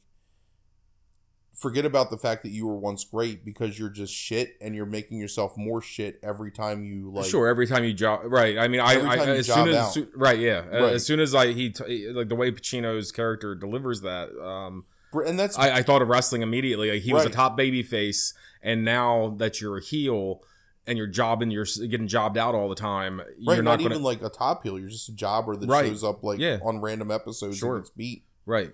Forget 1.62 1.86
about 1.86 2.10
the 2.10 2.18
fact 2.18 2.42
that 2.42 2.50
you 2.50 2.66
were 2.66 2.76
once 2.78 3.04
great 3.04 3.46
because 3.46 3.78
you're 3.78 3.90
just 3.92 4.12
shit 4.14 4.58
and 4.60 4.74
you're 4.74 4.88
making 4.88 5.20
yourself 5.20 5.56
more 5.58 5.80
shit 5.80 6.20
every 6.24 6.50
time 6.52 6.84
you 6.84 7.12
like 7.12 7.26
sure, 7.26 7.48
every 7.48 7.68
time 7.68 7.84
you 7.84 7.94
job, 7.94 8.22
right? 8.26 8.58
I 8.58 8.68
mean, 8.68 8.80
I, 8.82 8.94
I 8.96 9.18
as 9.28 9.46
soon 9.46 9.70
as 9.70 9.76
out. 9.76 10.08
right, 10.16 10.40
yeah, 10.40 10.66
Right. 10.68 10.94
as 10.94 11.06
soon 11.06 11.20
as 11.20 11.36
I 11.36 11.54
he 11.54 11.70
t- 11.70 12.10
like 12.10 12.30
the 12.30 12.36
way 12.36 12.52
Pacino's 12.52 13.12
character 13.12 13.54
delivers 13.54 14.02
that, 14.02 14.30
um, 14.44 14.86
and 15.14 15.38
that's 15.40 15.56
I, 15.60 15.78
I 15.78 15.84
thought 15.84 16.02
of 16.02 16.08
wrestling 16.08 16.42
immediately. 16.42 16.90
Like 16.92 17.04
he 17.04 17.14
was 17.14 17.26
a 17.26 17.30
top 17.30 17.56
baby 17.56 17.84
face, 17.84 18.34
and 18.64 18.84
now 18.84 19.36
that 19.38 19.62
you're 19.62 19.78
a 19.78 19.84
heel 19.84 20.42
and 20.88 20.98
you're 20.98 21.06
jobbing, 21.06 21.52
you're 21.52 21.68
getting 21.88 22.08
jobbed 22.08 22.40
out 22.40 22.56
all 22.56 22.70
the 22.70 22.76
time. 22.76 23.20
right. 23.20 23.28
You're 23.38 23.56
Not, 23.58 23.64
not, 23.64 23.80
gonna 23.84 23.92
even 23.92 24.04
like 24.04 24.24
a 24.24 24.30
top 24.30 24.64
heel. 24.64 24.80
You're 24.80 24.90
just 24.90 25.10
a 25.10 25.14
jobber 25.14 25.56
that 25.56 25.70
Right. 25.70 25.86
shows 25.86 26.04
up 26.04 26.24
like 26.24 26.40
Yeah. 26.40 26.58
on 26.64 26.82
random 26.82 27.12
episodes 27.12 27.60
Sure. 27.60 27.76
and 27.76 27.84
gets 27.84 27.92
beat. 27.92 28.24
right. 28.48 28.72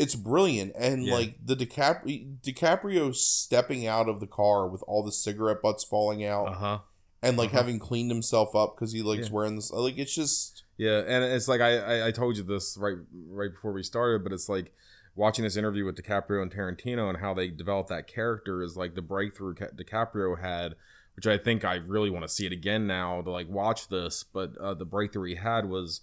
It's 0.00 0.14
brilliant, 0.14 0.72
and 0.76 1.04
Yeah. 1.04 1.14
like 1.14 1.36
the 1.44 1.54
DiCaprio, 1.56 2.36
DiCaprio 2.42 3.14
stepping 3.14 3.86
out 3.86 4.08
of 4.08 4.20
the 4.20 4.26
car 4.26 4.66
with 4.68 4.82
all 4.86 5.02
the 5.02 5.12
cigarette 5.12 5.62
butts 5.62 5.84
falling 5.84 6.24
out, 6.24 6.48
Uh 6.48 6.54
huh. 6.54 6.78
and 7.22 7.36
like 7.36 7.48
uh-huh. 7.50 7.58
having 7.58 7.78
cleaned 7.78 8.10
himself 8.10 8.54
up 8.56 8.74
because 8.76 8.92
he 8.92 9.02
likes 9.02 9.28
Yeah. 9.28 9.32
wearing 9.34 9.56
this. 9.56 9.70
Like 9.70 9.98
it's 9.98 10.14
just 10.14 10.64
Yeah, 10.76 10.98
and 11.06 11.22
it's 11.24 11.48
like 11.48 11.60
I, 11.60 11.76
I 11.78 12.06
I 12.08 12.10
told 12.10 12.36
you 12.36 12.42
this 12.42 12.76
right 12.78 12.96
right 13.28 13.52
before 13.52 13.72
we 13.72 13.82
started, 13.82 14.24
but 14.24 14.32
it's 14.32 14.48
like 14.48 14.72
watching 15.16 15.44
this 15.44 15.56
interview 15.56 15.84
with 15.84 15.96
DiCaprio 15.96 16.40
and 16.40 16.50
Tarantino 16.50 17.08
and 17.10 17.18
how 17.18 17.34
they 17.34 17.48
developed 17.48 17.90
that 17.90 18.06
character 18.06 18.62
is 18.62 18.76
like 18.76 18.94
the 18.94 19.02
breakthrough 19.02 19.54
Ca- 19.54 19.66
DiCaprio 19.76 20.40
had, 20.40 20.76
which 21.16 21.26
I 21.26 21.36
think 21.36 21.64
I 21.64 21.74
really 21.74 22.08
want 22.08 22.24
to 22.24 22.28
see 22.28 22.46
it 22.46 22.52
again 22.52 22.86
now 22.86 23.20
to 23.20 23.30
like 23.30 23.48
watch 23.50 23.88
this. 23.88 24.24
But 24.24 24.56
uh, 24.56 24.72
the 24.74 24.86
breakthrough 24.86 25.28
he 25.28 25.34
had 25.34 25.68
was 25.68 26.00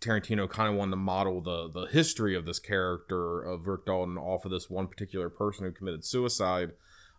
Tarantino 0.00 0.48
kind 0.48 0.68
of 0.70 0.76
wanted 0.76 0.92
to 0.92 0.96
model 0.96 1.40
the 1.40 1.68
the 1.68 1.86
history 1.86 2.36
of 2.36 2.46
this 2.46 2.58
character 2.58 3.40
of 3.42 3.66
Rick 3.66 3.86
Dalton 3.86 4.16
off 4.16 4.44
of 4.44 4.50
this 4.50 4.70
one 4.70 4.86
particular 4.86 5.28
person 5.28 5.64
who 5.64 5.72
committed 5.72 6.04
suicide, 6.04 6.72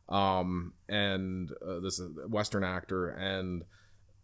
um, 0.08 0.74
and 0.88 1.52
uh, 1.66 1.80
this 1.80 2.02
Western 2.28 2.64
actor 2.64 3.10
and 3.10 3.64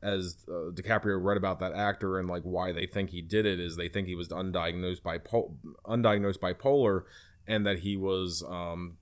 as 0.01 0.37
uh, 0.47 0.69
DiCaprio 0.71 1.17
read 1.23 1.37
about 1.37 1.59
that 1.59 1.73
actor 1.73 2.19
and 2.19 2.29
like 2.29 2.43
why 2.43 2.71
they 2.71 2.85
think 2.85 3.09
he 3.09 3.21
did 3.21 3.45
it 3.45 3.59
is 3.59 3.75
they 3.75 3.89
think 3.89 4.07
he 4.07 4.13
was 4.15 4.27
undiagnosed 4.29 5.01
bipo- 5.01 5.55
undiagnosed 5.85 6.37
bipolar 6.39 7.03
and 7.47 7.65
that 7.65 7.79
he 7.79 7.97
was 7.97 8.43
um, 8.47 8.97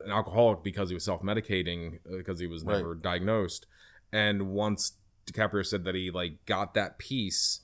an 0.00 0.10
alcoholic 0.10 0.64
because 0.64 0.88
he 0.88 0.94
was 0.94 1.04
self-medicating 1.04 1.96
uh, 2.06 2.16
because 2.16 2.40
he 2.40 2.48
was 2.48 2.64
Right. 2.64 2.78
never 2.78 2.96
diagnosed 2.96 3.66
and 4.12 4.48
once 4.48 4.92
DiCaprio 5.26 5.64
said 5.64 5.84
that 5.84 5.94
he 5.94 6.10
like 6.10 6.44
got 6.46 6.74
that 6.74 6.98
piece 6.98 7.60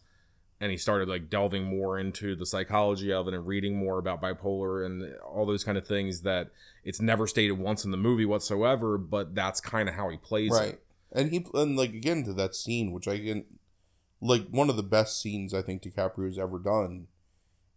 and 0.61 0.71
he 0.73 0.77
started 0.77 1.09
like 1.09 1.31
delving 1.31 1.65
more 1.65 1.99
into 1.99 2.35
the 2.35 2.45
psychology 2.47 3.13
of 3.13 3.29
it 3.29 3.35
and 3.35 3.47
reading 3.47 3.77
more 3.77 3.99
about 3.99 4.21
bipolar 4.21 4.85
and 4.85 5.15
all 5.23 5.47
those 5.47 5.63
kind 5.65 5.79
of 5.79 5.87
things 5.87 6.23
that 6.23 6.51
it's 6.85 7.01
never 7.01 7.27
stated 7.27 7.53
once 7.53 7.85
in 7.85 7.91
the 7.91 7.97
movie 7.97 8.25
whatsoever 8.27 8.99
but 8.99 9.35
that's 9.35 9.61
kind 9.61 9.89
of 9.89 9.95
how 9.95 10.09
he 10.09 10.17
plays 10.17 10.51
right. 10.53 10.71
it 10.71 10.83
And 11.13 11.31
he 11.31 11.47
and 11.55 11.77
like 11.77 11.95
again 11.95 12.25
to 12.25 12.33
that 12.35 12.55
scene, 12.55 12.93
which 12.93 13.07
I 13.09 13.19
can 13.19 13.45
like 14.21 14.49
one 14.51 14.69
of 14.69 14.77
the 14.77 14.83
best 14.83 15.21
scenes 15.23 15.55
I 15.55 15.63
think 15.63 15.83
DiCaprio's 15.83 16.39
ever 16.39 16.59
done 16.59 17.07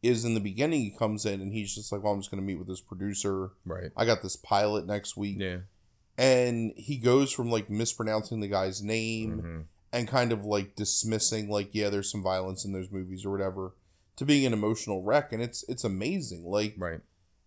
is 0.02 0.26
in 0.26 0.34
the 0.34 0.40
beginning. 0.40 0.82
He 0.82 0.90
comes 0.98 1.26
in 1.26 1.40
and 1.40 1.54
he's 1.54 1.76
just 1.76 1.92
like, 1.92 2.02
"Well, 2.04 2.14
I'm 2.14 2.20
just 2.20 2.32
going 2.32 2.42
to 2.42 2.46
meet 2.48 2.58
with 2.58 2.68
this 2.68 2.82
producer. 2.82 3.52
right 3.66 3.92
I 3.96 4.06
got 4.06 4.24
this 4.24 4.36
pilot 4.36 4.88
next 4.88 5.16
week." 5.16 5.38
yeah 5.40 5.60
And 6.18 6.74
he 6.76 6.98
goes 6.98 7.32
from 7.32 7.52
like 7.52 7.70
mispronouncing 7.70 8.40
the 8.42 8.48
guy's 8.48 8.82
name 8.82 9.42
Mhm. 9.42 9.64
And 9.94 10.08
kind 10.08 10.32
of 10.32 10.46
like 10.46 10.76
dismissing 10.76 11.50
like, 11.50 11.70
"Yeah, 11.74 11.90
there's 11.90 12.12
some 12.12 12.24
violence 12.24 12.64
in 12.66 12.72
those 12.74 12.92
movies 12.92 13.26
or 13.26 13.32
whatever," 13.32 13.76
to 14.16 14.26
being 14.26 14.46
an 14.46 14.54
emotional 14.54 15.04
wreck, 15.04 15.32
and 15.32 15.42
it's 15.42 15.64
it's 15.68 15.84
amazing. 15.84 16.46
Like 16.46 16.76
right 16.78 17.02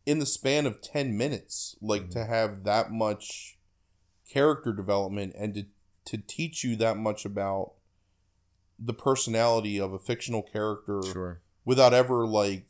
in 0.06 0.18
the 0.18 0.26
span 0.26 0.66
of 0.66 0.82
10 0.82 1.16
minutes 1.16 1.76
like 1.80 2.08
Mhm. 2.08 2.10
to 2.10 2.24
have 2.26 2.64
that 2.64 2.92
much 2.92 3.58
character 4.30 4.70
development 4.72 5.34
and 5.34 5.54
to, 5.54 5.64
to 6.04 6.18
teach 6.18 6.62
you 6.62 6.76
that 6.76 6.98
much 6.98 7.24
about 7.24 7.72
the 8.78 8.92
personality 8.92 9.80
of 9.80 9.94
a 9.94 9.98
fictional 9.98 10.42
character 10.42 11.00
sure 11.10 11.40
without 11.64 11.94
ever 11.94 12.26
like 12.26 12.66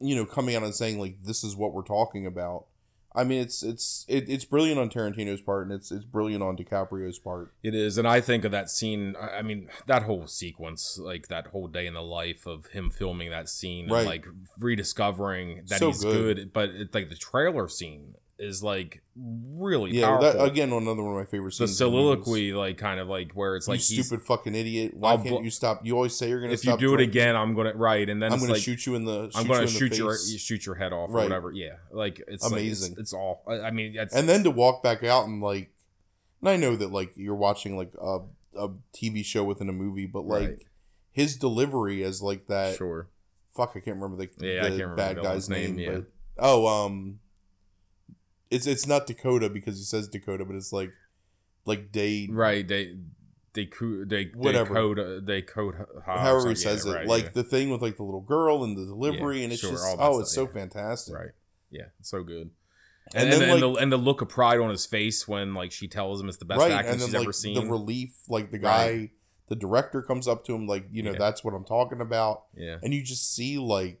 you 0.00 0.14
know 0.14 0.26
coming 0.26 0.54
out 0.54 0.62
and 0.62 0.74
saying 0.74 0.98
like 0.98 1.22
this 1.22 1.42
is 1.44 1.56
what 1.56 1.72
we're 1.72 1.82
talking 1.82 2.26
about 2.26 2.66
i 3.14 3.22
mean 3.24 3.40
it's 3.40 3.62
it's 3.62 4.04
it, 4.08 4.28
it's 4.28 4.44
brilliant 4.44 4.78
on 4.78 4.88
tarantino's 4.90 5.40
part 5.40 5.62
and 5.66 5.72
it's 5.72 5.90
it's 5.92 6.04
brilliant 6.04 6.42
on 6.42 6.56
dicaprio's 6.56 7.18
part 7.18 7.52
It 7.62 7.74
is, 7.74 7.96
and 7.98 8.06
I 8.08 8.20
think 8.20 8.44
of 8.44 8.50
that 8.52 8.68
scene. 8.70 9.14
I 9.20 9.42
mean, 9.42 9.68
that 9.86 10.02
whole 10.02 10.26
sequence, 10.26 10.98
like 10.98 11.28
that 11.28 11.46
whole 11.48 11.68
day 11.68 11.86
in 11.86 11.94
the 11.94 12.02
life 12.02 12.46
of 12.46 12.66
him 12.66 12.90
filming 12.90 13.30
that 13.30 13.48
scene, 13.48 13.88
Right. 13.90 14.00
and 14.00 14.06
like 14.08 14.26
rediscovering 14.58 15.62
that 15.68 15.78
So 15.78 15.88
he's 15.88 16.02
good. 16.02 16.36
good. 16.36 16.52
But 16.52 16.70
it's 16.70 16.94
like 16.94 17.08
the 17.08 17.16
trailer 17.16 17.68
scene 17.68 18.14
is 18.38 18.62
like 18.64 19.00
really 19.16 19.92
yeah 19.92 20.06
powerful. 20.06 20.32
that 20.32 20.44
again 20.44 20.72
another 20.72 21.02
one 21.02 21.12
of 21.12 21.18
my 21.18 21.24
favorite 21.24 21.50
the 21.50 21.68
scenes 21.68 21.80
movies. 21.80 22.24
soliloquy, 22.24 22.52
like 22.52 22.76
kind 22.76 22.98
of 22.98 23.06
like 23.08 23.30
where 23.32 23.54
it's 23.54 23.68
you 23.68 23.74
like 23.74 23.80
stupid 23.80 24.20
fucking 24.22 24.54
idiot 24.56 24.92
why 24.94 25.10
I'll 25.12 25.18
can't 25.18 25.38
bl- 25.38 25.44
you 25.44 25.50
stop 25.50 25.86
you 25.86 25.94
always 25.94 26.16
say 26.16 26.28
you're 26.28 26.40
gonna 26.40 26.52
if 26.52 26.64
you 26.64 26.76
do 26.76 26.94
it 26.94 27.00
again, 27.00 27.36
I'm 27.36 27.54
gonna 27.54 27.74
right, 27.74 28.08
and 28.08 28.20
then 28.20 28.32
i'm 28.32 28.40
gonna 28.40 28.54
like 28.54 28.62
shoot 28.62 28.86
you 28.86 28.96
in 28.96 29.04
the 29.04 29.30
I'm 29.36 29.46
gonna 29.46 29.62
you 29.62 29.66
shoot 29.68 29.96
your 29.96 30.16
shoot 30.18 30.66
your 30.66 30.74
head 30.74 30.92
off 30.92 31.10
or 31.10 31.14
Right. 31.14 31.22
whatever. 31.24 31.52
Yeah, 31.52 31.74
like 31.92 32.22
it's 32.26 32.42
like, 32.42 32.52
Amazing. 32.52 32.92
it's, 32.92 33.00
it's 33.00 33.12
all. 33.12 33.44
I 33.48 33.70
mean, 33.70 33.94
it's, 33.96 34.14
and 34.14 34.28
then 34.28 34.42
to 34.44 34.50
walk 34.50 34.82
back 34.82 35.04
out 35.04 35.26
and 35.26 35.40
like 35.40 35.70
and 36.40 36.48
i 36.50 36.56
know 36.56 36.74
that 36.76 36.90
like 36.92 37.12
you're 37.16 37.34
watching 37.36 37.76
like 37.76 37.92
a, 38.02 38.18
a 38.56 38.68
tv 38.92 39.24
show 39.24 39.44
within 39.44 39.68
a 39.68 39.72
movie 39.72 40.06
but 40.06 40.26
like 40.26 40.48
Right. 40.48 40.62
his 41.12 41.36
delivery 41.36 42.02
as 42.02 42.20
like 42.20 42.48
that 42.48 42.76
sure, 42.76 43.08
fuck 43.56 43.70
i 43.76 43.80
can't 43.80 43.96
remember 44.00 44.16
the, 44.16 44.30
Yeah, 44.44 44.54
the 44.54 44.66
I 44.66 44.68
can't 44.70 44.72
remember 44.80 44.96
bad 44.96 45.16
the 45.18 45.22
guy's 45.22 45.48
name, 45.48 45.76
name, 45.76 45.78
yeah. 45.78 45.98
but 46.00 46.04
oh 46.38 46.66
um 46.66 47.20
it's 48.54 48.66
it's 48.66 48.86
not 48.86 49.06
dakota 49.06 49.48
because 49.50 49.76
he 49.78 49.84
says 49.84 50.08
dakota 50.08 50.44
but 50.44 50.54
it's 50.56 50.72
like 50.72 50.92
like 51.66 51.90
day 51.92 52.28
right? 52.30 52.66
They 52.66 52.96
they 53.54 53.68
they 54.06 54.24
Whatever. 54.34 55.20
they 55.20 55.40
code 55.42 55.76
however 56.04 56.48
he 56.50 56.54
says 56.56 56.84
it 56.84 57.06
like 57.06 57.34
the 57.34 57.44
thing 57.44 57.70
with 57.70 57.82
like 57.82 57.96
the 57.96 58.02
little 58.02 58.20
girl 58.20 58.64
and 58.64 58.76
the 58.76 58.84
delivery 58.84 59.38
Yeah, 59.38 59.44
and 59.44 59.52
it's 59.52 59.62
sure, 59.62 59.70
just 59.70 59.84
oh 59.84 59.94
stuff, 59.94 60.20
it's 60.22 60.34
so 60.34 60.42
yeah. 60.46 60.52
fantastic 60.52 61.14
right, 61.14 61.30
yeah, 61.70 61.84
so 62.02 62.22
good. 62.22 62.50
And 63.14 63.24
And, 63.24 63.32
then, 63.32 63.42
and, 63.42 63.52
and, 63.52 63.62
the, 63.62 63.72
and 63.80 63.92
the 63.92 63.96
look 63.98 64.22
of 64.22 64.28
pride 64.30 64.60
on 64.60 64.70
his 64.70 64.86
face 64.86 65.28
when 65.28 65.54
like 65.54 65.72
she 65.72 65.86
tells 65.88 66.20
him 66.20 66.28
it's 66.28 66.38
the 66.38 66.44
best 66.46 66.58
right 66.60 66.72
acting 66.72 66.98
she's 67.00 67.12
like 67.14 67.22
ever 67.22 67.32
seen. 67.32 67.54
the 67.54 67.66
relief 67.70 68.14
like 68.28 68.50
the 68.50 68.58
guy 68.58 68.88
Right. 68.90 69.10
the 69.48 69.56
director 69.56 70.02
comes 70.02 70.26
up 70.26 70.44
to 70.46 70.54
him 70.54 70.66
like 70.66 70.86
you 70.90 71.02
know 71.02 71.12
Yeah. 71.12 71.18
that's 71.18 71.44
what 71.44 71.54
i'm 71.54 71.64
talking 71.64 72.00
about 72.00 72.44
yeah, 72.56 72.78
and 72.82 72.92
you 72.94 73.02
just 73.02 73.32
see 73.34 73.58
like 73.58 74.00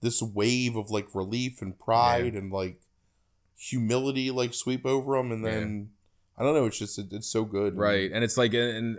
this 0.00 0.22
wave 0.22 0.76
of 0.76 0.90
like 0.90 1.08
relief 1.14 1.60
and 1.60 1.78
pride 1.78 2.34
and 2.34 2.50
like 2.52 2.80
humility 3.60 4.30
like 4.30 4.54
sweep 4.54 4.86
over 4.86 5.16
him 5.16 5.30
and 5.30 5.44
Yeah. 5.44 5.50
then 5.50 5.90
i 6.38 6.42
don't 6.42 6.54
know 6.54 6.64
it's 6.64 6.78
just 6.78 6.98
it, 6.98 7.08
it's 7.12 7.26
so 7.28 7.44
good 7.44 7.76
right. 7.76 8.10
And 8.10 8.24
it's 8.24 8.38
like 8.38 8.54
and 8.54 8.96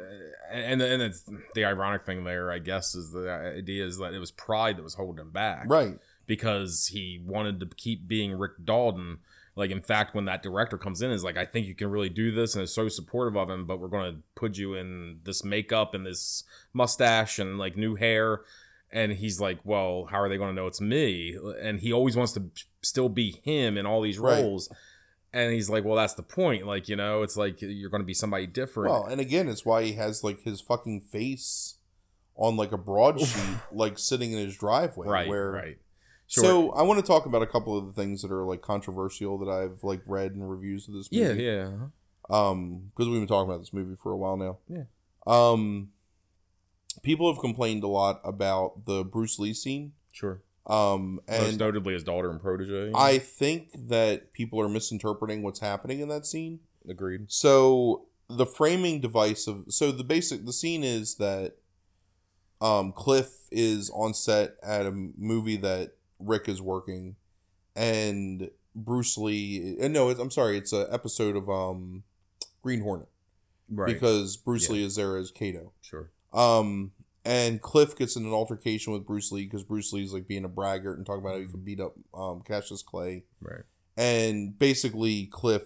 and 0.51 0.81
and 0.81 1.01
it's 1.01 1.23
the 1.55 1.65
ironic 1.65 2.03
thing 2.03 2.23
there, 2.25 2.51
I 2.51 2.59
guess, 2.59 2.93
is 2.93 3.11
the 3.11 3.31
uh, 3.31 3.57
idea 3.57 3.85
is 3.85 3.97
that 3.97 4.13
it 4.13 4.19
was 4.19 4.31
pride 4.31 4.77
that 4.77 4.83
was 4.83 4.93
holding 4.95 5.21
him 5.21 5.31
back, 5.31 5.65
right 5.67 5.97
because 6.27 6.87
he 6.87 7.21
wanted 7.25 7.59
to 7.61 7.65
keep 7.75 8.07
being 8.07 8.37
Rick 8.37 8.51
Dalton. 8.63 9.19
Like 9.55 9.71
in 9.71 9.81
fact, 9.81 10.13
when 10.13 10.25
that 10.25 10.43
director 10.43 10.77
comes 10.77 11.01
in, 11.01 11.09
is 11.11 11.23
like, 11.23 11.35
I 11.37 11.45
think 11.45 11.67
you 11.67 11.75
can 11.75 11.89
really 11.89 12.09
do 12.09 12.31
this, 12.31 12.53
and 12.53 12.63
is 12.63 12.73
so 12.73 12.87
supportive 12.89 13.35
of 13.37 13.49
him. 13.49 13.65
But 13.65 13.79
we're 13.79 13.87
going 13.87 14.13
to 14.15 14.21
put 14.35 14.57
you 14.57 14.75
in 14.75 15.19
this 15.23 15.43
makeup 15.43 15.93
and 15.93 16.05
this 16.05 16.43
mustache 16.73 17.39
and 17.39 17.57
like 17.57 17.75
new 17.77 17.95
hair, 17.95 18.41
and 18.91 19.13
he's 19.13 19.39
like, 19.41 19.59
well, 19.65 20.05
how 20.11 20.21
are 20.21 20.29
they 20.29 20.37
going 20.37 20.49
to 20.49 20.55
know 20.55 20.67
it's 20.67 20.79
me? 20.81 21.37
And 21.61 21.79
he 21.79 21.91
always 21.93 22.15
wants 22.17 22.33
to 22.33 22.43
still 22.81 23.09
be 23.09 23.39
him 23.43 23.77
in 23.77 23.85
all 23.85 24.01
these 24.01 24.19
Right. 24.19 24.41
roles. 24.41 24.69
And 25.33 25.53
he's 25.53 25.69
like, 25.69 25.85
well, 25.85 25.95
that's 25.95 26.15
the 26.15 26.23
point. 26.23 26.67
Like, 26.67 26.89
you 26.89 26.95
know, 26.97 27.21
it's 27.21 27.37
like 27.37 27.61
you're 27.61 27.89
going 27.89 28.01
to 28.01 28.05
be 28.05 28.13
somebody 28.13 28.47
different. 28.47 28.91
well 28.91 29.05
and 29.05 29.21
again 29.21 29.47
it's 29.47 29.65
why 29.65 29.83
he 29.83 29.93
has 29.93 30.23
like 30.23 30.41
his 30.41 30.59
fucking 30.61 31.01
face 31.01 31.75
on 32.35 32.55
like 32.57 32.71
a 32.71 32.77
broadsheet 32.77 33.57
like 33.71 33.97
sitting 33.99 34.31
in 34.33 34.39
his 34.39 34.57
driveway 34.57 35.07
right, 35.07 35.27
where 35.27 35.51
right. 35.51 35.77
so 36.27 36.71
i 36.71 36.81
want 36.81 36.97
to 36.99 37.05
talk 37.05 37.25
about 37.25 37.41
a 37.43 37.45
couple 37.45 37.77
of 37.77 37.85
the 37.85 37.91
things 37.93 38.21
that 38.21 38.31
are 38.31 38.45
like 38.45 38.61
controversial 38.61 39.37
that 39.37 39.49
i've 39.51 39.83
like 39.83 40.01
read 40.07 40.31
in 40.31 40.41
reviews 40.41 40.87
of 40.87 40.93
this 40.93 41.07
yeah, 41.11 41.27
movie 41.27 41.43
yeah. 41.43 41.69
um 42.29 42.89
because 42.95 43.09
we've 43.09 43.19
been 43.19 43.27
talking 43.27 43.49
about 43.49 43.59
this 43.59 43.73
movie 43.73 43.95
for 44.01 44.11
a 44.13 44.17
while 44.17 44.37
now 44.37 44.57
Yeah. 44.69 44.83
um 45.27 45.89
people 47.03 47.31
have 47.31 47.39
complained 47.41 47.83
a 47.83 47.87
lot 47.87 48.21
about 48.23 48.85
the 48.85 49.03
bruce 49.03 49.37
lee 49.37 49.53
scene 49.53 49.91
Sure. 50.11 50.41
Um 50.67 51.19
Most 51.29 51.59
notably 51.59 51.93
his 51.93 52.03
daughter 52.03 52.29
and 52.29 52.39
protege. 52.41 52.91
i 52.95 53.17
think 53.17 53.69
that 53.89 54.31
people 54.33 54.61
are 54.61 54.69
misinterpreting 54.69 55.41
what's 55.41 55.59
happening 55.59 55.99
in 56.01 56.07
that 56.09 56.25
scene 56.25 56.59
agreed. 56.87 57.25
so 57.31 58.05
the 58.29 58.45
framing 58.45 59.01
device 59.01 59.47
of 59.47 59.65
so 59.69 59.91
the 59.91 60.03
basic 60.03 60.45
the 60.45 60.53
scene 60.53 60.83
is 60.83 61.15
that 61.15 61.55
um 62.61 62.91
cliff 62.91 63.47
is 63.51 63.89
on 63.89 64.13
set 64.13 64.55
at 64.61 64.85
a 64.85 64.91
movie 64.91 65.57
that 65.57 65.93
rick 66.19 66.47
is 66.47 66.61
working 66.61 67.15
and 67.75 68.49
Bruce 68.75 69.17
Lee. 69.17 69.75
Uh, 69.81 69.87
no, 69.89 70.09
it's, 70.09 70.19
I'm 70.19 70.31
sorry. 70.31 70.57
It's 70.57 70.71
an 70.71 70.87
episode 70.91 71.35
of 71.35 71.49
um, 71.49 72.03
Green 72.61 72.81
Hornet 72.81 73.09
Right. 73.69 73.87
because 73.93 74.37
Bruce 74.37 74.67
Yeah. 74.69 74.75
Lee 74.75 74.83
is 74.85 74.95
there 74.95 75.17
as 75.17 75.29
Kato. 75.31 75.73
sure. 75.81 76.09
Um, 76.33 76.91
and 77.23 77.61
Cliff 77.61 77.95
gets 77.95 78.15
in 78.15 78.25
an 78.25 78.33
altercation 78.33 78.93
with 78.93 79.05
Bruce 79.05 79.31
Lee 79.31 79.45
because 79.45 79.63
Bruce 79.63 79.93
Lee's 79.93 80.13
like 80.13 80.27
being 80.27 80.45
a 80.45 80.49
braggart 80.49 80.97
and 80.97 81.05
talking 81.05 81.21
about 81.21 81.35
how 81.35 81.39
he 81.39 81.45
could 81.45 81.63
beat 81.65 81.79
up 81.79 81.93
um, 82.13 82.41
Cassius 82.41 82.81
Clay. 82.81 83.25
Right. 83.39 83.63
And 83.95 84.57
basically, 84.57 85.27
Cliff 85.27 85.63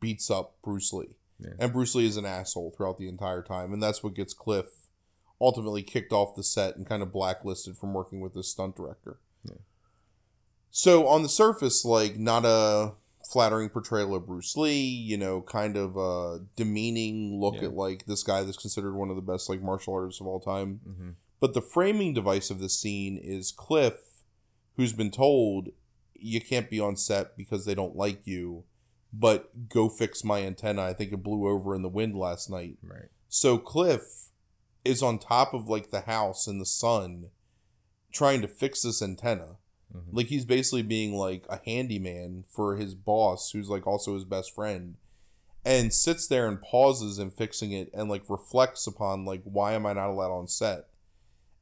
beats 0.00 0.30
up 0.30 0.56
Bruce 0.62 0.92
Lee. 0.92 1.16
Yeah. 1.40 1.50
And 1.58 1.72
Bruce 1.72 1.94
Lee 1.94 2.06
is 2.06 2.16
an 2.16 2.24
asshole 2.24 2.72
throughout 2.76 2.98
the 2.98 3.08
entire 3.08 3.42
time. 3.42 3.72
And 3.72 3.82
that's 3.82 4.02
what 4.02 4.14
gets 4.14 4.32
Cliff 4.32 4.66
ultimately 5.40 5.82
kicked 5.82 6.12
off 6.12 6.34
the 6.34 6.42
set 6.42 6.76
and 6.76 6.86
kind 6.86 7.02
of 7.02 7.12
blacklisted 7.12 7.76
from 7.76 7.92
working 7.92 8.20
with 8.20 8.34
this 8.34 8.48
stunt 8.48 8.76
director. 8.76 9.18
Yeah. 9.44 9.56
So, 10.70 11.06
on 11.08 11.22
the 11.22 11.28
surface, 11.28 11.84
like, 11.84 12.18
not 12.18 12.44
a 12.44 12.92
flattering 13.30 13.68
portrayal 13.68 14.14
of 14.14 14.26
Bruce 14.26 14.56
Lee, 14.56 14.80
you 14.84 15.16
know, 15.16 15.42
kind 15.42 15.76
of 15.76 15.96
a 15.96 16.40
demeaning 16.56 17.40
look 17.40 17.56
Yeah. 17.56 17.64
at, 17.68 17.74
like, 17.74 18.06
this 18.06 18.22
guy 18.22 18.42
that's 18.42 18.56
considered 18.56 18.94
one 18.94 19.10
of 19.10 19.16
the 19.16 19.22
best, 19.22 19.48
like, 19.48 19.62
martial 19.62 19.94
artists 19.94 20.20
of 20.20 20.26
all 20.26 20.40
time. 20.40 20.80
Mm-hmm. 20.88 21.10
But 21.40 21.54
the 21.54 21.62
framing 21.62 22.14
device 22.14 22.50
of 22.50 22.60
this 22.60 22.78
scene 22.78 23.18
is 23.18 23.52
Cliff, 23.52 24.22
who's 24.76 24.92
been 24.92 25.10
told 25.10 25.68
you 26.14 26.40
can't 26.40 26.70
be 26.70 26.80
on 26.80 26.96
set 26.96 27.36
because 27.36 27.64
they 27.64 27.74
don't 27.74 27.96
like 27.96 28.26
you, 28.26 28.64
but 29.12 29.68
go 29.68 29.88
fix 29.88 30.24
my 30.24 30.42
antenna. 30.42 30.82
I 30.82 30.92
think 30.92 31.12
it 31.12 31.22
blew 31.22 31.48
over 31.48 31.74
in 31.74 31.82
the 31.82 31.88
wind 31.88 32.16
last 32.16 32.48
night. 32.48 32.78
Right. 32.82 33.08
So 33.28 33.58
Cliff 33.58 34.30
is 34.84 35.02
on 35.02 35.18
top 35.18 35.52
of 35.52 35.68
like 35.68 35.90
the 35.90 36.02
house 36.02 36.46
in 36.46 36.58
the 36.58 36.66
sun 36.66 37.30
trying 38.12 38.40
to 38.40 38.48
fix 38.48 38.82
this 38.82 39.02
antenna. 39.02 39.56
Mhm. 39.96 40.02
Like 40.12 40.26
he's 40.26 40.44
basically 40.44 40.82
being 40.82 41.14
like 41.14 41.44
a 41.48 41.60
handyman 41.64 42.44
for 42.48 42.76
his 42.76 42.94
boss 42.94 43.50
who's 43.50 43.68
like 43.68 43.86
also 43.86 44.14
his 44.14 44.24
best 44.24 44.54
friend 44.54 44.96
and 45.64 45.92
sits 45.92 46.26
there 46.28 46.46
and 46.46 46.60
pauses 46.62 47.18
and 47.18 47.32
fixing 47.32 47.72
it 47.72 47.90
and 47.92 48.08
like 48.08 48.28
reflects 48.28 48.86
upon 48.86 49.24
like 49.24 49.42
why 49.44 49.72
am 49.72 49.84
I 49.86 49.92
not 49.94 50.10
allowed 50.10 50.30
on 50.32 50.46
set? 50.48 50.86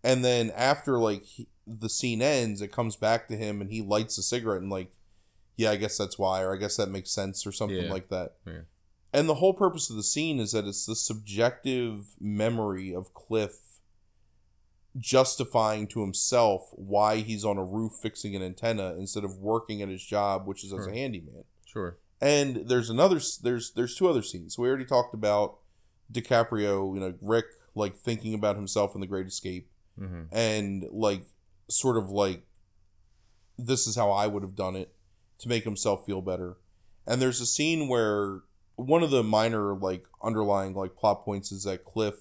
And 0.03 0.25
then 0.25 0.51
after 0.55 0.99
like 0.99 1.23
he, 1.23 1.49
the 1.67 1.89
scene 1.89 2.21
ends, 2.21 2.61
it 2.61 2.71
comes 2.73 2.97
back 2.97 3.27
to 3.29 3.37
him 3.37 3.61
and 3.63 3.71
he 3.71 3.81
lights 3.81 4.19
a 4.19 4.23
cigarette 4.23 4.61
and 4.63 4.71
like 4.71 4.91
yeah, 5.57 5.71
I 5.71 5.77
guess 5.77 5.97
that's 5.97 6.19
why 6.19 6.43
or 6.43 6.53
I 6.53 6.59
guess 6.59 6.77
that 6.77 6.91
makes 6.91 7.11
sense 7.13 7.47
or 7.47 7.53
something 7.53 7.85
Yeah. 7.85 7.93
like 7.93 8.09
that. 8.09 8.35
Yeah. 8.47 8.63
And 9.13 9.29
the 9.29 9.37
whole 9.37 9.55
purpose 9.55 9.89
of 9.89 9.95
the 9.97 10.03
scene 10.03 10.41
is 10.41 10.51
that 10.53 10.67
it's 10.67 10.85
the 10.87 10.97
subjective 10.97 12.07
memory 12.21 12.93
of 12.93 13.15
Cliff 13.15 13.74
justifying 14.99 15.87
to 15.89 16.01
himself 16.01 16.69
why 16.73 17.17
he's 17.17 17.45
on 17.45 17.59
a 17.59 17.65
roof 17.65 17.93
fixing 18.01 18.37
an 18.37 18.43
antenna 18.43 18.95
instead 18.97 19.25
of 19.25 19.39
working 19.39 19.83
at 19.83 19.89
his 19.89 20.05
job, 20.05 20.47
which 20.47 20.65
is 20.65 20.73
as 20.73 20.87
a 20.87 20.93
handyman. 20.93 21.45
Sure. 21.65 21.99
And 22.21 22.69
there's 22.69 22.91
another 22.91 23.21
there's 23.43 23.73
there's 23.73 23.97
two 23.97 24.09
other 24.09 24.23
scenes. 24.23 24.55
So 24.55 24.63
we 24.63 24.69
already 24.69 24.85
talked 24.85 25.15
about 25.15 25.59
DiCaprio, 26.13 26.95
you 26.95 27.01
know, 27.01 27.15
Rick 27.21 27.47
like 27.75 27.97
thinking 27.97 28.35
about 28.35 28.57
himself 28.57 28.95
in 28.95 29.01
The 29.01 29.07
Great 29.07 29.27
Escape 29.27 29.71
Mm-hmm. 30.01 30.23
and 30.33 30.85
like 30.91 31.23
sort 31.71 31.97
of 31.97 32.11
like 32.11 32.43
this 33.57 33.87
is 33.87 33.95
how 33.95 34.11
I 34.11 34.27
would 34.27 34.43
have 34.43 34.57
done 34.57 34.75
it 34.75 34.93
to 35.39 35.49
make 35.49 35.63
himself 35.63 36.05
feel 36.05 36.21
better. 36.21 36.57
And 37.07 37.23
there's 37.23 37.41
a 37.41 37.47
scene 37.47 37.87
where 37.87 38.41
one 38.75 39.05
of 39.05 39.13
the 39.13 39.23
minor 39.23 39.73
like 39.77 40.07
underlying 40.21 40.75
like 40.75 40.97
plot 40.97 41.25
points 41.25 41.53
is 41.53 41.63
that 41.63 41.85
Cliff 41.85 42.17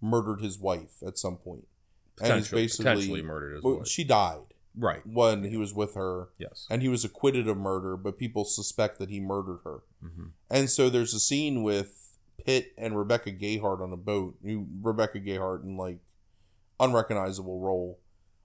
murdered 0.00 0.40
his 0.40 0.58
wife 0.58 1.00
at 1.06 1.18
some 1.18 1.36
point. 1.36 1.67
And 2.20 2.40
is 2.40 2.48
Potentially, 2.48 2.62
basically 2.62 2.84
potentially 2.84 3.22
murdered 3.22 3.56
as 3.58 3.62
well, 3.62 3.74
well. 3.76 3.84
she 3.84 4.04
died 4.04 4.40
Right. 4.76 5.04
when 5.06 5.44
he 5.44 5.56
was 5.56 5.74
with 5.74 5.94
her 5.94 6.28
Yes. 6.38 6.66
and 6.70 6.82
he 6.82 6.88
was 6.88 7.04
acquitted 7.04 7.48
of 7.48 7.56
murder, 7.56 7.96
but 7.96 8.18
people 8.18 8.44
suspect 8.44 8.98
that 8.98 9.10
he 9.10 9.20
murdered 9.20 9.60
her. 9.64 9.80
Mm-hmm. 10.04 10.26
And 10.50 10.70
so 10.70 10.88
there's 10.90 11.14
a 11.14 11.20
scene 11.20 11.62
with 11.62 12.16
Pitt 12.44 12.72
and 12.78 12.96
Rebecca 12.96 13.32
Gayheart 13.32 13.80
on 13.80 13.92
a 13.92 13.96
boat. 13.96 14.36
Rebecca 14.42 15.20
Gayheart 15.20 15.64
in 15.64 15.76
like 15.76 15.98
unrecognizable 16.80 17.60
role, 17.60 17.98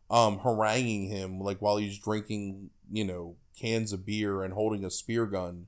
um, 0.10 0.40
haranguing 0.40 1.08
him 1.08 1.40
like 1.40 1.62
while 1.62 1.78
he's 1.78 1.98
drinking, 2.00 2.70
you 2.92 3.06
know, 3.06 3.36
cans 3.60 3.94
of 3.94 4.06
beer 4.06 4.44
and 4.44 4.54
holding 4.54 4.84
a 4.84 4.90
spear 4.90 5.26
gun. 5.26 5.68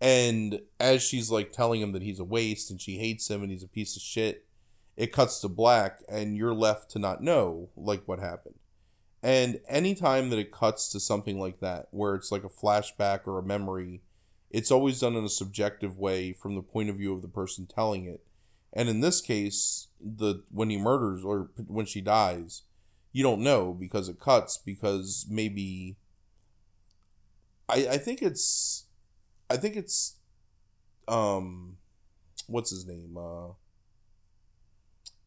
And 0.00 0.60
as 0.80 1.02
she's 1.02 1.30
like 1.30 1.52
telling 1.52 1.80
him 1.80 1.92
that 1.92 2.02
he's 2.02 2.18
a 2.18 2.24
waste 2.24 2.70
and 2.70 2.80
she 2.80 2.98
hates 2.98 3.30
him 3.30 3.42
and 3.42 3.50
he's 3.50 3.62
a 3.62 3.68
piece 3.68 3.96
of 3.96 4.02
shit, 4.02 4.44
it 4.96 5.12
cuts 5.12 5.40
to 5.40 5.48
black 5.48 6.00
and 6.08 6.36
you're 6.36 6.54
left 6.54 6.90
to 6.90 6.98
not 6.98 7.22
know 7.22 7.70
like 7.76 8.02
what 8.06 8.18
happened. 8.18 8.56
And 9.22 9.60
anytime 9.66 10.28
that 10.30 10.38
it 10.38 10.52
cuts 10.52 10.90
to 10.92 11.00
something 11.00 11.40
like 11.40 11.60
that, 11.60 11.88
where 11.90 12.14
it's 12.14 12.30
like 12.30 12.44
a 12.44 12.48
flashback 12.48 13.20
or 13.26 13.38
a 13.38 13.42
memory, 13.42 14.02
it's 14.50 14.70
always 14.70 15.00
done 15.00 15.16
in 15.16 15.24
a 15.24 15.30
subjective 15.30 15.98
way 15.98 16.32
from 16.32 16.54
the 16.54 16.62
point 16.62 16.90
of 16.90 16.96
view 16.96 17.12
of 17.14 17.22
the 17.22 17.28
person 17.28 17.66
telling 17.66 18.04
it. 18.04 18.22
And 18.72 18.88
in 18.88 19.00
this 19.00 19.20
case, 19.20 19.88
the 19.98 20.42
when 20.50 20.68
he 20.68 20.76
murders 20.76 21.24
or 21.24 21.50
when 21.66 21.86
she 21.86 22.00
dies, 22.00 22.62
you 23.12 23.22
don't 23.22 23.40
know 23.40 23.72
because 23.72 24.08
it 24.08 24.20
cuts 24.20 24.58
because 24.58 25.26
maybe 25.30 25.96
I 27.68 27.88
I 27.92 27.98
think 27.98 28.20
it's 28.20 28.86
I 29.48 29.56
think 29.56 29.76
it's 29.76 30.16
um 31.08 31.78
what's 32.46 32.70
his 32.70 32.86
name? 32.86 33.16
Uh 33.16 33.54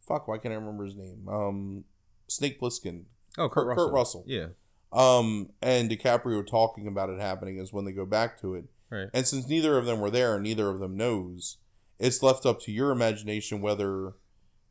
fuck, 0.08 0.28
why 0.28 0.38
can't 0.38 0.54
I 0.54 0.58
remember 0.58 0.86
his 0.86 0.96
name? 0.96 1.28
Um 1.28 1.84
Snake 2.28 2.60
Plissken. 2.60 3.04
Oh, 3.38 3.50
Kurt- 3.50 3.68
Kurt, 3.68 3.78
Kurt 3.78 3.94
Russell. 3.94 4.22
Russell. 4.22 4.24
Yeah. 4.28 4.48
Um, 4.92 5.50
and 5.62 5.90
DiCaprio 5.90 6.46
talking 6.46 6.88
about 6.88 7.10
it 7.10 7.20
happening 7.20 7.58
is 7.58 7.74
when 7.74 7.86
they 7.86 7.92
go 7.92 8.06
back 8.06 8.40
to 8.42 8.56
it. 8.56 8.66
Right. 8.90 9.10
And 9.14 9.28
since 9.28 9.48
neither 9.48 9.78
of 9.78 9.86
them 9.86 10.00
were 10.00 10.10
there 10.10 10.36
and 10.36 10.44
neither 10.44 10.70
of 10.70 10.80
them 10.80 10.96
knows, 10.96 11.58
it's 12.00 12.24
left 12.24 12.46
up 12.46 12.60
to 12.62 12.72
your 12.72 12.92
imagination 12.92 13.62
whether 13.62 14.14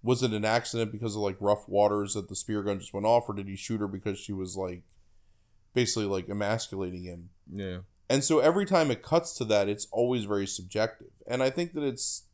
was 0.03 0.23
it 0.23 0.33
an 0.33 0.45
accident 0.45 0.93
because 0.93 1.17
of 1.17 1.23
like 1.23 1.37
rough 1.41 1.69
waters 1.69 2.15
that 2.15 2.29
the 2.29 2.37
spear 2.37 2.63
gun 2.63 2.79
just 2.79 2.95
went 2.95 3.07
off, 3.07 3.29
or 3.29 3.35
did 3.35 3.49
he 3.49 3.57
shoot 3.57 3.81
her 3.81 3.89
because 3.89 4.19
she 4.19 4.33
was 4.33 4.57
like 4.57 4.83
basically 5.75 6.07
like 6.07 6.29
emasculating 6.29 7.05
him? 7.05 7.31
Yeah. 7.53 7.79
And 8.09 8.23
so 8.23 8.39
every 8.39 8.65
time 8.67 8.91
it 8.91 9.03
cuts 9.03 9.35
to 9.35 9.45
that, 9.47 9.69
it's 9.69 9.87
always 9.91 10.25
very 10.25 10.47
subjective. 10.47 11.11
And 11.27 11.43
I 11.43 11.51
think 11.51 11.73
that 11.75 11.83
it's 11.83 12.25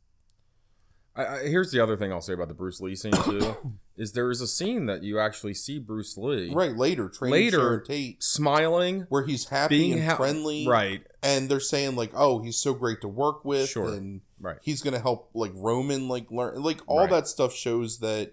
I, 1.14 1.26
I, 1.26 1.38
here's 1.42 1.70
the 1.72 1.80
other 1.80 1.96
thing 1.96 2.10
I'll 2.12 2.20
say 2.22 2.32
about 2.32 2.48
the 2.48 2.54
Bruce 2.54 2.80
Lee 2.80 2.96
scene 2.96 3.12
too, 3.12 3.56
is 3.96 4.12
there 4.12 4.30
is 4.30 4.40
a 4.40 4.46
scene 4.46 4.86
that 4.86 5.02
you 5.02 5.18
actually 5.18 5.54
see 5.54 5.78
Bruce 5.78 6.16
Lee 6.16 6.52
right 6.54 6.74
later, 6.76 7.08
training 7.08 7.32
Later, 7.32 7.80
Tate, 7.80 8.22
smiling, 8.22 9.06
where 9.10 9.24
he's 9.24 9.48
happy 9.50 9.92
and 9.92 10.02
ha- 10.04 10.16
friendly, 10.16 10.66
right, 10.66 11.02
and 11.22 11.48
they're 11.50 11.60
saying 11.60 11.96
like, 11.96 12.12
"Oh, 12.14 12.42
he's 12.42 12.56
so 12.56 12.72
great 12.74 13.00
to 13.02 13.08
work 13.08 13.44
with," 13.44 13.68
Sure. 13.68 13.92
and 13.92 14.22
right, 14.40 14.56
he's 14.62 14.80
gonna 14.82 15.00
help 15.00 15.28
like 15.34 15.52
Roman 15.54 16.08
like 16.08 16.30
learn 16.30 16.62
like 16.62 16.80
all 16.86 17.00
Right. 17.00 17.10
that 17.10 17.28
stuff 17.28 17.52
shows 17.54 17.98
that 17.98 18.32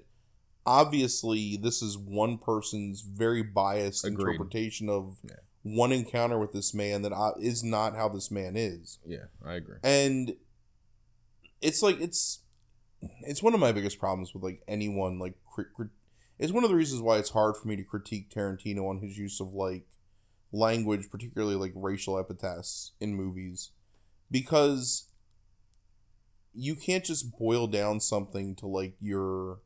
obviously 0.66 1.58
this 1.58 1.82
is 1.82 1.98
one 1.98 2.38
person's 2.38 3.02
very 3.02 3.42
biased 3.42 4.06
Agreed. 4.06 4.34
interpretation 4.34 4.88
of 4.90 5.18
Yeah. 5.24 5.36
one 5.64 5.92
encounter 5.92 6.38
with 6.40 6.54
this 6.54 6.74
man 6.74 7.02
that 7.02 7.12
uh, 7.12 7.32
not 7.64 7.96
how 7.96 8.08
this 8.08 8.30
man 8.32 8.56
is, 8.56 9.00
yeah, 9.06 9.26
I 9.46 9.56
agree. 9.56 9.78
and 9.84 10.36
it's 11.62 11.82
like 11.84 12.00
it's 12.00 12.40
it's 13.02 13.44
one 13.44 13.54
of 13.54 13.60
my 13.60 13.72
biggest 13.72 14.00
problems 14.00 14.34
with 14.34 14.44
like 14.44 14.62
anyone 14.68 15.20
like 15.20 15.36
cri- 15.46 15.66
cri- 15.76 15.90
it's 16.38 16.54
one 16.54 16.64
of 16.64 16.70
the 16.70 16.76
reasons 16.76 17.02
why 17.02 17.18
it's 17.18 17.32
hard 17.32 17.58
for 17.58 17.68
me 17.68 17.76
to 17.76 17.84
critique 17.84 18.30
Tarantino 18.30 18.90
on 18.90 19.00
his 19.00 19.18
use 19.18 19.40
of 19.40 19.54
like 19.54 19.86
language, 20.52 21.10
particularly 21.10 21.56
like 21.56 21.74
racial 21.76 22.18
epithets 22.18 22.94
in 23.00 23.14
movies, 23.14 23.72
because 24.32 25.10
you 26.54 26.76
can't 26.76 27.04
just 27.04 27.38
boil 27.38 27.68
down 27.68 28.00
something 28.00 28.56
to 28.56 28.68
like 28.68 28.96
your 29.00 29.60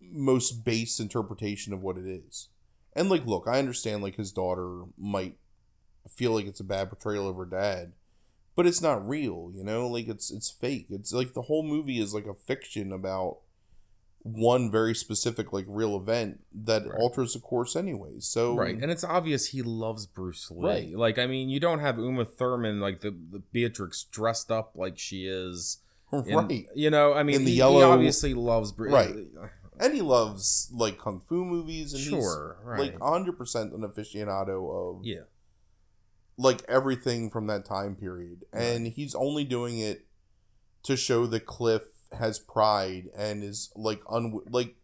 most 0.00 0.64
base 0.64 0.98
interpretation 0.98 1.72
of 1.72 1.82
what 1.82 1.96
it 1.96 2.06
is. 2.06 2.48
And 2.94 3.08
like, 3.08 3.24
look, 3.24 3.46
I 3.46 3.58
understand 3.58 4.02
like 4.02 4.16
his 4.16 4.32
daughter 4.32 4.84
might 4.98 5.36
feel 6.08 6.32
like 6.32 6.46
it's 6.46 6.60
a 6.60 6.64
bad 6.64 6.88
portrayal 6.88 7.28
of 7.28 7.36
her 7.36 7.46
dad, 7.46 7.92
but 8.54 8.66
it's 8.66 8.82
not 8.82 9.06
real, 9.08 9.50
you 9.54 9.64
know? 9.64 9.86
Like 9.88 10.08
it's 10.08 10.30
it's 10.30 10.50
fake. 10.50 10.86
It's 10.90 11.12
like 11.12 11.34
the 11.34 11.42
whole 11.42 11.62
movie 11.62 12.00
is 12.00 12.12
like 12.14 12.26
a 12.26 12.34
fiction 12.34 12.92
about 12.92 13.38
one 14.24 14.70
very 14.70 14.94
specific 14.94 15.52
like 15.52 15.64
real 15.68 15.96
event 15.96 16.40
that 16.54 16.86
Right. 16.86 17.00
alters 17.00 17.34
the 17.34 17.40
course 17.40 17.74
anyways. 17.74 18.24
So 18.26 18.54
Right, 18.54 18.76
and 18.80 18.90
it's 18.90 19.02
obvious 19.02 19.48
he 19.48 19.62
loves 19.62 20.06
Bruce 20.06 20.48
Lee. 20.50 20.68
Right. 20.68 20.96
Like, 20.96 21.18
I 21.18 21.26
mean, 21.26 21.48
you 21.48 21.58
don't 21.58 21.80
have 21.80 21.98
Uma 21.98 22.24
Thurman 22.24 22.78
like 22.80 23.00
the, 23.00 23.10
the 23.10 23.40
Beatrix 23.52 24.04
dressed 24.04 24.52
up 24.52 24.72
like 24.76 24.96
she 24.98 25.26
is. 25.26 25.78
in- 26.12 26.36
right. 26.36 26.66
You 26.74 26.90
know, 26.90 27.14
I 27.14 27.22
mean, 27.24 27.40
he, 27.40 27.46
he 27.46 27.52
yellow- 27.56 27.90
obviously 27.90 28.32
loves 28.34 28.70
Bruce. 28.70 28.92
Right. 28.92 29.10
Uh, 29.10 29.48
and 29.80 29.92
he 29.94 30.02
loves 30.02 30.70
like 30.72 30.98
kung 30.98 31.18
fu 31.18 31.44
movies 31.44 31.92
and 31.92 32.02
Sure. 32.02 32.58
he's 32.60 32.66
Right. 32.68 32.78
like 32.92 32.98
100% 33.00 33.74
an 33.74 33.80
aficionado 33.80 34.70
of 35.00 35.04
yeah. 35.04 35.22
Like 36.42 36.62
everything 36.68 37.30
from 37.30 37.46
that 37.46 37.64
time 37.64 37.94
period 37.96 38.44
and 38.52 38.86
he's 38.88 39.14
only 39.14 39.44
doing 39.44 39.78
it 39.78 40.06
to 40.82 40.96
show 40.96 41.26
that 41.26 41.46
cliff 41.46 41.82
has 42.18 42.38
pride 42.38 43.08
and 43.16 43.42
is 43.44 43.70
like 43.76 44.00
un 44.10 44.40
like 44.50 44.74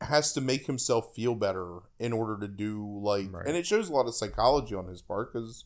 has 0.00 0.32
to 0.32 0.40
make 0.40 0.66
himself 0.66 1.12
feel 1.14 1.34
better 1.34 1.78
in 1.98 2.12
order 2.12 2.38
to 2.38 2.46
do 2.48 3.00
like 3.02 3.32
Right. 3.32 3.46
and 3.46 3.56
it 3.56 3.66
shows 3.66 3.88
a 3.88 3.92
lot 3.92 4.06
of 4.06 4.14
psychology 4.14 4.74
on 4.74 4.86
his 4.86 5.02
part 5.02 5.32
because 5.32 5.64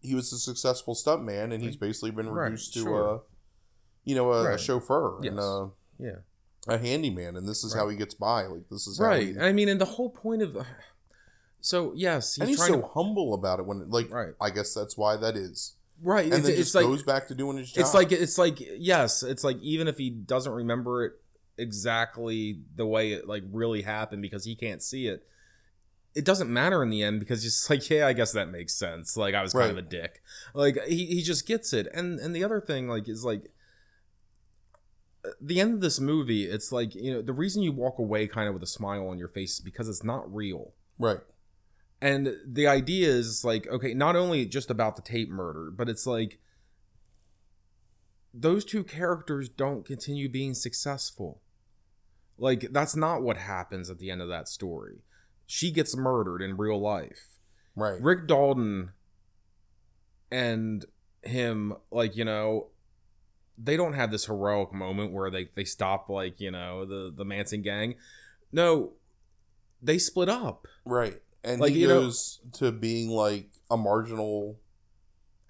he 0.00 0.14
was 0.14 0.32
a 0.32 0.38
successful 0.38 0.94
stuntman 0.94 1.52
and 1.52 1.62
he's 1.62 1.76
basically 1.76 2.10
been 2.10 2.28
Right, 2.28 2.44
reduced 2.46 2.74
to 2.74 2.80
sure. 2.82 3.14
a 3.14 3.20
you 4.04 4.14
know 4.14 4.32
a, 4.32 4.40
a 4.44 4.48
Right. 4.50 4.60
chauffeur 4.60 5.24
and 5.24 5.38
a, 5.38 5.70
Yeah. 5.98 6.16
a 6.66 6.76
handyman 6.78 7.36
and 7.36 7.48
this 7.48 7.62
is 7.64 7.72
how 7.74 7.88
he 7.88 7.96
gets 7.96 8.14
by 8.14 8.46
like 8.46 8.68
this 8.68 8.86
is 8.86 8.98
how 8.98 9.06
Right. 9.06 9.28
he, 9.28 9.38
I 9.38 9.52
mean, 9.52 9.68
and 9.68 9.80
the 9.80 9.84
whole 9.84 10.10
point 10.10 10.42
of 10.42 10.56
so 11.64 11.92
yes, 11.96 12.34
he's 12.34 12.40
and 12.40 12.48
he's 12.50 12.58
trying 12.58 12.72
so 12.72 12.80
to 12.82 12.86
humble 12.88 13.32
about 13.32 13.58
it 13.58 13.64
when 13.64 13.88
like 13.88 14.10
right, 14.10 14.34
i 14.40 14.50
guess 14.50 14.74
that's 14.74 14.98
why 14.98 15.16
that 15.16 15.34
is 15.34 15.76
right. 16.02 16.26
and 16.26 16.34
it's, 16.34 16.42
then 16.42 16.50
it's 16.52 16.60
just 16.60 16.74
like 16.74 16.84
goes 16.84 17.02
back 17.02 17.26
to 17.26 17.34
doing 17.34 17.56
his 17.56 17.72
job 17.72 17.80
it's 17.80 17.94
like 17.94 18.12
it's 18.12 18.36
like 18.36 18.58
yes, 18.76 19.22
it's 19.22 19.42
like 19.42 19.58
even 19.62 19.88
if 19.88 19.96
he 19.96 20.10
doesn't 20.10 20.52
remember 20.52 21.06
it 21.06 21.12
exactly 21.56 22.60
the 22.76 22.84
way 22.84 23.12
it 23.12 23.26
like 23.26 23.44
really 23.50 23.80
happened 23.80 24.20
because 24.20 24.44
he 24.44 24.54
can't 24.54 24.82
see 24.82 25.06
it. 25.06 25.26
It 26.14 26.26
doesn't 26.26 26.52
matter 26.52 26.82
in 26.82 26.90
the 26.90 27.02
end 27.02 27.18
because 27.18 27.42
he's 27.42 27.54
just 27.54 27.70
like, 27.70 27.88
yeah, 27.88 28.06
I 28.06 28.12
guess 28.12 28.32
that 28.32 28.50
makes 28.50 28.74
sense. 28.74 29.16
Like 29.16 29.34
I 29.34 29.40
was 29.40 29.54
kind 29.54 29.70
of 29.70 29.78
a 29.78 29.82
dick. 29.82 30.22
Like 30.52 30.78
he, 30.86 31.06
he 31.06 31.22
just 31.22 31.46
gets 31.46 31.72
it. 31.72 31.88
And 31.94 32.20
and 32.20 32.36
the 32.36 32.44
other 32.44 32.60
thing 32.60 32.88
like 32.88 33.08
is 33.08 33.24
like 33.24 33.50
the 35.40 35.60
end 35.60 35.72
of 35.72 35.80
this 35.80 35.98
movie, 35.98 36.44
it's 36.44 36.70
like, 36.70 36.94
you 36.94 37.10
know, 37.10 37.22
the 37.22 37.32
reason 37.32 37.62
you 37.62 37.72
walk 37.72 37.98
away 37.98 38.26
kind 38.26 38.48
of 38.48 38.54
with 38.54 38.62
a 38.62 38.66
smile 38.66 39.08
on 39.08 39.18
your 39.18 39.28
face 39.28 39.54
is 39.54 39.60
because 39.60 39.88
it's 39.88 40.04
not 40.04 40.32
real. 40.32 40.72
right 40.98 41.20
And 42.00 42.36
the 42.46 42.66
idea 42.66 43.08
is 43.08 43.44
like, 43.44 43.66
okay, 43.68 43.94
not 43.94 44.16
only 44.16 44.44
just 44.46 44.70
about 44.70 44.96
the 44.96 45.02
Tate 45.02 45.30
murder, 45.30 45.70
but 45.70 45.88
it's 45.88 46.06
like 46.06 46.38
those 48.34 48.64
two 48.64 48.82
characters 48.82 49.48
don't 49.48 49.86
continue 49.86 50.28
being 50.28 50.54
successful. 50.54 51.40
Like, 52.36 52.72
that's 52.72 52.96
not 52.96 53.22
what 53.22 53.36
happens 53.36 53.88
at 53.88 53.98
the 53.98 54.10
end 54.10 54.20
of 54.20 54.28
that 54.28 54.48
story. 54.48 55.02
She 55.46 55.70
gets 55.70 55.96
murdered 55.96 56.42
in 56.42 56.56
real 56.56 56.80
life. 56.80 57.38
right 57.76 58.00
Rick 58.02 58.26
Dalton 58.26 58.90
and 60.32 60.84
him, 61.22 61.74
like, 61.92 62.16
you 62.16 62.24
know, 62.24 62.68
they 63.56 63.76
don't 63.76 63.92
have 63.92 64.10
this 64.10 64.26
heroic 64.26 64.72
moment 64.72 65.12
where 65.12 65.30
they, 65.30 65.48
they 65.54 65.64
stop, 65.64 66.08
like, 66.08 66.40
you 66.40 66.50
know, 66.50 66.84
the, 66.84 67.12
the 67.16 67.24
Manson 67.24 67.62
gang. 67.62 67.94
No, 68.50 68.94
they 69.80 69.98
split 69.98 70.28
up. 70.28 70.66
Right. 70.84 71.20
And 71.44 71.60
Like, 71.60 71.72
he 71.72 71.80
you 71.82 71.88
know- 71.88 72.00
goes 72.02 72.40
to 72.54 72.72
being 72.72 73.10
like 73.10 73.50
a 73.70 73.76
marginal 73.76 74.58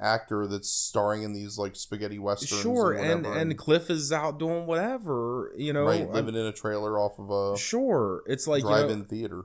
actor 0.01 0.47
that's 0.49 0.68
starring 0.68 1.22
in 1.22 1.32
these 1.32 1.57
like 1.57 1.76
spaghetti 1.76 2.18
westerns. 2.18 2.61
sure 2.61 2.92
and 2.92 3.24
and 3.24 3.26
and 3.26 3.57
cliff 3.57 3.88
is 3.88 4.11
out 4.12 4.38
doing 4.40 4.66
whatever 4.66 5.53
you 5.57 5.72
know 5.72 5.84
right, 5.84 6.01
I'm- 6.03 6.12
living 6.12 6.34
in 6.34 6.45
a 6.45 6.53
trailer 6.53 6.99
off 6.99 7.18
of 7.20 7.30
a 7.30 7.57
sure 7.57 8.24
it's 8.26 8.49
like 8.49 8.64
you 8.64 8.68
know, 8.70 8.76
drive-in 8.80 9.05
theater. 9.05 9.45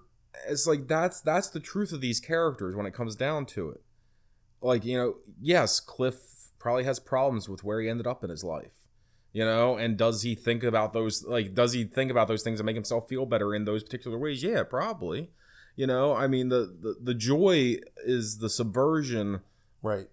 it's 0.49 0.65
like 0.65 0.87
that's 0.87 1.21
that's 1.21 1.49
the 1.49 1.59
truth 1.59 1.93
of 1.93 2.01
these 2.01 2.19
characters 2.19 2.75
when 2.75 2.87
it 2.87 2.95
comes 2.95 3.15
down 3.15 3.45
to 3.45 3.69
it 3.69 3.83
like 4.59 4.83
you 4.83 4.97
know 4.97 5.17
yes 5.39 5.79
cliff 5.79 6.15
probably 6.57 6.83
has 6.83 6.99
problems 6.99 7.47
with 7.47 7.63
where 7.63 7.79
he 7.79 7.87
ended 7.87 8.07
up 8.07 8.23
in 8.23 8.31
his 8.31 8.43
life 8.43 8.87
you 9.31 9.45
know 9.45 9.77
and 9.77 9.97
does 9.97 10.23
he 10.23 10.33
think 10.33 10.63
about 10.63 10.93
those 10.93 11.23
like 11.25 11.53
does 11.53 11.73
he 11.73 11.83
think 11.83 12.09
about 12.09 12.27
those 12.27 12.41
things 12.41 12.59
and 12.59 12.65
make 12.65 12.75
himself 12.75 13.07
feel 13.07 13.27
better 13.27 13.53
in 13.53 13.65
those 13.65 13.83
particular 13.83 14.17
ways 14.17 14.41
yeah 14.41 14.63
probably 14.63 15.29
you 15.79 15.87
know 15.87 16.13
i 16.13 16.27
mean 16.27 16.49
the 16.49 16.61
the, 16.85 16.95
the 17.09 17.13
joy 17.13 17.77
is 18.05 18.37
the 18.39 18.49
subversion 18.49 19.39
Right. 19.81 20.09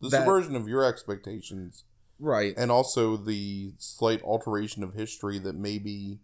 The 0.00 0.08
That- 0.10 0.18
subversion 0.18 0.54
of 0.54 0.68
your 0.68 0.84
expectations 0.84 1.84
right 2.20 2.54
and 2.56 2.70
also 2.70 3.16
the 3.16 3.72
slight 3.78 4.22
alteration 4.22 4.82
of 4.84 4.94
history 4.94 5.38
that 5.40 5.56
maybe 5.56 6.20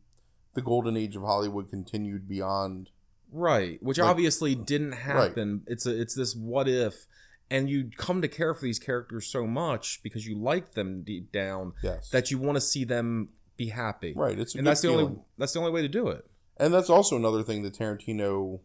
the 0.54 0.62
golden 0.62 0.96
age 0.96 1.16
of 1.16 1.22
Hollywood 1.22 1.68
continued 1.68 2.28
beyond. 2.28 2.90
Right, 3.32 3.82
which 3.82 3.98
Like- 3.98 4.08
obviously 4.08 4.54
didn't 4.54 4.92
happen. 4.92 5.62
It's 5.66 5.84
a 5.84 6.00
it's 6.00 6.14
this 6.14 6.34
what 6.36 6.68
if 6.68 7.06
and 7.50 7.68
you 7.68 7.90
come 7.96 8.22
to 8.22 8.28
care 8.28 8.54
for 8.54 8.62
these 8.64 8.78
characters 8.78 9.26
so 9.26 9.46
much 9.46 10.00
because 10.04 10.26
you 10.28 10.34
like 10.38 10.74
them 10.74 11.02
deep 11.02 11.32
down 11.32 11.72
Yes. 11.82 12.08
that 12.10 12.30
you 12.30 12.38
want 12.38 12.54
to 12.56 12.60
see 12.60 12.84
them 12.84 13.30
be 13.56 13.68
happy. 13.70 14.12
right. 14.14 14.38
It's 14.38 14.54
And 14.54 14.64
that's 14.66 14.80
the 14.80 14.88
feeling. 14.88 15.04
only 15.06 15.20
that's 15.38 15.52
the 15.54 15.58
only 15.58 15.72
way 15.72 15.82
to 15.82 15.88
do 15.88 16.06
it. 16.08 16.24
And 16.56 16.72
that's 16.72 16.88
also 16.88 17.16
another 17.16 17.42
thing 17.42 17.62
that 17.64 17.74
Tarantino. 17.74 18.60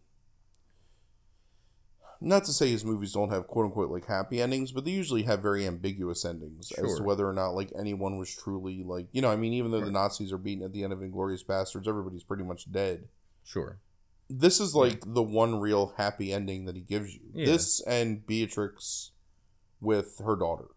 Not 2.24 2.44
to 2.46 2.54
say 2.54 2.70
his 2.70 2.86
movies 2.86 3.14
don't 3.14 3.32
have 3.32 3.48
quote 3.48 3.66
unquote 3.66 3.90
like 3.90 4.06
happy 4.06 4.42
endings, 4.42 4.72
but 4.72 4.86
they 4.86 4.92
usually 4.92 5.24
have 5.24 5.42
very 5.42 5.66
ambiguous 5.66 6.24
endings 6.24 6.72
as 6.74 6.98
to 6.98 7.04
whether 7.04 7.28
or 7.28 7.34
not 7.34 7.56
like 7.56 7.72
anyone 7.78 8.18
was 8.18 8.34
truly 8.34 8.84
like 8.84 9.08
you 9.12 9.24
know 9.24 9.32
I 9.32 9.36
mean 9.36 9.54
even 9.54 9.72
though 9.72 9.82
the 9.84 9.90
Nazis 9.92 10.32
are 10.32 10.38
beaten 10.38 10.64
at 10.64 10.72
the 10.72 10.84
end 10.84 10.94
of 10.94 11.00
Inglourious 11.00 11.44
Basterds, 11.44 11.88
everybody's 11.88 12.24
pretty 12.24 12.44
much 12.44 12.72
dead. 12.72 13.08
Sure. 13.44 13.80
This 14.30 14.60
is 14.60 14.76
like 14.76 15.02
the 15.06 15.24
one 15.24 15.60
real 15.60 15.94
happy 15.98 16.32
ending 16.32 16.66
that 16.66 16.76
he 16.76 16.82
gives 16.82 17.14
you. 17.14 17.22
Yeah. 17.34 17.48
This 17.48 17.82
and 17.82 18.26
Beatrix 18.26 19.12
with 19.82 20.22
her 20.24 20.36
daughter. 20.36 20.68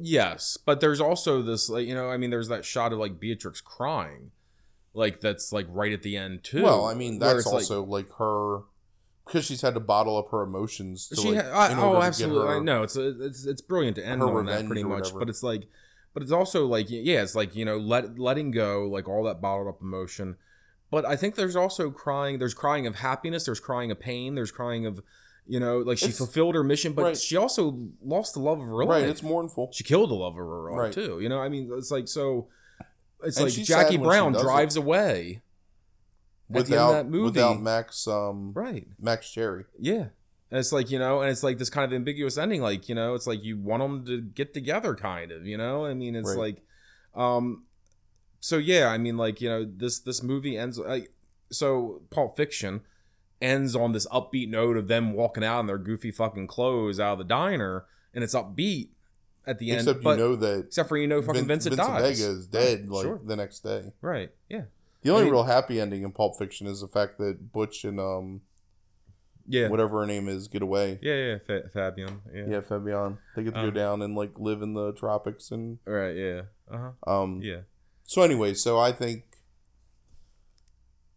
Yes, 0.00 0.56
but 0.64 0.80
there's 0.80 1.00
also 1.00 1.42
this 1.42 1.68
like 1.68 1.86
you 1.86 1.94
know 1.94 2.08
I 2.08 2.16
mean 2.16 2.30
there's 2.30 2.48
that 2.48 2.64
shot 2.64 2.92
of 2.94 2.98
like 2.98 3.20
Beatrix 3.20 3.60
crying, 3.60 4.30
like 4.94 5.20
that's 5.20 5.52
like 5.52 5.66
right 5.68 5.92
at 5.92 6.02
the 6.02 6.16
end 6.16 6.42
too. 6.42 6.62
Well, 6.62 6.86
I 6.86 6.94
mean 6.94 7.18
that's 7.18 7.40
it's 7.40 7.46
like- 7.46 7.54
also 7.54 7.84
like, 7.84 8.10
her 8.18 8.60
because 9.26 9.44
she's 9.44 9.60
had 9.62 9.74
to 9.74 9.80
bottle 9.80 10.16
up 10.18 10.30
her 10.30 10.42
emotions. 10.42 11.08
To, 11.08 11.16
she 11.16 11.32
like, 11.32 11.44
ha- 11.44 11.50
I, 11.70 11.74
oh 11.80 12.02
absolutely 12.02 12.48
I 12.54 12.58
know 12.58 12.82
it's 12.82 12.96
a, 12.96 13.24
it's 13.24 13.44
it's 13.46 13.60
brilliant 13.60 13.96
to 13.96 14.06
end 14.06 14.22
on 14.22 14.46
that 14.46 14.66
pretty 14.66 14.84
much 14.84 15.14
but 15.14 15.28
it's 15.28 15.42
like 15.42 15.68
but 16.14 16.22
it's 16.22 16.32
also 16.32 16.66
like 16.66 16.86
yeah 16.88 17.22
it's 17.22 17.34
like 17.34 17.54
you 17.56 17.64
know 17.64 17.78
let 17.78 18.18
letting 18.18 18.50
go 18.50 18.88
like 18.88 19.08
all 19.08 19.24
that 19.24 19.40
bottled 19.40 19.68
up 19.68 19.80
emotion 19.80 20.36
but 20.90 21.04
I 21.06 21.16
think 21.16 21.36
there's 21.36 21.56
also 21.56 21.90
crying 21.90 22.38
there's 22.38 22.54
crying 22.54 22.86
of 22.86 22.96
happiness 22.96 23.44
there's 23.46 23.60
crying 23.60 23.90
of 23.90 23.98
pain 24.00 24.34
there's 24.34 24.50
crying 24.50 24.84
of 24.86 25.00
you 25.46 25.58
know 25.58 25.78
like 25.78 25.98
she 25.98 26.06
It's- 26.06 26.18
fulfilled 26.18 26.54
her 26.54 26.62
mission 26.64 26.92
but 26.92 27.02
right. 27.02 27.16
she 27.16 27.36
also 27.36 27.78
lost 28.04 28.34
the 28.34 28.40
love 28.40 28.60
of 28.60 28.66
her 28.66 28.84
life. 28.84 29.02
Right, 29.02 29.08
it's 29.08 29.22
mournful. 29.22 29.70
she 29.72 29.84
killed 29.84 30.10
the 30.10 30.14
love 30.14 30.32
of 30.34 30.38
her 30.38 30.70
life 30.70 30.78
Right. 30.78 30.92
too 30.92 31.20
you 31.20 31.28
know 31.28 31.40
I 31.40 31.48
mean 31.48 31.70
it's 31.76 31.90
like 31.90 32.08
so 32.08 32.48
it's 33.24 33.36
And 33.38 33.46
like 33.46 33.54
Jackie 33.54 33.64
sad 33.64 33.84
when 33.84 33.92
she 33.92 33.98
Brown 33.98 34.32
does 34.32 34.42
it. 34.42 34.44
drives 34.44 34.76
away 34.76 35.02
at 35.10 35.20
the 35.20 35.32
end 35.32 35.42
without 36.54 36.92
that 36.92 37.08
movie 37.08 37.24
without 37.24 37.60
Max 37.60 38.06
um 38.08 38.52
right 38.54 38.86
Max 39.00 39.30
Cherry. 39.30 39.64
yeah. 39.78 40.06
And 40.50 40.58
it's 40.58 40.70
like, 40.70 40.90
you 40.90 40.98
know, 40.98 41.22
and 41.22 41.30
it's 41.30 41.42
like 41.42 41.56
this 41.56 41.70
kind 41.70 41.90
of 41.90 41.96
ambiguous 41.96 42.36
ending. 42.36 42.60
Like, 42.60 42.86
you 42.86 42.94
know, 42.94 43.14
it's 43.14 43.26
like 43.26 43.42
you 43.42 43.56
want 43.56 43.82
them 43.82 44.04
to 44.04 44.20
get 44.20 44.52
together, 44.52 44.94
kind 44.94 45.32
of, 45.32 45.46
you 45.46 45.56
know? 45.56 45.86
I 45.86 45.94
mean, 45.94 46.14
it's 46.14 46.28
Right. 46.28 46.38
like, 46.38 46.62
um, 47.14 47.64
so 48.38 48.58
yeah, 48.58 48.88
I 48.88 48.98
mean, 48.98 49.16
like, 49.16 49.40
you 49.40 49.48
know, 49.48 49.64
this, 49.64 49.98
this 50.00 50.22
movie 50.22 50.58
ends, 50.58 50.76
like, 50.76 51.10
so 51.50 52.02
Pulp 52.10 52.36
Fiction 52.36 52.82
ends 53.40 53.74
on 53.74 53.92
this 53.92 54.06
upbeat 54.08 54.50
note 54.50 54.76
of 54.76 54.88
them 54.88 55.14
walking 55.14 55.42
out 55.42 55.60
in 55.60 55.66
their 55.68 55.78
goofy 55.78 56.10
fucking 56.10 56.48
clothes 56.48 57.00
out 57.00 57.12
of 57.14 57.18
the 57.18 57.24
diner, 57.24 57.86
and 58.12 58.22
it's 58.22 58.34
upbeat 58.34 58.88
at 59.46 59.58
the 59.58 59.70
end. 59.70 59.88
Except 59.88 60.04
you 60.04 60.16
know 60.16 60.36
that 60.36 60.66
except 60.66 60.88
for, 60.90 60.98
you 60.98 61.06
know, 61.06 61.22
fucking 61.22 61.46
Vin- 61.46 61.48
Vincent, 61.48 61.76
Vincent 61.76 61.98
dies. 61.98 62.20
Vega 62.20 62.30
is 62.30 62.46
dead 62.46 62.80
Right, 62.80 62.88
like 62.90 63.02
sure. 63.04 63.20
the 63.24 63.36
next 63.36 63.60
day. 63.60 63.92
Right. 64.02 64.30
Yeah. 64.50 64.64
The 65.02 65.10
only 65.10 65.22
I 65.22 65.24
mean- 65.24 65.32
real 65.32 65.44
happy 65.44 65.80
ending 65.80 66.02
in 66.02 66.12
Pulp 66.12 66.38
Fiction 66.38 66.66
is 66.66 66.80
the 66.80 66.88
fact 66.88 67.18
that 67.18 67.52
Butch 67.52 67.84
and 67.84 67.98
um 68.00 68.42
Yeah. 69.46 69.68
whatever 69.68 70.00
her 70.00 70.06
name 70.06 70.28
is 70.28 70.46
get 70.48 70.62
away. 70.62 70.98
Yeah. 71.02 71.14
Yeah. 71.14 71.38
Fa- 71.38 71.68
Fabienne. 71.74 72.20
Yeah. 72.32 72.44
Yeah, 72.48 72.60
Fabienne. 72.60 73.18
They 73.36 73.42
get 73.44 73.54
to 73.54 73.60
go 73.62 73.68
Um, 73.68 73.74
down 73.74 74.02
and 74.02 74.14
like 74.14 74.38
live 74.38 74.62
in 74.62 74.74
the 74.74 74.92
tropics 74.92 75.50
and 75.50 75.78
Right. 75.84 76.16
Yeah. 76.16 76.42
Uh 76.70 76.78
huh. 77.04 77.10
um 77.12 77.40
Yeah. 77.42 77.62
so 78.04 78.22
anyway, 78.22 78.54
so 78.54 78.78
I 78.78 78.92
think 78.92 79.24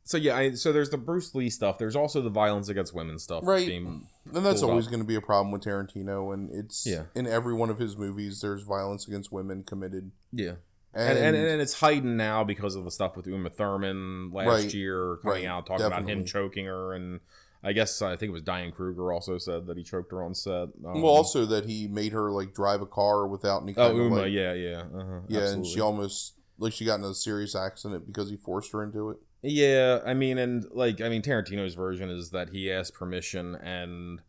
So 0.07 0.17
yeah, 0.17 0.35
I, 0.37 0.51
so 0.51 0.71
there's 0.71 0.91
the 0.91 0.99
Bruce 0.99 1.33
Lee 1.33 1.49
stuff. 1.49 1.79
There's 1.79 1.95
also 1.95 2.21
the 2.21 2.29
violence 2.29 2.69
against 2.69 2.93
women 2.93 3.17
stuff. 3.17 3.43
Right. 3.43 3.67
and 3.71 4.03
that's 4.31 4.61
always 4.61 4.85
going 4.87 4.99
to 4.99 5.05
be 5.05 5.15
a 5.15 5.21
problem 5.21 5.51
with 5.51 5.63
Tarantino 5.63 6.31
and 6.31 6.51
it's 6.53 6.85
Yeah. 6.85 7.05
in 7.15 7.25
every 7.25 7.55
one 7.55 7.71
of 7.71 7.79
his 7.79 7.97
movies 7.97 8.39
there's 8.41 8.61
violence 8.63 9.07
against 9.07 9.31
women 9.31 9.63
committed. 9.63 10.11
yeah, 10.31 10.55
And, 10.95 11.17
and, 11.17 11.35
and 11.35 11.47
and 11.47 11.61
it's 11.61 11.73
heightened 11.73 12.15
now 12.17 12.43
because 12.45 12.75
of 12.75 12.85
the 12.85 12.91
stuff 12.91 13.17
with 13.17 13.27
Uma 13.27 13.49
Thurman 13.49 14.31
last 14.31 14.47
Right. 14.47 14.73
year 14.73 15.17
coming 15.21 15.43
Right. 15.43 15.49
out 15.49 15.65
talking 15.65 15.85
about 15.85 16.07
him 16.07 16.23
choking 16.23 16.65
her, 16.65 16.93
and 16.93 17.19
I 17.63 17.73
guess 17.73 18.01
I 18.01 18.15
think 18.15 18.29
it 18.29 18.33
was 18.33 18.43
Diane 18.43 18.71
Kruger 18.71 19.11
also 19.11 19.37
said 19.37 19.65
that 19.67 19.75
he 19.75 19.83
choked 19.83 20.11
her 20.11 20.23
on 20.23 20.33
set. 20.33 20.69
Um, 20.85 21.01
well 21.01 21.07
also 21.07 21.45
that 21.47 21.65
he 21.65 21.87
made 21.89 22.13
her 22.13 22.31
like 22.31 22.53
drive 22.53 22.81
a 22.81 22.85
car 22.85 23.27
without 23.27 23.63
any 23.63 23.73
oh 23.73 23.75
kind 23.75 23.91
of 23.91 23.97
Uma, 23.97 24.15
like, 24.21 24.31
yeah, 24.31 24.53
yeah, 24.53 24.83
uh-huh, 24.95 25.19
Yeah, 25.27 25.49
and 25.49 25.65
she 25.65 25.81
almost 25.81 26.35
like 26.57 26.71
she 26.71 26.85
got 26.85 26.99
in 26.99 27.05
a 27.05 27.13
serious 27.13 27.55
accident 27.55 28.07
because 28.07 28.29
he 28.29 28.37
forced 28.37 28.71
her 28.71 28.81
into 28.81 29.09
it. 29.09 29.17
Yeah, 29.41 29.99
I 30.05 30.13
mean, 30.13 30.37
and 30.37 30.65
like, 30.71 31.01
I 31.01 31.09
mean, 31.09 31.21
Tarantino's 31.21 31.75
version 31.75 32.09
is 32.09 32.29
that 32.31 32.49
he 32.49 32.71
asked 32.71 32.93
permission 32.93 33.55
and 33.55 34.21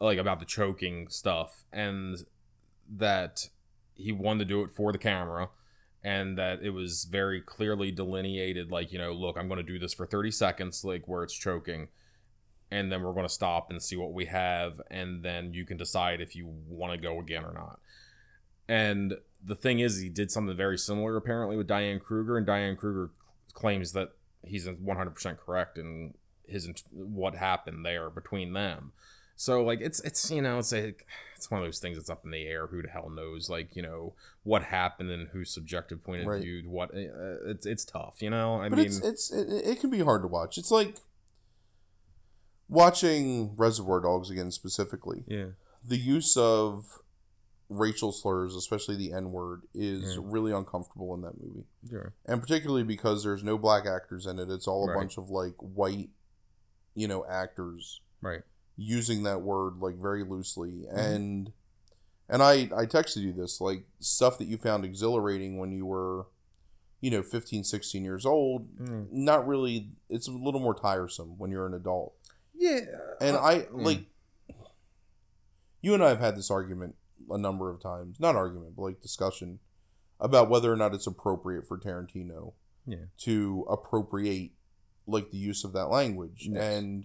like 0.00 0.18
about 0.18 0.38
the 0.38 0.46
choking 0.46 1.08
stuff, 1.08 1.64
and 1.72 2.18
that 2.88 3.48
he 3.94 4.12
wanted 4.12 4.40
to 4.40 4.44
do 4.54 4.62
it 4.62 4.70
for 4.70 4.92
the 4.92 4.98
camera, 4.98 5.48
and 6.06 6.38
that 6.38 6.62
it 6.62 6.70
was 6.70 7.02
very 7.02 7.40
clearly 7.40 7.90
delineated, 7.90 8.70
like, 8.70 8.92
you 8.92 8.98
know, 8.98 9.10
look, 9.12 9.36
I'm 9.36 9.48
going 9.48 9.58
to 9.58 9.72
do 9.72 9.76
this 9.76 9.92
for 9.92 10.06
30 10.06 10.30
seconds, 10.30 10.84
like 10.84 11.08
where 11.08 11.24
it's 11.24 11.34
choking, 11.34 11.88
and 12.70 12.92
then 12.92 13.02
we're 13.02 13.12
going 13.12 13.26
to 13.26 13.28
stop 13.28 13.72
and 13.72 13.82
see 13.82 13.96
what 13.96 14.12
we 14.12 14.26
have, 14.26 14.80
and 14.88 15.24
then 15.24 15.52
you 15.52 15.66
can 15.66 15.76
decide 15.76 16.20
if 16.20 16.36
you 16.36 16.46
want 16.68 16.92
to 16.92 16.96
go 16.96 17.18
again 17.18 17.44
or 17.44 17.52
not. 17.52 17.80
And 18.68 19.14
the 19.44 19.56
thing 19.56 19.80
is, 19.80 20.00
he 20.00 20.08
did 20.08 20.30
something 20.30 20.56
very 20.56 20.78
similar 20.78 21.16
apparently 21.16 21.56
with 21.56 21.66
Diane 21.66 21.98
Kruger, 21.98 22.36
and 22.36 22.46
Diane 22.46 22.76
Kruger 22.76 23.10
claims 23.52 23.90
that 23.90 24.10
he's 24.44 24.68
100% 24.68 25.38
correct 25.38 25.76
in 25.76 26.14
his 26.46 26.70
what 26.92 27.34
happened 27.34 27.84
there 27.84 28.10
between 28.10 28.52
them. 28.52 28.92
So 29.38 29.62
like 29.62 29.80
it's 29.82 30.00
it's 30.00 30.30
you 30.30 30.40
know 30.40 30.58
it's 30.58 30.72
like 30.72 31.06
it's 31.36 31.50
one 31.50 31.60
of 31.60 31.66
those 31.66 31.78
things 31.78 31.98
that's 31.98 32.08
up 32.08 32.24
in 32.24 32.30
the 32.30 32.46
air. 32.46 32.66
Who 32.68 32.80
the 32.82 32.88
hell 32.88 33.10
knows? 33.10 33.50
Like 33.50 33.76
you 33.76 33.82
know 33.82 34.14
what 34.44 34.62
happened 34.64 35.10
and 35.10 35.28
whose 35.28 35.50
subjective 35.50 36.02
point 36.02 36.22
of 36.22 36.26
Right. 36.26 36.42
view. 36.42 36.62
What 36.70 36.90
uh, 36.94 37.50
it's 37.50 37.66
it's 37.66 37.84
tough. 37.84 38.22
You 38.22 38.30
know. 38.30 38.60
I 38.60 38.68
but 38.70 38.78
mean, 38.78 38.86
it's 38.86 38.98
it's 39.00 39.30
it, 39.32 39.48
it 39.48 39.80
can 39.80 39.90
be 39.90 40.00
hard 40.00 40.22
to 40.22 40.28
watch. 40.28 40.56
It's 40.56 40.70
like 40.70 40.96
watching 42.68 43.54
Reservoir 43.56 44.00
Dogs 44.00 44.30
again 44.30 44.50
specifically. 44.50 45.24
yeah, 45.26 45.46
The 45.84 45.96
use 45.98 46.36
of 46.36 46.98
racial 47.68 48.12
slurs, 48.12 48.54
especially 48.54 48.96
the 48.96 49.12
N 49.12 49.32
word, 49.32 49.62
is 49.74 50.14
Yeah. 50.14 50.20
really 50.24 50.52
uncomfortable 50.52 51.14
in 51.14 51.20
that 51.22 51.40
movie. 51.40 51.66
sure. 51.88 52.14
And 52.24 52.40
particularly 52.40 52.82
because 52.84 53.22
there's 53.24 53.42
no 53.44 53.58
black 53.58 53.86
actors 53.86 54.26
in 54.26 54.38
it. 54.38 54.50
It's 54.50 54.66
all 54.66 54.84
a 54.84 54.88
Right. 54.92 54.98
bunch 54.98 55.18
of 55.18 55.30
like 55.30 55.54
white, 55.58 56.10
you 56.94 57.06
know, 57.08 57.24
actors 57.26 58.00
Right. 58.22 58.42
Using 58.76 59.22
that 59.22 59.40
word 59.42 59.78
like 59.80 59.96
very 59.96 60.22
loosely 60.24 60.84
Mm-hmm. 60.88 60.98
and 60.98 61.52
and 62.28 62.42
I 62.42 62.68
I 62.76 62.86
texted 62.86 63.22
you 63.22 63.32
this 63.32 63.60
like 63.60 63.84
stuff 64.00 64.38
that 64.38 64.46
you 64.46 64.56
found 64.58 64.84
exhilarating 64.84 65.58
when 65.58 65.72
you 65.72 65.86
were 65.86 66.26
you 67.00 67.10
know 67.10 67.22
15 67.22 67.64
16 67.64 68.04
years 68.04 68.26
old 68.26 68.68
Mm. 68.78 69.12
not 69.12 69.46
really 69.46 69.90
it's 70.08 70.28
a 70.28 70.32
little 70.32 70.60
more 70.60 70.74
tiresome 70.74 71.38
when 71.38 71.50
you're 71.50 71.66
an 71.66 71.74
adult 71.74 72.14
Yeah. 72.54 72.80
and 73.20 73.36
uh, 73.36 73.42
I 73.42 73.54
mm. 73.60 73.84
like 73.84 74.04
you 75.82 75.94
and 75.94 76.02
I 76.02 76.08
have 76.08 76.20
had 76.20 76.36
this 76.36 76.50
argument 76.50 76.96
a 77.30 77.38
number 77.38 77.70
of 77.70 77.80
times 77.80 78.18
not 78.20 78.36
argument 78.36 78.74
but 78.76 78.82
like 78.82 79.00
discussion 79.00 79.58
about 80.20 80.48
whether 80.48 80.72
or 80.72 80.76
not 80.76 80.94
it's 80.94 81.06
appropriate 81.06 81.66
for 81.66 81.78
Tarantino 81.78 82.52
Yeah. 82.86 83.06
to 83.18 83.66
appropriate 83.70 84.52
like 85.06 85.30
the 85.30 85.38
use 85.38 85.64
of 85.64 85.72
that 85.74 85.86
language 85.90 86.48
Yes. 86.50 86.62
and 86.62 87.04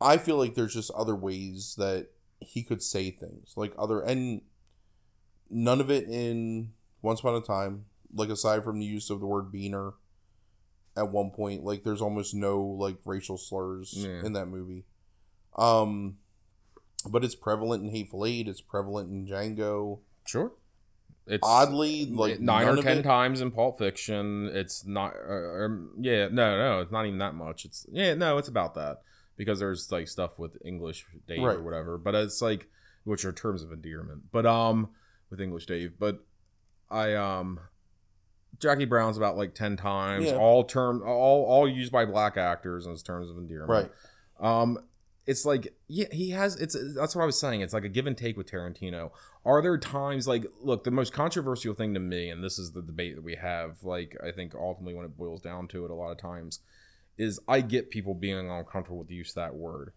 I 0.00 0.16
feel 0.18 0.36
like 0.36 0.54
there's 0.54 0.74
just 0.74 0.90
other 0.92 1.14
ways 1.16 1.74
that 1.78 2.08
he 2.40 2.62
could 2.62 2.82
say 2.82 3.10
things 3.10 3.54
like 3.56 3.72
other 3.78 4.00
and 4.00 4.42
none 5.50 5.80
of 5.80 5.90
it 5.90 6.08
in 6.08 6.72
Once 7.00 7.20
Upon 7.20 7.34
a 7.36 7.40
Time 7.40 7.86
like 8.12 8.28
aside 8.28 8.62
from 8.64 8.78
the 8.78 8.86
use 8.86 9.08
of 9.10 9.20
the 9.20 9.26
word 9.26 9.50
beaner 9.52 9.94
at 10.96 11.10
one 11.10 11.30
point 11.30 11.64
like 11.64 11.84
there's 11.84 12.02
almost 12.02 12.34
no 12.34 12.60
like 12.62 12.96
racial 13.04 13.36
slurs 13.38 13.94
Yeah. 13.96 14.24
in 14.24 14.32
that 14.34 14.46
movie 14.46 14.84
um 15.56 16.18
but 17.08 17.24
it's 17.24 17.34
prevalent 17.34 17.82
in 17.84 17.90
Hateful 17.90 18.24
Eight 18.26 18.46
it's 18.48 18.60
prevalent 18.60 19.10
in 19.10 19.26
Django 19.26 20.00
Sure. 20.26 20.52
It's 21.26 21.46
oddly 21.46 22.04
like 22.06 22.40
nine 22.40 22.68
or 22.68 22.76
ten 22.82 22.98
it- 22.98 23.02
times 23.02 23.40
in 23.40 23.50
Pulp 23.50 23.78
Fiction. 23.78 24.50
It's 24.52 24.84
not. 24.84 25.14
Uh, 25.26 25.64
um, 25.64 25.90
yeah, 25.98 26.28
no, 26.30 26.58
no, 26.58 26.80
it's 26.80 26.92
not 26.92 27.06
even 27.06 27.18
that 27.18 27.34
much. 27.34 27.64
It's 27.64 27.86
yeah, 27.90 28.12
no, 28.12 28.36
it's 28.36 28.48
about 28.48 28.74
that 28.74 28.98
because 29.36 29.58
there's 29.58 29.90
like 29.92 30.08
stuff 30.08 30.38
with 30.38 30.56
English 30.64 31.06
Dave 31.26 31.42
Right. 31.42 31.56
or 31.56 31.62
whatever, 31.62 31.98
but 31.98 32.14
it's 32.14 32.40
like 32.42 32.68
which 33.04 33.24
are 33.24 33.32
terms 33.32 33.62
of 33.62 33.72
endearment. 33.72 34.22
But 34.32 34.46
um, 34.46 34.90
with 35.30 35.40
English 35.40 35.66
Dave, 35.66 35.92
but 35.98 36.24
I 36.90 37.14
um, 37.14 37.60
Jackie 38.58 38.84
Brown's 38.84 39.16
about 39.16 39.36
like 39.36 39.54
ten 39.54 39.76
times. 39.76 40.26
Yeah. 40.26 40.36
All 40.36 40.64
term, 40.64 41.02
all 41.02 41.44
all 41.44 41.68
used 41.68 41.92
by 41.92 42.04
black 42.04 42.36
actors 42.36 42.86
as 42.86 43.02
terms 43.02 43.30
of 43.30 43.36
endearment. 43.36 43.90
right 44.40 44.60
Um, 44.62 44.78
it's 45.26 45.44
like 45.46 45.74
yeah, 45.88 46.06
he 46.12 46.30
has. 46.30 46.56
It's 46.56 46.76
that's 46.94 47.16
what 47.16 47.22
I 47.22 47.26
was 47.26 47.38
saying. 47.40 47.62
It's 47.62 47.72
like 47.72 47.84
a 47.84 47.88
give 47.88 48.06
and 48.06 48.16
take 48.16 48.36
with 48.36 48.50
Tarantino. 48.50 49.10
Are 49.46 49.62
there 49.62 49.78
times 49.78 50.28
like 50.28 50.44
look 50.60 50.84
the 50.84 50.90
most 50.90 51.12
controversial 51.14 51.74
thing 51.74 51.94
to 51.94 52.00
me, 52.00 52.28
and 52.28 52.44
this 52.44 52.58
is 52.58 52.72
the 52.72 52.82
debate 52.82 53.14
that 53.16 53.24
we 53.24 53.34
have. 53.36 53.82
Like 53.82 54.16
I 54.22 54.30
think 54.32 54.54
ultimately 54.54 54.94
when 54.94 55.06
it 55.06 55.16
boils 55.16 55.40
down 55.40 55.66
to 55.68 55.84
it, 55.86 55.90
a 55.90 55.94
lot 55.94 56.10
of 56.10 56.18
times 56.18 56.60
is 57.16 57.40
I 57.46 57.60
get 57.60 57.90
people 57.90 58.14
being 58.14 58.50
uncomfortable 58.50 58.98
with 58.98 59.08
the 59.08 59.14
use 59.14 59.30
of 59.30 59.36
that 59.36 59.54
word. 59.54 59.92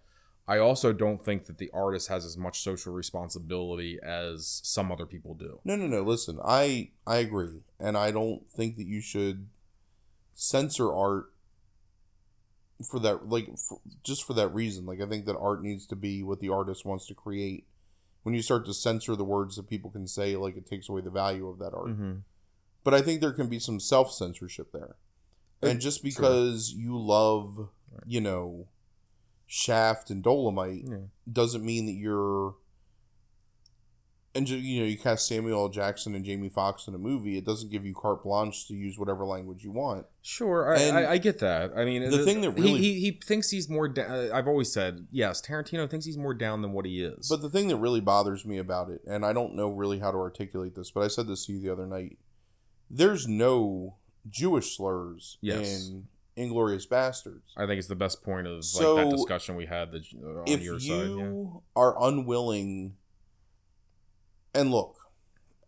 I 0.48 0.60
also 0.60 0.94
don't 0.94 1.24
think 1.24 1.46
that 1.48 1.58
the 1.58 1.70
artist 1.74 2.08
has 2.08 2.24
as 2.24 2.38
much 2.38 2.62
social 2.62 2.94
responsibility 2.94 4.00
as 4.02 4.62
some 4.64 4.92
other 4.92 5.06
people 5.06 5.34
do. 5.34 5.60
No, 5.66 5.76
no, 5.76 5.88
no. 5.88 6.02
Listen, 6.04 6.40
I 6.44 6.92
I 7.06 7.18
agree, 7.18 7.64
and 7.80 7.98
I 7.98 8.12
don't 8.12 8.50
think 8.50 8.78
that 8.78 8.88
you 8.88 9.02
should 9.02 9.48
censor 10.34 10.94
art 10.94 11.34
for 12.86 13.00
that, 13.00 13.28
like, 13.28 13.58
for, 13.58 13.80
just 14.04 14.24
for 14.24 14.34
that 14.34 14.54
reason. 14.54 14.86
Like, 14.86 15.02
I 15.02 15.06
think 15.06 15.26
that 15.26 15.38
art 15.38 15.64
needs 15.64 15.86
to 15.88 15.96
be 15.96 16.24
what 16.24 16.40
the 16.40 16.50
artist 16.50 16.86
wants 16.86 17.08
to 17.08 17.16
create. 17.16 17.66
When 18.24 18.36
you 18.36 18.42
start 18.42 18.66
to 18.66 18.74
censor 18.74 19.16
the 19.16 19.24
words 19.24 19.56
that 19.56 19.70
people 19.70 19.90
can 19.90 20.08
say, 20.08 20.36
like, 20.36 20.58
it 20.58 20.66
takes 20.66 20.90
away 20.90 21.02
the 21.02 21.10
value 21.10 21.48
of 21.48 21.60
that 21.60 21.74
art. 21.74 21.88
Mm-hmm. 21.88 22.14
But 22.84 22.94
I 22.94 23.02
think 23.02 23.20
there 23.20 23.34
can 23.34 23.48
be 23.48 23.60
some 23.60 23.80
self 23.80 24.12
censorship 24.14 24.72
there, 24.72 24.96
and 25.62 25.80
just 25.82 26.04
because 26.04 26.72
you 26.76 26.98
love, 27.00 27.70
you 28.06 28.22
know, 28.22 28.68
Shaft 29.46 30.10
and 30.10 30.22
Dolomite 30.24 30.84
Yeah. 30.88 30.98
doesn't 31.32 31.64
mean 31.66 31.86
that 31.86 31.94
you're 31.94 32.56
and 34.36 34.48
you 34.48 34.82
know 34.82 34.86
you 34.86 35.00
cast 35.00 35.26
Samuel 35.28 35.62
L. 35.62 35.70
Jackson 35.70 36.14
and 36.14 36.24
Jamie 36.24 36.50
Foxx 36.50 36.88
in 36.88 36.94
a 36.94 37.00
movie. 37.00 37.38
It 37.38 37.46
doesn't 37.46 37.72
give 37.72 37.86
you 37.86 37.96
carte 37.96 38.22
blanche 38.24 38.68
to 38.68 38.76
use 38.76 39.00
whatever 39.00 39.26
language 39.26 39.64
you 39.64 39.72
want. 39.72 40.06
Sure, 40.22 40.76
I, 40.76 40.90
I, 40.90 41.12
I 41.14 41.18
get 41.18 41.40
that. 41.40 41.72
I 41.76 41.86
mean, 41.86 42.08
the 42.12 42.24
thing 42.24 42.42
that 42.42 42.56
he- 42.56 42.62
really- 42.62 42.80
he, 42.82 43.00
he, 43.00 43.20
thinks 43.26 43.50
he's 43.50 43.68
more. 43.68 43.88
Da- 43.88 44.04
uh, 44.04 44.30
I've 44.32 44.48
always 44.48 44.72
said 44.72 45.08
yes. 45.12 45.42
Tarantino 45.42 45.90
thinks 45.90 46.06
he's 46.06 46.18
more 46.20 46.36
down 46.36 46.62
than 46.62 46.74
what 46.74 46.86
he 46.86 47.02
is. 47.02 47.28
But 47.30 47.42
the 47.42 47.50
thing 47.50 47.68
that 47.70 47.78
really 47.78 48.02
bothers 48.02 48.46
me 48.46 48.60
about 48.60 48.92
it, 48.92 49.02
and 49.08 49.26
I 49.26 49.34
don't 49.34 49.56
know 49.56 49.70
really 49.70 49.98
how 50.00 50.12
to 50.12 50.18
articulate 50.18 50.76
this, 50.76 50.92
but 50.92 51.02
I 51.02 51.08
said 51.08 51.28
this 51.28 51.46
to 51.48 51.54
you 51.54 51.60
the 51.62 51.72
other 51.72 51.88
night. 51.88 52.20
There's 52.92 53.28
no 53.28 53.96
Jewish 54.30 54.76
slurs 54.76 55.38
Yes. 55.42 55.88
in 55.90 56.08
Inglourious 56.38 56.88
Basterds. 56.88 57.42
I 57.58 57.66
think 57.66 57.80
it's 57.80 57.88
the 57.88 57.96
best 57.96 58.24
point 58.24 58.46
of 58.48 58.64
like 58.76 58.96
that 59.06 59.10
discussion 59.12 59.56
we 59.56 59.66
had 59.66 59.92
that, 59.92 60.04
uh, 60.24 60.42
on 60.42 60.44
if 60.48 60.62
your 60.62 60.78
you 60.78 60.80
side. 60.80 61.18
Yeah. 61.54 61.60
are 61.76 61.96
unwilling, 62.04 62.96
and 64.54 64.72
look, 64.72 64.98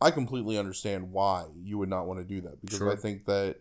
I 0.01 0.11
completely 0.11 0.57
understand 0.57 1.11
why 1.11 1.45
you 1.61 1.77
would 1.77 1.89
not 1.89 2.05
want 2.07 2.19
to 2.19 2.25
do 2.25 2.41
that 2.41 2.61
because 2.61 2.77
Sure. 2.77 2.91
I 2.91 2.95
think 2.95 3.25
that, 3.25 3.57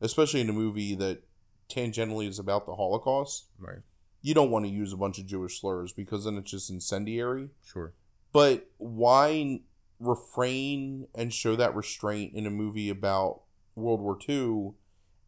especially 0.00 0.40
in 0.40 0.48
a 0.50 0.52
movie 0.52 0.94
that 0.96 1.22
tangentially 1.68 2.28
is 2.28 2.38
about 2.38 2.66
the 2.66 2.74
Holocaust, 2.76 3.46
Right. 3.58 3.78
you 4.22 4.34
don't 4.34 4.50
want 4.50 4.64
to 4.66 4.70
use 4.70 4.92
a 4.92 4.96
bunch 4.96 5.18
of 5.18 5.26
Jewish 5.26 5.60
slurs 5.60 5.92
because 5.92 6.24
then 6.24 6.36
it's 6.36 6.50
just 6.50 6.70
incendiary. 6.70 7.50
Sure. 7.64 7.92
But 8.32 8.70
why 8.78 9.60
refrain 9.98 11.06
and 11.14 11.32
show 11.32 11.56
that 11.56 11.74
restraint 11.74 12.34
in 12.34 12.46
a 12.46 12.50
movie 12.50 12.90
about 12.90 13.42
World 13.76 14.00
War 14.00 14.18
II 14.28 14.72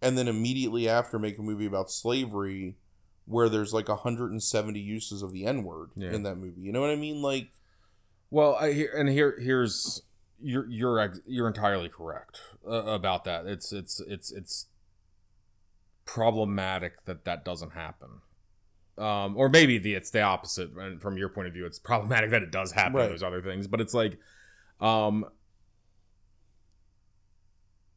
and 0.03 0.17
then 0.19 0.27
immediately 0.29 0.89
after 0.89 1.19
make 1.19 1.39
a 1.39 1.43
movie 1.43 1.67
about 1.67 1.91
slavery 1.91 2.77
where 3.27 3.49
there's 3.49 3.73
like 3.75 3.89
170 3.89 4.81
uses 4.81 5.23
of 5.23 5.33
the 5.33 5.45
N 5.45 5.63
word 5.63 5.91
Yeah. 5.97 6.13
in 6.13 6.23
that 6.25 6.37
movie? 6.37 6.63
You 6.63 6.73
know 6.73 6.81
what 6.81 6.91
I 6.91 6.97
mean? 6.97 7.21
Like, 7.23 7.51
Well, 8.31 8.55
I 8.57 8.73
hear 8.73 8.91
and 8.97 9.09
here 9.09 9.39
here's 9.39 10.03
you're 10.41 10.67
you're 10.69 10.99
ex- 11.01 11.21
you're 11.27 11.49
entirely 11.49 11.89
correct 11.89 12.41
uh, 12.67 12.85
about 12.85 13.25
that. 13.25 13.47
It's 13.47 13.73
it's 13.73 14.01
it's 14.01 14.31
it's 14.33 14.67
problematic 16.05 17.05
that 17.05 17.25
that 17.25 17.45
doesn't 17.45 17.73
happen. 17.73 18.09
Um, 18.97 19.37
or 19.37 19.49
maybe 19.49 19.79
the 19.79 19.95
it's 19.95 20.11
the 20.11 20.23
opposite. 20.23 20.71
And 20.73 21.01
from 21.01 21.17
your 21.17 21.29
point 21.29 21.49
of 21.49 21.55
view, 21.55 21.67
it's 21.67 21.79
problematic 21.79 22.31
that 22.31 22.43
it 22.43 22.51
does 22.51 22.73
happen. 22.73 22.95
Right. 22.95 23.09
Those 23.11 23.23
other 23.23 23.43
things, 23.43 23.67
but 23.67 23.81
it's 23.81 23.95
like, 23.95 24.19
um, 24.81 25.25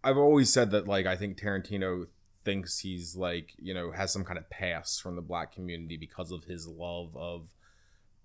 I've 0.03 0.17
always 0.17 0.51
said 0.51 0.71
that 0.71 0.87
like 0.87 1.05
I 1.05 1.15
think 1.15 1.39
Tarantino 1.39 2.07
thinks 2.43 2.79
he's 2.79 3.15
like 3.15 3.53
you 3.59 3.73
know 3.73 3.91
has 3.91 4.11
some 4.11 4.23
kind 4.23 4.39
of 4.39 4.49
pass 4.49 4.99
from 4.99 5.15
the 5.15 5.21
black 5.21 5.53
community 5.53 5.97
because 5.97 6.31
of 6.31 6.45
his 6.45 6.67
love 6.67 7.15
of 7.15 7.49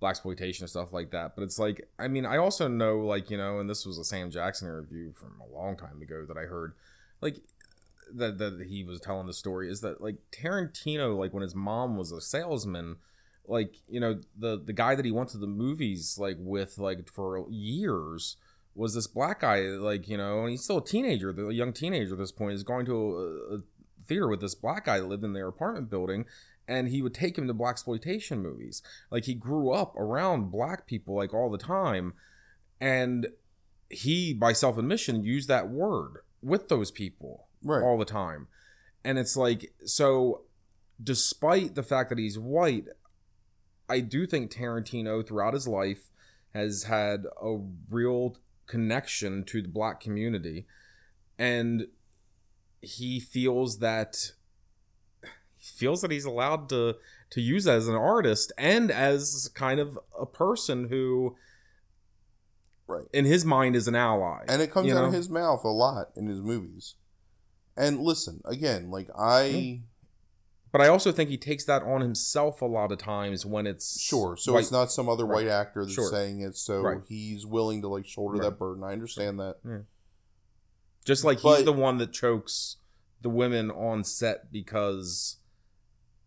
blaxploitation 0.01 0.61
and 0.61 0.71
stuff 0.71 0.93
like 0.93 1.11
that. 1.11 1.35
But 1.35 1.45
it's 1.45 1.59
like, 1.59 1.89
I 1.99 2.09
mean, 2.09 2.27
I 2.27 2.37
also 2.37 2.69
know, 2.69 2.99
like, 2.99 3.31
you 3.31 3.39
know, 3.39 3.61
and 3.61 3.69
this 3.69 3.87
was 3.87 3.99
a 3.99 4.05
Sam 4.05 4.31
Jackson 4.31 4.69
review 4.69 5.13
from 5.15 5.41
a 5.41 5.55
long 5.55 5.77
time 5.77 6.03
ago 6.03 6.25
that 6.27 6.37
I 6.37 6.43
heard, 6.43 6.75
like, 7.21 7.37
that 8.15 8.39
that 8.39 8.67
he 8.69 8.85
was 8.85 9.01
telling 9.01 9.27
the 9.27 9.33
story 9.33 9.69
is 9.69 9.81
that 9.81 10.01
like 10.01 10.17
Tarantino, 10.31 11.19
like 11.19 11.33
when 11.33 11.43
his 11.43 11.55
mom 11.57 11.97
was 11.97 12.13
a 12.13 12.21
salesman, 12.21 12.99
like 13.47 13.75
you 13.89 13.99
know 13.99 14.21
the 14.39 14.61
the 14.65 14.73
guy 14.73 14.95
that 14.95 15.05
he 15.05 15.11
went 15.11 15.31
to 15.31 15.39
the 15.39 15.47
movies 15.47 16.17
like 16.19 16.37
with 16.39 16.79
like 16.79 17.09
for 17.09 17.47
years 17.51 18.37
was 18.77 18.95
this 18.95 19.07
black 19.07 19.41
guy 19.41 19.61
like 19.63 20.09
you 20.09 20.17
know 20.17 20.43
and 20.43 20.51
he's 20.51 20.63
still 20.63 20.79
a 20.79 20.85
teenager 20.85 21.33
the 21.33 21.49
young 21.49 21.73
teenager 21.73 22.13
at 22.13 22.19
this 22.19 22.33
point 22.33 22.53
is 22.53 22.63
going 22.63 22.85
to 22.87 22.95
a, 22.95 23.55
a 23.57 23.59
theater 24.07 24.29
with 24.29 24.41
this 24.41 24.55
black 24.55 24.85
guy 24.85 24.99
that 24.99 25.09
lived 25.09 25.25
in 25.25 25.33
their 25.33 25.49
apartment 25.49 25.91
building 25.91 26.25
and 26.69 26.89
he 26.89 27.01
would 27.01 27.15
take 27.15 27.39
him 27.39 27.47
to 27.47 27.55
blaxploitation 27.55 28.39
movies 28.39 28.83
like 29.11 29.25
he 29.25 29.35
grew 29.35 29.71
up 29.71 29.97
around 29.97 30.51
black 30.51 30.87
people 30.87 31.17
like 31.17 31.33
all 31.33 31.51
the 31.51 31.59
time 31.59 32.13
and 32.81 33.29
he 33.89 34.33
by 34.35 34.53
self-admission 34.53 35.25
used 35.25 35.49
that 35.49 35.69
word 35.69 36.19
with 36.43 36.69
those 36.69 36.91
people 36.91 37.49
right. 37.63 37.83
all 37.83 37.99
the 37.99 38.05
time 38.05 38.47
and 39.05 39.19
it's 39.19 39.37
like 39.37 39.73
so 39.85 40.43
despite 41.03 41.75
the 41.75 41.83
fact 41.83 42.11
that 42.11 42.19
he's 42.19 42.39
white 42.39 42.87
i 43.89 44.01
do 44.01 44.27
think 44.27 44.51
tarantino 44.51 45.27
throughout 45.27 45.55
his 45.55 45.67
life 45.67 46.11
has 46.53 46.85
had 46.85 47.25
a 47.43 47.59
real 47.91 48.37
connection 48.67 49.45
to 49.45 49.63
the 49.63 49.69
black 49.69 50.01
community 50.01 50.67
and 51.39 51.87
he 52.83 53.21
feels 53.21 53.79
that 53.79 54.33
he 55.57 55.65
feels 55.75 56.03
that 56.03 56.11
he's 56.11 56.25
allowed 56.25 56.69
to 56.69 56.95
to 57.31 57.41
use 57.41 57.67
as 57.67 57.89
an 57.89 57.95
artist 57.95 58.53
and 58.57 58.91
as 58.91 59.51
kind 59.55 59.81
of 59.81 59.99
a 60.19 60.27
person 60.27 60.89
who 60.89 61.37
Right. 62.89 63.07
in 63.13 63.25
his 63.25 63.45
mind 63.45 63.75
is 63.75 63.89
an 63.89 63.97
ally 63.97 64.45
and 64.49 64.63
it 64.63 64.71
comes 64.71 64.93
out 64.93 65.01
know? 65.01 65.07
of 65.07 65.13
his 65.13 65.29
mouth 65.29 65.65
a 65.65 65.69
lot 65.69 66.13
in 66.15 66.29
his 66.29 66.41
movies. 66.41 66.95
And 67.77 68.01
listen, 68.01 68.41
again, 68.45 68.93
like 68.93 69.11
I 69.19 69.81
but 70.77 70.85
i 70.85 70.89
also 70.89 71.11
think 71.13 71.31
he 71.31 71.37
takes 71.39 71.65
that 71.65 71.83
on 71.83 72.01
himself 72.01 72.61
a 72.61 72.67
lot 72.67 72.93
of 72.93 72.99
times 72.99 73.47
when 73.47 73.67
it's 73.67 74.01
sure, 74.01 74.37
so 74.37 74.53
white- 74.53 74.61
it's 74.61 74.71
not 74.73 74.93
some 74.93 75.09
other 75.09 75.25
Right. 75.25 75.45
white 75.47 75.49
actor 75.49 75.85
that's 75.85 75.95
Sure. 75.95 76.11
saying 76.11 76.41
it, 76.41 76.57
so 76.57 76.81
Right. 76.83 77.01
he's 77.09 77.47
willing 77.47 77.81
to 77.83 77.89
like 77.89 78.05
shoulder 78.07 78.39
Right. 78.39 78.45
that 78.51 78.59
burden. 78.59 78.85
I 78.85 78.93
understand 78.93 79.39
that. 79.41 79.57
Yeah. 79.65 79.79
just 81.05 81.25
like 81.25 81.39
he's 81.41 81.65
the 81.65 81.73
one 81.73 81.99
that 81.99 82.13
chokes 82.13 82.77
the 83.23 83.29
women 83.31 83.71
on 83.71 84.03
set 84.05 84.51
because 84.53 85.37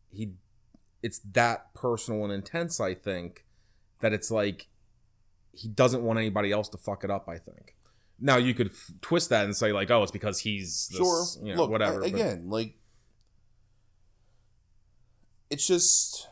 he 0.09 0.33
it's 1.03 1.19
that 1.19 1.73
personal 1.73 2.23
and 2.23 2.31
intense 2.33 2.79
i 2.79 2.93
think 2.93 3.45
that 3.99 4.11
it's 4.13 4.31
like 4.31 4.67
he 5.51 5.67
doesn't 5.67 6.01
want 6.03 6.17
anybody 6.17 6.51
else 6.51 6.67
to 6.69 6.77
fuck 6.77 7.03
it 7.03 7.11
up 7.11 7.27
i 7.27 7.37
think 7.37 7.75
now 8.19 8.37
you 8.37 8.53
could 8.53 8.67
f- 8.67 8.91
twist 9.01 9.29
that 9.29 9.45
and 9.45 9.55
say 9.55 9.71
like 9.73 9.89
oh 9.91 10.01
it's 10.03 10.11
because 10.11 10.39
he's 10.39 10.87
this, 10.89 10.97
sure, 10.97 11.25
you 11.45 11.53
know, 11.53 11.61
look, 11.63 11.69
whatever 11.71 11.99
but- 11.99 12.07
again, 12.07 12.49
like 12.49 12.75
it's 15.49 15.65
just 15.67 16.27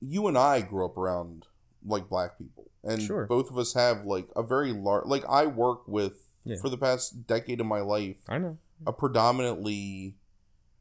you 0.00 0.26
and 0.26 0.36
I 0.36 0.60
grew 0.60 0.84
up 0.84 0.96
around 0.96 1.46
like 1.84 2.08
black 2.08 2.38
people, 2.38 2.70
and 2.84 3.00
Sure. 3.02 3.26
both 3.26 3.50
of 3.50 3.58
us 3.58 3.74
have 3.74 4.04
like 4.04 4.28
a 4.36 4.42
very 4.42 4.72
large. 4.72 5.06
Like 5.06 5.24
I 5.28 5.46
work 5.46 5.86
with 5.88 6.28
Yeah. 6.44 6.56
for 6.60 6.68
the 6.68 6.76
past 6.78 7.26
decade 7.26 7.60
of 7.60 7.66
my 7.66 7.80
life 7.80 8.18
i 8.28 8.36
know 8.38 8.58
a 8.86 8.92
predominantly 8.92 10.16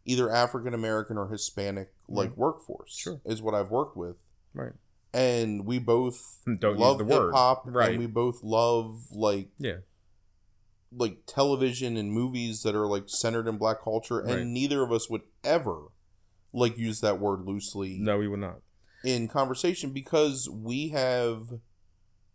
either 0.06 0.32
African 0.32 0.74
American 0.74 1.18
or 1.18 1.28
Hispanic 1.28 1.94
like 2.10 2.36
workforce 2.36 2.96
Sure. 2.96 3.22
is 3.26 3.42
what 3.44 3.54
I've 3.54 3.70
worked 3.72 3.96
with, 3.96 4.18
right 4.54 4.74
and 5.14 5.66
we 5.66 5.78
both 5.78 6.42
Don't 6.46 6.80
love 6.80 6.98
the 6.98 7.06
hip 7.06 7.14
word. 7.20 7.34
hop, 7.34 7.64
Right. 7.66 7.90
And 7.92 8.00
we 8.00 8.08
both 8.08 8.42
love 8.44 9.12
like 9.12 9.50
yeah 9.60 9.78
like 10.92 11.20
television 11.26 11.96
and 11.96 12.12
movies 12.12 12.64
that 12.64 12.76
are 12.76 12.88
like 12.88 13.08
centered 13.08 13.48
in 13.48 13.58
black 13.58 13.82
culture, 13.82 14.20
and 14.20 14.30
Right. 14.36 14.46
neither 14.46 14.82
of 14.84 14.92
us 14.92 15.10
would 15.10 15.22
ever 15.44 15.88
like 16.54 16.78
use 16.78 17.02
that 17.02 17.20
word 17.20 17.42
loosely 17.42 17.98
no 18.00 18.18
we 18.18 18.28
would 18.28 18.40
not 18.40 18.60
in 19.04 19.28
conversation 19.28 19.92
because 19.92 20.50
we 20.50 20.90
have 20.90 21.60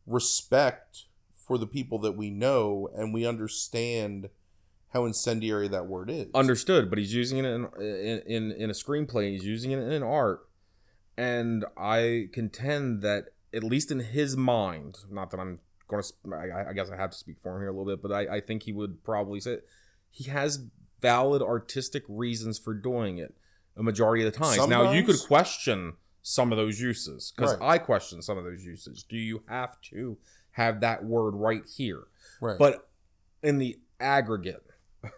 respect 0.07 1.05
for 1.33 1.59
the 1.59 1.67
people 1.67 1.99
that 1.99 2.13
we 2.13 2.31
know 2.31 2.89
and 2.95 3.15
we 3.15 3.27
understand 3.27 4.29
how 4.93 5.05
incendiary 5.05 5.69
that 5.69 5.87
word 5.87 6.11
is. 6.11 6.27
understood 6.35 6.89
but 6.89 6.99
he's 6.99 7.15
using 7.15 7.39
it 7.39 7.45
in 7.45 7.69
in 7.81 8.23
in, 8.27 8.53
in 8.53 8.71
a 8.71 8.73
screenplay 8.73 9.31
he's 9.33 9.45
using 9.45 9.71
it 9.71 9.79
in 9.79 10.03
art 10.03 10.49
and 11.17 11.65
i 11.77 12.29
contend 12.33 13.03
that 13.03 13.27
at 13.53 13.63
least 13.63 13.91
in 13.91 14.01
his 14.01 14.37
mind 14.37 14.99
not 15.11 15.31
that 15.31 15.39
i'm 15.39 15.61
going 15.89 16.03
to 16.03 16.35
I, 16.35 16.71
I 16.71 16.73
guess 16.73 16.91
i 16.91 16.97
have 16.97 17.11
to 17.11 17.17
speak 17.17 17.37
for 17.43 17.55
him 17.55 17.61
here 17.61 17.69
a 17.69 17.73
little 17.73 17.87
bit 17.87 18.03
but 18.03 18.13
i, 18.13 18.37
I 18.37 18.41
think 18.41 18.65
he 18.65 18.73
would 18.73 19.05
probably 19.05 19.41
say 19.41 19.59
he 20.11 20.25
has 20.31 20.65
valid 21.01 21.43
artistic 21.43 22.05
reasons 22.09 22.59
for 22.59 22.75
doing 22.75 23.19
it 23.19 23.35
a 23.77 23.83
majority 23.83 24.25
of 24.27 24.33
the 24.33 24.39
times 24.39 24.67
now 24.69 24.93
you 24.93 25.03
could 25.03 25.19
question 25.27 25.95
some 26.23 26.51
of 26.53 26.59
those 26.59 26.81
uses 26.81 27.33
because 27.37 27.53
Right. 27.59 27.75
i 27.75 27.79
question 27.79 28.21
some 28.23 28.37
of 28.39 28.45
those 28.45 28.65
uses 28.65 29.03
do 29.05 29.17
you 29.17 29.43
have 29.49 29.81
to 29.93 30.19
have 30.53 30.81
that 30.81 31.05
word 31.05 31.33
right 31.35 31.63
here 31.77 32.05
right. 32.41 32.59
but 32.59 32.89
in 33.43 33.59
the 33.59 33.79
aggregate 34.01 34.63
the 35.03 35.11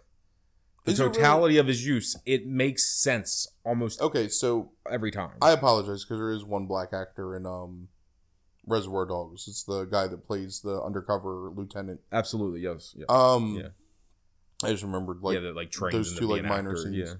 Is 0.92 1.00
it 1.00 1.02
really- 1.04 1.14
totality 1.14 1.56
of 1.58 1.66
his 1.66 1.86
use 1.86 2.16
it 2.26 2.46
makes 2.46 2.84
sense 2.84 3.46
almost 3.64 4.00
okay, 4.02 4.28
so 4.28 4.72
every 4.90 5.10
time 5.10 5.30
I 5.40 5.52
apologize 5.52 6.04
because 6.04 6.18
there 6.18 6.30
is 6.30 6.44
one 6.44 6.66
black 6.66 6.92
actor 6.92 7.36
in 7.36 7.46
um 7.46 7.88
Reservoir 8.66 9.06
Dogs. 9.06 9.48
It's 9.48 9.62
the 9.64 9.84
guy 9.86 10.08
that 10.08 10.26
plays 10.26 10.60
the 10.60 10.82
undercover 10.82 11.50
lieutenant. 11.54 12.00
absolutely 12.12 12.60
yes 12.60 12.94
yeah, 12.98 13.06
Um, 13.08 13.56
Yeah. 13.56 13.68
I 14.62 14.72
just 14.72 14.82
remembered 14.82 15.22
like 15.22 15.34
yeah 15.34 15.40
that 15.40 15.56
like 15.56 15.72
those 15.72 16.18
two, 16.18 16.26
like, 16.26 16.42
minor 16.44 16.70
actor, 16.72 16.82
scenes. 16.82 16.96
yeah 16.96 17.14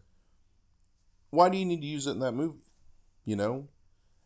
why 1.30 1.48
do 1.48 1.56
you 1.59 1.64
need 1.64 1.80
to 1.80 1.86
use 1.86 2.06
it 2.06 2.12
in 2.12 2.18
that 2.20 2.32
movie? 2.32 2.59
You 3.24 3.36
know, 3.36 3.68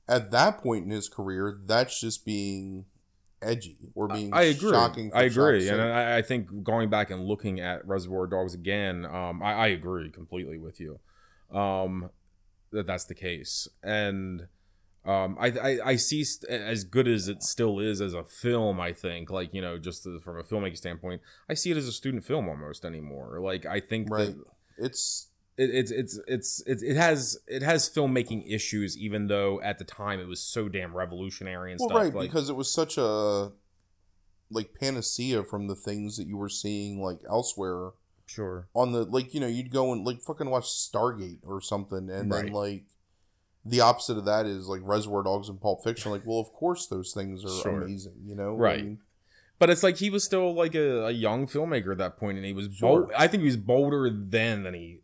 at 0.09 0.31
that 0.31 0.63
point 0.63 0.85
in 0.85 0.91
his 0.91 1.09
career, 1.09 1.59
that's 1.65 2.01
just 2.01 2.25
being 2.25 2.85
edgy 3.41 3.91
or 3.95 4.07
being 4.09 4.33
I 4.33 4.43
agree. 4.43 4.77
I 5.13 5.23
agree, 5.23 5.69
and. 5.69 5.81
I, 5.81 6.19
I 6.19 6.23
think 6.23 6.63
going 6.63 6.89
back 6.91 7.11
and 7.11 7.25
looking 7.25 7.61
at 7.61 7.87
Reservoir 7.87 8.27
Dogs 8.27 8.55
again, 8.55 9.05
um, 9.07 9.43
I, 9.43 9.53
I 9.55 9.67
agree 9.69 10.11
completely 10.11 10.59
with 10.59 10.79
you, 10.81 11.01
um, 11.51 12.11
that 12.71 12.87
that's 12.87 13.05
the 13.05 13.15
case, 13.15 13.69
and 13.83 14.47
um, 15.05 15.37
I, 15.41 15.49
I 15.49 15.79
I 15.85 15.97
see 15.97 16.23
st- 16.23 16.49
as 16.49 16.85
good 16.85 17.09
as 17.09 17.27
it 17.27 17.43
still 17.43 17.81
is 17.81 18.01
as 18.01 18.15
a 18.15 18.23
film. 18.23 18.81
I 18.81 18.93
think, 18.93 19.31
like 19.31 19.53
you 19.53 19.61
know, 19.61 19.77
just 19.77 20.07
as- 20.07 20.23
from 20.23 20.39
a 20.39 20.45
filmmaking 20.45 20.77
standpoint, 20.77 21.21
I 21.49 21.55
see 21.55 21.73
it 21.73 21.77
as 21.77 21.89
a 21.89 21.93
student 21.93 22.25
film 22.25 22.49
almost 22.49 22.85
anymore. 22.85 23.41
Like 23.41 23.67
I 23.67 23.81
think 23.81 24.09
right. 24.11 24.29
that 24.29 24.45
It's 24.79 25.32
it, 25.57 25.71
it's 25.71 25.91
it's 25.91 26.19
it's 26.27 26.63
it, 26.67 26.83
it 26.83 26.97
has 26.97 27.39
it 27.47 27.63
has 27.63 27.89
filmmaking 27.89 28.45
issues, 28.51 28.97
even 28.97 29.27
though 29.29 29.61
at 29.63 29.79
the 29.79 29.85
time 29.85 30.19
it 30.21 30.27
was 30.29 30.41
so 30.41 30.69
damn 30.69 30.97
revolutionary 30.97 31.73
and 31.73 31.79
well, 31.81 31.91
stuff. 31.91 32.03
right 32.03 32.15
like, 32.15 32.29
because 32.31 32.49
it 32.49 32.57
was 32.57 32.73
such 32.73 32.97
a 32.99 33.53
like 34.51 34.75
panacea 34.79 35.43
from 35.45 35.67
the 35.67 35.75
things 35.75 36.17
that 36.17 36.27
you 36.27 36.37
were 36.37 36.49
seeing 36.49 37.01
like 37.01 37.21
elsewhere 37.29 37.91
sure, 38.27 38.69
on 38.75 38.93
the 38.93 39.05
like 39.05 39.35
you 39.35 39.41
know 39.41 39.47
you'd 39.47 39.71
go 39.73 39.93
and 39.93 40.05
like 40.07 40.21
fucking 40.23 40.49
watch 40.51 40.65
Stargate 40.65 41.41
or 41.43 41.61
something, 41.61 42.09
and 42.11 42.31
Right. 42.31 42.45
then 42.45 42.53
like 42.53 42.85
the 43.65 43.81
opposite 43.81 44.19
of 44.19 44.25
that 44.25 44.45
is 44.47 44.67
like 44.67 44.81
Reservoir 44.85 45.23
Dogs 45.23 45.49
and 45.49 45.61
Pulp 45.61 45.85
Fiction. 45.85 46.11
Like, 46.13 46.27
well, 46.27 46.41
of 46.41 46.53
course 46.53 46.87
those 46.89 47.13
things 47.13 47.45
are 47.45 47.63
Sure. 47.63 47.83
amazing, 47.83 48.17
you 48.25 48.35
know, 48.35 48.55
Right. 48.57 48.81
And- 48.81 48.99
But 49.61 49.71
it's 49.71 49.85
like 49.85 49.99
he 49.99 50.11
was 50.11 50.25
still 50.25 50.53
like 50.53 50.75
a, 50.75 51.07
a 51.07 51.11
young 51.13 51.47
filmmaker 51.47 51.93
at 51.93 51.99
that 51.99 52.17
point, 52.17 52.37
and 52.39 52.45
he 52.45 52.53
was 52.53 52.69
Sure. 52.75 53.03
bold. 53.03 53.13
I 53.17 53.29
think 53.29 53.43
he 53.43 53.47
was 53.47 53.57
bolder 53.57 54.11
then 54.11 54.65
than 54.65 54.75
he 54.75 55.02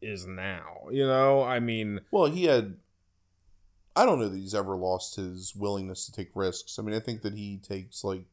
is 0.00 0.26
now. 0.26 0.86
You 0.90 1.06
know, 1.06 1.42
I 1.42 1.60
mean, 1.60 2.00
Well, 2.10 2.26
he 2.26 2.44
had. 2.44 2.76
I 3.96 4.06
don't 4.06 4.20
know 4.20 4.28
that 4.28 4.38
he's 4.38 4.54
ever 4.54 4.76
lost 4.76 5.16
his 5.16 5.54
willingness 5.56 6.06
to 6.06 6.12
take 6.12 6.30
risks. 6.34 6.78
I 6.78 6.82
mean, 6.82 6.94
I 6.94 7.00
think 7.00 7.22
that 7.22 7.34
he 7.34 7.56
takes 7.58 8.04
like 8.04 8.26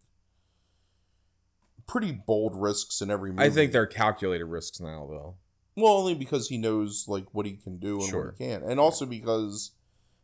pretty 1.87 2.11
bold 2.11 2.53
risks 2.55 3.01
in 3.01 3.09
every 3.11 3.31
movie. 3.31 3.43
I 3.43 3.49
think 3.49 3.71
they're 3.71 3.85
calculated 3.87 4.45
risks 4.45 4.79
now, 4.79 5.07
though. 5.09 5.35
well 5.75 5.93
only 5.93 6.13
because 6.15 6.49
he 6.49 6.57
knows 6.57 7.05
like 7.07 7.25
what 7.33 7.45
he 7.45 7.53
can 7.53 7.77
do 7.77 7.99
and 7.99 8.09
Sure. 8.09 8.25
what 8.25 8.35
he 8.37 8.45
can, 8.45 8.63
and 8.63 8.79
also 8.79 9.05
because 9.05 9.71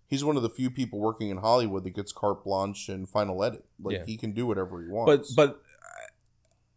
he's 0.07 0.23
one 0.23 0.37
of 0.37 0.43
the 0.43 0.49
few 0.49 0.69
people 0.69 0.99
working 0.99 1.29
in 1.29 1.37
Hollywood 1.37 1.83
that 1.85 1.95
gets 1.95 2.11
carte 2.11 2.43
blanche 2.43 2.87
and 2.89 3.09
final 3.09 3.43
edit. 3.43 3.65
Like 3.81 3.97
Yeah. 3.97 4.05
he 4.05 4.17
can 4.17 4.33
do 4.33 4.45
whatever 4.45 4.81
he 4.81 4.89
wants. 4.89 5.33
But 5.33 5.53
but 5.53 5.63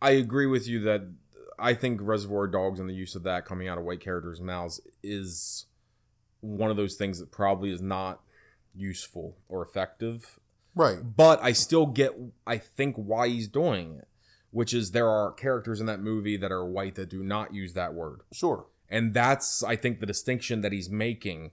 I 0.03 0.13
agree 0.13 0.47
with 0.47 0.67
you 0.67 0.81
that 0.81 1.03
I 1.59 1.75
think 1.75 2.01
Reservoir 2.03 2.47
Dogs 2.47 2.81
and 2.81 2.89
the 2.89 2.95
use 2.95 3.15
of 3.15 3.23
that 3.25 3.45
coming 3.45 3.69
out 3.69 3.79
of 3.79 3.85
white 3.85 4.01
characters' 4.01 4.41
mouths 4.41 4.81
is 5.03 5.67
one 6.41 6.71
of 6.71 6.77
those 6.77 6.95
things 6.95 7.19
that 7.19 7.31
probably 7.31 7.71
is 7.71 7.81
not 7.81 8.21
useful 8.75 9.37
or 9.49 9.63
effective. 9.63 10.39
right, 10.75 10.99
But 11.17 11.43
I 11.43 11.53
still 11.53 11.87
get, 11.87 12.13
I 12.47 12.59
think, 12.59 12.97
why 12.97 13.29
he's 13.29 13.49
doing 13.49 13.97
it, 13.99 14.09
which 14.51 14.75
is 14.75 14.91
there 14.91 15.09
are 15.09 15.33
characters 15.33 15.81
in 15.81 15.87
that 15.87 16.01
movie 16.01 16.37
that 16.37 16.53
are 16.53 16.65
white 16.65 16.97
that 16.97 17.09
do 17.09 17.23
not 17.23 17.55
use 17.55 17.73
that 17.75 17.95
word. 17.95 18.21
sure. 18.33 18.67
And 18.91 19.15
that's, 19.15 19.63
I 19.65 19.77
think, 19.77 20.01
the 20.01 20.07
distinction 20.07 20.61
that 20.61 20.73
he's 20.73 20.91
making 20.91 21.53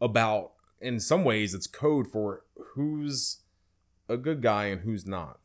about, 0.00 0.52
in 0.80 1.00
some 1.00 1.24
ways, 1.24 1.54
it's 1.54 1.66
code 1.66 2.06
for 2.06 2.44
who's 2.74 3.40
a 4.08 4.16
good 4.16 4.42
guy 4.42 4.66
and 4.66 4.82
who's 4.82 5.06
not. 5.06 5.40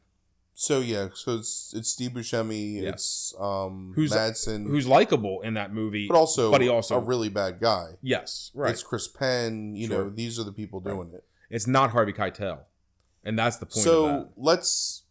So 0.62 0.80
yeah, 0.80 1.08
so 1.16 1.38
it's 1.38 1.74
it's 1.76 1.90
Steve 1.90 2.12
Buscemi, 2.12 2.84
Yes. 2.84 2.94
it's 2.94 3.34
um 3.40 3.94
Who's- 3.96 4.12
Madsen, 4.14 4.68
Who's 4.68 4.86
likable 4.88 5.42
in 5.42 5.56
that 5.56 5.74
movie. 5.74 6.08
but 6.08 6.16
also 6.16 6.52
but 6.52 6.62
he 6.62 6.68
also- 6.70 6.98
a 6.98 7.00
really 7.00 7.30
bad 7.30 7.60
guy. 7.60 7.98
yes, 8.04 8.52
right. 8.54 8.70
It's 8.70 8.84
Chris 8.84 9.08
Penn. 9.08 9.76
You 9.76 9.88
Sure. 9.88 10.04
know, 10.04 10.10
these 10.12 10.38
are 10.40 10.44
the 10.44 10.52
people 10.52 10.80
Right. 10.80 10.94
doing 10.94 11.14
it. 11.16 11.24
It's 11.50 11.66
not 11.66 11.90
Harvey 11.90 12.14
Keitel. 12.14 12.60
And 13.24 13.40
that's 13.40 13.58
the 13.58 13.66
point 13.66 13.78
of 13.78 13.84
So 13.84 14.30
let's, 14.38 15.02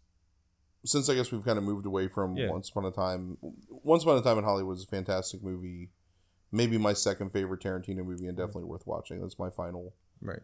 since 0.85 1.09
I 1.09 1.17
guess 1.17 1.33
we've 1.33 1.45
kind 1.45 1.59
of 1.59 1.65
moved 1.65 1.85
away 1.85 2.07
from 2.07 2.37
Yeah. 2.37 2.51
Once 2.51 2.69
Upon 2.71 2.85
a 2.85 2.93
Time. 2.93 3.37
Once 3.69 4.05
Upon 4.05 4.19
a 4.19 4.23
Time 4.23 4.39
in 4.39 4.45
Hollywood 4.45 4.77
is 4.77 4.85
a 4.85 4.87
fantastic 4.87 5.43
movie. 5.43 5.91
Maybe 6.53 6.79
my 6.79 6.93
second 6.93 7.31
favorite 7.33 7.61
Tarantino 7.61 8.05
movie, 8.05 8.29
and 8.29 8.37
definitely 8.37 8.65
worth 8.65 8.87
watching. 8.87 9.21
That's 9.21 9.37
my 9.39 9.51
final. 9.51 9.95
Right. 10.23 10.43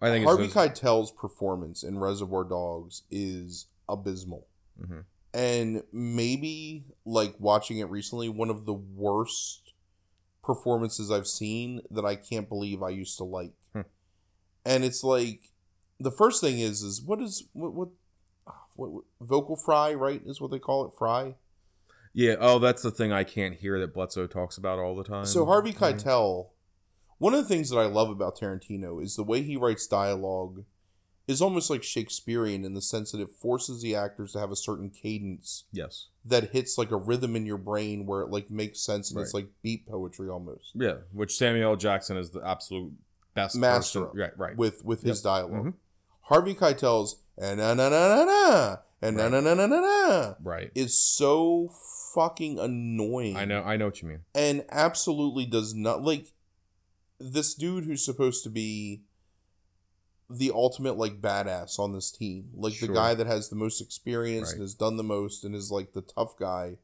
I 0.00 0.08
think 0.08 0.24
Harvey 0.26 0.48
Keitel's 0.48 1.10
performance 1.12 1.82
in 1.82 1.98
Reservoir 1.98 2.44
Dogs 2.44 3.02
is 3.10 3.66
abysmal. 3.88 4.46
Mhm. 4.80 5.04
and 5.34 5.82
maybe 5.92 6.84
like 7.04 7.34
watching 7.38 7.78
it 7.78 7.90
recently 7.90 8.28
one 8.28 8.48
of 8.50 8.64
the 8.66 8.72
worst 8.72 9.74
performances 10.42 11.10
i've 11.10 11.26
seen 11.26 11.82
that 11.90 12.04
i 12.04 12.14
can't 12.16 12.48
believe 12.48 12.82
i 12.82 12.88
used 12.88 13.16
to 13.18 13.24
like 13.24 13.52
Hmm. 13.74 13.82
and 14.64 14.82
it's 14.84 15.04
like 15.04 15.52
the 16.00 16.10
first 16.10 16.40
thing 16.40 16.58
is 16.58 16.82
is 16.82 17.02
what 17.02 17.20
is 17.20 17.44
what 17.52 17.72
what, 17.74 17.88
what, 18.76 18.90
what 18.90 19.04
vocal 19.20 19.54
fry 19.54 19.92
right 19.94 20.22
is 20.24 20.40
what 20.40 20.50
they 20.50 20.58
call 20.58 20.84
it 20.86 20.92
fry 20.98 21.34
Yeah. 22.12 22.34
Oh, 22.40 22.58
that's 22.58 22.82
the 22.82 22.90
thing 22.90 23.12
I 23.12 23.22
can't 23.22 23.54
hear 23.54 23.78
that 23.78 23.94
Bledsoe 23.94 24.26
talks 24.26 24.56
about 24.58 24.80
all 24.80 24.96
the 24.96 25.04
time. 25.04 25.26
So 25.26 25.44
Harvey 25.46 25.70
Yeah. 25.70 25.76
Keitel, 25.92 26.48
one 27.20 27.32
of 27.34 27.40
the 27.42 27.48
things 27.48 27.70
that 27.70 27.78
I 27.78 27.86
love 27.86 28.10
about 28.10 28.36
Tarantino 28.38 29.00
is 29.00 29.14
the 29.14 29.22
way 29.22 29.42
he 29.42 29.56
writes 29.56 29.86
dialogue 29.86 30.64
is 31.28 31.40
almost 31.40 31.70
like 31.70 31.84
Shakespearean 31.84 32.64
in 32.64 32.74
the 32.74 32.82
sense 32.82 33.12
that 33.12 33.20
it 33.20 33.30
forces 33.30 33.80
the 33.82 33.94
actors 33.94 34.32
to 34.32 34.40
have 34.40 34.50
a 34.50 34.56
certain 34.56 34.90
cadence 34.90 35.64
Yes. 35.70 36.08
that 36.24 36.50
hits 36.50 36.76
like 36.76 36.90
a 36.90 36.96
rhythm 36.96 37.36
in 37.36 37.46
your 37.46 37.58
brain 37.58 38.04
where 38.04 38.22
it 38.22 38.30
like 38.30 38.50
makes 38.50 38.80
sense 38.80 39.12
and 39.12 39.20
it's 39.20 39.32
like 39.34 39.46
beat 39.62 39.86
poetry 39.86 40.28
almost 40.28 40.72
Yeah. 40.74 40.96
Which 41.12 41.36
Samuel 41.36 41.70
L. 41.72 41.76
Jackson 41.76 42.16
is 42.16 42.30
the 42.30 42.40
absolute 42.44 42.92
best 43.36 43.54
Master 43.54 44.06
person- 44.06 44.18
Right. 44.18 44.38
Right. 44.38 44.56
with 44.56 44.84
with 44.84 45.02
his 45.02 45.18
Yep. 45.18 45.24
dialog 45.24 45.66
Mhm. 45.66 45.74
Harvey 46.22 46.54
Keitel's 46.54 47.22
and 47.38 47.58
na 47.60 47.74
na 47.74 47.88
na 47.90 48.08
na 48.08 48.24
na 48.24 48.76
and 49.02 49.16
Right. 49.16 49.30
na 49.30 49.40
na 49.40 49.54
na 49.54 49.66
na 49.66 49.80
na 49.80 50.34
right. 50.42 50.72
is 50.74 50.98
so 50.98 51.68
fucking 52.14 52.58
annoying. 52.58 53.36
I 53.36 53.44
know. 53.44 53.62
I 53.62 53.76
know 53.76 53.84
what 53.86 54.02
you 54.02 54.08
mean. 54.08 54.24
and 54.34 54.64
absolutely 54.70 55.46
does 55.46 55.74
not 55.74 56.02
like 56.02 56.32
this 57.20 57.54
dude 57.54 57.84
who's 57.84 58.04
supposed 58.04 58.42
to 58.44 58.50
be 58.50 59.02
the 60.28 60.50
ultimate 60.54 60.96
like 60.96 61.20
badass 61.20 61.78
on 61.78 61.92
this 61.92 62.10
team 62.10 62.50
like 62.54 62.78
the 62.78 62.86
guy 62.88 63.14
that 63.14 63.26
has 63.26 63.48
the 63.48 63.56
most 63.56 63.80
experience 63.80 64.48
Right. 64.48 64.52
and 64.54 64.62
has 64.62 64.74
done 64.74 64.96
the 64.96 65.02
most 65.02 65.42
and 65.44 65.54
is 65.56 65.70
like 65.72 65.92
the 65.92 66.02
tough 66.02 66.36
guy 66.38 66.76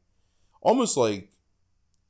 almost 0.61 0.97
like 0.97 1.31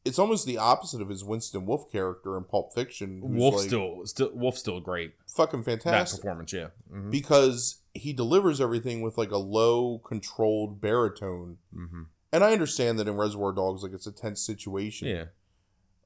it's 0.03 0.17
almost 0.17 0.45
the 0.47 0.57
opposite 0.57 0.99
of 1.01 1.09
his 1.09 1.23
winston 1.23 1.65
wolf 1.67 1.91
character 1.91 2.35
in 2.37 2.43
pulp 2.43 2.73
fiction 2.73 3.21
Wolf 3.23 3.55
like, 3.57 3.67
still, 3.67 4.01
still, 4.05 4.31
Wolf 4.33 4.57
still 4.57 4.79
great. 4.79 5.13
fucking 5.27 5.59
That 5.61 5.83
fantastic 5.83 6.21
performance. 6.21 6.53
Yeah. 6.53 6.69
Mhm. 6.91 7.11
because 7.11 7.81
he 7.93 8.13
delivers 8.13 8.59
everything 8.59 9.01
with 9.01 9.17
like 9.17 9.31
a 9.31 9.37
low 9.37 9.99
controlled 9.99 10.81
baritone 10.81 11.59
Mhm. 11.75 12.07
and 12.33 12.43
i 12.43 12.51
understand 12.51 12.97
that 12.97 13.07
in 13.07 13.15
reservoir 13.15 13.51
dogs 13.53 13.83
like 13.83 13.93
it's 13.93 14.07
a 14.07 14.11
tense 14.11 14.41
situation 14.41 15.07
Yeah. 15.07 15.25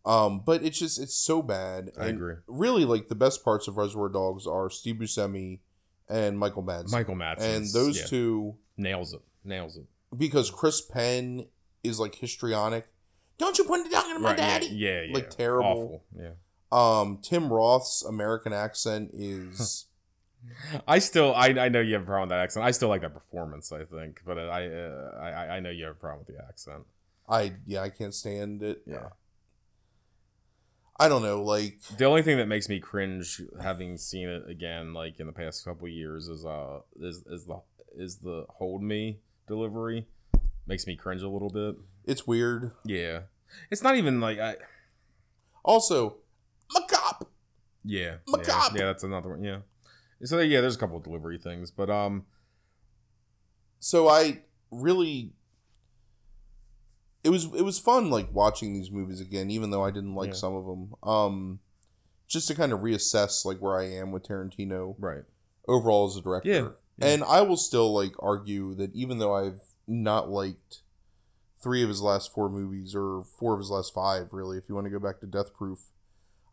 Um, 0.05 0.41
but 0.45 0.63
it's 0.63 0.79
just 0.79 0.99
it's 0.99 1.15
so 1.15 1.41
bad. 1.41 1.91
I 1.97 2.07
And 2.07 2.17
agree. 2.17 2.35
Really, 2.47 2.85
like 2.85 3.07
the 3.07 3.15
best 3.15 3.43
parts 3.43 3.67
of 3.67 3.77
Reservoir 3.77 4.09
Dogs 4.09 4.47
are 4.47 4.69
Steve 4.69 4.95
Buscemi 4.95 5.59
and 6.09 6.37
Michael 6.39 6.63
Madsen. 6.63 6.91
Michael 6.91 7.15
Madsen. 7.15 7.55
and 7.55 7.67
those 7.73 7.99
yeah, 7.99 8.05
two, 8.07 8.55
nails 8.77 9.13
it. 9.13 9.21
Nails 9.43 9.77
it. 9.77 9.85
because 10.15 10.49
Chris 10.49 10.81
Penn 10.81 11.47
is 11.83 11.99
like 11.99 12.15
histrionic. 12.15 12.87
Don't 13.37 13.57
you 13.57 13.63
put 13.63 13.79
it 13.79 13.91
down 13.91 14.05
on 14.05 14.21
my 14.21 14.29
Right, 14.31 14.39
yeah, 14.39 14.59
daddy? 14.59 14.67
Yeah. 14.67 15.01
Yeah. 15.01 15.13
Like, 15.13 15.29
terrible. 15.31 15.69
Awful. 15.69 16.03
Yeah. 16.15 16.31
Um, 16.71 17.19
Tim 17.21 17.51
Roth's 17.51 18.03
American 18.03 18.53
accent 18.53 19.11
is 19.13 19.85
I 20.87 20.99
still, 20.99 21.33
I, 21.35 21.47
I 21.47 21.69
know 21.69 21.79
you 21.81 21.93
have 21.93 22.03
a 22.03 22.05
problem 22.05 22.29
with 22.29 22.29
that 22.29 22.39
accent. 22.39 22.65
I 22.65 22.71
still 22.71 22.89
like 22.89 23.01
that 23.01 23.13
performance. 23.13 23.71
I 23.71 23.83
think, 23.85 24.21
but 24.25 24.37
I, 24.37 24.67
uh, 24.67 25.19
I, 25.21 25.57
I 25.57 25.59
know 25.59 25.69
you 25.69 25.85
have 25.85 25.95
a 25.95 25.99
problem 25.99 26.23
with 26.25 26.35
the 26.35 26.43
accent. 26.43 26.83
I 27.29 27.53
yeah 27.65 27.81
I 27.81 27.89
can't 27.89 28.13
stand 28.13 28.61
it. 28.61 28.81
Yeah. 28.85 29.09
I 31.01 31.09
don't 31.09 31.23
know. 31.23 31.41
Like 31.41 31.79
The 31.97 32.05
only 32.05 32.21
thing 32.21 32.37
that 32.37 32.47
makes 32.47 32.69
me 32.69 32.79
cringe, 32.79 33.41
having 33.59 33.97
seen 33.97 34.29
it 34.29 34.47
again, 34.47 34.93
like 34.93 35.19
in 35.19 35.25
the 35.25 35.33
past 35.33 35.65
couple 35.65 35.87
years, 35.87 36.27
is 36.27 36.45
uh, 36.45 36.81
is 36.99 37.23
is 37.25 37.45
the 37.45 37.61
is 37.97 38.17
the 38.17 38.45
hold 38.49 38.83
me 38.83 39.19
delivery 39.47 40.05
makes 40.67 40.85
me 40.85 40.95
cringe 40.95 41.23
a 41.23 41.27
little 41.27 41.49
bit. 41.49 41.75
it's 42.05 42.27
weird. 42.27 42.71
Yeah, 42.85 43.21
it's 43.71 43.81
not 43.81 43.95
even 43.95 44.21
like 44.21 44.39
I. 44.39 44.57
Also, 45.65 46.17
Macop. 46.75 47.25
Yeah, 47.83 48.01
yeah, 48.01 48.15
Macabre. 48.27 48.77
yeah, 48.77 48.85
that's 48.85 49.03
another 49.03 49.29
one. 49.29 49.43
Yeah, 49.43 49.59
so 50.23 50.39
yeah, 50.39 50.61
there's 50.61 50.75
a 50.75 50.79
couple 50.79 50.97
of 50.97 51.03
delivery 51.03 51.39
things, 51.39 51.71
but 51.71 51.89
um, 51.89 52.25
so 53.79 54.07
I 54.07 54.41
really 54.69 55.33
it 57.23 57.29
was 57.29 57.45
it 57.45 57.63
was 57.63 57.77
fun 57.79 58.09
like 58.09 58.33
watching 58.33 58.73
these 58.73 58.89
movies 58.91 59.19
again 59.21 59.49
even 59.51 59.69
though 59.71 59.83
I 59.83 59.91
didn't 59.91 60.15
like 60.15 60.29
Yeah. 60.29 60.33
some 60.35 60.55
of 60.55 60.65
them 60.65 60.93
um 61.03 61.59
just 62.27 62.47
to 62.47 62.55
kind 62.55 62.71
of 62.71 62.79
reassess 62.79 63.45
like 63.45 63.57
where 63.59 63.77
I 63.77 63.85
am 63.89 64.11
with 64.11 64.23
Tarantino 64.23 64.95
right, 64.99 65.23
overall 65.67 66.07
as 66.07 66.15
a 66.15 66.21
director 66.21 66.49
Yeah, 66.49 66.67
yeah. 66.97 67.13
and 67.13 67.23
I 67.23 67.41
will 67.41 67.57
still 67.57 67.93
like 67.93 68.13
argue 68.19 68.73
that 68.75 68.93
even 68.95 69.17
though 69.19 69.35
I've 69.35 69.61
not 69.87 70.29
liked 70.29 70.81
three 71.61 71.83
of 71.83 71.89
his 71.89 72.01
last 72.01 72.33
four 72.33 72.49
movies 72.49 72.95
or 72.95 73.23
four 73.37 73.53
of 73.53 73.59
his 73.59 73.69
last 73.69 73.93
five 73.93 74.29
really 74.31 74.57
if 74.57 74.63
you 74.69 74.75
want 74.75 74.85
to 74.85 74.91
go 74.91 74.99
back 74.99 75.19
to 75.19 75.27
Death 75.27 75.53
Proof 75.53 75.79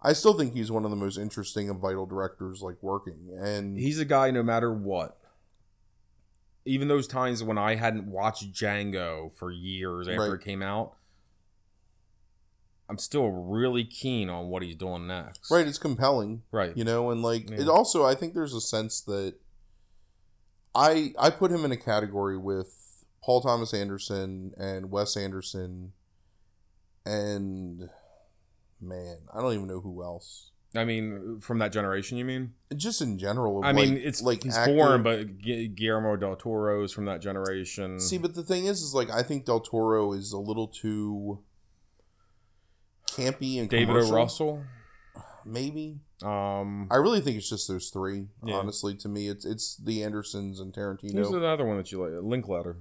I 0.01 0.13
still 0.13 0.33
think 0.35 0.55
he's 0.55 0.71
one 0.71 0.85
of 0.85 0.91
the 0.91 0.97
most 0.97 1.19
interesting 1.19 1.69
and 1.69 1.81
vital 1.81 2.07
directors 2.07 2.63
like 2.63 2.77
working 2.83 3.31
and 3.37 3.77
he's 3.79 3.99
a 3.99 4.05
guy 4.05 4.31
no 4.31 4.43
matter 4.45 4.73
what. 4.73 5.18
Even 6.65 6.89
those 6.89 7.07
times 7.07 7.43
when 7.43 7.57
I 7.59 7.77
hadn't 7.77 8.07
watched 8.07 8.53
Django 8.53 9.33
for 9.35 9.51
years 9.51 10.07
after 10.09 10.21
Right. 10.21 10.33
it 10.33 10.45
came 10.45 10.63
out, 10.63 10.95
I'm 12.91 12.99
still 12.99 13.29
really 13.29 13.85
keen 13.85 14.29
on 14.31 14.49
what 14.49 14.63
he's 14.63 14.77
doing 14.77 15.07
next. 15.07 15.51
right 15.51 15.67
it's 15.67 15.79
compelling 15.79 16.43
right. 16.51 16.75
you 16.77 16.85
know 16.85 17.11
and 17.11 17.23
like 17.23 17.51
it 17.51 17.69
also 17.69 18.05
i 18.07 18.15
think 18.15 18.33
there's 18.33 18.55
a 18.55 18.63
sense 18.63 19.03
that 19.03 19.35
i 20.75 21.13
i 21.19 21.29
put 21.29 21.51
him 21.51 21.67
in 21.67 21.73
a 21.73 21.77
category 21.77 22.39
with 22.39 23.05
paul 23.23 23.43
thomas 23.43 23.75
anderson 23.75 24.53
and 24.57 24.91
wes 24.91 25.19
anderson 25.19 25.93
and 27.05 27.91
man 28.81 29.19
i 29.35 29.41
don't 29.43 29.53
even 29.53 29.67
know 29.69 29.81
who 29.81 30.03
else 30.03 30.53
I 30.75 30.85
mean, 30.85 31.41
from 31.41 31.59
that 31.61 31.73
generation, 31.73 32.19
you 32.19 32.25
mean? 32.27 32.53
just 32.77 33.01
in 33.01 33.19
general 33.19 33.63
I 33.65 33.73
mean, 33.73 33.97
it's 33.97 34.21
like 34.21 34.43
he's 34.43 34.55
actor- 34.57 34.75
foreign, 34.77 35.03
but 35.03 35.39
Guillermo 35.39 36.17
del 36.17 36.37
Toro's 36.37 36.93
from 36.93 37.07
that 37.07 37.23
generation. 37.23 37.99
see 37.99 38.19
but 38.19 38.35
the 38.35 38.43
thing 38.43 38.67
is 38.67 38.83
is 38.83 38.93
like 38.95 39.09
i 39.11 39.23
think 39.23 39.47
del 39.47 39.61
toro 39.61 40.13
is 40.13 40.33
a 40.33 40.39
little 40.39 40.69
too 40.69 41.39
campy 43.07 43.59
and 43.59 43.69
David 43.69 43.89
O. 43.91 43.93
commercial, 43.95 44.15
Russell. 44.17 44.65
maybe 45.45 46.01
Um, 46.23 46.89
i 46.91 46.97
really 46.97 47.21
think 47.21 47.37
it's 47.39 47.49
just 47.49 47.69
those 47.69 47.89
three 47.91 48.27
Yeah. 48.45 48.57
honestly 48.57 48.95
to 48.97 49.09
me 49.09 49.29
it's 49.29 49.45
it's 49.47 49.77
the 49.77 50.03
andersons 50.03 50.61
and 50.61 50.73
tarantino 50.73 51.15
who's 51.15 51.31
another 51.31 51.65
one 51.65 51.77
that 51.79 51.91
you 51.93 52.01
like? 52.03 52.13
Linklater. 52.23 52.77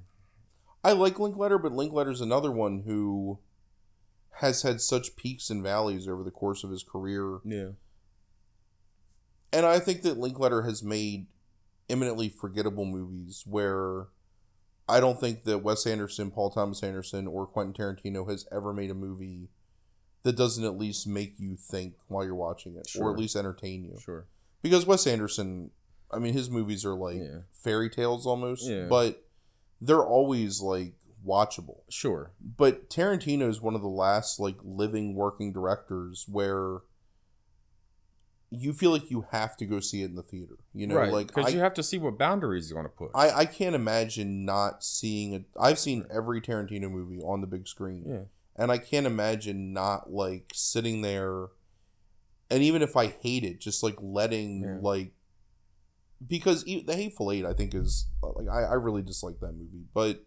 I 0.84 0.92
like 0.94 1.20
Linklater, 1.20 1.58
but 1.58 1.72
Linklater's 1.74 2.22
another 2.22 2.52
one 2.52 2.84
who 2.86 3.40
has 4.40 4.62
had 4.64 4.82
such 4.82 5.16
peaks 5.16 5.50
and 5.50 5.64
valleys 5.64 6.08
over 6.08 6.24
the 6.24 6.32
course 6.32 6.64
of 6.64 6.70
his 6.72 6.84
career. 6.84 7.40
Yeah. 7.44 7.70
And 9.52 9.66
I 9.66 9.80
think 9.80 10.02
that 10.04 10.18
Linklater 10.18 10.64
has 10.64 10.84
made 10.84 11.28
eminently 11.90 12.30
forgettable 12.30 12.86
movies 12.86 13.44
where 13.48 14.08
I 14.90 15.00
don't 15.00 15.20
think 15.20 15.44
that 15.46 15.60
Wes 15.60 15.86
Anderson, 15.88 16.32
Paul 16.32 16.50
Thomas 16.52 16.84
Anderson, 16.84 17.28
or 17.28 17.48
Quentin 17.48 17.74
Tarantino 17.74 18.30
has 18.30 18.46
ever 18.52 18.74
made 18.74 18.92
a 18.92 18.96
movie 18.96 19.50
that 20.24 20.36
doesn't 20.36 20.66
at 20.66 20.78
least 20.78 21.08
make 21.08 21.36
you 21.40 21.56
think 21.56 21.96
while 22.08 22.26
you're 22.26 22.36
watching 22.36 22.76
it, 22.76 22.88
or 23.00 23.12
at 23.12 23.18
least 23.20 23.36
entertain 23.36 23.86
you. 23.86 23.98
Sure. 24.00 24.28
Because 24.62 24.86
Wes 24.86 25.08
Anderson, 25.08 25.72
I 26.12 26.20
mean, 26.20 26.34
his 26.34 26.50
movies 26.50 26.84
are 26.86 26.96
like 26.96 27.18
Yeah. 27.18 27.40
fairy 27.52 27.90
tales 27.90 28.26
almost, 28.28 28.68
Yeah. 28.68 28.88
but 28.88 29.24
they're 29.80 30.06
always 30.06 30.60
like 30.62 30.96
watchable. 31.28 31.82
Sure. 31.90 32.32
but 32.42 32.90
Tarantino 32.90 33.48
is 33.50 33.62
one 33.62 33.76
of 33.76 33.82
the 33.82 33.88
last 33.88 34.40
like 34.40 34.56
living 34.64 35.14
working 35.16 35.52
directors 35.54 36.26
where 36.28 36.80
you 38.50 38.72
feel 38.72 38.92
like 38.92 39.12
you 39.12 39.26
have 39.32 39.58
to 39.58 39.66
go 39.66 39.80
see 39.82 40.02
it 40.04 40.06
in 40.06 40.16
the 40.16 40.24
theater. 40.24 40.56
You 40.74 40.88
know, 40.88 40.96
right. 40.96 41.12
like 41.12 41.28
Because 41.28 41.54
you 41.54 41.60
have 41.60 41.74
to 41.74 41.84
see 41.84 41.98
what 41.98 42.18
boundaries 42.18 42.70
you're 42.70 42.82
going 42.82 42.90
to 42.90 42.98
put. 42.98 43.12
I 43.14 43.42
I 43.42 43.46
can't 43.46 43.76
imagine 43.76 44.46
not 44.46 44.84
seeing 44.84 45.34
it. 45.34 45.46
I've 45.60 45.78
seen 45.80 46.06
every 46.10 46.40
Tarantino 46.40 46.90
movie 46.90 47.20
on 47.20 47.42
the 47.42 47.48
big 47.48 47.68
screen, 47.68 48.06
yeah. 48.08 48.20
and 48.56 48.72
I 48.72 48.78
can't 48.78 49.06
imagine 49.06 49.74
not 49.74 50.12
like 50.14 50.52
sitting 50.54 51.02
there. 51.02 51.48
And 52.50 52.64
even 52.64 52.82
if 52.82 52.96
I 52.96 53.08
hate 53.08 53.44
it, 53.44 53.60
just 53.60 53.84
like 53.84 53.98
letting 54.00 54.62
Yeah. 54.62 54.78
like 54.82 55.12
because 56.26 56.64
the 56.64 56.84
Hateful 56.96 57.32
Eight, 57.34 57.46
I 57.46 57.54
think 57.54 57.76
is 57.76 58.08
uh, 58.24 58.30
like 58.34 58.48
I, 58.50 58.64
I 58.64 58.74
really 58.76 59.02
dislike 59.02 59.40
that 59.42 59.54
movie, 59.54 59.84
but 59.94 60.24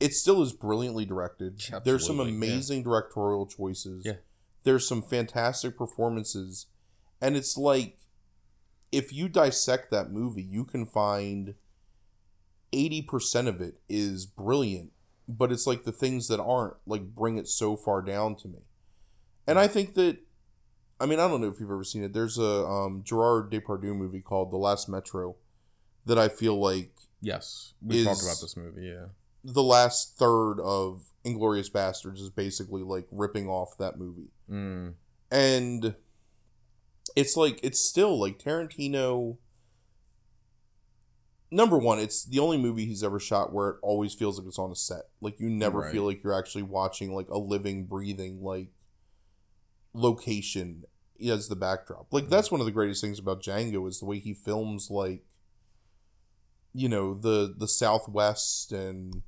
it 0.00 0.14
still 0.14 0.42
is 0.42 0.52
brilliantly 0.52 1.04
directed. 1.04 1.60
There's 1.84 2.06
some 2.06 2.18
Absolutely, 2.18 2.32
yeah. 2.32 2.54
amazing 2.54 2.82
directorial 2.82 3.46
choices. 3.46 4.04
Yeah. 4.04 4.14
There's 4.64 4.88
some 4.88 5.02
fantastic 5.02 5.76
performances, 5.76 6.66
and 7.20 7.36
it's 7.36 7.56
like 7.56 7.98
if 8.90 9.12
you 9.12 9.28
dissect 9.28 9.90
that 9.90 10.10
movie, 10.10 10.42
you 10.42 10.64
can 10.64 10.84
find 10.86 11.54
eighty 12.72 13.02
percent 13.02 13.48
of 13.48 13.60
it 13.60 13.80
is 13.88 14.26
brilliant, 14.26 14.92
but 15.28 15.52
it's 15.52 15.66
like 15.66 15.84
the 15.84 15.92
things 15.92 16.28
that 16.28 16.40
aren't 16.40 16.74
like 16.86 17.14
bring 17.14 17.36
it 17.36 17.48
so 17.48 17.76
far 17.76 18.02
down 18.02 18.36
to 18.36 18.48
me. 18.48 18.60
And 19.46 19.58
I 19.58 19.66
think 19.66 19.94
that 19.94 20.18
I 21.00 21.06
mean, 21.06 21.20
I 21.20 21.28
don't 21.28 21.40
know 21.40 21.48
if 21.48 21.58
you've 21.60 21.70
ever 21.70 21.84
seen 21.84 22.04
it. 22.04 22.12
There's 22.12 22.36
a 22.36 22.66
um, 22.66 23.02
Gerard 23.02 23.50
Depardieu 23.50 23.96
movie 23.96 24.20
called 24.20 24.50
The 24.50 24.58
Last 24.58 24.88
Metro 24.88 25.36
that 26.04 26.18
I 26.18 26.28
feel 26.28 26.60
like 26.60 26.92
Yes. 27.22 27.74
We 27.82 28.04
talked 28.04 28.22
about 28.22 28.38
this 28.40 28.56
movie. 28.56 28.86
Yeah. 28.86 29.06
The 29.42 29.62
last 29.62 30.16
third 30.18 30.60
of 30.60 31.12
Inglourious 31.24 31.70
Basterds 31.70 32.20
is 32.20 32.30
basically 32.30 32.82
like 32.82 33.06
ripping 33.10 33.48
off 33.48 33.76
that 33.78 33.98
movie. 33.98 34.30
Mm. 34.50 34.94
And 35.30 35.94
it's 37.16 37.36
like 37.36 37.58
it's 37.62 37.80
still 37.80 38.18
like 38.20 38.38
Tarantino 38.38 39.38
number 41.50 41.78
one, 41.78 41.98
it's 41.98 42.24
the 42.24 42.38
only 42.38 42.56
movie 42.58 42.86
he's 42.86 43.02
ever 43.02 43.18
shot 43.18 43.52
where 43.52 43.70
it 43.70 43.76
always 43.82 44.14
feels 44.14 44.38
like 44.38 44.46
it's 44.46 44.58
on 44.58 44.70
a 44.70 44.76
set. 44.76 45.08
Like 45.20 45.40
you 45.40 45.48
never 45.50 45.80
Right. 45.80 45.92
feel 45.92 46.04
like 46.04 46.22
you're 46.22 46.38
actually 46.38 46.62
watching 46.62 47.12
like 47.14 47.28
a 47.28 47.38
living, 47.38 47.86
breathing 47.86 48.42
like 48.42 48.68
location 49.92 50.84
as 51.26 51.48
the 51.48 51.56
backdrop. 51.56 52.12
Like 52.12 52.28
that's 52.28 52.50
one 52.50 52.60
of 52.60 52.66
the 52.66 52.72
greatest 52.72 53.00
things 53.00 53.18
about 53.18 53.42
Django 53.42 53.88
is 53.88 53.98
the 54.00 54.06
way 54.06 54.18
he 54.18 54.32
films 54.34 54.90
like 54.90 55.24
you 56.72 56.88
know 56.88 57.14
the 57.14 57.52
the 57.56 57.66
Southwest 57.66 58.70
and 58.70 59.22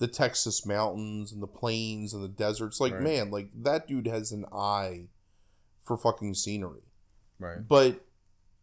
the 0.00 0.08
Texas 0.08 0.64
mountains 0.64 1.30
and 1.30 1.42
the 1.42 1.46
plains 1.46 2.12
and 2.14 2.24
the 2.24 2.28
deserts. 2.28 2.80
Like 2.80 2.94
Right. 2.94 3.02
man, 3.02 3.30
like 3.30 3.50
that 3.54 3.86
dude 3.86 4.06
has 4.06 4.32
an 4.32 4.46
eye 4.50 5.08
for 5.78 5.96
fucking 5.96 6.34
scenery. 6.34 6.80
Right. 7.38 7.66
But 7.68 8.04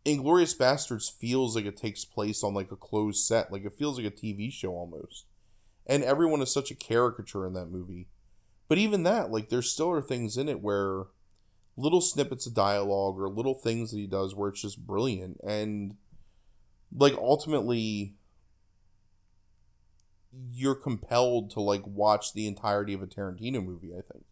Inglourious 0.03 0.57
Basterds 0.57 1.11
feels 1.11 1.55
like 1.55 1.65
it 1.65 1.77
takes 1.77 2.05
place 2.05 2.43
on 2.43 2.55
like 2.55 2.71
a 2.71 2.75
closed 2.75 3.23
set. 3.25 3.51
Like 3.51 3.65
it 3.65 3.73
feels 3.73 3.97
like 3.97 4.07
a 4.07 4.15
TV 4.15 4.51
show 4.51 4.71
almost. 4.71 5.25
And 5.85 6.03
everyone 6.03 6.41
is 6.41 6.51
such 6.51 6.71
a 6.71 6.75
caricature 6.75 7.45
in 7.45 7.53
that 7.53 7.67
movie. 7.67 8.07
But 8.67 8.79
even 8.79 9.03
that, 9.03 9.31
like 9.31 9.49
there 9.49 9.61
still 9.61 9.91
are 9.91 10.01
things 10.01 10.37
in 10.37 10.49
it 10.49 10.61
where 10.61 11.03
little 11.77 12.01
snippets 12.01 12.47
of 12.47 12.55
dialogue 12.55 13.19
or 13.19 13.29
little 13.29 13.53
things 13.53 13.91
that 13.91 13.97
he 13.97 14.07
does 14.07 14.33
where 14.33 14.49
it's 14.49 14.61
just 14.61 14.87
brilliant. 14.87 15.37
And 15.43 15.97
like 16.91 17.13
ultimately 17.13 18.15
you're 20.51 20.75
compelled 20.75 21.49
to 21.51 21.59
like 21.61 21.83
watch 21.85 22.33
the 22.33 22.47
entirety 22.47 22.93
of 22.93 23.01
a 23.01 23.07
Tarantino 23.07 23.63
movie, 23.63 23.91
I 23.93 24.01
think 24.11 24.25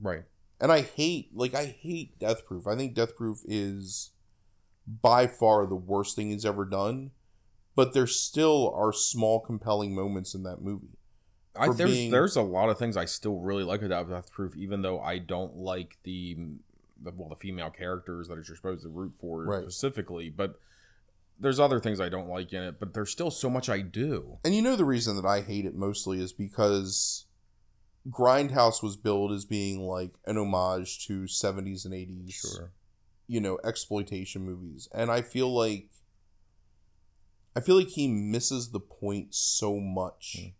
Right. 0.00 0.24
and 0.60 0.70
I 0.72 0.82
hate 0.82 1.30
like 1.34 1.54
I 1.54 1.66
hate 1.66 2.18
Death 2.18 2.44
Proof. 2.46 2.66
I 2.66 2.76
think 2.76 2.94
Death 2.94 3.16
Proof 3.16 3.38
is 3.46 4.10
by 4.86 5.26
far 5.26 5.66
the 5.66 5.76
worst 5.76 6.14
thing 6.16 6.30
he's 6.30 6.44
ever 6.44 6.64
done, 6.64 7.10
but 7.74 7.94
there 7.94 8.06
still 8.06 8.72
are 8.74 8.92
small 8.92 9.40
compelling 9.40 9.94
moments 9.94 10.34
in 10.34 10.42
that 10.42 10.60
movie. 10.60 10.98
I, 11.56 11.72
there's 11.72 11.90
being- 11.92 12.10
there's 12.10 12.36
a 12.36 12.42
lot 12.42 12.68
of 12.68 12.78
things 12.78 12.96
I 12.96 13.04
still 13.04 13.38
really 13.38 13.62
like 13.64 13.82
about 13.82 14.08
Death 14.10 14.30
Proof, 14.32 14.56
even 14.56 14.82
though 14.82 15.00
I 15.00 15.18
don't 15.18 15.56
like 15.56 15.96
the, 16.02 16.36
the 17.02 17.12
well 17.12 17.28
the 17.28 17.36
female 17.36 17.70
characters 17.70 18.28
that 18.28 18.34
you're 18.34 18.56
supposed 18.56 18.82
to 18.82 18.88
root 18.88 19.14
for 19.20 19.44
Right. 19.44 19.62
specifically. 19.62 20.28
But 20.30 20.58
there's 21.38 21.58
other 21.60 21.80
things 21.80 22.00
I 22.00 22.08
don't 22.08 22.28
like 22.28 22.52
in 22.52 22.62
it. 22.62 22.78
But 22.80 22.94
there's 22.94 23.10
still 23.10 23.30
so 23.30 23.50
much 23.50 23.68
I 23.68 23.80
do. 23.80 24.38
And 24.44 24.54
you 24.54 24.62
know 24.62 24.76
the 24.76 24.84
reason 24.84 25.16
that 25.16 25.26
I 25.26 25.40
hate 25.40 25.64
it 25.66 25.74
mostly 25.74 26.20
is 26.22 26.32
because 26.32 27.26
Grindhouse 28.08 28.82
was 28.82 28.96
billed 28.96 29.32
as 29.32 29.44
being 29.44 29.80
like 29.80 30.12
an 30.26 30.36
homage 30.36 31.06
to 31.06 31.22
70s 31.22 31.84
and 31.84 31.94
80s 31.94 32.68
you 33.26 33.40
know 33.40 33.58
exploitation 33.64 34.42
movies 34.44 34.86
and 34.92 35.10
i 35.10 35.22
feel 35.22 35.48
like 35.48 35.88
i 37.56 37.60
feel 37.60 37.76
like 37.76 37.88
he 37.88 38.06
misses 38.06 38.70
the 38.70 38.78
point 38.80 39.34
so 39.34 39.80
much 39.80 40.36
Mm. 40.38 40.52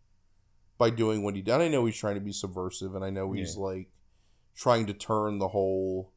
by 0.78 0.88
doing 0.88 1.22
what 1.22 1.36
he 1.36 1.42
did 1.42 1.52
i 1.60 1.68
know 1.68 1.84
he's 1.84 1.98
trying 1.98 2.14
to 2.14 2.22
be 2.22 2.32
subversive 2.32 2.94
and 2.94 3.04
i 3.04 3.10
know 3.10 3.32
he's 3.32 3.54
Yeah. 3.56 3.62
like 3.64 3.90
trying 4.56 4.86
to 4.86 4.94
turn 4.94 5.38
the 5.40 5.48
whole 5.48 6.13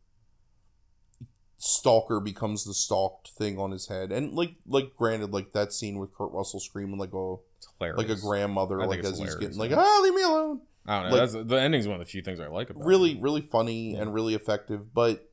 stalker 1.57 2.19
becomes 2.19 2.63
the 2.63 2.73
stalked 2.73 3.29
thing 3.31 3.57
on 3.59 3.71
his 3.71 3.87
head. 3.87 4.11
And 4.11 4.33
like 4.33 4.55
like 4.67 4.95
granted 4.95 5.31
like 5.33 5.53
that 5.53 5.73
scene 5.73 5.97
with 5.99 6.13
kurt 6.15 6.31
russell 6.31 6.59
screaming 6.59 6.97
like 6.99 7.13
a 7.13 7.35
like 7.79 8.09
a 8.09 8.15
grandmother 8.15 8.81
I 8.81 8.85
like 8.85 9.03
as 9.03 9.19
he's 9.19 9.35
getting 9.35 9.57
like 9.57 9.71
ah 9.73 9.99
leave 10.03 10.13
me 10.13 10.21
alone. 10.23 10.61
I 10.85 11.01
don't 11.01 11.11
know. 11.11 11.17
like- 11.17 11.31
that's, 11.31 11.47
the 11.47 11.59
ending's 11.59 11.87
one 11.87 11.99
of 11.99 12.05
the 12.05 12.09
few 12.11 12.21
things 12.21 12.39
I 12.39 12.47
like 12.47 12.69
about 12.69 12.85
really 12.85 13.15
really 13.15 13.41
funny 13.41 13.93
Yeah. 13.93 14.01
and 14.03 14.13
really 14.13 14.35
effective 14.35 14.93
but 14.93 15.29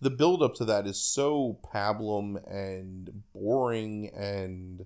the 0.00 0.10
build 0.10 0.42
up 0.42 0.54
to 0.56 0.64
that 0.66 0.86
is 0.86 1.00
so 1.00 1.58
pablum 1.72 2.36
and 2.50 3.22
boring 3.34 4.10
and 4.14 4.84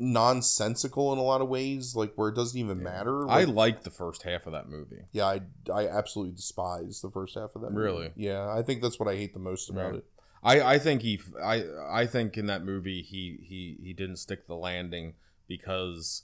nonsensical 0.00 1.12
in 1.12 1.18
a 1.18 1.22
lot 1.22 1.40
of 1.40 1.48
ways 1.48 1.94
like 1.94 2.12
where 2.14 2.28
it 2.30 2.34
doesn't 2.34 2.58
even 2.58 2.78
Yeah. 2.78 2.84
matter 2.84 3.28
I 3.28 3.44
Like, 3.44 3.54
like 3.54 3.82
the 3.84 3.90
first 3.90 4.22
half 4.22 4.46
of 4.46 4.52
that 4.52 4.68
movie. 4.68 5.02
yeah 5.12 5.26
I, 5.26 5.40
I 5.72 5.86
absolutely 5.88 6.34
despise 6.34 7.00
the 7.00 7.10
first 7.10 7.34
half 7.36 7.54
of 7.54 7.62
that 7.62 7.70
movie. 7.70 7.84
Really? 7.84 8.12
yeah 8.16 8.48
i 8.52 8.62
think 8.62 8.80
that's 8.82 8.98
what 8.98 9.08
i 9.08 9.16
hate 9.16 9.34
the 9.34 9.38
most 9.40 9.68
about 9.70 9.90
Right. 9.92 9.94
it 9.96 10.04
I, 10.42 10.60
I 10.74 10.78
think 10.78 11.02
he 11.02 11.20
I 11.42 11.64
I 11.90 12.06
think 12.06 12.38
in 12.38 12.46
that 12.46 12.64
movie 12.64 13.02
he 13.02 13.38
he 13.42 13.76
he 13.84 13.92
didn't 13.92 14.16
stick 14.16 14.46
the 14.46 14.54
landing 14.56 15.14
because 15.46 16.22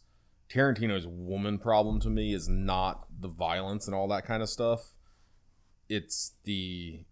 Tarantino's 0.49 1.07
woman 1.07 1.59
problem 1.59 2.01
to 2.01 2.09
me 2.09 2.33
is 2.33 2.49
not 2.49 3.05
the 3.21 3.29
violence 3.29 3.87
and 3.87 3.95
all 3.95 4.09
that 4.09 4.25
kind 4.25 4.43
of 4.43 4.49
stuff. 4.49 4.93
It's 5.91 6.33
the 6.45 7.05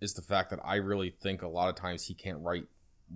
it's 0.00 0.12
the 0.12 0.22
fact 0.22 0.50
that 0.50 0.60
I 0.64 0.76
really 0.76 1.10
think 1.20 1.42
a 1.42 1.48
lot 1.48 1.68
of 1.68 1.74
times 1.74 2.04
he 2.04 2.14
can't 2.14 2.38
write 2.40 2.66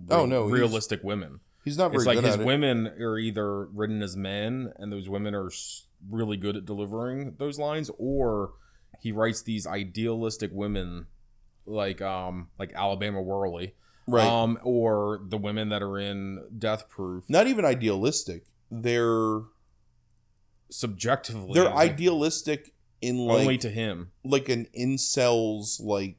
Oh, 0.09 0.25
no, 0.25 0.43
realistic 0.43 1.01
women. 1.03 1.39
He's 1.67 1.77
not 1.77 1.91
very 1.91 1.97
It's 1.97 2.07
like 2.07 2.23
his 2.23 2.35
at 2.35 2.41
it 2.41 2.45
women 2.45 2.87
are 2.87 3.17
either 3.17 3.65
written 3.65 4.01
as 4.01 4.15
men 4.15 4.71
and 4.77 4.91
those 4.91 5.09
women 5.09 5.35
are 5.35 5.51
really 6.09 6.37
good 6.37 6.55
at 6.55 6.65
delivering 6.65 7.35
those 7.37 7.59
lines 7.59 7.91
or 7.97 8.53
he 9.01 9.11
writes 9.11 9.41
these 9.41 9.67
idealistic 9.67 10.51
women 10.53 11.07
like 11.65 12.01
um 12.01 12.47
like 12.57 12.71
Alabama 12.73 13.21
Whirly 13.21 13.73
right 14.07 14.25
um, 14.25 14.57
or 14.63 15.19
the 15.27 15.37
women 15.37 15.69
that 15.69 15.83
are 15.83 15.97
in 15.97 16.45
Death 16.57 16.87
Proof. 16.87 17.25
not 17.29 17.47
even 17.47 17.65
idealistic 17.65 18.45
they're 18.71 19.41
Subjectively, 20.69 21.53
they're 21.53 21.73
idealistic 21.73 22.73
in 23.01 23.17
like 23.19 23.39
only 23.39 23.57
to 23.59 23.69
him. 23.69 24.11
like 24.23 24.49
an 24.49 24.67
incels 24.77 25.81
like 25.81 26.17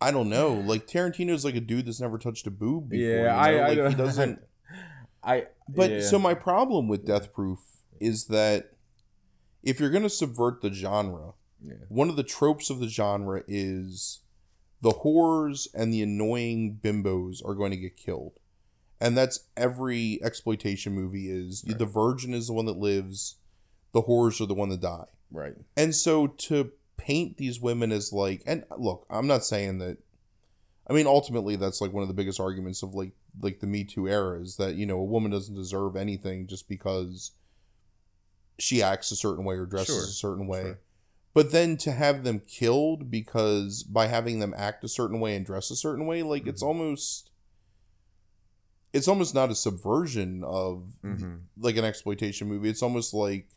I 0.00 0.10
don't 0.10 0.28
know. 0.28 0.52
Like 0.66 0.86
Tarantino's 0.86 1.44
like 1.44 1.54
a 1.56 1.60
dude 1.60 1.86
that's 1.86 2.00
never 2.00 2.18
touched 2.18 2.46
a 2.46 2.50
boob 2.50 2.88
before. 2.90 3.06
you 3.06 3.22
know? 3.22 3.84
like, 3.84 3.90
he 3.90 3.94
doesn't. 4.04 4.40
I 5.22 5.46
But 5.68 5.90
yeah. 5.90 6.00
so 6.02 6.18
my 6.18 6.34
problem 6.34 6.88
with 6.88 7.04
Death 7.06 7.32
Proof 7.32 7.58
is 8.00 8.26
that 8.26 8.72
if 9.62 9.80
you're 9.80 9.90
gonna 9.90 10.08
subvert 10.10 10.60
the 10.60 10.72
genre, 10.72 11.32
Yeah. 11.62 11.74
one 11.88 12.08
of 12.08 12.16
the 12.16 12.22
tropes 12.22 12.70
of 12.70 12.78
the 12.78 12.88
genre 12.88 13.42
is 13.48 14.20
the 14.82 14.90
whores 14.92 15.66
and 15.74 15.92
the 15.92 16.02
annoying 16.02 16.78
bimbos 16.82 17.44
are 17.44 17.54
going 17.54 17.70
to 17.70 17.76
get 17.78 17.96
killed. 17.96 18.34
And 19.00 19.16
that's 19.16 19.40
every 19.56 20.20
exploitation 20.22 20.92
movie 20.94 21.30
is 21.30 21.64
Right. 21.66 21.78
the 21.78 21.86
virgin 21.86 22.34
is 22.34 22.46
the 22.48 22.52
one 22.52 22.66
that 22.66 22.76
lives, 22.78 23.36
the 23.92 24.02
whores 24.02 24.40
are 24.40 24.46
the 24.46 24.54
one 24.54 24.68
that 24.68 24.80
die. 24.82 25.06
right. 25.32 25.54
And 25.76 25.94
so 25.94 26.26
to 26.28 26.72
paint 26.96 27.36
these 27.36 27.60
women 27.60 27.92
as 27.92 28.12
like, 28.12 28.42
and 28.46 28.64
look, 28.78 29.06
I'm 29.10 29.26
not 29.26 29.44
saying 29.44 29.78
that. 29.78 29.98
I 30.88 30.92
mean, 30.92 31.06
ultimately, 31.06 31.56
that's 31.56 31.80
like 31.80 31.92
one 31.92 32.02
of 32.02 32.08
the 32.08 32.14
biggest 32.14 32.38
arguments 32.40 32.82
of 32.82 32.94
like 32.94 33.12
like 33.40 33.60
the 33.60 33.66
Me 33.66 33.84
Too 33.84 34.08
era 34.08 34.40
is 34.40 34.56
that 34.56 34.76
you 34.76 34.86
know 34.86 34.98
a 34.98 35.04
woman 35.04 35.30
doesn't 35.30 35.54
deserve 35.54 35.96
anything 35.96 36.46
just 36.46 36.68
because 36.68 37.32
she 38.58 38.82
acts 38.82 39.10
a 39.10 39.16
certain 39.16 39.44
way 39.44 39.56
or 39.56 39.66
dresses 39.66 39.94
Sure, 39.94 40.04
a 40.04 40.06
certain 40.06 40.46
way. 40.46 40.62
sure. 40.62 40.78
But 41.34 41.52
then 41.52 41.76
to 41.78 41.92
have 41.92 42.24
them 42.24 42.40
killed 42.40 43.10
because 43.10 43.82
by 43.82 44.06
having 44.06 44.38
them 44.38 44.54
act 44.56 44.84
a 44.84 44.88
certain 44.88 45.20
way 45.20 45.36
and 45.36 45.44
dress 45.44 45.70
a 45.70 45.76
certain 45.76 46.06
way, 46.06 46.22
like 46.22 46.46
it's 46.46 46.62
Mhm. 46.62 46.66
almost 46.68 47.30
it's 48.92 49.08
almost 49.08 49.34
not 49.34 49.50
a 49.50 49.54
subversion 49.54 50.42
of 50.42 50.98
Mhm. 51.04 51.42
like 51.58 51.76
an 51.76 51.84
exploitation 51.84 52.48
movie. 52.48 52.70
It's 52.70 52.82
almost 52.82 53.12
like 53.12 53.48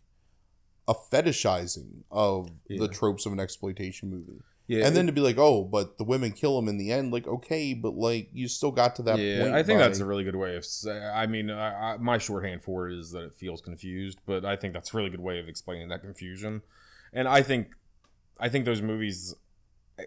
a 0.90 0.94
fetishizing 0.96 2.04
of 2.12 2.50
Yeah. 2.68 2.80
the 2.80 2.88
tropes 2.88 3.26
of 3.26 3.32
an 3.34 3.40
exploitation 3.40 4.10
movie. 4.10 4.42
Yeah, 4.68 4.86
and 4.86 4.96
then 4.96 5.08
to 5.08 5.12
be 5.12 5.22
like, 5.22 5.38
oh, 5.40 5.64
but 5.64 5.98
the 5.98 6.04
women 6.04 6.32
kill 6.32 6.58
him 6.60 6.68
in 6.68 6.78
the 6.78 6.92
end. 6.92 7.12
Like, 7.12 7.28
okay, 7.28 7.74
but 7.74 7.96
like 7.96 8.30
you 8.34 8.48
still 8.48 8.72
got 8.72 8.96
to 8.98 9.02
that 9.04 9.18
yeah, 9.20 9.42
point. 9.44 9.56
I 9.56 9.64
think 9.64 9.80
by- 9.80 9.88
that's 9.88 10.00
a 10.00 10.06
really 10.06 10.24
good 10.24 10.36
way 10.36 10.56
of. 10.56 10.66
I 10.88 11.26
mean, 11.28 11.50
I, 11.50 11.94
I, 11.94 11.98
my 11.98 12.18
shorthand 12.20 12.64
for 12.64 12.88
it 12.90 12.98
is 13.00 13.12
that 13.12 13.24
it 13.24 13.34
feels 13.36 13.62
confused, 13.62 14.20
but 14.28 14.46
I 14.46 14.56
think 14.56 14.74
that's 14.74 14.94
a 14.94 14.98
really 14.98 15.10
good 15.10 15.20
way 15.22 15.40
of 15.40 15.48
explaining 15.48 15.88
that 15.90 16.02
confusion. 16.02 16.62
And 17.14 17.28
I 17.28 17.42
think, 17.42 17.70
I 18.40 18.48
think 18.50 18.66
those 18.66 18.82
movies 18.82 19.34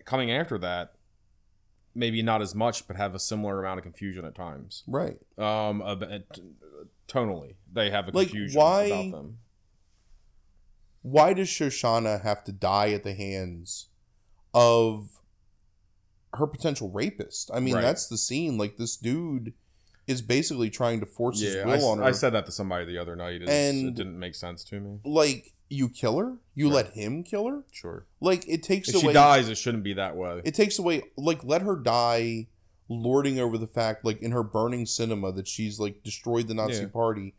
coming 0.05 0.31
after 0.31 0.59
that, 0.59 0.93
maybe 1.95 2.23
not 2.23 2.41
as 2.41 2.55
much, 2.55 2.87
but 2.87 2.97
have 2.97 3.15
a 3.17 3.19
similar 3.19 3.59
amount 3.61 3.79
of 3.79 3.83
confusion 3.85 4.25
at 4.25 4.35
times. 4.37 4.85
right. 4.87 5.19
Um, 5.39 5.81
a 5.83 5.97
bit- 5.97 6.39
tonally, 7.09 7.57
they 7.73 7.91
have 7.91 8.07
a 8.09 8.13
Like, 8.13 8.29
confusion 8.29 8.59
why- 8.61 8.85
about 8.85 9.11
them. 9.11 9.39
Why 11.03 11.33
does 11.33 11.49
Shosanna 11.49 12.23
have 12.23 12.45
to 12.45 12.53
die 12.53 12.91
at 12.93 13.03
the 13.05 13.15
hands 13.15 13.89
of 14.55 15.21
her 16.35 16.47
potential 16.47 16.91
rapist? 16.91 17.51
I 17.53 17.61
mean, 17.61 17.75
Right. 17.75 17.83
that's 17.83 18.07
the 18.09 18.17
scene. 18.19 18.57
Like 18.57 18.77
this 18.77 18.97
dude 18.97 19.53
is 20.07 20.23
basically 20.23 20.71
trying 20.71 21.01
to 21.01 21.07
force 21.07 21.41
his 21.41 21.57
will 21.65 21.71
I, 21.73 21.79
on 21.93 21.99
her. 21.99 22.05
I 22.05 22.13
said 22.13 22.31
that 22.31 22.47
to 22.47 22.53
somebody 22.53 22.85
the 22.85 22.99
other 22.99 23.17
night. 23.17 23.43
And- 23.47 23.89
it 23.89 23.95
didn't 23.95 24.19
make 24.19 24.35
sense 24.35 24.65
to 24.65 24.81
me. 24.81 24.99
like 25.05 25.53
you 25.69 25.89
kill 25.89 26.19
her, 26.19 26.37
you 26.55 26.67
Right. 26.67 26.75
let 26.87 26.93
him 26.95 27.23
kill 27.25 27.47
her. 27.49 27.65
Sure. 27.73 28.07
Like 28.21 28.47
it 28.49 28.63
takes 28.63 28.89
If 28.91 28.97
away. 28.97 29.05
she 29.09 29.13
dies, 29.13 29.49
it 29.49 29.57
shouldn't 29.57 29.85
be 29.85 29.95
that 29.95 30.17
way. 30.17 30.43
it 30.45 30.55
takes 30.55 30.79
away 30.79 31.03
like 31.17 31.43
let 31.45 31.63
her 31.63 31.77
die 31.77 32.49
lording 32.89 33.39
over 33.39 33.57
the 33.57 33.67
fact 33.67 34.05
like 34.05 34.21
in 34.21 34.33
her 34.33 34.43
burning 34.43 34.85
cinema 34.85 35.33
that 35.33 35.49
she's 35.49 35.79
like 35.81 36.03
destroyed 36.03 36.47
the 36.47 36.53
nazi 36.53 36.83
Yeah. 36.83 36.89
party 36.89 37.35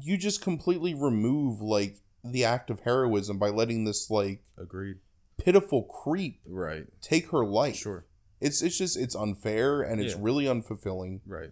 you 0.00 0.16
just 0.16 0.40
completely 0.40 0.94
remove 0.94 1.60
like 1.60 1.96
the 2.32 2.44
act 2.44 2.70
of 2.70 2.80
heroism 2.80 3.38
by 3.38 3.48
letting 3.48 3.84
this 3.84 4.10
like 4.10 4.42
Agreed. 4.58 4.96
pitiful 5.38 5.82
creep 5.84 6.40
Right. 6.46 6.86
take 7.00 7.30
her 7.30 7.44
life 7.44 7.76
Sure. 7.76 8.06
it's 8.40 8.62
it's 8.62 8.76
just 8.78 8.96
it's 8.96 9.14
unfair 9.14 9.82
and 9.82 10.00
it's 10.00 10.14
Yeah. 10.14 10.20
really 10.22 10.44
unfulfilling 10.44 11.20
Right. 11.26 11.50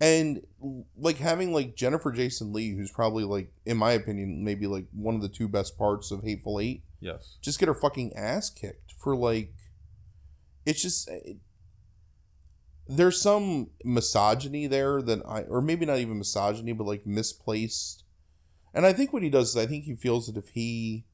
and 0.00 0.46
like 0.96 1.16
having 1.18 1.52
like 1.52 1.76
Jennifer 1.76 2.10
Jason 2.12 2.52
Lee, 2.52 2.70
who's 2.74 2.90
probably 2.90 3.24
like, 3.24 3.52
in 3.64 3.76
my 3.76 3.92
opinion, 3.92 4.42
maybe 4.44 4.66
like 4.66 4.86
one 4.92 5.14
of 5.14 5.22
the 5.22 5.28
two 5.28 5.48
best 5.48 5.76
parts 5.78 6.10
of 6.10 6.22
Hateful 6.24 6.58
Eight, 6.60 6.82
Yes. 7.00 7.36
just 7.40 7.58
get 7.58 7.68
her 7.68 7.74
fucking 7.74 8.12
ass 8.14 8.50
kicked 8.50 8.92
for 8.98 9.14
like, 9.16 9.52
it's 10.66 10.82
just. 10.82 11.08
Eh, 11.08 11.20
it, 11.24 11.36
there's 12.88 13.20
some 13.22 13.70
misogyny 13.84 14.66
there 14.66 15.00
that 15.02 15.22
I, 15.24 15.42
or 15.42 15.62
maybe 15.62 15.86
not 15.86 15.98
even 15.98 16.18
misogyny, 16.18 16.72
but 16.72 16.84
like 16.86 17.06
misplaced. 17.06 18.04
And 18.74 18.86
I 18.86 18.92
think 18.92 19.12
what 19.12 19.22
he 19.22 19.30
does 19.30 19.50
is 19.50 19.56
I 19.56 19.66
think 19.66 19.84
he 19.84 19.94
feels 19.94 20.26
that 20.26 20.36
if 20.36 20.50
he 20.50 21.04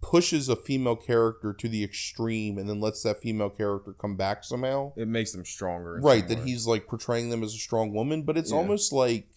pushes 0.00 0.48
a 0.48 0.56
female 0.56 0.96
character 0.96 1.54
to 1.54 1.68
the 1.68 1.82
extreme 1.82 2.58
and 2.58 2.68
then 2.68 2.80
lets 2.80 3.02
that 3.02 3.20
female 3.20 3.48
character 3.48 3.92
come 3.94 4.16
back 4.16 4.44
somehow, 4.44 4.92
It 4.96 5.08
makes 5.08 5.32
them 5.32 5.44
stronger. 5.46 5.98
right 6.02 6.26
that 6.28 6.38
way. 6.40 6.44
he's 6.44 6.66
like 6.66 6.86
portraying 6.86 7.30
them 7.30 7.42
as 7.42 7.54
a 7.54 7.58
strong 7.58 7.92
woman 7.92 8.22
but 8.22 8.36
it's 8.36 8.50
Yeah. 8.50 8.58
almost 8.58 8.92
like 8.92 9.28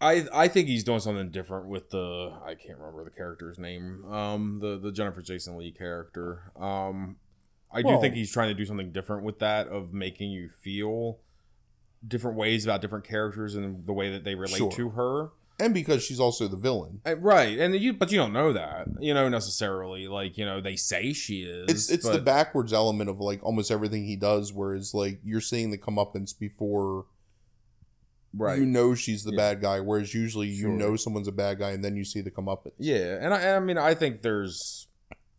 I 0.00 0.26
I 0.32 0.48
think 0.48 0.68
he's 0.68 0.84
doing 0.84 1.00
something 1.00 1.30
different 1.30 1.66
with 1.66 1.90
the 1.90 2.32
I 2.44 2.54
can't 2.54 2.78
remember 2.78 3.04
the 3.04 3.10
character's 3.10 3.58
name. 3.58 4.04
Um, 4.04 4.58
the 4.60 4.78
the 4.78 4.92
Jennifer 4.92 5.22
Jason 5.22 5.56
Leigh 5.56 5.70
character. 5.72 6.52
Um, 6.56 7.16
I 7.72 7.80
do 7.82 7.98
think 8.00 8.14
he's 8.14 8.30
trying 8.30 8.48
to 8.48 8.54
do 8.54 8.66
something 8.66 8.92
different 8.92 9.24
with 9.24 9.38
that 9.40 9.66
of 9.68 9.92
making 9.92 10.30
you 10.30 10.50
feel 10.62 11.18
different 12.06 12.36
ways 12.36 12.64
about 12.64 12.80
different 12.80 13.04
characters 13.06 13.54
and 13.56 13.86
the 13.86 13.92
way 13.92 14.10
that 14.12 14.24
they 14.24 14.34
relate 14.34 14.58
Sure. 14.58 14.70
to 14.72 14.90
her. 14.90 15.30
And 15.58 15.72
because 15.72 16.02
she's 16.02 16.18
also 16.20 16.48
the 16.48 16.56
villain 16.56 17.00
Uh, 17.06 17.16
Right, 17.16 17.58
and 17.58 17.74
you 17.76 17.92
but 17.92 18.10
you 18.10 18.18
don't 18.18 18.32
know 18.32 18.52
that 18.52 18.88
you 19.00 19.14
know 19.14 19.28
necessarily. 19.28 20.08
Like 20.08 20.36
you 20.38 20.44
know 20.44 20.60
they 20.60 20.76
say 20.76 21.12
she 21.12 21.42
is. 21.42 21.68
it's 21.70 21.90
it's 21.90 22.04
the 22.04 22.14
but- 22.14 22.24
backwards 22.24 22.72
element 22.72 23.08
of 23.10 23.20
like 23.20 23.42
almost 23.44 23.70
everything 23.70 24.04
he 24.04 24.16
does 24.16 24.52
whereas 24.52 24.94
like 24.94 25.20
you're 25.24 25.40
seeing 25.40 25.70
the 25.70 25.78
comeuppance 25.78 26.36
before 26.38 27.06
right. 28.36 28.58
you 28.58 28.66
know 28.66 28.94
she's 28.94 29.24
the 29.24 29.32
Yeah. 29.32 29.36
bad 29.36 29.60
guy 29.60 29.80
whereas 29.80 30.12
usually 30.14 30.48
you 30.48 30.68
know 30.68 30.96
someone's 30.96 31.28
a 31.28 31.32
bad 31.32 31.58
guy 31.58 31.70
and 31.70 31.84
then 31.84 31.96
you 31.96 32.04
see 32.04 32.20
the 32.20 32.30
comeuppance 32.30 32.72
Yeah, 32.78 33.18
and 33.20 33.32
I, 33.34 33.56
I 33.56 33.60
mean, 33.60 33.78
I 33.78 33.94
think 33.94 34.22
there's 34.22 34.88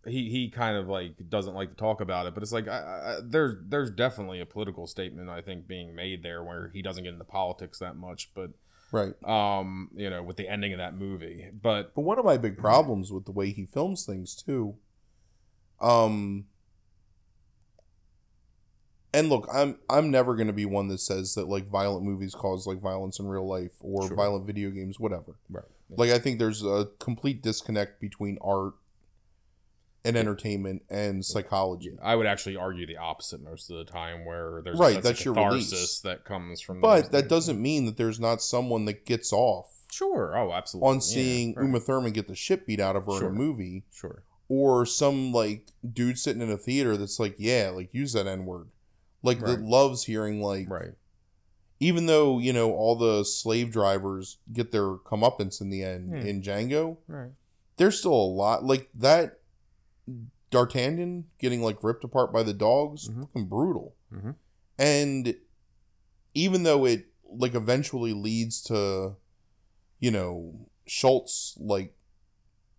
he 0.08 0.30
he 0.30 0.50
kind 0.50 0.78
of 0.78 0.88
like 0.88 1.16
doesn't 1.30 1.56
like 1.56 1.70
to 1.72 1.76
talk 1.76 2.00
about 2.00 2.28
it, 2.28 2.34
but 2.36 2.44
it's 2.44 2.52
like 2.52 2.68
I, 2.68 2.78
I, 2.78 3.18
there's 3.24 3.56
there's 3.68 3.90
definitely 3.92 4.40
a 4.40 4.46
political 4.46 4.86
statement 4.88 5.30
I 5.30 5.42
think 5.42 5.68
being 5.68 5.96
made 5.96 6.22
there 6.24 6.44
where 6.44 6.70
he 6.74 6.82
doesn't 6.84 7.04
get 7.04 7.14
into 7.14 7.26
politics 7.26 7.80
that 7.80 7.96
much, 7.96 8.30
but 8.36 8.52
right. 8.96 9.14
um, 9.60 9.90
you 9.96 10.10
know, 10.10 10.24
with 10.24 10.38
the 10.38 10.48
ending 10.48 10.72
of 10.74 10.80
that 10.80 10.96
movie, 10.96 11.50
but 11.62 11.94
but 11.94 12.02
one 12.02 12.18
of 12.20 12.26
my 12.26 12.38
big 12.38 12.58
problems 12.58 13.12
with 13.12 13.26
the 13.26 13.32
way 13.32 13.52
he 13.52 13.66
films 13.66 14.06
things 14.06 14.36
too 14.36 14.76
um 15.82 16.46
and 19.14 19.30
look 19.30 19.48
i'm 19.54 19.78
i'm 19.90 20.10
never 20.10 20.36
going 20.36 20.48
to 20.48 20.54
be 20.54 20.66
one 20.66 20.88
that 20.88 21.00
says 21.00 21.36
that 21.36 21.48
like 21.48 21.68
violent 21.68 22.04
movies 22.06 22.34
cause 22.34 22.66
like 22.66 22.80
violence 22.80 23.20
in 23.20 23.28
real 23.28 23.48
life 23.48 23.74
or 23.82 24.08
Sure. 24.08 24.16
violent 24.16 24.46
video 24.46 24.70
games 24.70 25.00
whatever. 25.00 25.36
Right, 25.50 25.66
like 25.90 26.12
i 26.12 26.20
think 26.20 26.40
there's 26.40 26.64
a 26.64 26.88
complete 27.00 27.42
disconnect 27.42 28.00
between 28.02 28.38
art 28.42 28.74
and 30.06 30.16
entertainment 30.18 30.84
and 30.90 31.26
psychology 31.26 31.98
I 32.02 32.16
would 32.16 32.26
actually 32.28 32.56
argue 32.56 32.86
the 32.86 32.98
opposite 32.98 33.42
most 33.44 33.70
of 33.70 33.78
the 33.78 33.86
time, 33.86 34.24
where 34.26 34.62
there's 34.64 34.78
Right, 34.80 34.98
a 34.98 35.02
that's 35.02 35.26
your 35.26 35.34
catharsis 35.34 36.00
that 36.02 36.24
comes 36.26 36.62
from. 36.62 36.80
but 36.82 37.12
that 37.12 37.28
doesn't 37.28 37.62
mean 37.62 37.86
that 37.86 37.98
there's 37.98 38.20
not 38.20 38.42
someone 38.42 38.86
that 38.86 39.06
gets 39.06 39.34
off 39.34 39.72
Sure. 39.92 40.38
Oh, 40.38 40.52
absolutely. 40.52 40.90
on 40.90 40.96
Yeah, 40.96 41.00
seeing 41.02 41.54
right. 41.56 41.64
uma 41.66 41.80
thurman 41.80 42.12
get 42.12 42.28
the 42.28 42.36
shit 42.36 42.66
beat 42.68 42.80
out 42.80 42.96
of 42.96 43.06
her 43.06 43.20
Sure. 43.20 43.30
in 43.30 43.36
a 43.36 43.38
movie 43.38 43.84
Sure. 43.94 44.24
or 44.50 44.86
some 44.86 45.32
like 45.32 45.68
dude 45.94 46.20
sitting 46.20 46.42
in 46.42 46.52
a 46.52 46.58
theater 46.58 46.98
that's 46.98 47.20
like, 47.20 47.36
yeah, 47.38 47.72
like 47.74 47.94
use 47.94 48.14
that 48.14 48.28
N 48.28 48.46
word. 48.46 48.68
Like 49.24 49.40
that 49.40 49.62
loves 49.62 50.04
hearing 50.06 50.42
like 50.42 50.70
Right. 50.70 50.94
even 51.80 52.06
though, 52.06 52.40
you 52.40 52.54
know, 52.54 52.72
all 52.74 52.96
the 52.96 53.24
slave 53.26 53.72
drivers 53.72 54.38
get 54.54 54.72
their 54.72 54.96
comeuppance 54.96 55.62
in 55.62 55.70
the 55.70 55.84
end 55.84 56.10
Hmm. 56.10 56.16
in 56.28 56.42
Django, 56.42 56.98
Right. 57.08 57.32
there's 57.78 57.98
still 58.00 58.14
a 58.14 58.32
lot 58.34 58.64
like 58.64 58.90
that 58.96 59.40
D'Artagnan 60.56 61.26
getting 61.38 61.62
like 61.62 61.84
ripped 61.84 62.04
apart 62.06 62.32
by 62.32 62.42
the 62.42 62.54
dogs, 62.54 63.10
Mhm. 63.10 63.22
fucking 63.28 63.46
brutal. 63.48 63.94
Mhm. 64.14 64.36
And 64.80 65.36
even 66.34 66.64
though 66.64 66.86
it 66.86 67.08
like 67.28 67.56
eventually 67.56 68.14
leads 68.14 68.62
to, 68.64 69.16
you 70.00 70.12
know, 70.12 70.70
Schultz 70.86 71.58
like 71.60 71.94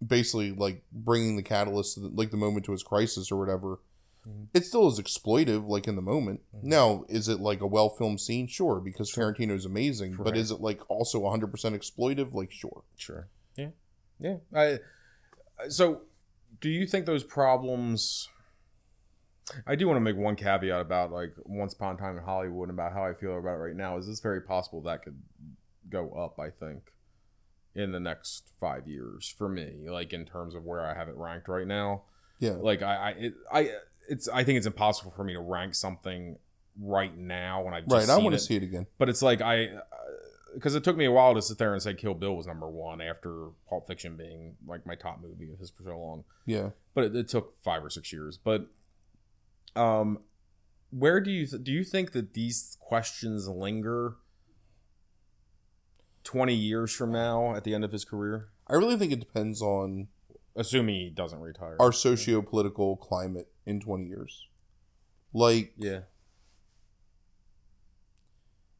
basically 0.07 0.53
like 0.53 0.85
bringing 0.91 1.37
the 1.37 1.43
catalyst 1.43 1.95
to 1.95 2.01
the, 2.01 2.09
like 2.09 2.31
the 2.31 2.37
moment 2.39 2.65
to 2.67 2.73
his 2.73 2.83
crisis 2.83 3.31
or 3.31 3.39
whatever, 3.39 3.81
Mhm. 4.27 4.49
it 4.55 4.65
still 4.65 4.89
is 4.89 4.99
exploitive 4.99 5.69
like 5.69 5.87
in 5.87 5.97
the 5.97 6.03
moment. 6.03 6.41
Mhm. 6.55 6.63
Now, 6.63 7.05
is 7.09 7.29
it 7.29 7.41
like 7.41 7.61
a 7.61 7.67
well 7.67 7.91
filmed 7.91 8.21
scene? 8.21 8.47
Sure, 8.47 8.81
because. 8.81 9.13
Tarantino 9.13 9.53
is 9.55 9.67
amazing. 9.67 10.17
But 10.17 10.37
is 10.37 10.51
it 10.51 10.61
like 10.63 10.81
also 10.91 11.21
100% 11.27 11.75
exploitive? 11.75 12.33
Like, 12.33 12.51
sure. 12.51 12.85
Sure. 12.97 13.29
Yeah. 13.57 13.71
Yeah. 14.19 14.39
I 14.55 14.79
so 15.69 16.03
do 16.61 16.69
you 16.69 16.87
think 16.87 17.07
those 17.07 17.25
problems 17.25 18.29
I 19.67 19.77
do 19.77 19.87
want 19.87 19.97
to 19.97 20.01
make 20.01 20.17
one 20.17 20.35
caveat 20.35 20.81
about 20.81 21.13
like 21.13 21.33
once 21.45 21.73
upon 21.73 21.95
a 21.95 21.99
time 21.99 22.17
in 22.17 22.25
Hollywood 22.25 22.69
and 22.69 22.77
about 22.77 22.93
how 22.93 23.05
I 23.05 23.15
feel 23.15 23.39
about 23.39 23.55
it 23.55 23.63
right 23.63 23.77
now 23.77 23.97
is 23.97 24.09
it's 24.09 24.21
very 24.21 24.41
possible 24.41 24.83
that 24.83 25.05
could 25.05 25.23
go 25.89 26.11
up, 26.13 26.41
I 26.41 26.51
think, 26.51 26.93
in 27.75 27.93
the 27.93 28.01
next 28.01 28.51
five 28.61 28.89
years 28.89 29.33
for 29.39 29.49
me, 29.49 29.89
like 29.89 30.13
in 30.13 30.25
terms 30.27 30.55
of 30.57 30.65
where 30.65 30.85
I 30.85 30.95
have 30.95 31.09
it 31.09 31.15
ranked 31.17 31.47
right 31.49 31.67
now. 31.67 32.03
Yeah. 32.41 32.57
Like 32.61 32.83
I 32.83 32.95
I 32.97 33.11
it, 33.11 33.35
I 33.53 33.71
it's 34.09 34.29
I 34.29 34.43
think 34.43 34.57
it's 34.57 34.67
impossible 34.67 35.13
for 35.15 35.23
me 35.23 35.35
to 35.35 35.41
rank 35.41 35.77
something 35.77 36.39
right 36.81 37.17
now 37.17 37.63
when 37.63 37.73
just 37.83 38.09
Right. 38.09 38.09
I 38.09 38.19
want 38.19 38.33
to 38.35 38.39
see 38.41 38.57
it 38.57 38.63
again. 38.65 38.87
but 38.99 39.09
it's 39.09 39.23
like 39.23 39.41
I 39.41 39.69
because 40.57 40.75
it 40.75 40.83
took 40.83 40.97
me 40.97 41.05
a 41.05 41.13
while 41.13 41.35
to 41.35 41.43
sit 41.43 41.59
there 41.59 41.75
and 41.75 41.83
say 41.83 41.93
Kill 41.93 42.15
Bill 42.15 42.35
was 42.35 42.47
number 42.47 42.67
one 42.67 43.03
after 43.03 43.49
Pulp 43.69 43.87
Fiction 43.87 44.17
being 44.17 44.57
like 44.67 44.87
my 44.87 44.95
top 44.95 45.21
movie 45.21 45.53
of 45.53 45.59
his 45.59 45.71
for 45.71 45.83
so 45.83 45.99
long. 45.99 46.25
Yeah. 46.47 46.71
But 46.95 47.05
it, 47.05 47.17
it 47.17 47.29
took 47.29 47.63
five 47.63 47.85
or 47.85 47.91
six 47.91 48.11
years. 48.11 48.39
But 48.43 48.67
um, 49.77 50.21
where 50.91 51.21
do 51.21 51.31
you 51.31 51.47
th- 51.47 51.63
do 51.63 51.73
you 51.73 51.85
think 51.85 52.13
that 52.13 52.33
these 52.33 52.79
questions 52.81 53.47
linger 53.49 54.17
twenty 56.25 56.55
years 56.55 56.95
from 56.95 57.13
now 57.13 57.55
at 57.55 57.65
the 57.65 57.75
end 57.75 57.85
of 57.85 57.93
his 57.93 58.07
career, 58.07 58.49
I 58.67 58.75
really 58.75 58.97
think 58.97 59.13
it 59.13 59.21
depends 59.21 59.61
on 59.61 60.09
assuming 60.57 60.95
he 60.95 61.11
doesn't 61.11 61.41
retire? 61.41 61.77
our 61.79 61.93
socio 61.93 62.41
political 62.41 62.97
climate 62.97 63.53
in 63.67 63.81
20 63.81 64.07
years. 64.07 64.49
Like, 65.35 65.75
yeah, 65.77 66.01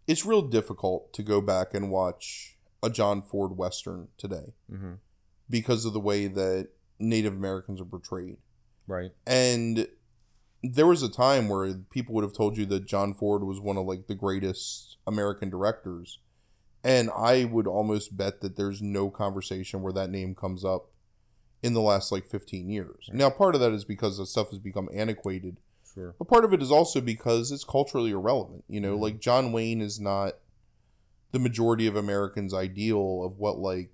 it's 0.07 0.25
real 0.25 0.43
difficult 0.43 1.13
to 1.15 1.23
go 1.23 1.41
back 1.41 1.75
and 1.75 1.91
watch 1.91 2.57
a 2.83 2.91
John 2.91 3.23
Ford 3.23 3.57
Western 3.57 4.09
today 4.17 4.55
mm-hmm. 4.71 4.95
because 5.49 5.85
of 5.85 5.93
the 5.93 6.01
way 6.01 6.27
that 6.27 6.69
Native 6.99 7.35
Americans 7.35 7.81
are 7.81 7.87
portrayed. 7.87 8.39
right, 8.87 9.11
And 9.27 9.89
there 10.63 10.87
was 10.87 11.03
a 11.03 11.09
time 11.09 11.49
where 11.49 11.75
people 11.91 12.15
would 12.15 12.25
have 12.25 12.33
told 12.33 12.57
you 12.57 12.67
that 12.67 12.87
John 12.87 13.15
Ford 13.15 13.45
was 13.45 13.61
one 13.61 13.77
of 13.77 13.87
like 13.87 14.07
the 14.07 14.15
greatest 14.15 14.97
American 15.07 15.51
directors. 15.51 16.21
And 16.83 17.11
I 17.11 17.45
would 17.45 17.67
almost 17.67 18.17
bet 18.17 18.41
that 18.41 18.57
there's 18.57 18.81
no 18.81 19.11
conversation 19.11 19.83
where 19.83 19.93
that 19.93 20.11
name 20.11 20.35
comes 20.35 20.65
up 20.65 20.91
in 21.63 21.75
the 21.75 21.81
last 21.81 22.13
like 22.13 22.27
15 22.27 22.71
years. 22.71 23.11
Now, 23.13 23.29
part 23.29 23.55
of 23.55 23.61
that 23.61 23.73
is 23.73 23.85
because 23.85 24.19
the 24.19 24.27
stuff 24.27 24.51
has 24.51 24.59
become 24.61 24.89
antiquated, 24.95 25.59
sure, 25.97 26.15
but 26.19 26.29
part 26.29 26.45
of 26.45 26.53
it 26.53 26.63
is 26.63 26.71
also 26.71 27.01
because 27.01 27.51
it's 27.51 27.65
culturally 27.65 28.11
irrelevant. 28.13 28.65
You 28.69 28.81
know, 28.81 28.97
Mhm. 28.97 29.01
like 29.01 29.21
John 29.21 29.51
Wayne 29.51 29.81
is 29.81 29.99
not 29.99 30.35
the 31.33 31.39
majority 31.41 31.87
of 31.89 31.97
Americans' 31.97 32.55
ideal 32.55 33.25
of 33.25 33.39
what 33.39 33.59
like 33.59 33.91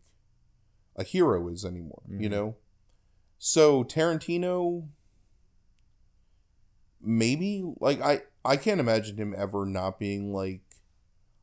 a 0.97 1.05
hero 1.05 1.49
is 1.49 1.65
anymore. 1.65 2.03
You 2.09 2.29
Mhm. 2.29 2.31
know, 2.33 2.57
so 3.39 3.83
Tarantino, 3.85 4.89
maybe 7.01 7.65
like 7.81 8.01
I 8.01 8.23
I 8.45 8.57
can't 8.57 8.81
imagine 8.81 9.17
him 9.17 9.35
ever 9.37 9.65
not 9.67 9.99
being 9.99 10.33
like 10.33 10.61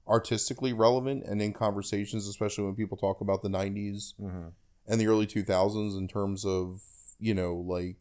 artistically 0.08 0.74
relevant 0.74 1.24
and 1.26 1.42
in 1.42 1.54
conversations, 1.54 2.28
especially 2.28 2.66
when 2.66 2.76
people 2.76 2.98
talk 2.98 3.22
about 3.22 3.42
the 3.42 3.50
'90s 3.50 4.14
mm-hmm. 4.20 4.50
and 4.88 5.02
the 5.02 5.08
early 5.08 5.28
2000s 5.28 5.98
in 5.98 6.08
terms 6.08 6.46
of 6.46 6.82
you 7.20 7.34
know 7.34 7.56
like 7.56 7.98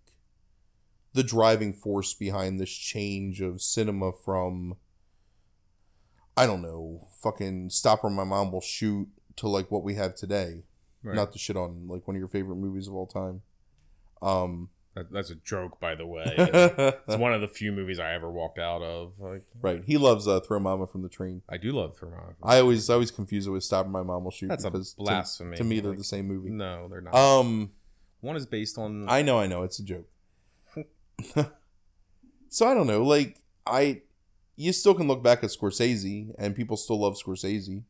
the 1.19 1.24
driving 1.24 1.73
force 1.73 2.15
behind 2.15 2.61
this 2.61 2.70
change 2.70 3.40
of 3.40 3.61
cinema 3.61 4.12
from 4.24 4.77
i 6.36 6.47
don't 6.47 6.62
know 6.62 7.09
fucking 7.23 7.69
stop 7.70 8.05
or 8.05 8.11
my 8.11 8.24
mom 8.24 8.53
will 8.53 8.61
shoot 8.61 9.09
to 9.35 9.49
like 9.49 9.69
what 9.70 9.82
we 9.82 9.95
have 9.95 10.15
today 10.15 10.62
right. 11.03 11.16
not 11.16 11.32
to 11.32 11.39
shit 11.39 11.57
on 11.57 11.89
like 11.89 12.07
one 12.07 12.15
of 12.16 12.20
your 12.20 12.28
favorite 12.28 12.57
movies 12.57 12.86
of 12.86 12.95
all 12.95 13.07
time 13.07 13.43
um 14.23 14.69
That, 14.95 15.12
that's 15.12 15.31
a 15.31 15.36
joke, 15.36 15.78
by 15.81 15.95
the 15.95 16.07
way. 16.07 16.24
it's 16.36 17.16
one 17.16 17.32
of 17.32 17.40
the 17.40 17.47
few 17.47 17.70
movies 17.70 18.01
I 18.01 18.15
ever 18.15 18.28
walked 18.32 18.59
out 18.59 18.82
of. 18.82 19.12
Like, 19.19 19.45
right 19.61 19.82
he 19.86 19.97
loves 19.97 20.27
uh, 20.27 20.40
throw 20.40 20.59
mama 20.59 20.86
from 20.86 21.03
the 21.03 21.09
train 21.09 21.43
I 21.49 21.57
do 21.57 21.70
love 21.73 21.97
Thermography. 21.99 22.35
i 22.43 22.59
always 22.61 22.89
i 22.90 22.95
always 22.95 23.11
confuse 23.12 23.47
it 23.47 23.51
with 23.51 23.65
stop 23.65 23.86
my 23.86 24.03
mom 24.03 24.24
will 24.24 24.31
shoot 24.39 24.49
That's 24.49 24.65
because 24.65 24.95
to- 24.95 25.03
blasphemy. 25.03 25.57
to, 25.57 25.65
me 25.65 25.81
they're 25.81 25.95
the 25.95 26.05
same 26.16 26.27
movie 26.28 26.51
No, 26.51 26.89
they're 26.90 27.01
not. 27.01 27.15
um 27.15 27.70
One 28.20 28.36
is 28.36 28.47
based 28.47 28.78
on. 28.78 29.09
I 29.09 29.23
know, 29.23 29.39
I 29.39 29.47
know, 29.47 29.62
it's 29.62 29.78
a 29.78 29.85
joke. 29.85 30.09
so 32.49 32.66
I 32.66 32.74
don't 32.74 32.86
know, 32.86 33.03
like 33.03 33.39
I 33.66 34.03
you 34.57 34.73
still 34.73 34.95
can 34.95 35.07
look 35.07 35.23
back 35.23 35.45
at 35.45 35.51
Scorsese, 35.51 36.31
and 36.39 36.55
people 36.57 36.77
still 36.77 37.01
love 37.01 37.16
Scorsese. 37.16 37.85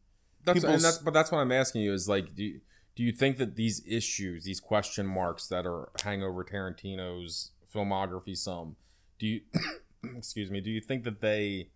That's, 0.45 0.65
and 0.65 0.81
that's 0.83 0.99
but 0.99 1.15
that's 1.15 1.31
what 1.33 1.39
I'm 1.39 1.53
asking 1.53 1.83
you 1.83 1.93
is 1.93 2.09
like 2.09 2.35
do 2.35 2.43
you, 2.45 2.61
do 2.97 3.03
you 3.03 3.13
think 3.13 3.39
that 3.39 3.57
these 3.57 3.83
issues, 3.87 4.45
these 4.45 4.61
question 4.61 5.07
marks 5.07 5.47
that 5.49 5.67
are 5.67 5.91
hang 6.03 6.23
over 6.23 6.45
Tarantino's 6.45 7.53
filmography 7.75 8.37
some, 8.37 8.77
do 9.19 9.27
you 9.27 9.41
excuse 10.17 10.51
me, 10.51 10.61
do 10.61 10.71
you 10.71 10.81
think 10.81 11.05
that 11.05 11.21
they 11.21 11.69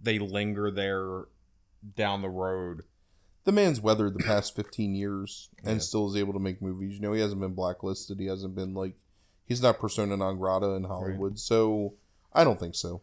they 0.00 0.18
linger 0.18 0.70
there 0.70 1.24
down 1.96 2.22
the 2.22 2.28
road? 2.28 2.82
The 3.44 3.52
man's 3.52 3.80
weathered 3.80 4.14
the 4.14 4.24
past 4.24 4.56
15 4.56 4.94
years 4.94 5.50
and 5.64 5.74
Yeah. 5.76 5.78
still 5.78 6.08
is 6.08 6.16
able 6.16 6.32
to 6.32 6.38
make 6.38 6.62
movies. 6.62 6.94
You 6.94 7.00
know, 7.00 7.12
he 7.12 7.20
hasn't 7.20 7.40
been 7.40 7.54
blacklisted. 7.54 8.18
He 8.18 8.26
hasn't 8.26 8.54
been 8.54 8.72
like, 8.74 8.94
he's 9.46 9.62
not 9.62 9.78
persona 9.78 10.16
non 10.16 10.38
grata 10.38 10.70
in 10.70 10.84
Hollywood. 10.84 11.38
So 11.38 11.94
I 12.32 12.44
don't 12.44 12.58
think 12.58 12.74
so. 12.74 13.02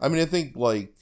I 0.00 0.08
mean, 0.08 0.20
I 0.20 0.26
think 0.26 0.56
like, 0.56 0.94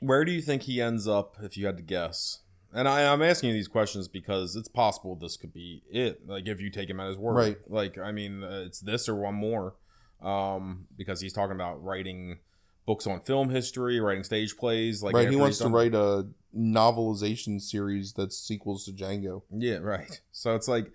Where 0.00 0.24
do 0.24 0.32
you 0.32 0.40
think 0.40 0.62
he 0.62 0.80
ends 0.80 1.08
up 1.08 1.36
if 1.42 1.56
you 1.56 1.66
had 1.66 1.76
to 1.76 1.82
guess? 1.82 2.40
And 2.72 2.88
I, 2.88 3.12
I'm 3.12 3.22
asking 3.22 3.50
you 3.50 3.54
these 3.54 3.68
questions 3.68 4.08
because 4.08 4.56
it's 4.56 4.68
possible 4.68 5.14
this 5.14 5.36
could 5.36 5.52
be 5.52 5.82
it. 5.88 6.26
Like 6.26 6.48
if 6.48 6.60
you 6.60 6.70
take 6.70 6.90
him 6.90 7.00
at 7.00 7.08
his 7.08 7.16
word, 7.16 7.34
Right. 7.34 7.58
Like 7.68 7.98
I 7.98 8.12
mean, 8.12 8.42
uh, 8.42 8.64
it's 8.66 8.80
this 8.80 9.08
or 9.08 9.14
one 9.14 9.34
more, 9.34 9.74
um, 10.20 10.86
because 10.96 11.20
he's 11.20 11.32
talking 11.32 11.54
about 11.54 11.82
writing 11.82 12.40
books 12.86 13.06
on 13.06 13.20
film 13.20 13.50
history, 13.50 14.00
writing 14.00 14.24
stage 14.24 14.56
plays. 14.56 15.02
Like 15.02 15.14
right, 15.14 15.30
he 15.30 15.36
wants 15.36 15.58
to 15.58 15.68
write 15.68 15.94
a 15.94 16.26
novelization 16.56 17.60
series 17.60 18.12
that's 18.12 18.36
sequels 18.36 18.84
to 18.86 18.92
Django. 18.92 19.42
Yeah, 19.50 19.76
right. 19.76 20.20
So 20.32 20.54
it's 20.54 20.68
like 20.68 20.90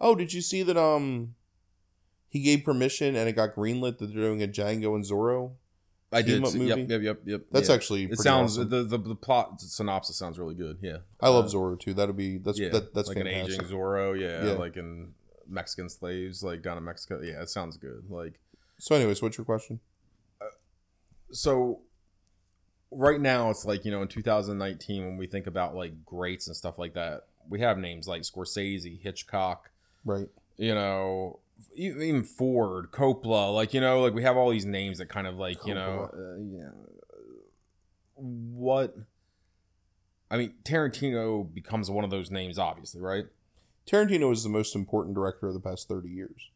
Oh, 0.00 0.14
did 0.14 0.32
you 0.32 0.42
see 0.42 0.62
that? 0.62 0.76
Um, 0.76 1.34
he 2.36 2.42
gave 2.42 2.64
permission 2.64 3.16
and 3.16 3.28
it 3.28 3.32
got 3.32 3.54
greenlit 3.54 3.98
that 3.98 4.06
they're 4.06 4.16
doing 4.24 4.42
a 4.42 4.48
Django 4.48 4.94
and 4.94 5.04
Zorro. 5.04 5.52
I 6.12 6.22
did. 6.22 6.42
up 6.44 6.54
movie? 6.54 6.66
Yep, 6.66 6.88
yep, 6.88 7.02
yep, 7.02 7.18
yep. 7.24 7.40
That's 7.50 7.68
yeah. 7.68 7.74
actually 7.74 8.04
It 8.04 8.18
sounds 8.18 8.56
awesome. 8.58 8.68
the, 8.70 8.82
the 8.84 8.98
the 8.98 9.14
plot 9.16 9.60
synopsis 9.60 10.16
sounds 10.16 10.38
really 10.38 10.54
good. 10.54 10.78
Yeah, 10.80 10.98
I 11.20 11.28
love 11.30 11.46
Uh, 11.46 11.48
Zorro 11.48 11.78
too. 11.78 11.94
That'll 11.94 12.14
be 12.14 12.38
that's 12.38 12.58
yeah, 12.60 12.68
that, 12.70 12.94
that's 12.94 13.08
like 13.08 13.16
fantastic. 13.18 13.58
an 13.58 13.64
aging 13.64 13.76
Zorro. 13.76 14.18
Yeah, 14.18 14.46
Yeah. 14.46 14.52
like 14.52 14.76
in 14.76 15.14
Mexican 15.48 15.88
slaves, 15.88 16.42
like 16.44 16.62
down 16.62 16.78
in 16.78 16.84
Mexico. 16.84 17.20
Yeah, 17.22 17.42
it 17.42 17.48
sounds 17.50 17.76
good. 17.76 18.04
Like 18.08 18.38
So, 18.78 18.94
anyways, 18.94 19.20
what's 19.20 19.36
your 19.36 19.44
question? 19.44 19.80
so 21.32 21.80
right 22.92 23.20
now 23.20 23.50
it's 23.50 23.64
like 23.64 23.84
you 23.84 23.90
know 23.90 24.00
in 24.02 24.08
2019 24.08 25.04
when 25.04 25.16
we 25.16 25.26
think 25.26 25.46
about 25.48 25.74
like 25.74 26.04
greats 26.04 26.46
and 26.46 26.54
stuff 26.56 26.78
like 26.78 26.94
that 26.94 27.22
we 27.48 27.60
have 27.60 27.78
names 27.78 28.06
like 28.06 28.22
scorsese 28.22 29.00
hitchcock 29.00 29.70
Right. 30.04 30.28
you 30.56 30.72
know 30.74 31.40
even 31.74 32.22
ford 32.22 32.90
coppola 32.90 33.54
like 33.54 33.72
you 33.74 33.80
know 33.80 34.00
like 34.00 34.14
we 34.14 34.22
have 34.22 34.36
all 34.36 34.50
these 34.50 34.66
names 34.66 34.98
that 34.98 35.08
kind 35.08 35.26
of 35.26 35.36
like 35.36 35.58
you 35.66 35.74
know 35.74 36.10
uh, 36.12 36.36
yeah 36.38 36.70
what 38.14 38.94
i 40.30 40.36
mean 40.36 40.54
tarantino 40.64 41.52
becomes 41.52 41.90
one 41.90 42.04
of 42.04 42.10
those 42.10 42.30
names 42.30 42.58
obviously 42.58 43.00
right 43.00 43.24
Tarantino 43.86 44.32
is 44.32 44.42
the 44.42 44.48
most 44.48 44.74
important 44.74 45.14
director 45.14 45.46
of 45.46 45.54
the 45.54 45.60
past 45.60 45.86
30 45.86 46.08
years. 46.08 46.50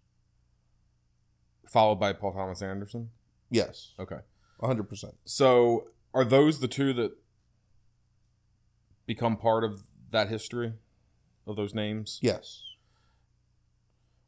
followed 1.69 1.97
by 2.01 2.13
paul 2.13 2.33
thomas 2.33 2.61
anderson 2.61 3.11
Yes, 3.51 3.95
okay 3.99 4.21
100%. 4.63 5.15
So, 5.25 5.89
are 6.13 6.25
those 6.25 6.61
the 6.61 6.69
two 6.69 6.93
that 6.95 7.13
become 9.07 9.37
part 9.37 9.65
of 9.65 9.83
that 10.11 10.29
history 10.29 10.75
of 11.47 11.57
those 11.57 11.75
names? 11.75 12.19
Yes. 12.23 12.63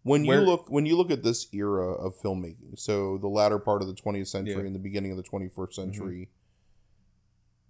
When 0.04 0.26
Where- 0.26 0.40
you 0.40 0.46
look 0.46 0.68
when 0.70 0.84
you 0.86 0.96
look 0.96 1.10
at 1.12 1.22
this 1.22 1.46
era 1.52 1.92
of 1.92 2.14
filmmaking, 2.20 2.78
so 2.78 3.18
the 3.18 3.28
latter 3.28 3.58
part 3.58 3.82
of 3.82 3.88
the 3.88 3.94
20th 3.94 4.26
century 4.28 4.50
Yeah. 4.52 4.56
Mm-hmm. 4.58 4.66
and 4.66 4.74
the 4.74 4.80
beginning 4.80 5.10
of 5.12 5.16
the 5.16 5.22
21st 5.22 5.74
century, 5.74 6.28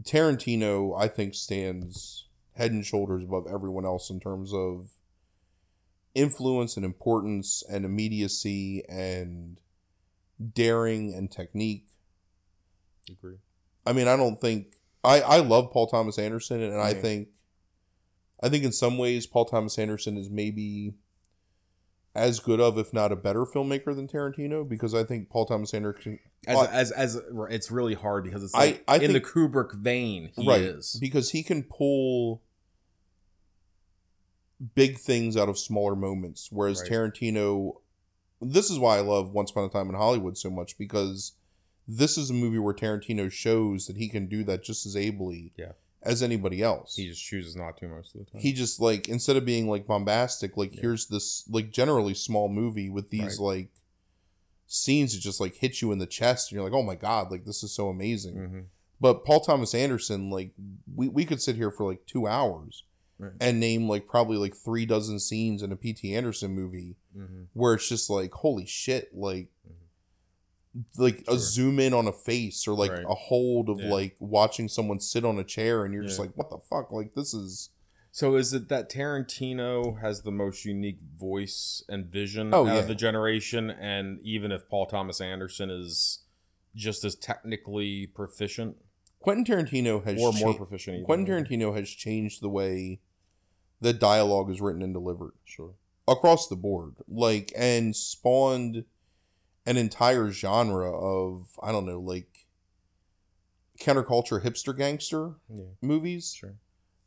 Tarantino 0.03 0.99
I 0.99 1.09
think 1.09 1.35
stands 1.35 2.27
head 2.55 2.73
and 2.73 2.85
shoulders 2.85 3.23
above 3.25 3.47
everyone 3.47 3.85
else 3.85 4.11
in 4.11 4.21
terms 4.21 4.53
of 4.53 4.91
influence 6.15 6.77
and 6.77 6.85
importance 6.85 7.63
and 7.71 7.85
immediacy 7.85 8.83
and 8.89 9.61
daring 10.55 11.15
and 11.15 11.31
technique. 11.31 11.87
Agree. 13.11 13.37
I 13.87 13.93
mean, 13.93 14.09
I 14.09 14.17
don't 14.17 14.41
think 14.41 14.75
I 15.05 15.21
I 15.21 15.37
love 15.41 15.71
Paul 15.73 15.87
Thomas 15.87 16.19
Anderson, 16.19 16.63
and 16.63 16.75
I 16.81 16.91
Yeah. 16.93 17.01
think 17.03 17.29
I 18.43 18.49
think 18.49 18.65
in 18.65 18.73
some 18.73 18.99
ways 18.99 19.27
Paul 19.27 19.45
Thomas 19.45 19.79
Anderson 19.79 20.17
is 20.17 20.29
maybe 20.29 20.95
as 22.15 22.41
good 22.41 22.61
of, 22.61 22.77
if 22.79 22.93
not 22.93 23.11
a 23.13 23.17
better 23.17 23.45
filmmaker 23.45 23.95
than 23.95 24.07
Tarantino, 24.07 24.69
because 24.69 24.95
I 24.95 25.05
think 25.05 25.31
Paul 25.31 25.47
Thomas 25.47 25.73
Anderson, 25.73 26.19
As, 26.47 26.69
as 26.69 26.91
as 26.93 27.21
it's 27.51 27.71
really 27.71 27.95
hard 27.95 28.25
because 28.25 28.43
it's 28.43 28.55
like 28.55 28.85
I 28.87 28.99
in 28.99 29.13
the 29.13 29.21
Kubrick 29.21 29.75
vein. 29.75 30.31
He 30.37 30.47
right, 30.47 30.61
is. 30.61 30.99
because 31.01 31.31
he 31.31 31.43
can 31.43 31.63
pull 31.63 32.43
big 34.75 34.99
things 34.99 35.37
out 35.37 35.49
of 35.49 35.59
smaller 35.59 35.97
moments, 35.97 36.49
whereas 36.51 36.81
Right. 36.83 36.91
Tarantino. 36.91 37.81
This 38.41 38.71
is 38.71 38.79
why 38.79 38.97
I 38.97 39.01
love 39.01 39.33
Once 39.33 39.53
Upon 39.53 39.65
a 39.65 39.69
Time 39.69 39.89
in 39.89 39.95
Hollywood 39.95 40.37
so 40.37 40.51
much 40.51 40.77
because 40.77 41.33
this 41.87 42.19
is 42.19 42.29
a 42.31 42.35
movie 42.35 42.59
where 42.59 42.75
Tarantino 42.75 43.31
shows 43.31 43.87
that 43.87 43.97
he 43.97 44.09
can 44.09 44.27
do 44.27 44.43
that 44.45 44.63
just 44.65 44.85
as 44.85 44.97
ably 44.97 45.53
Yeah. 45.57 45.73
As 46.05 46.23
anybody 46.23 46.63
else. 46.63 46.97
He 46.97 47.07
just 47.09 47.23
chooses 47.25 47.55
not 47.57 47.77
to 47.79 47.89
most 47.89 48.15
of 48.15 48.25
the 48.25 48.31
time. 48.31 48.41
he 48.41 48.53
just 48.53 48.81
like 48.81 49.09
instead 49.09 49.37
of 49.37 49.45
being 49.45 49.69
like 49.69 49.87
bombastic 49.87 50.57
like 50.57 50.75
Yeah. 50.75 50.81
here's 50.83 51.07
this 51.07 51.45
like 51.49 51.71
generally 51.71 52.15
small 52.15 52.49
movie 52.49 52.89
with 52.91 53.11
these 53.11 53.39
Right. 53.39 53.57
like 53.57 53.69
scenes 54.67 55.15
that 55.15 55.21
just 55.21 55.41
like 55.41 55.55
hit 55.57 55.83
you 55.83 55.93
in 55.93 55.99
the 55.99 56.07
chest 56.07 56.51
and 56.51 56.57
you're 56.57 56.65
like 56.65 56.73
oh 56.73 56.83
my 56.83 56.95
god 56.95 57.31
like 57.31 57.45
this 57.45 57.63
is 57.63 57.73
so 57.73 57.89
amazing 57.89 58.35
Mhm. 58.35 58.65
but 59.01 59.23
paul 59.25 59.41
thomas 59.41 59.75
anderson 59.75 60.31
like 60.31 60.53
we, 60.95 61.09
we 61.09 61.25
could 61.27 61.43
sit 61.43 61.57
here 61.57 61.71
for 61.71 61.85
like 61.91 62.07
two 62.07 62.27
hours 62.27 62.85
Right. 63.19 63.33
and 63.41 63.61
name 63.61 63.87
like 63.89 64.09
probably 64.09 64.39
like 64.39 64.57
three 64.57 64.87
dozen 64.87 65.21
scenes 65.21 65.63
in 65.63 65.71
a 65.73 65.77
pt 65.77 66.07
anderson 66.07 66.53
movie 66.55 66.97
Mhm. 67.17 67.47
where 67.53 67.75
it's 67.75 67.89
just 67.89 68.09
like 68.09 68.33
holy 68.33 68.65
shit 68.67 69.15
like 69.15 69.49
like 70.97 71.23
a 71.29 71.37
zoom 71.39 71.79
in 71.79 71.93
on 71.93 72.07
a 72.07 72.13
face 72.13 72.67
or 72.67 72.75
like 72.75 72.93
Right. 72.93 73.05
a 73.07 73.15
hold 73.15 73.69
of 73.69 73.81
Yeah. 73.81 73.91
like 73.93 74.17
watching 74.21 74.69
someone 74.69 75.01
sit 75.01 75.25
on 75.25 75.39
a 75.39 75.45
chair 75.45 75.85
and 75.85 75.93
you're 75.93 76.03
just 76.05 76.19
like 76.19 76.33
what 76.35 76.49
the 76.51 76.59
fuck 76.59 76.91
like 76.91 77.15
this 77.15 77.35
is 77.35 77.71
So 78.11 78.37
is 78.37 78.53
it 78.53 78.69
that 78.69 78.91
Tarantino 78.91 80.01
has 80.01 80.21
the 80.23 80.31
most 80.31 80.65
unique 80.67 81.01
voice 81.19 81.83
and 81.89 82.07
vision 82.07 82.53
Oh, 82.53 82.67
out 82.67 82.75
yeah. 82.75 82.79
of 82.81 82.89
the 82.89 82.95
generation, 82.95 83.71
and 83.71 84.19
even 84.23 84.53
if 84.53 84.69
Paul 84.69 84.85
Thomas 84.87 85.19
Anderson 85.21 85.71
is 85.71 86.21
just 86.75 87.05
as 87.05 87.15
technically 87.17 88.07
proficient 88.07 88.77
Quentin 89.21 89.45
Tarantino 89.45 90.03
has 90.05 90.21
or 90.21 90.33
more 90.33 90.53
proficient, 90.55 90.97
even. 90.97 91.05
Quentin 91.07 91.27
Tarantino 91.45 91.75
has 91.77 91.89
changed 91.89 92.41
the 92.43 92.49
way 92.51 93.01
the 93.81 93.93
dialogue 93.93 94.51
is 94.51 94.61
written 94.61 94.83
and 94.83 94.93
delivered 94.93 95.33
sure, 95.45 95.75
across 96.09 96.49
the 96.49 96.57
board, 96.57 96.97
like 97.09 97.53
and 97.57 97.95
spawned 97.97 98.85
an 99.67 99.77
entire 99.77 100.31
genre 100.31 100.91
of 100.91 101.59
I 101.63 101.73
don't 101.73 101.87
know, 101.87 102.01
like 102.01 102.47
counterculture 103.81 104.43
hipster 104.43 104.77
gangster 104.77 105.33
yeah, 105.49 105.65
movies 105.81 106.35
sure. 106.39 106.55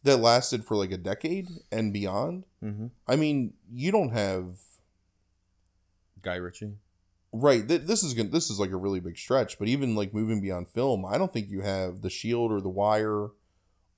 that 0.03 0.17
lasted 0.17 0.65
for 0.65 0.75
like 0.75 0.91
a 0.91 0.97
decade 0.97 1.47
and 1.71 1.93
beyond. 1.93 2.45
Mm-hmm. 2.63 2.87
I 3.07 3.15
mean, 3.15 3.53
you 3.71 3.91
don't 3.91 4.11
have 4.11 4.57
Guy 6.21 6.35
Ritchie, 6.35 6.73
right. 7.31 7.67
Th- 7.67 7.81
this 7.81 8.03
is 8.03 8.13
gonna, 8.13 8.29
this 8.29 8.49
is 8.49 8.59
like 8.59 8.71
a 8.71 8.77
really 8.77 8.99
big 8.99 9.17
stretch, 9.17 9.59
but 9.59 9.67
even 9.67 9.95
like 9.95 10.13
moving 10.13 10.41
beyond 10.41 10.69
film, 10.69 11.05
I 11.05 11.17
don't 11.17 11.31
think 11.31 11.49
you 11.49 11.61
have 11.61 12.01
The 12.01 12.09
Shield 12.09 12.51
or 12.51 12.61
The 12.61 12.69
Wire 12.69 13.27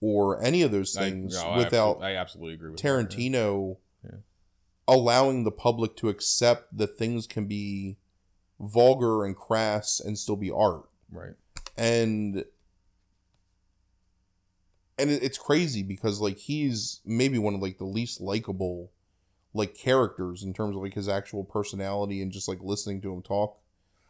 or 0.01 0.43
any 0.43 0.61
of 0.61 0.71
those 0.71 0.93
things 0.93 1.35
I, 1.35 1.43
no, 1.43 1.49
I 1.49 1.57
without 1.57 1.89
absolutely, 1.89 2.07
I 2.07 2.15
absolutely 2.21 2.53
agree 2.53 2.71
with 2.71 2.81
that, 2.81 2.88
Tarantino 2.88 3.77
Yeah. 4.03 4.17
allowing 4.88 5.43
the 5.43 5.51
public 5.51 5.95
to 5.97 6.09
accept 6.09 6.77
that 6.77 6.97
things 6.97 7.25
can 7.25 7.47
be 7.47 7.97
vulgar 8.59 9.25
and 9.25 9.35
crass 9.35 9.99
and 9.99 10.17
still 10.17 10.35
be 10.35 10.51
art. 10.51 10.84
right? 11.11 11.34
And 11.77 12.43
and 14.99 15.11
it's 15.11 15.38
crazy 15.38 15.84
because 15.84 16.19
like 16.19 16.38
he's 16.38 17.01
maybe 17.05 17.38
one 17.38 17.53
of 17.53 17.61
like 17.61 17.77
the 17.77 17.85
least 17.85 18.19
likable 18.19 18.91
like 19.53 19.75
characters 19.75 20.43
in 20.43 20.53
terms 20.53 20.75
of 20.75 20.81
like 20.81 20.93
his 20.95 21.07
actual 21.07 21.43
personality 21.43 22.21
and 22.21 22.31
just 22.31 22.47
like 22.47 22.59
listening 22.61 23.01
to 23.01 23.13
him 23.13 23.21
talk. 23.21 23.59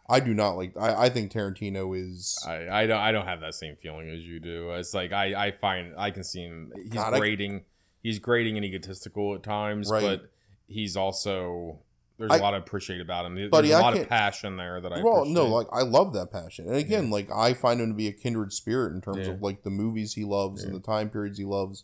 I 0.10 0.22
do 0.22 0.34
not 0.34 0.52
like 0.56 0.74
I, 0.80 1.06
I 1.06 1.10
think 1.10 1.34
Tarantino 1.34 1.98
is 1.98 2.42
I, 2.48 2.70
I 2.70 2.88
don't 2.88 3.00
I 3.00 3.12
don't 3.12 3.26
have 3.26 3.42
that 3.42 3.56
same 3.56 3.76
feeling 3.76 4.10
as 4.10 4.22
you 4.22 4.40
do. 4.40 4.72
It's 4.72 4.94
like 4.94 5.12
I, 5.12 5.48
I 5.48 5.52
find 5.52 5.94
I 5.98 6.12
can 6.12 6.24
see 6.24 6.44
him. 6.44 6.72
He's 6.76 6.94
God, 6.94 7.14
I- 7.14 7.62
he's 8.02 8.20
grating 8.20 8.56
and 8.56 8.66
egotistical 8.66 9.36
at 9.36 9.44
times, 9.44 9.90
Right. 9.92 10.02
but 10.02 10.32
he's 10.68 10.96
also 10.96 11.80
there's 12.18 12.32
I- 12.32 12.38
a 12.38 12.42
lot 12.42 12.54
I 12.54 12.58
appreciate 12.58 13.00
about 13.02 13.26
him. 13.26 13.36
There's 13.36 13.50
Buddy, 13.52 13.72
a 13.72 13.80
lot 13.80 13.96
of 13.98 14.08
passion 14.10 14.58
there 14.58 14.82
that 14.82 14.92
I 14.92 15.02
well, 15.04 15.18
appreciate. 15.20 15.34
no, 15.34 15.46
like 15.48 15.68
I 15.72 15.82
love 15.84 16.14
that 16.14 16.32
passion, 16.32 16.66
and 16.68 16.76
again, 16.76 17.10
like 17.10 17.30
I 17.32 17.54
find 17.54 17.80
him 17.80 17.90
to 17.90 17.94
be 17.96 18.08
a 18.08 18.12
kindred 18.14 18.54
spirit 18.54 18.94
in 18.94 19.02
terms 19.02 19.28
Yeah. 19.28 19.34
of 19.34 19.42
like 19.42 19.64
the 19.64 19.70
movies 19.70 20.14
he 20.14 20.24
loves 20.24 20.64
and 20.64 20.74
the 20.76 20.80
time 20.80 21.10
periods 21.10 21.38
he 21.38 21.46
loves. 21.46 21.84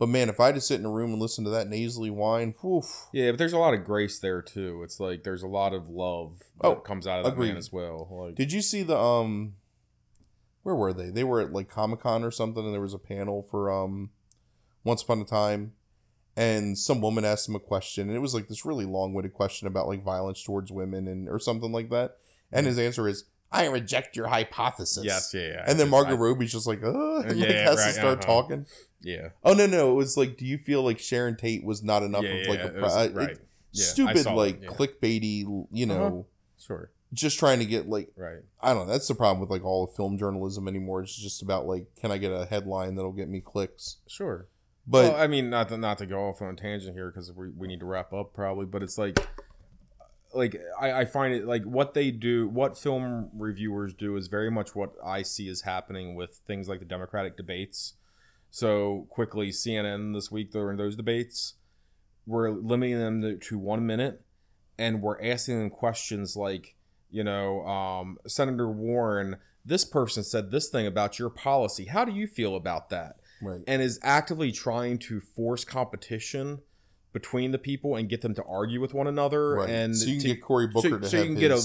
But 0.00 0.08
man, 0.08 0.28
if 0.28 0.38
I 0.38 0.46
had 0.46 0.54
to 0.54 0.60
sit 0.60 0.78
in 0.78 0.86
a 0.86 0.90
room 0.92 1.10
and 1.12 1.20
listen 1.20 1.42
to 1.44 1.50
that 1.50 1.66
nasally 1.68 2.08
whine, 2.10 2.54
woof. 2.62 3.08
Yeah, 3.12 3.32
but 3.32 3.38
there's 3.38 3.52
a 3.52 3.58
lot 3.58 3.74
of 3.74 3.84
grace 3.84 4.20
there 4.20 4.40
too. 4.42 4.82
It's 4.84 5.00
like 5.00 5.24
there's 5.24 5.42
a 5.42 5.48
lot 5.48 5.74
of 5.74 5.88
love 5.88 6.38
that 6.60 6.68
Oh, 6.68 6.76
comes 6.76 7.06
out 7.08 7.18
of 7.18 7.24
that 7.24 7.32
agreed. 7.32 7.48
man 7.48 7.56
as 7.56 7.72
well. 7.72 8.06
Like, 8.10 8.36
Did 8.36 8.52
you 8.52 8.62
see 8.62 8.84
the 8.84 8.96
um 8.96 9.54
where 10.62 10.74
were 10.76 10.92
they? 10.92 11.10
They 11.10 11.24
were 11.24 11.40
at 11.40 11.52
like 11.52 11.68
Comic 11.68 12.00
Con 12.00 12.22
or 12.22 12.30
something 12.30 12.64
and 12.64 12.72
there 12.74 12.80
was 12.80 12.94
a 12.94 12.98
panel 12.98 13.42
for 13.42 13.72
um 13.72 14.10
Once 14.84 15.02
Upon 15.02 15.20
a 15.20 15.24
Time 15.24 15.72
and 16.38 16.78
some 16.78 17.00
woman 17.00 17.24
asked 17.24 17.48
him 17.48 17.56
a 17.56 17.60
question 17.60 18.06
and 18.06 18.16
it 18.16 18.20
was 18.20 18.32
like 18.32 18.46
this 18.46 18.64
really 18.64 18.84
long 18.84 19.12
winded 19.12 19.34
question 19.34 19.66
about 19.66 19.88
like 19.88 20.04
violence 20.04 20.40
towards 20.42 20.70
women 20.70 21.08
and 21.08 21.28
or 21.28 21.40
something 21.40 21.72
like 21.72 21.90
that. 21.90 22.16
And 22.52 22.64
his 22.66 22.78
answer 22.78 23.08
is, 23.08 23.24
I 23.50 23.66
reject 23.66 24.14
your 24.14 24.28
hypothesis. 24.28 25.04
yes, 25.04 25.32
yeah, 25.34 25.48
yeah. 25.48 25.64
And 25.66 25.80
then 25.80 25.88
margaret 25.88 26.14
I- 26.14 26.18
Robbie's 26.18 26.52
just 26.52 26.66
like, 26.68 26.82
uh, 26.84 27.20
and 27.22 27.40
like 27.40 27.50
has 27.50 27.76
right, 27.78 27.86
to 27.88 27.92
start 27.92 28.18
uh-huh. 28.24 28.32
talking. 28.32 28.66
yeah, 29.02 29.30
Oh 29.42 29.54
no, 29.54 29.66
no, 29.66 29.90
it 29.90 29.94
was 29.94 30.16
like, 30.16 30.36
do 30.36 30.46
you 30.46 30.58
feel 30.58 30.82
like 30.82 31.00
Sharon 31.00 31.36
Tate 31.36 31.64
was 31.64 31.82
not 31.82 32.02
enough 32.04 32.22
yeah, 32.22 32.30
of 32.30 32.42
yeah, 32.44 32.50
like 32.50 32.58
yeah, 32.60 32.66
a 32.66 32.70
pro- 32.70 32.82
was- 32.82 33.28
it- 33.30 33.40
yeah, 33.72 33.84
stupid 33.84 34.26
like 34.26 34.62
yeah. 34.62 34.68
clickbaity, 34.68 35.66
you 35.72 35.86
know, 35.86 36.04
Uh-huh. 36.06 36.22
Sure, 36.58 36.90
just 37.12 37.38
trying 37.38 37.58
to 37.58 37.64
get 37.66 37.88
like 37.88 38.10
right. 38.16 38.40
I 38.60 38.74
don't 38.74 38.86
know. 38.86 38.92
That's 38.92 39.08
the 39.08 39.14
problem 39.14 39.40
with 39.40 39.50
like 39.50 39.64
all 39.64 39.84
of 39.84 39.94
film 39.94 40.18
journalism 40.18 40.66
anymore. 40.68 41.02
It's 41.02 41.14
just 41.16 41.42
about 41.42 41.66
like, 41.66 41.86
can 42.00 42.10
I 42.10 42.18
get 42.18 42.30
a 42.32 42.46
headline 42.46 42.94
that'll 42.94 43.12
get 43.12 43.28
me 43.28 43.40
clicks? 43.40 43.96
Sure. 44.06 44.46
But 44.90 45.12
well, 45.12 45.22
I 45.22 45.26
mean, 45.26 45.50
not 45.50 45.68
to, 45.68 45.76
not 45.76 45.98
to 45.98 46.06
go 46.06 46.28
off 46.28 46.40
on 46.40 46.54
a 46.54 46.56
tangent 46.56 46.94
here 46.94 47.10
because 47.10 47.30
we, 47.30 47.50
we 47.50 47.68
need 47.68 47.80
to 47.80 47.86
wrap 47.86 48.14
up 48.14 48.32
probably, 48.32 48.64
but 48.64 48.82
it's 48.82 48.96
like, 48.96 49.18
like 50.32 50.58
I, 50.80 51.00
I 51.00 51.04
find 51.04 51.34
it 51.34 51.46
like 51.46 51.62
what 51.64 51.92
they 51.92 52.10
do, 52.10 52.48
what 52.48 52.78
film 52.78 53.28
reviewers 53.34 53.92
do 53.92 54.16
is 54.16 54.28
very 54.28 54.50
much 54.50 54.74
what 54.74 54.94
I 55.04 55.22
see 55.22 55.46
is 55.46 55.62
happening 55.62 56.14
with 56.14 56.40
things 56.46 56.70
like 56.70 56.78
the 56.78 56.86
Democratic 56.86 57.36
debates. 57.36 57.94
So 58.50 59.06
quickly, 59.10 59.50
CNN 59.50 60.14
this 60.14 60.30
week 60.30 60.52
during 60.52 60.78
those 60.78 60.96
debates, 60.96 61.54
we're 62.26 62.50
limiting 62.50 62.98
them 62.98 63.20
to, 63.20 63.36
to 63.36 63.58
one 63.58 63.86
minute, 63.86 64.22
and 64.78 65.02
we're 65.02 65.22
asking 65.22 65.58
them 65.58 65.70
questions 65.70 66.34
like, 66.34 66.76
you 67.10 67.24
know, 67.24 67.60
um, 67.66 68.16
Senator 68.26 68.70
Warren, 68.70 69.36
this 69.66 69.84
person 69.84 70.24
said 70.24 70.50
this 70.50 70.70
thing 70.70 70.86
about 70.86 71.18
your 71.18 71.28
policy. 71.28 71.86
How 71.86 72.06
do 72.06 72.12
you 72.12 72.26
feel 72.26 72.56
about 72.56 72.88
that? 72.88 73.16
Right, 73.42 73.60
and 73.66 73.80
is 73.82 73.98
actively 74.02 74.52
trying 74.52 74.98
to 74.98 75.20
force 75.20 75.64
competition 75.64 76.60
between 77.12 77.50
the 77.52 77.58
people 77.58 77.96
and 77.96 78.08
get 78.08 78.20
them 78.20 78.34
to 78.34 78.44
argue 78.44 78.80
with 78.80 78.92
one 78.94 79.06
another 79.06 79.54
right. 79.56 79.70
and 79.70 79.96
so 79.96 80.06
you 80.06 80.14
can 80.14 80.22
to, 80.22 80.28
get 80.28 80.42
Cory 80.42 80.66
Booker 80.68 80.88
so- 80.90 80.98
to 80.98 81.06
so 81.08 81.16
you 81.18 81.24
can 81.24 81.34
get 81.36 81.50
a- 81.50 81.62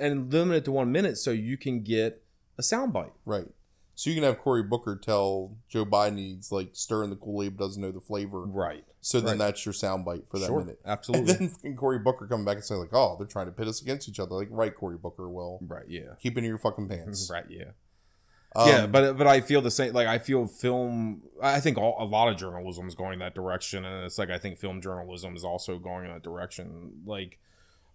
and 0.00 0.32
limit 0.32 0.56
it 0.58 0.64
to 0.66 0.72
one 0.72 0.90
minute 0.92 1.16
so 1.18 1.30
you 1.30 1.56
can 1.56 1.82
get 1.82 2.22
a 2.58 2.62
soundbite. 2.62 3.12
right. 3.24 3.46
So 3.94 4.10
you 4.10 4.14
can 4.16 4.22
have 4.22 4.38
Cory 4.38 4.62
Booker 4.62 4.94
tell 4.94 5.56
Joe 5.68 5.84
Biden 5.84 6.18
he's 6.18 6.52
like 6.52 6.68
stirring 6.72 7.10
the 7.10 7.16
Kool 7.16 7.42
Aid, 7.42 7.56
doesn't 7.56 7.82
know 7.82 7.90
the 7.90 8.00
flavor. 8.00 8.42
Right. 8.44 8.84
So 9.00 9.18
then 9.20 9.30
Right. 9.30 9.46
that's 9.46 9.66
your 9.66 9.72
soundbite 9.72 10.28
for 10.28 10.38
that 10.38 10.46
sure. 10.46 10.60
minute. 10.60 10.78
Absolutely. 10.86 11.34
And 11.34 11.50
then 11.64 11.76
Cory 11.76 11.98
Booker 11.98 12.28
coming 12.28 12.44
back 12.44 12.56
and 12.56 12.64
saying 12.64 12.80
like, 12.80 12.92
oh, 12.94 13.16
they're 13.18 13.26
trying 13.26 13.46
to 13.46 13.52
pit 13.52 13.66
us 13.66 13.82
against 13.82 14.08
each 14.08 14.20
other. 14.20 14.36
Like, 14.36 14.46
right, 14.52 14.72
Cory 14.74 14.98
Booker, 14.98 15.28
well, 15.28 15.58
right. 15.66 15.84
Yeah. 15.88 16.14
keep 16.22 16.34
it 16.36 16.38
in 16.38 16.44
your 16.44 16.58
fucking 16.58 16.88
pants. 16.88 17.28
Right. 17.32 17.46
Yeah. 17.48 17.70
Um, 18.58 18.68
yeah, 18.68 18.86
but 18.86 19.16
but 19.16 19.26
I 19.26 19.40
feel 19.40 19.60
the 19.62 19.70
same. 19.70 19.92
Like 19.92 20.08
I 20.08 20.18
feel 20.18 20.46
film. 20.46 21.22
I 21.40 21.60
think 21.60 21.78
all, 21.78 21.96
a 21.98 22.04
lot 22.04 22.28
of 22.28 22.36
journalism 22.36 22.88
is 22.88 22.94
going 22.94 23.20
that 23.20 23.34
direction, 23.34 23.84
and 23.84 24.04
it's 24.04 24.18
like 24.18 24.30
I 24.30 24.38
think 24.38 24.58
film 24.58 24.80
journalism 24.80 25.36
is 25.36 25.44
also 25.44 25.78
going 25.78 26.06
in 26.06 26.12
that 26.12 26.22
direction. 26.22 27.02
Like 27.06 27.38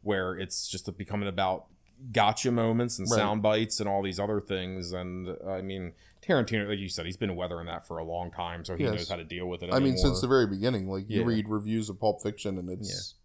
where 0.02 0.36
it's 0.36 0.68
just 0.68 0.96
becoming 0.98 1.28
about 1.30 1.66
gotcha 2.12 2.52
moments 2.52 3.00
and 3.00 3.10
Right. 3.10 3.18
sound 3.18 3.42
bites 3.42 3.80
and 3.80 3.88
all 3.88 4.02
these 4.04 4.20
other 4.20 4.42
things. 4.42 4.92
And 4.92 5.30
I 5.48 5.62
mean, 5.62 5.94
Tarantino, 6.22 6.68
like 6.68 6.80
you 6.80 6.90
said, 6.90 7.06
he's 7.06 7.16
been 7.18 7.36
weathering 7.36 7.68
that 7.68 7.88
for 7.88 7.98
a 7.98 8.04
long 8.04 8.30
time, 8.32 8.66
so 8.66 8.76
he 8.76 8.84
Yes. 8.84 8.94
knows 8.94 9.10
how 9.10 9.16
to 9.16 9.24
deal 9.24 9.48
with 9.48 9.64
it. 9.64 9.70
I 9.72 9.80
mean, 9.80 9.96
since 9.98 10.20
the 10.22 10.28
very 10.28 10.48
beginning, 10.48 10.90
like 10.90 11.10
you 11.10 11.22
Yeah. 11.22 11.28
read 11.28 11.48
reviews 11.48 11.90
of 11.90 12.00
Pulp 12.00 12.22
Fiction, 12.22 12.58
and 12.58 12.70
it's 12.70 13.16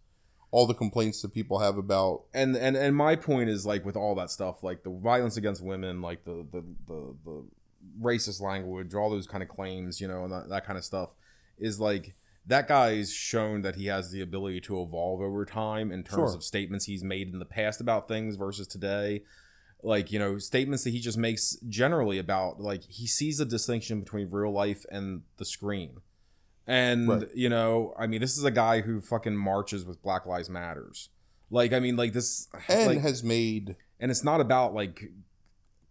all 0.51 0.65
the 0.65 0.73
complaints 0.73 1.21
that 1.21 1.33
people 1.33 1.59
have 1.59 1.77
about 1.77 2.23
and 2.33 2.55
and 2.55 2.75
and 2.75 2.95
my 2.95 3.15
point 3.15 3.49
is 3.49 3.65
like 3.65 3.85
with 3.85 3.95
all 3.95 4.15
that 4.15 4.29
stuff 4.31 4.63
like 4.63 4.83
the 4.83 4.89
violence 4.89 5.37
against 5.37 5.63
women 5.63 6.01
like 6.01 6.23
the 6.25 6.45
the 6.51 6.63
the, 6.87 7.15
the 7.25 7.45
racist 8.01 8.41
language 8.41 8.93
all 8.93 9.09
those 9.09 9.27
kind 9.27 9.43
of 9.43 9.49
claims 9.49 10.01
you 10.01 10.07
know 10.07 10.23
and 10.23 10.31
that, 10.33 10.49
that 10.49 10.65
kind 10.65 10.77
of 10.77 10.83
stuff 10.83 11.11
is 11.57 11.79
like 11.79 12.15
that 12.45 12.67
guy's 12.67 13.13
shown 13.13 13.61
that 13.61 13.75
he 13.75 13.85
has 13.85 14.11
the 14.11 14.21
ability 14.21 14.59
to 14.59 14.81
evolve 14.81 15.21
over 15.21 15.45
time 15.45 15.91
in 15.91 16.03
terms 16.03 16.31
Sure. 16.31 16.35
of 16.35 16.43
statements 16.43 16.85
he's 16.85 17.03
made 17.03 17.31
in 17.31 17.37
the 17.39 17.45
past 17.45 17.79
about 17.79 18.07
things 18.07 18.35
versus 18.35 18.67
today 18.67 19.21
like 19.83 20.11
you 20.11 20.17
know 20.19 20.37
statements 20.39 20.83
that 20.83 20.89
he 20.89 20.99
just 20.99 21.17
makes 21.17 21.57
generally 21.67 22.17
about 22.17 22.59
like 22.59 22.83
he 22.83 23.05
sees 23.07 23.39
a 23.39 23.45
distinction 23.45 23.99
between 24.01 24.29
real 24.31 24.51
life 24.51 24.83
and 24.91 25.21
the 25.37 25.45
screen 25.45 25.97
and 26.69 27.09
Right. 27.09 27.27
you 27.35 27.49
know 27.49 27.93
i 27.97 28.05
mean 28.07 28.21
this 28.21 28.37
is 28.37 28.43
a 28.43 28.51
guy 28.51 28.81
who 28.81 29.01
fucking 29.01 29.35
marches 29.35 29.83
with 29.85 30.01
black 30.03 30.25
lives 30.25 30.49
matters 30.49 31.09
like 31.49 31.73
i 31.73 31.79
mean 31.79 31.95
like 31.97 32.13
this 32.13 32.47
and 32.69 32.87
like, 32.95 33.01
has 33.01 33.23
made 33.23 33.75
and 33.99 34.11
it's 34.11 34.23
not 34.23 34.39
about 34.39 34.73
like 34.73 35.11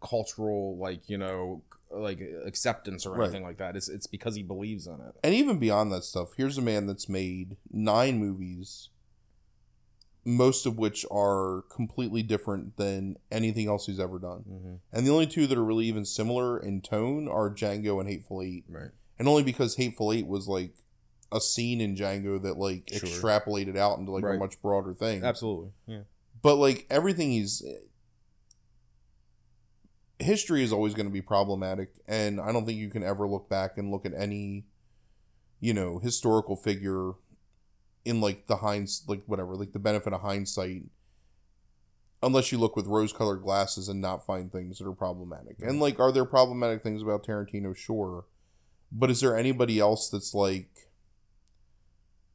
cultural 0.01 0.77
like 0.79 1.11
you 1.11 1.19
know 1.19 1.63
like 1.91 2.21
acceptance 2.47 3.05
or 3.07 3.15
Right. 3.15 3.25
anything 3.25 3.43
like 3.43 3.57
that 3.59 3.75
it's 3.75 3.89
it's 3.89 4.07
because 4.07 4.37
he 4.37 4.43
believes 4.43 4.87
in 4.87 4.95
it 5.01 5.15
and 5.25 5.35
even 5.35 5.59
beyond 5.59 5.91
that 5.93 6.05
stuff. 6.05 6.29
Here's 6.37 6.59
a 6.59 6.63
man 6.63 6.87
that's 6.87 7.09
made 7.09 7.57
nine 7.73 8.19
movies, 8.19 8.91
most 10.25 10.67
of 10.67 10.77
which 10.77 11.07
are 11.11 11.63
completely 11.71 12.23
different 12.23 12.77
than 12.77 13.17
anything 13.33 13.69
else 13.69 13.87
he's 13.87 13.99
ever 13.99 14.19
done. 14.19 14.45
mm-hmm. 14.49 14.75
And 14.93 15.07
the 15.07 15.11
only 15.11 15.27
two 15.27 15.47
that 15.47 15.57
are 15.57 15.65
really 15.65 15.87
even 15.87 16.05
similar 16.05 16.59
in 16.59 16.83
tone 16.83 17.27
are 17.27 17.49
Django 17.51 17.99
and 18.01 18.09
Hateful 18.09 18.43
Eight, 18.43 18.65
right 18.69 18.91
and 19.19 19.29
only 19.29 19.43
because 19.43 19.77
Hateful 19.77 20.13
Eight 20.13 20.27
was 20.27 20.47
like 20.49 20.75
a 21.33 21.41
scene 21.41 21.81
in 21.81 21.95
Django 21.97 22.41
that 22.43 22.57
like 22.57 22.89
Sure. 22.91 23.01
extrapolated 23.09 23.77
out 23.77 23.99
into 23.99 24.13
like 24.13 24.25
a 24.25 24.39
much 24.39 24.61
broader 24.63 24.95
thing. 24.95 25.25
absolutely. 25.25 25.71
Yeah. 25.87 26.01
But 26.43 26.57
like 26.57 26.87
everything 26.91 27.31
he's 27.33 27.63
history 30.19 30.63
is 30.63 30.73
always 30.73 30.95
going 30.95 31.07
to 31.07 31.13
be 31.13 31.23
problematic 31.23 31.91
and 32.09 32.41
i 32.41 32.51
don't 32.51 32.67
think 32.67 32.77
you 32.77 32.91
can 32.91 33.05
ever 33.05 33.29
look 33.29 33.49
back 33.49 33.79
and 33.79 33.93
look 33.93 34.05
at 34.05 34.13
any 34.17 34.65
you 35.61 35.73
know 35.73 36.01
historical 36.01 36.57
figure 36.57 37.13
in 38.05 38.21
like 38.21 38.49
the 38.49 38.57
hinds 38.57 39.05
like 39.07 39.23
whatever 39.27 39.55
like 39.55 39.73
the 39.73 39.79
benefit 39.79 40.13
of 40.13 40.21
hindsight 40.23 40.83
unless 42.21 42.51
you 42.51 42.59
look 42.59 42.75
with 42.75 42.87
rose 42.89 43.13
colored 43.13 43.43
glasses 43.43 43.89
and 43.89 44.01
not 44.01 44.27
find 44.27 44.51
things 44.51 44.79
that 44.79 44.89
are 44.89 44.93
problematic. 44.93 45.55
And 45.63 45.79
like 45.79 46.01
are 46.01 46.11
there 46.11 46.25
problematic 46.25 46.83
things 46.83 47.01
about 47.01 47.25
tarantino? 47.25 47.77
Sure 47.77 48.25
but 48.93 49.11
is 49.11 49.21
there 49.21 49.37
anybody 49.37 49.79
else 49.79 50.09
that's 50.09 50.35
like 50.35 50.89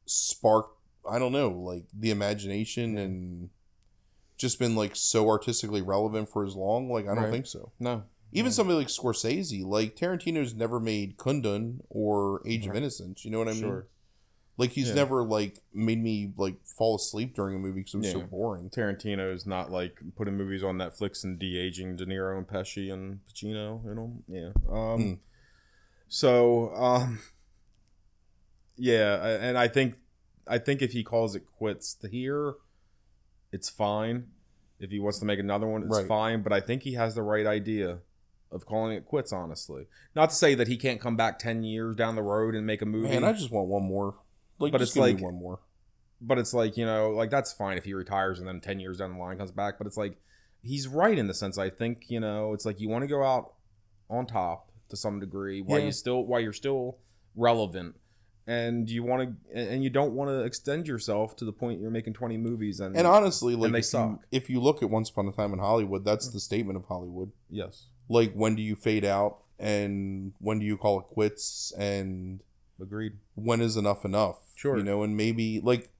sparked 0.06 0.76
i 1.10 1.18
don't 1.18 1.32
know 1.32 1.48
like 1.50 1.84
the 1.98 2.10
imagination 2.10 2.98
and 2.98 3.48
just 4.36 4.58
been 4.58 4.76
like 4.76 4.94
so 4.94 5.28
artistically 5.28 5.80
relevant 5.82 6.28
for 6.28 6.44
as 6.44 6.54
long 6.54 6.90
like 6.90 7.04
i 7.06 7.14
don't 7.14 7.24
Right. 7.24 7.32
think 7.32 7.46
so 7.46 7.72
no 7.78 8.04
even 8.32 8.46
No. 8.46 8.50
somebody 8.52 8.78
like 8.78 8.88
Scorsese, 8.88 9.64
like 9.64 9.94
Tarantino's 9.94 10.54
never 10.56 10.80
made 10.80 11.16
Kundun 11.18 11.76
or 11.88 12.42
Age 12.44 12.66
of 12.66 12.74
Innocence. 12.74 13.24
You 13.24 13.30
know 13.30 13.38
what 13.38 13.46
I 13.46 13.52
mean? 13.52 13.60
sure 13.60 13.86
Like 14.56 14.70
he's 14.70 14.88
Yeah. 14.88 14.94
never 14.94 15.22
like 15.22 15.60
made 15.72 16.02
me 16.02 16.32
like 16.36 16.56
fall 16.66 16.96
asleep 16.96 17.36
during 17.36 17.54
a 17.54 17.58
movie 17.60 17.82
because 17.82 17.94
it 17.94 17.98
was 17.98 18.10
so 18.10 18.18
Yeah. 18.18 18.24
boring. 18.26 18.70
Tarantino's 18.70 19.46
not 19.46 19.70
like 19.70 20.00
putting 20.16 20.36
movies 20.36 20.64
on 20.64 20.76
Netflix 20.78 21.22
and 21.22 21.38
de-aging 21.38 21.94
De 21.94 22.06
Niro 22.06 22.36
and 22.36 22.48
Pesci 22.48 22.92
and 22.92 23.20
Pacino, 23.28 23.84
you 23.84 23.94
know? 23.94 24.22
Yeah. 24.26 24.48
Um 24.68 24.98
Mm. 25.00 25.18
So 26.08 26.74
um 26.74 27.20
yeah, 28.76 29.24
and 29.40 29.56
I 29.56 29.68
think 29.68 29.94
I 30.46 30.58
think 30.58 30.82
if 30.82 30.92
he 30.92 31.04
calls 31.04 31.34
it 31.34 31.44
quits 31.46 31.96
here, 32.10 32.54
it's 33.52 33.70
fine. 33.70 34.28
If 34.80 34.90
he 34.90 34.98
wants 34.98 35.18
to 35.20 35.24
make 35.24 35.38
another 35.38 35.66
one, 35.66 35.84
it's 35.84 35.96
Right. 35.96 36.06
fine, 36.08 36.42
but 36.42 36.52
I 36.52 36.60
think 36.60 36.82
he 36.82 36.94
has 36.94 37.14
the 37.14 37.22
right 37.22 37.46
idea 37.46 38.00
of 38.50 38.66
calling 38.66 38.96
it 38.96 39.06
quits 39.06 39.32
honestly. 39.32 39.86
Not 40.14 40.30
to 40.30 40.36
say 40.36 40.54
that 40.56 40.68
he 40.68 40.76
can't 40.76 41.00
come 41.00 41.16
back 41.16 41.38
10 41.38 41.62
years 41.62 41.96
down 41.96 42.14
the 42.16 42.22
road 42.22 42.54
and 42.54 42.66
make 42.66 42.82
a 42.82 42.86
movie. 42.86 43.08
Man, 43.08 43.24
I 43.24 43.32
just 43.32 43.50
want 43.50 43.68
one 43.68 43.84
more. 43.84 44.16
Like, 44.58 44.72
But 44.72 44.78
just 44.78 44.90
it's 44.90 44.94
give 44.94 45.04
me 45.06 45.12
like- 45.14 45.22
one 45.22 45.34
more. 45.34 45.60
but 46.20 46.38
it's 46.38 46.54
like 46.54 46.76
you 46.76 46.86
know 46.86 47.10
like 47.10 47.28
that's 47.30 47.52
fine 47.52 47.76
if 47.76 47.84
he 47.84 47.92
retires 47.92 48.38
and 48.38 48.46
then 48.48 48.60
10 48.60 48.78
years 48.80 48.98
down 48.98 49.12
the 49.12 49.18
line 49.18 49.36
comes 49.36 49.50
back 49.50 49.76
but 49.78 49.86
it's 49.86 49.96
like 49.96 50.16
he's 50.62 50.86
right 50.88 51.18
in 51.18 51.26
the 51.26 51.34
sense 51.34 51.58
i 51.58 51.68
think 51.68 52.04
you 52.08 52.20
know 52.20 52.54
it's 52.54 52.64
like 52.64 52.80
you 52.80 52.88
want 52.88 53.02
to 53.02 53.08
go 53.08 53.22
out 53.24 53.54
on 54.08 54.24
top 54.24 54.70
to 54.88 54.96
some 54.96 55.20
degree 55.20 55.60
while 55.60 55.78
Yeah. 55.78 55.86
you 55.86 55.92
still 55.92 56.24
while 56.24 56.40
you're 56.40 56.52
still 56.52 56.98
relevant 57.34 57.96
and 58.46 58.90
you 58.90 59.02
want 59.02 59.36
to 59.52 59.58
and 59.58 59.82
you 59.82 59.90
don't 59.90 60.12
want 60.12 60.28
to 60.30 60.42
extend 60.42 60.86
yourself 60.86 61.34
to 61.36 61.44
the 61.44 61.52
point 61.52 61.80
you're 61.80 61.90
making 61.90 62.12
20 62.12 62.36
movies 62.36 62.80
and, 62.80 62.96
And 62.96 63.06
honestly, 63.06 63.54
like 63.54 63.72
they 63.72 63.78
if, 63.78 63.92
you, 63.92 64.18
if 64.30 64.50
you 64.50 64.60
look 64.60 64.82
at 64.82 64.90
Once 64.90 65.10
Upon 65.10 65.28
a 65.28 65.32
Time 65.32 65.52
in 65.52 65.58
Hollywood, 65.58 66.04
that's 66.04 66.28
the 66.28 66.40
statement 66.40 66.76
of 66.76 66.84
Hollywood. 66.86 67.32
yes 67.48 67.86
Like, 68.08 68.34
when 68.34 68.54
do 68.54 68.62
you 68.62 68.76
fade 68.76 69.04
out, 69.04 69.38
and 69.58 70.32
when 70.38 70.58
do 70.58 70.66
you 70.66 70.76
call 70.76 71.00
it 71.00 71.06
quits, 71.06 71.72
and 71.78 72.40
agreed 72.80 73.14
when 73.34 73.60
is 73.60 73.76
enough 73.76 74.04
enough? 74.04 74.52
Sure. 74.54 74.76
You 74.76 74.82
know, 74.82 75.02
and 75.02 75.16
maybe 75.16 75.60
like 75.60 75.90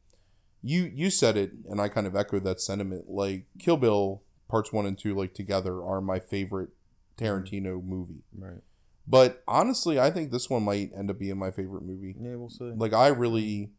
you 0.62 0.90
you 0.94 1.10
said 1.10 1.36
it, 1.36 1.52
and 1.68 1.80
I 1.80 1.88
kind 1.88 2.06
of 2.06 2.14
echoed 2.14 2.44
that 2.44 2.60
sentiment. 2.60 3.08
Like 3.08 3.46
Kill 3.58 3.78
Bill 3.78 4.22
parts 4.48 4.72
one 4.72 4.84
and 4.86 4.98
two, 4.98 5.14
like 5.14 5.32
together, 5.32 5.82
are 5.82 6.02
my 6.02 6.20
favorite 6.20 6.70
mm-hmm. 7.16 7.24
Tarantino 7.24 7.82
movie. 7.82 8.22
right 8.36 8.60
But 9.06 9.42
honestly, 9.46 9.98
I 10.00 10.10
think 10.10 10.30
this 10.30 10.48
one 10.48 10.62
might 10.62 10.92
end 10.96 11.10
up 11.10 11.18
being 11.18 11.38
my 11.38 11.50
favorite 11.50 11.82
movie. 11.82 12.16
Yeah, 12.18 12.36
we'll 12.36 12.48
see. 12.48 12.64
Like 12.64 12.94
I 12.94 13.08
really, 13.08 13.72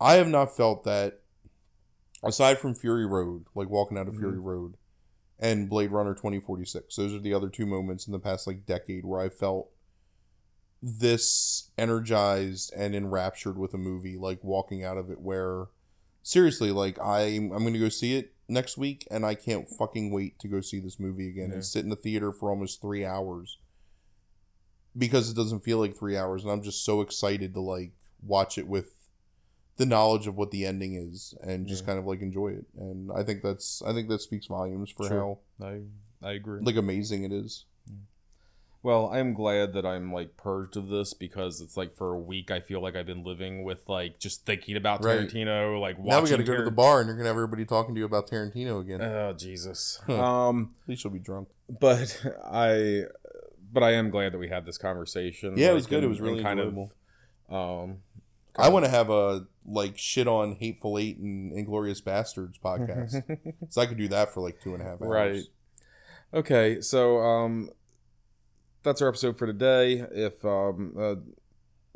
I 0.00 0.14
have 0.14 0.28
not 0.28 0.56
felt 0.56 0.84
that 0.84 1.20
aside 2.24 2.58
from 2.58 2.74
Fury 2.74 3.06
Road, 3.06 3.46
like 3.54 3.70
walking 3.70 3.96
out 3.96 4.08
of 4.08 4.16
Fury 4.16 4.32
mm-hmm. 4.32 4.42
Road, 4.42 4.74
and 5.38 5.68
Blade 5.70 5.92
Runner 5.92 6.14
twenty 6.14 6.40
forty 6.40 6.64
six. 6.64 6.96
Those 6.96 7.14
are 7.14 7.20
the 7.20 7.34
other 7.34 7.48
two 7.48 7.66
moments 7.66 8.06
in 8.06 8.12
the 8.12 8.18
past 8.18 8.46
like 8.46 8.66
decade 8.66 9.04
where 9.04 9.20
I 9.20 9.28
felt 9.28 9.70
this 10.82 11.70
energized 11.78 12.72
and 12.76 12.96
enraptured 12.96 13.56
with 13.56 13.72
a 13.74 13.78
movie, 13.78 14.16
like 14.16 14.42
walking 14.42 14.84
out 14.84 14.96
of 14.98 15.08
it. 15.08 15.20
Where 15.20 15.66
seriously, 16.24 16.72
like 16.72 16.98
I'm 16.98 17.52
I'm 17.52 17.64
gonna 17.64 17.78
go 17.78 17.88
see 17.88 18.16
it 18.16 18.34
next 18.48 18.76
week, 18.76 19.06
and 19.08 19.24
I 19.24 19.36
can't 19.36 19.68
fucking 19.68 20.10
wait 20.10 20.40
to 20.40 20.48
go 20.48 20.60
see 20.60 20.80
this 20.80 20.98
movie 20.98 21.28
again 21.28 21.50
Yeah. 21.50 21.54
and 21.54 21.64
sit 21.64 21.84
in 21.84 21.90
the 21.90 21.96
theater 21.96 22.32
for 22.32 22.50
almost 22.50 22.80
three 22.80 23.04
hours 23.04 23.58
because 24.96 25.30
it 25.30 25.36
doesn't 25.36 25.60
feel 25.60 25.78
like 25.78 25.96
three 25.96 26.16
hours, 26.16 26.42
and 26.42 26.52
I'm 26.52 26.62
just 26.62 26.84
so 26.84 27.00
excited 27.00 27.54
to 27.54 27.60
like 27.60 27.92
watch 28.22 28.58
it 28.58 28.66
with 28.68 28.94
the 29.76 29.86
knowledge 29.86 30.26
of 30.26 30.36
what 30.36 30.50
the 30.50 30.66
ending 30.66 30.94
is 30.94 31.34
and 31.42 31.66
just 31.66 31.82
Yeah. 31.82 31.86
kind 31.88 31.98
of 31.98 32.06
like 32.06 32.20
enjoy 32.20 32.48
it. 32.48 32.66
And 32.76 33.10
I 33.12 33.22
think 33.22 33.42
that's 33.42 33.82
I 33.82 33.92
think 33.94 34.08
that 34.10 34.20
speaks 34.20 34.46
volumes 34.46 34.90
for 34.90 35.06
Sure. 35.08 35.38
I 35.62 35.80
I 36.22 36.32
agree. 36.32 36.60
like 36.62 36.76
amazing 36.76 37.24
it 37.24 37.32
is. 37.32 37.64
Well, 38.84 39.10
I'm 39.12 39.32
glad 39.32 39.74
that 39.74 39.86
I'm 39.86 40.12
like 40.12 40.36
purged 40.36 40.76
of 40.76 40.88
this 40.88 41.14
because 41.14 41.60
it's 41.60 41.76
like 41.76 41.96
for 41.96 42.12
a 42.12 42.18
week 42.18 42.50
I 42.50 42.58
feel 42.58 42.82
like 42.82 42.96
I've 42.96 43.06
been 43.06 43.22
living 43.22 43.62
with 43.62 43.88
like 43.88 44.18
just 44.18 44.44
thinking 44.44 44.76
about 44.76 45.04
Right. 45.04 45.20
Tarantino, 45.20 45.80
like 45.80 45.98
watching. 45.98 46.08
now 46.10 46.20
we 46.20 46.30
got 46.30 46.36
to 46.38 46.42
go 46.42 46.56
to 46.56 46.64
the 46.64 46.70
bar 46.72 46.98
and 47.00 47.06
you're 47.06 47.16
gonna 47.16 47.28
have 47.28 47.36
everybody 47.36 47.64
talking 47.64 47.94
to 47.94 47.98
you 48.00 48.04
about 48.04 48.28
Tarantino 48.28 48.80
again. 48.80 49.00
Oh 49.00 49.32
Jesus. 49.34 50.00
Um, 50.08 50.74
At 50.82 50.88
least 50.88 51.04
you'll 51.04 51.12
be 51.12 51.20
drunk. 51.20 51.48
but 51.80 52.20
I, 52.44 53.04
but 53.72 53.82
I 53.82 53.92
am 53.92 54.10
glad 54.10 54.32
that 54.32 54.38
we 54.38 54.48
had 54.48 54.66
this 54.66 54.78
conversation. 54.78 55.54
Yeah, 55.56 55.70
it 55.70 55.74
was 55.74 55.84
like, 55.84 55.90
good. 55.90 56.04
It 56.04 56.08
was 56.08 56.20
really 56.20 56.42
kind 56.42 56.60
enjoyable. 56.60 56.92
of. 57.48 57.88
Um, 57.88 57.98
I 58.56 58.68
want 58.68 58.84
to 58.84 58.90
have 58.90 59.10
a 59.10 59.46
like 59.64 59.96
shit 59.96 60.28
on 60.28 60.56
Hateful 60.56 60.98
Eight 60.98 61.18
and 61.18 61.52
Inglourious 61.52 62.02
Basterds 62.02 62.58
podcast, 62.60 63.22
so 63.70 63.80
I 63.80 63.86
could 63.86 63.98
do 63.98 64.08
that 64.08 64.32
for 64.34 64.40
like 64.40 64.60
two 64.60 64.74
and 64.74 64.82
a 64.82 64.84
half 64.84 65.00
hours. 65.00 65.08
Right. 65.08 65.44
Okay, 66.34 66.80
so 66.80 67.18
um, 67.18 67.70
that's 68.82 69.00
our 69.00 69.08
episode 69.08 69.38
for 69.38 69.46
today. 69.46 70.04
If 70.12 70.44
um, 70.44 70.94
uh, 70.98 71.14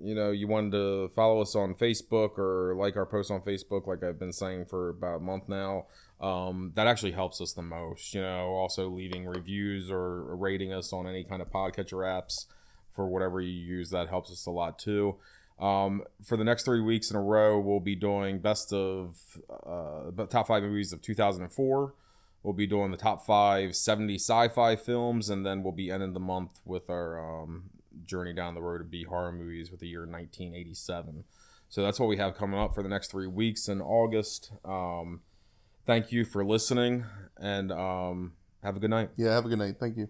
you 0.02 0.14
know, 0.14 0.30
you 0.30 0.46
wanted 0.46 0.72
to 0.72 1.08
follow 1.14 1.40
us 1.40 1.54
on 1.54 1.74
Facebook 1.74 2.38
or 2.38 2.74
like 2.76 2.96
our 2.96 3.06
post 3.06 3.30
on 3.30 3.40
Facebook, 3.40 3.86
like 3.86 4.02
I've 4.02 4.18
been 4.18 4.32
saying 4.32 4.66
for 4.66 4.90
about 4.90 5.16
a 5.16 5.20
month 5.20 5.48
now, 5.48 5.86
um, 6.20 6.72
that 6.74 6.86
actually 6.86 7.12
helps 7.12 7.40
us 7.40 7.52
the 7.52 7.62
most. 7.62 8.14
You 8.14 8.22
know, 8.22 8.48
also 8.48 8.88
leaving 8.88 9.26
reviews 9.26 9.90
or 9.90 10.34
rating 10.36 10.72
us 10.72 10.92
on 10.92 11.06
any 11.06 11.24
kind 11.24 11.42
of 11.42 11.50
podcatcher 11.50 12.04
apps 12.04 12.46
for 12.94 13.06
whatever 13.06 13.40
you 13.40 13.52
use, 13.52 13.90
that 13.90 14.08
helps 14.08 14.30
us 14.30 14.46
a 14.46 14.50
lot 14.50 14.78
too. 14.78 15.16
Um, 15.58 16.02
for 16.22 16.36
the 16.36 16.44
next 16.44 16.64
three 16.64 16.80
weeks 16.80 17.10
in 17.10 17.16
a 17.16 17.22
row, 17.22 17.58
we'll 17.58 17.80
be 17.80 17.94
doing 17.94 18.38
best 18.40 18.72
of 18.72 19.16
uh, 19.50 20.10
top 20.26 20.48
five 20.48 20.62
movies 20.62 20.92
of 20.92 21.02
2004. 21.02 21.94
We'll 22.42 22.54
be 22.54 22.66
doing 22.66 22.90
the 22.90 22.96
top 22.96 23.24
five 23.24 23.74
70 23.74 24.16
sci-fi 24.16 24.76
films, 24.76 25.30
and 25.30 25.44
then 25.44 25.62
we'll 25.62 25.72
be 25.72 25.90
ending 25.90 26.12
the 26.12 26.20
month 26.20 26.60
with 26.64 26.88
our 26.88 27.42
um, 27.42 27.70
journey 28.04 28.32
down 28.32 28.54
the 28.54 28.62
road 28.62 28.80
of 28.80 28.90
B 28.90 29.04
horror 29.04 29.32
movies 29.32 29.70
with 29.70 29.80
the 29.80 29.88
year 29.88 30.00
1987. 30.00 31.24
So 31.68 31.82
that's 31.82 31.98
what 31.98 32.08
we 32.08 32.18
have 32.18 32.36
coming 32.36 32.60
up 32.60 32.74
for 32.74 32.82
the 32.82 32.88
next 32.88 33.10
three 33.10 33.26
weeks 33.26 33.68
in 33.68 33.80
August. 33.80 34.52
Um, 34.64 35.22
thank 35.86 36.12
you 36.12 36.24
for 36.24 36.44
listening, 36.44 37.04
and 37.38 37.72
um, 37.72 38.32
have 38.62 38.76
a 38.76 38.80
good 38.80 38.90
night. 38.90 39.10
Yeah. 39.16 39.32
Have 39.32 39.46
a 39.46 39.48
good 39.48 39.58
night. 39.58 39.76
Thank 39.78 39.96
you. 39.96 40.08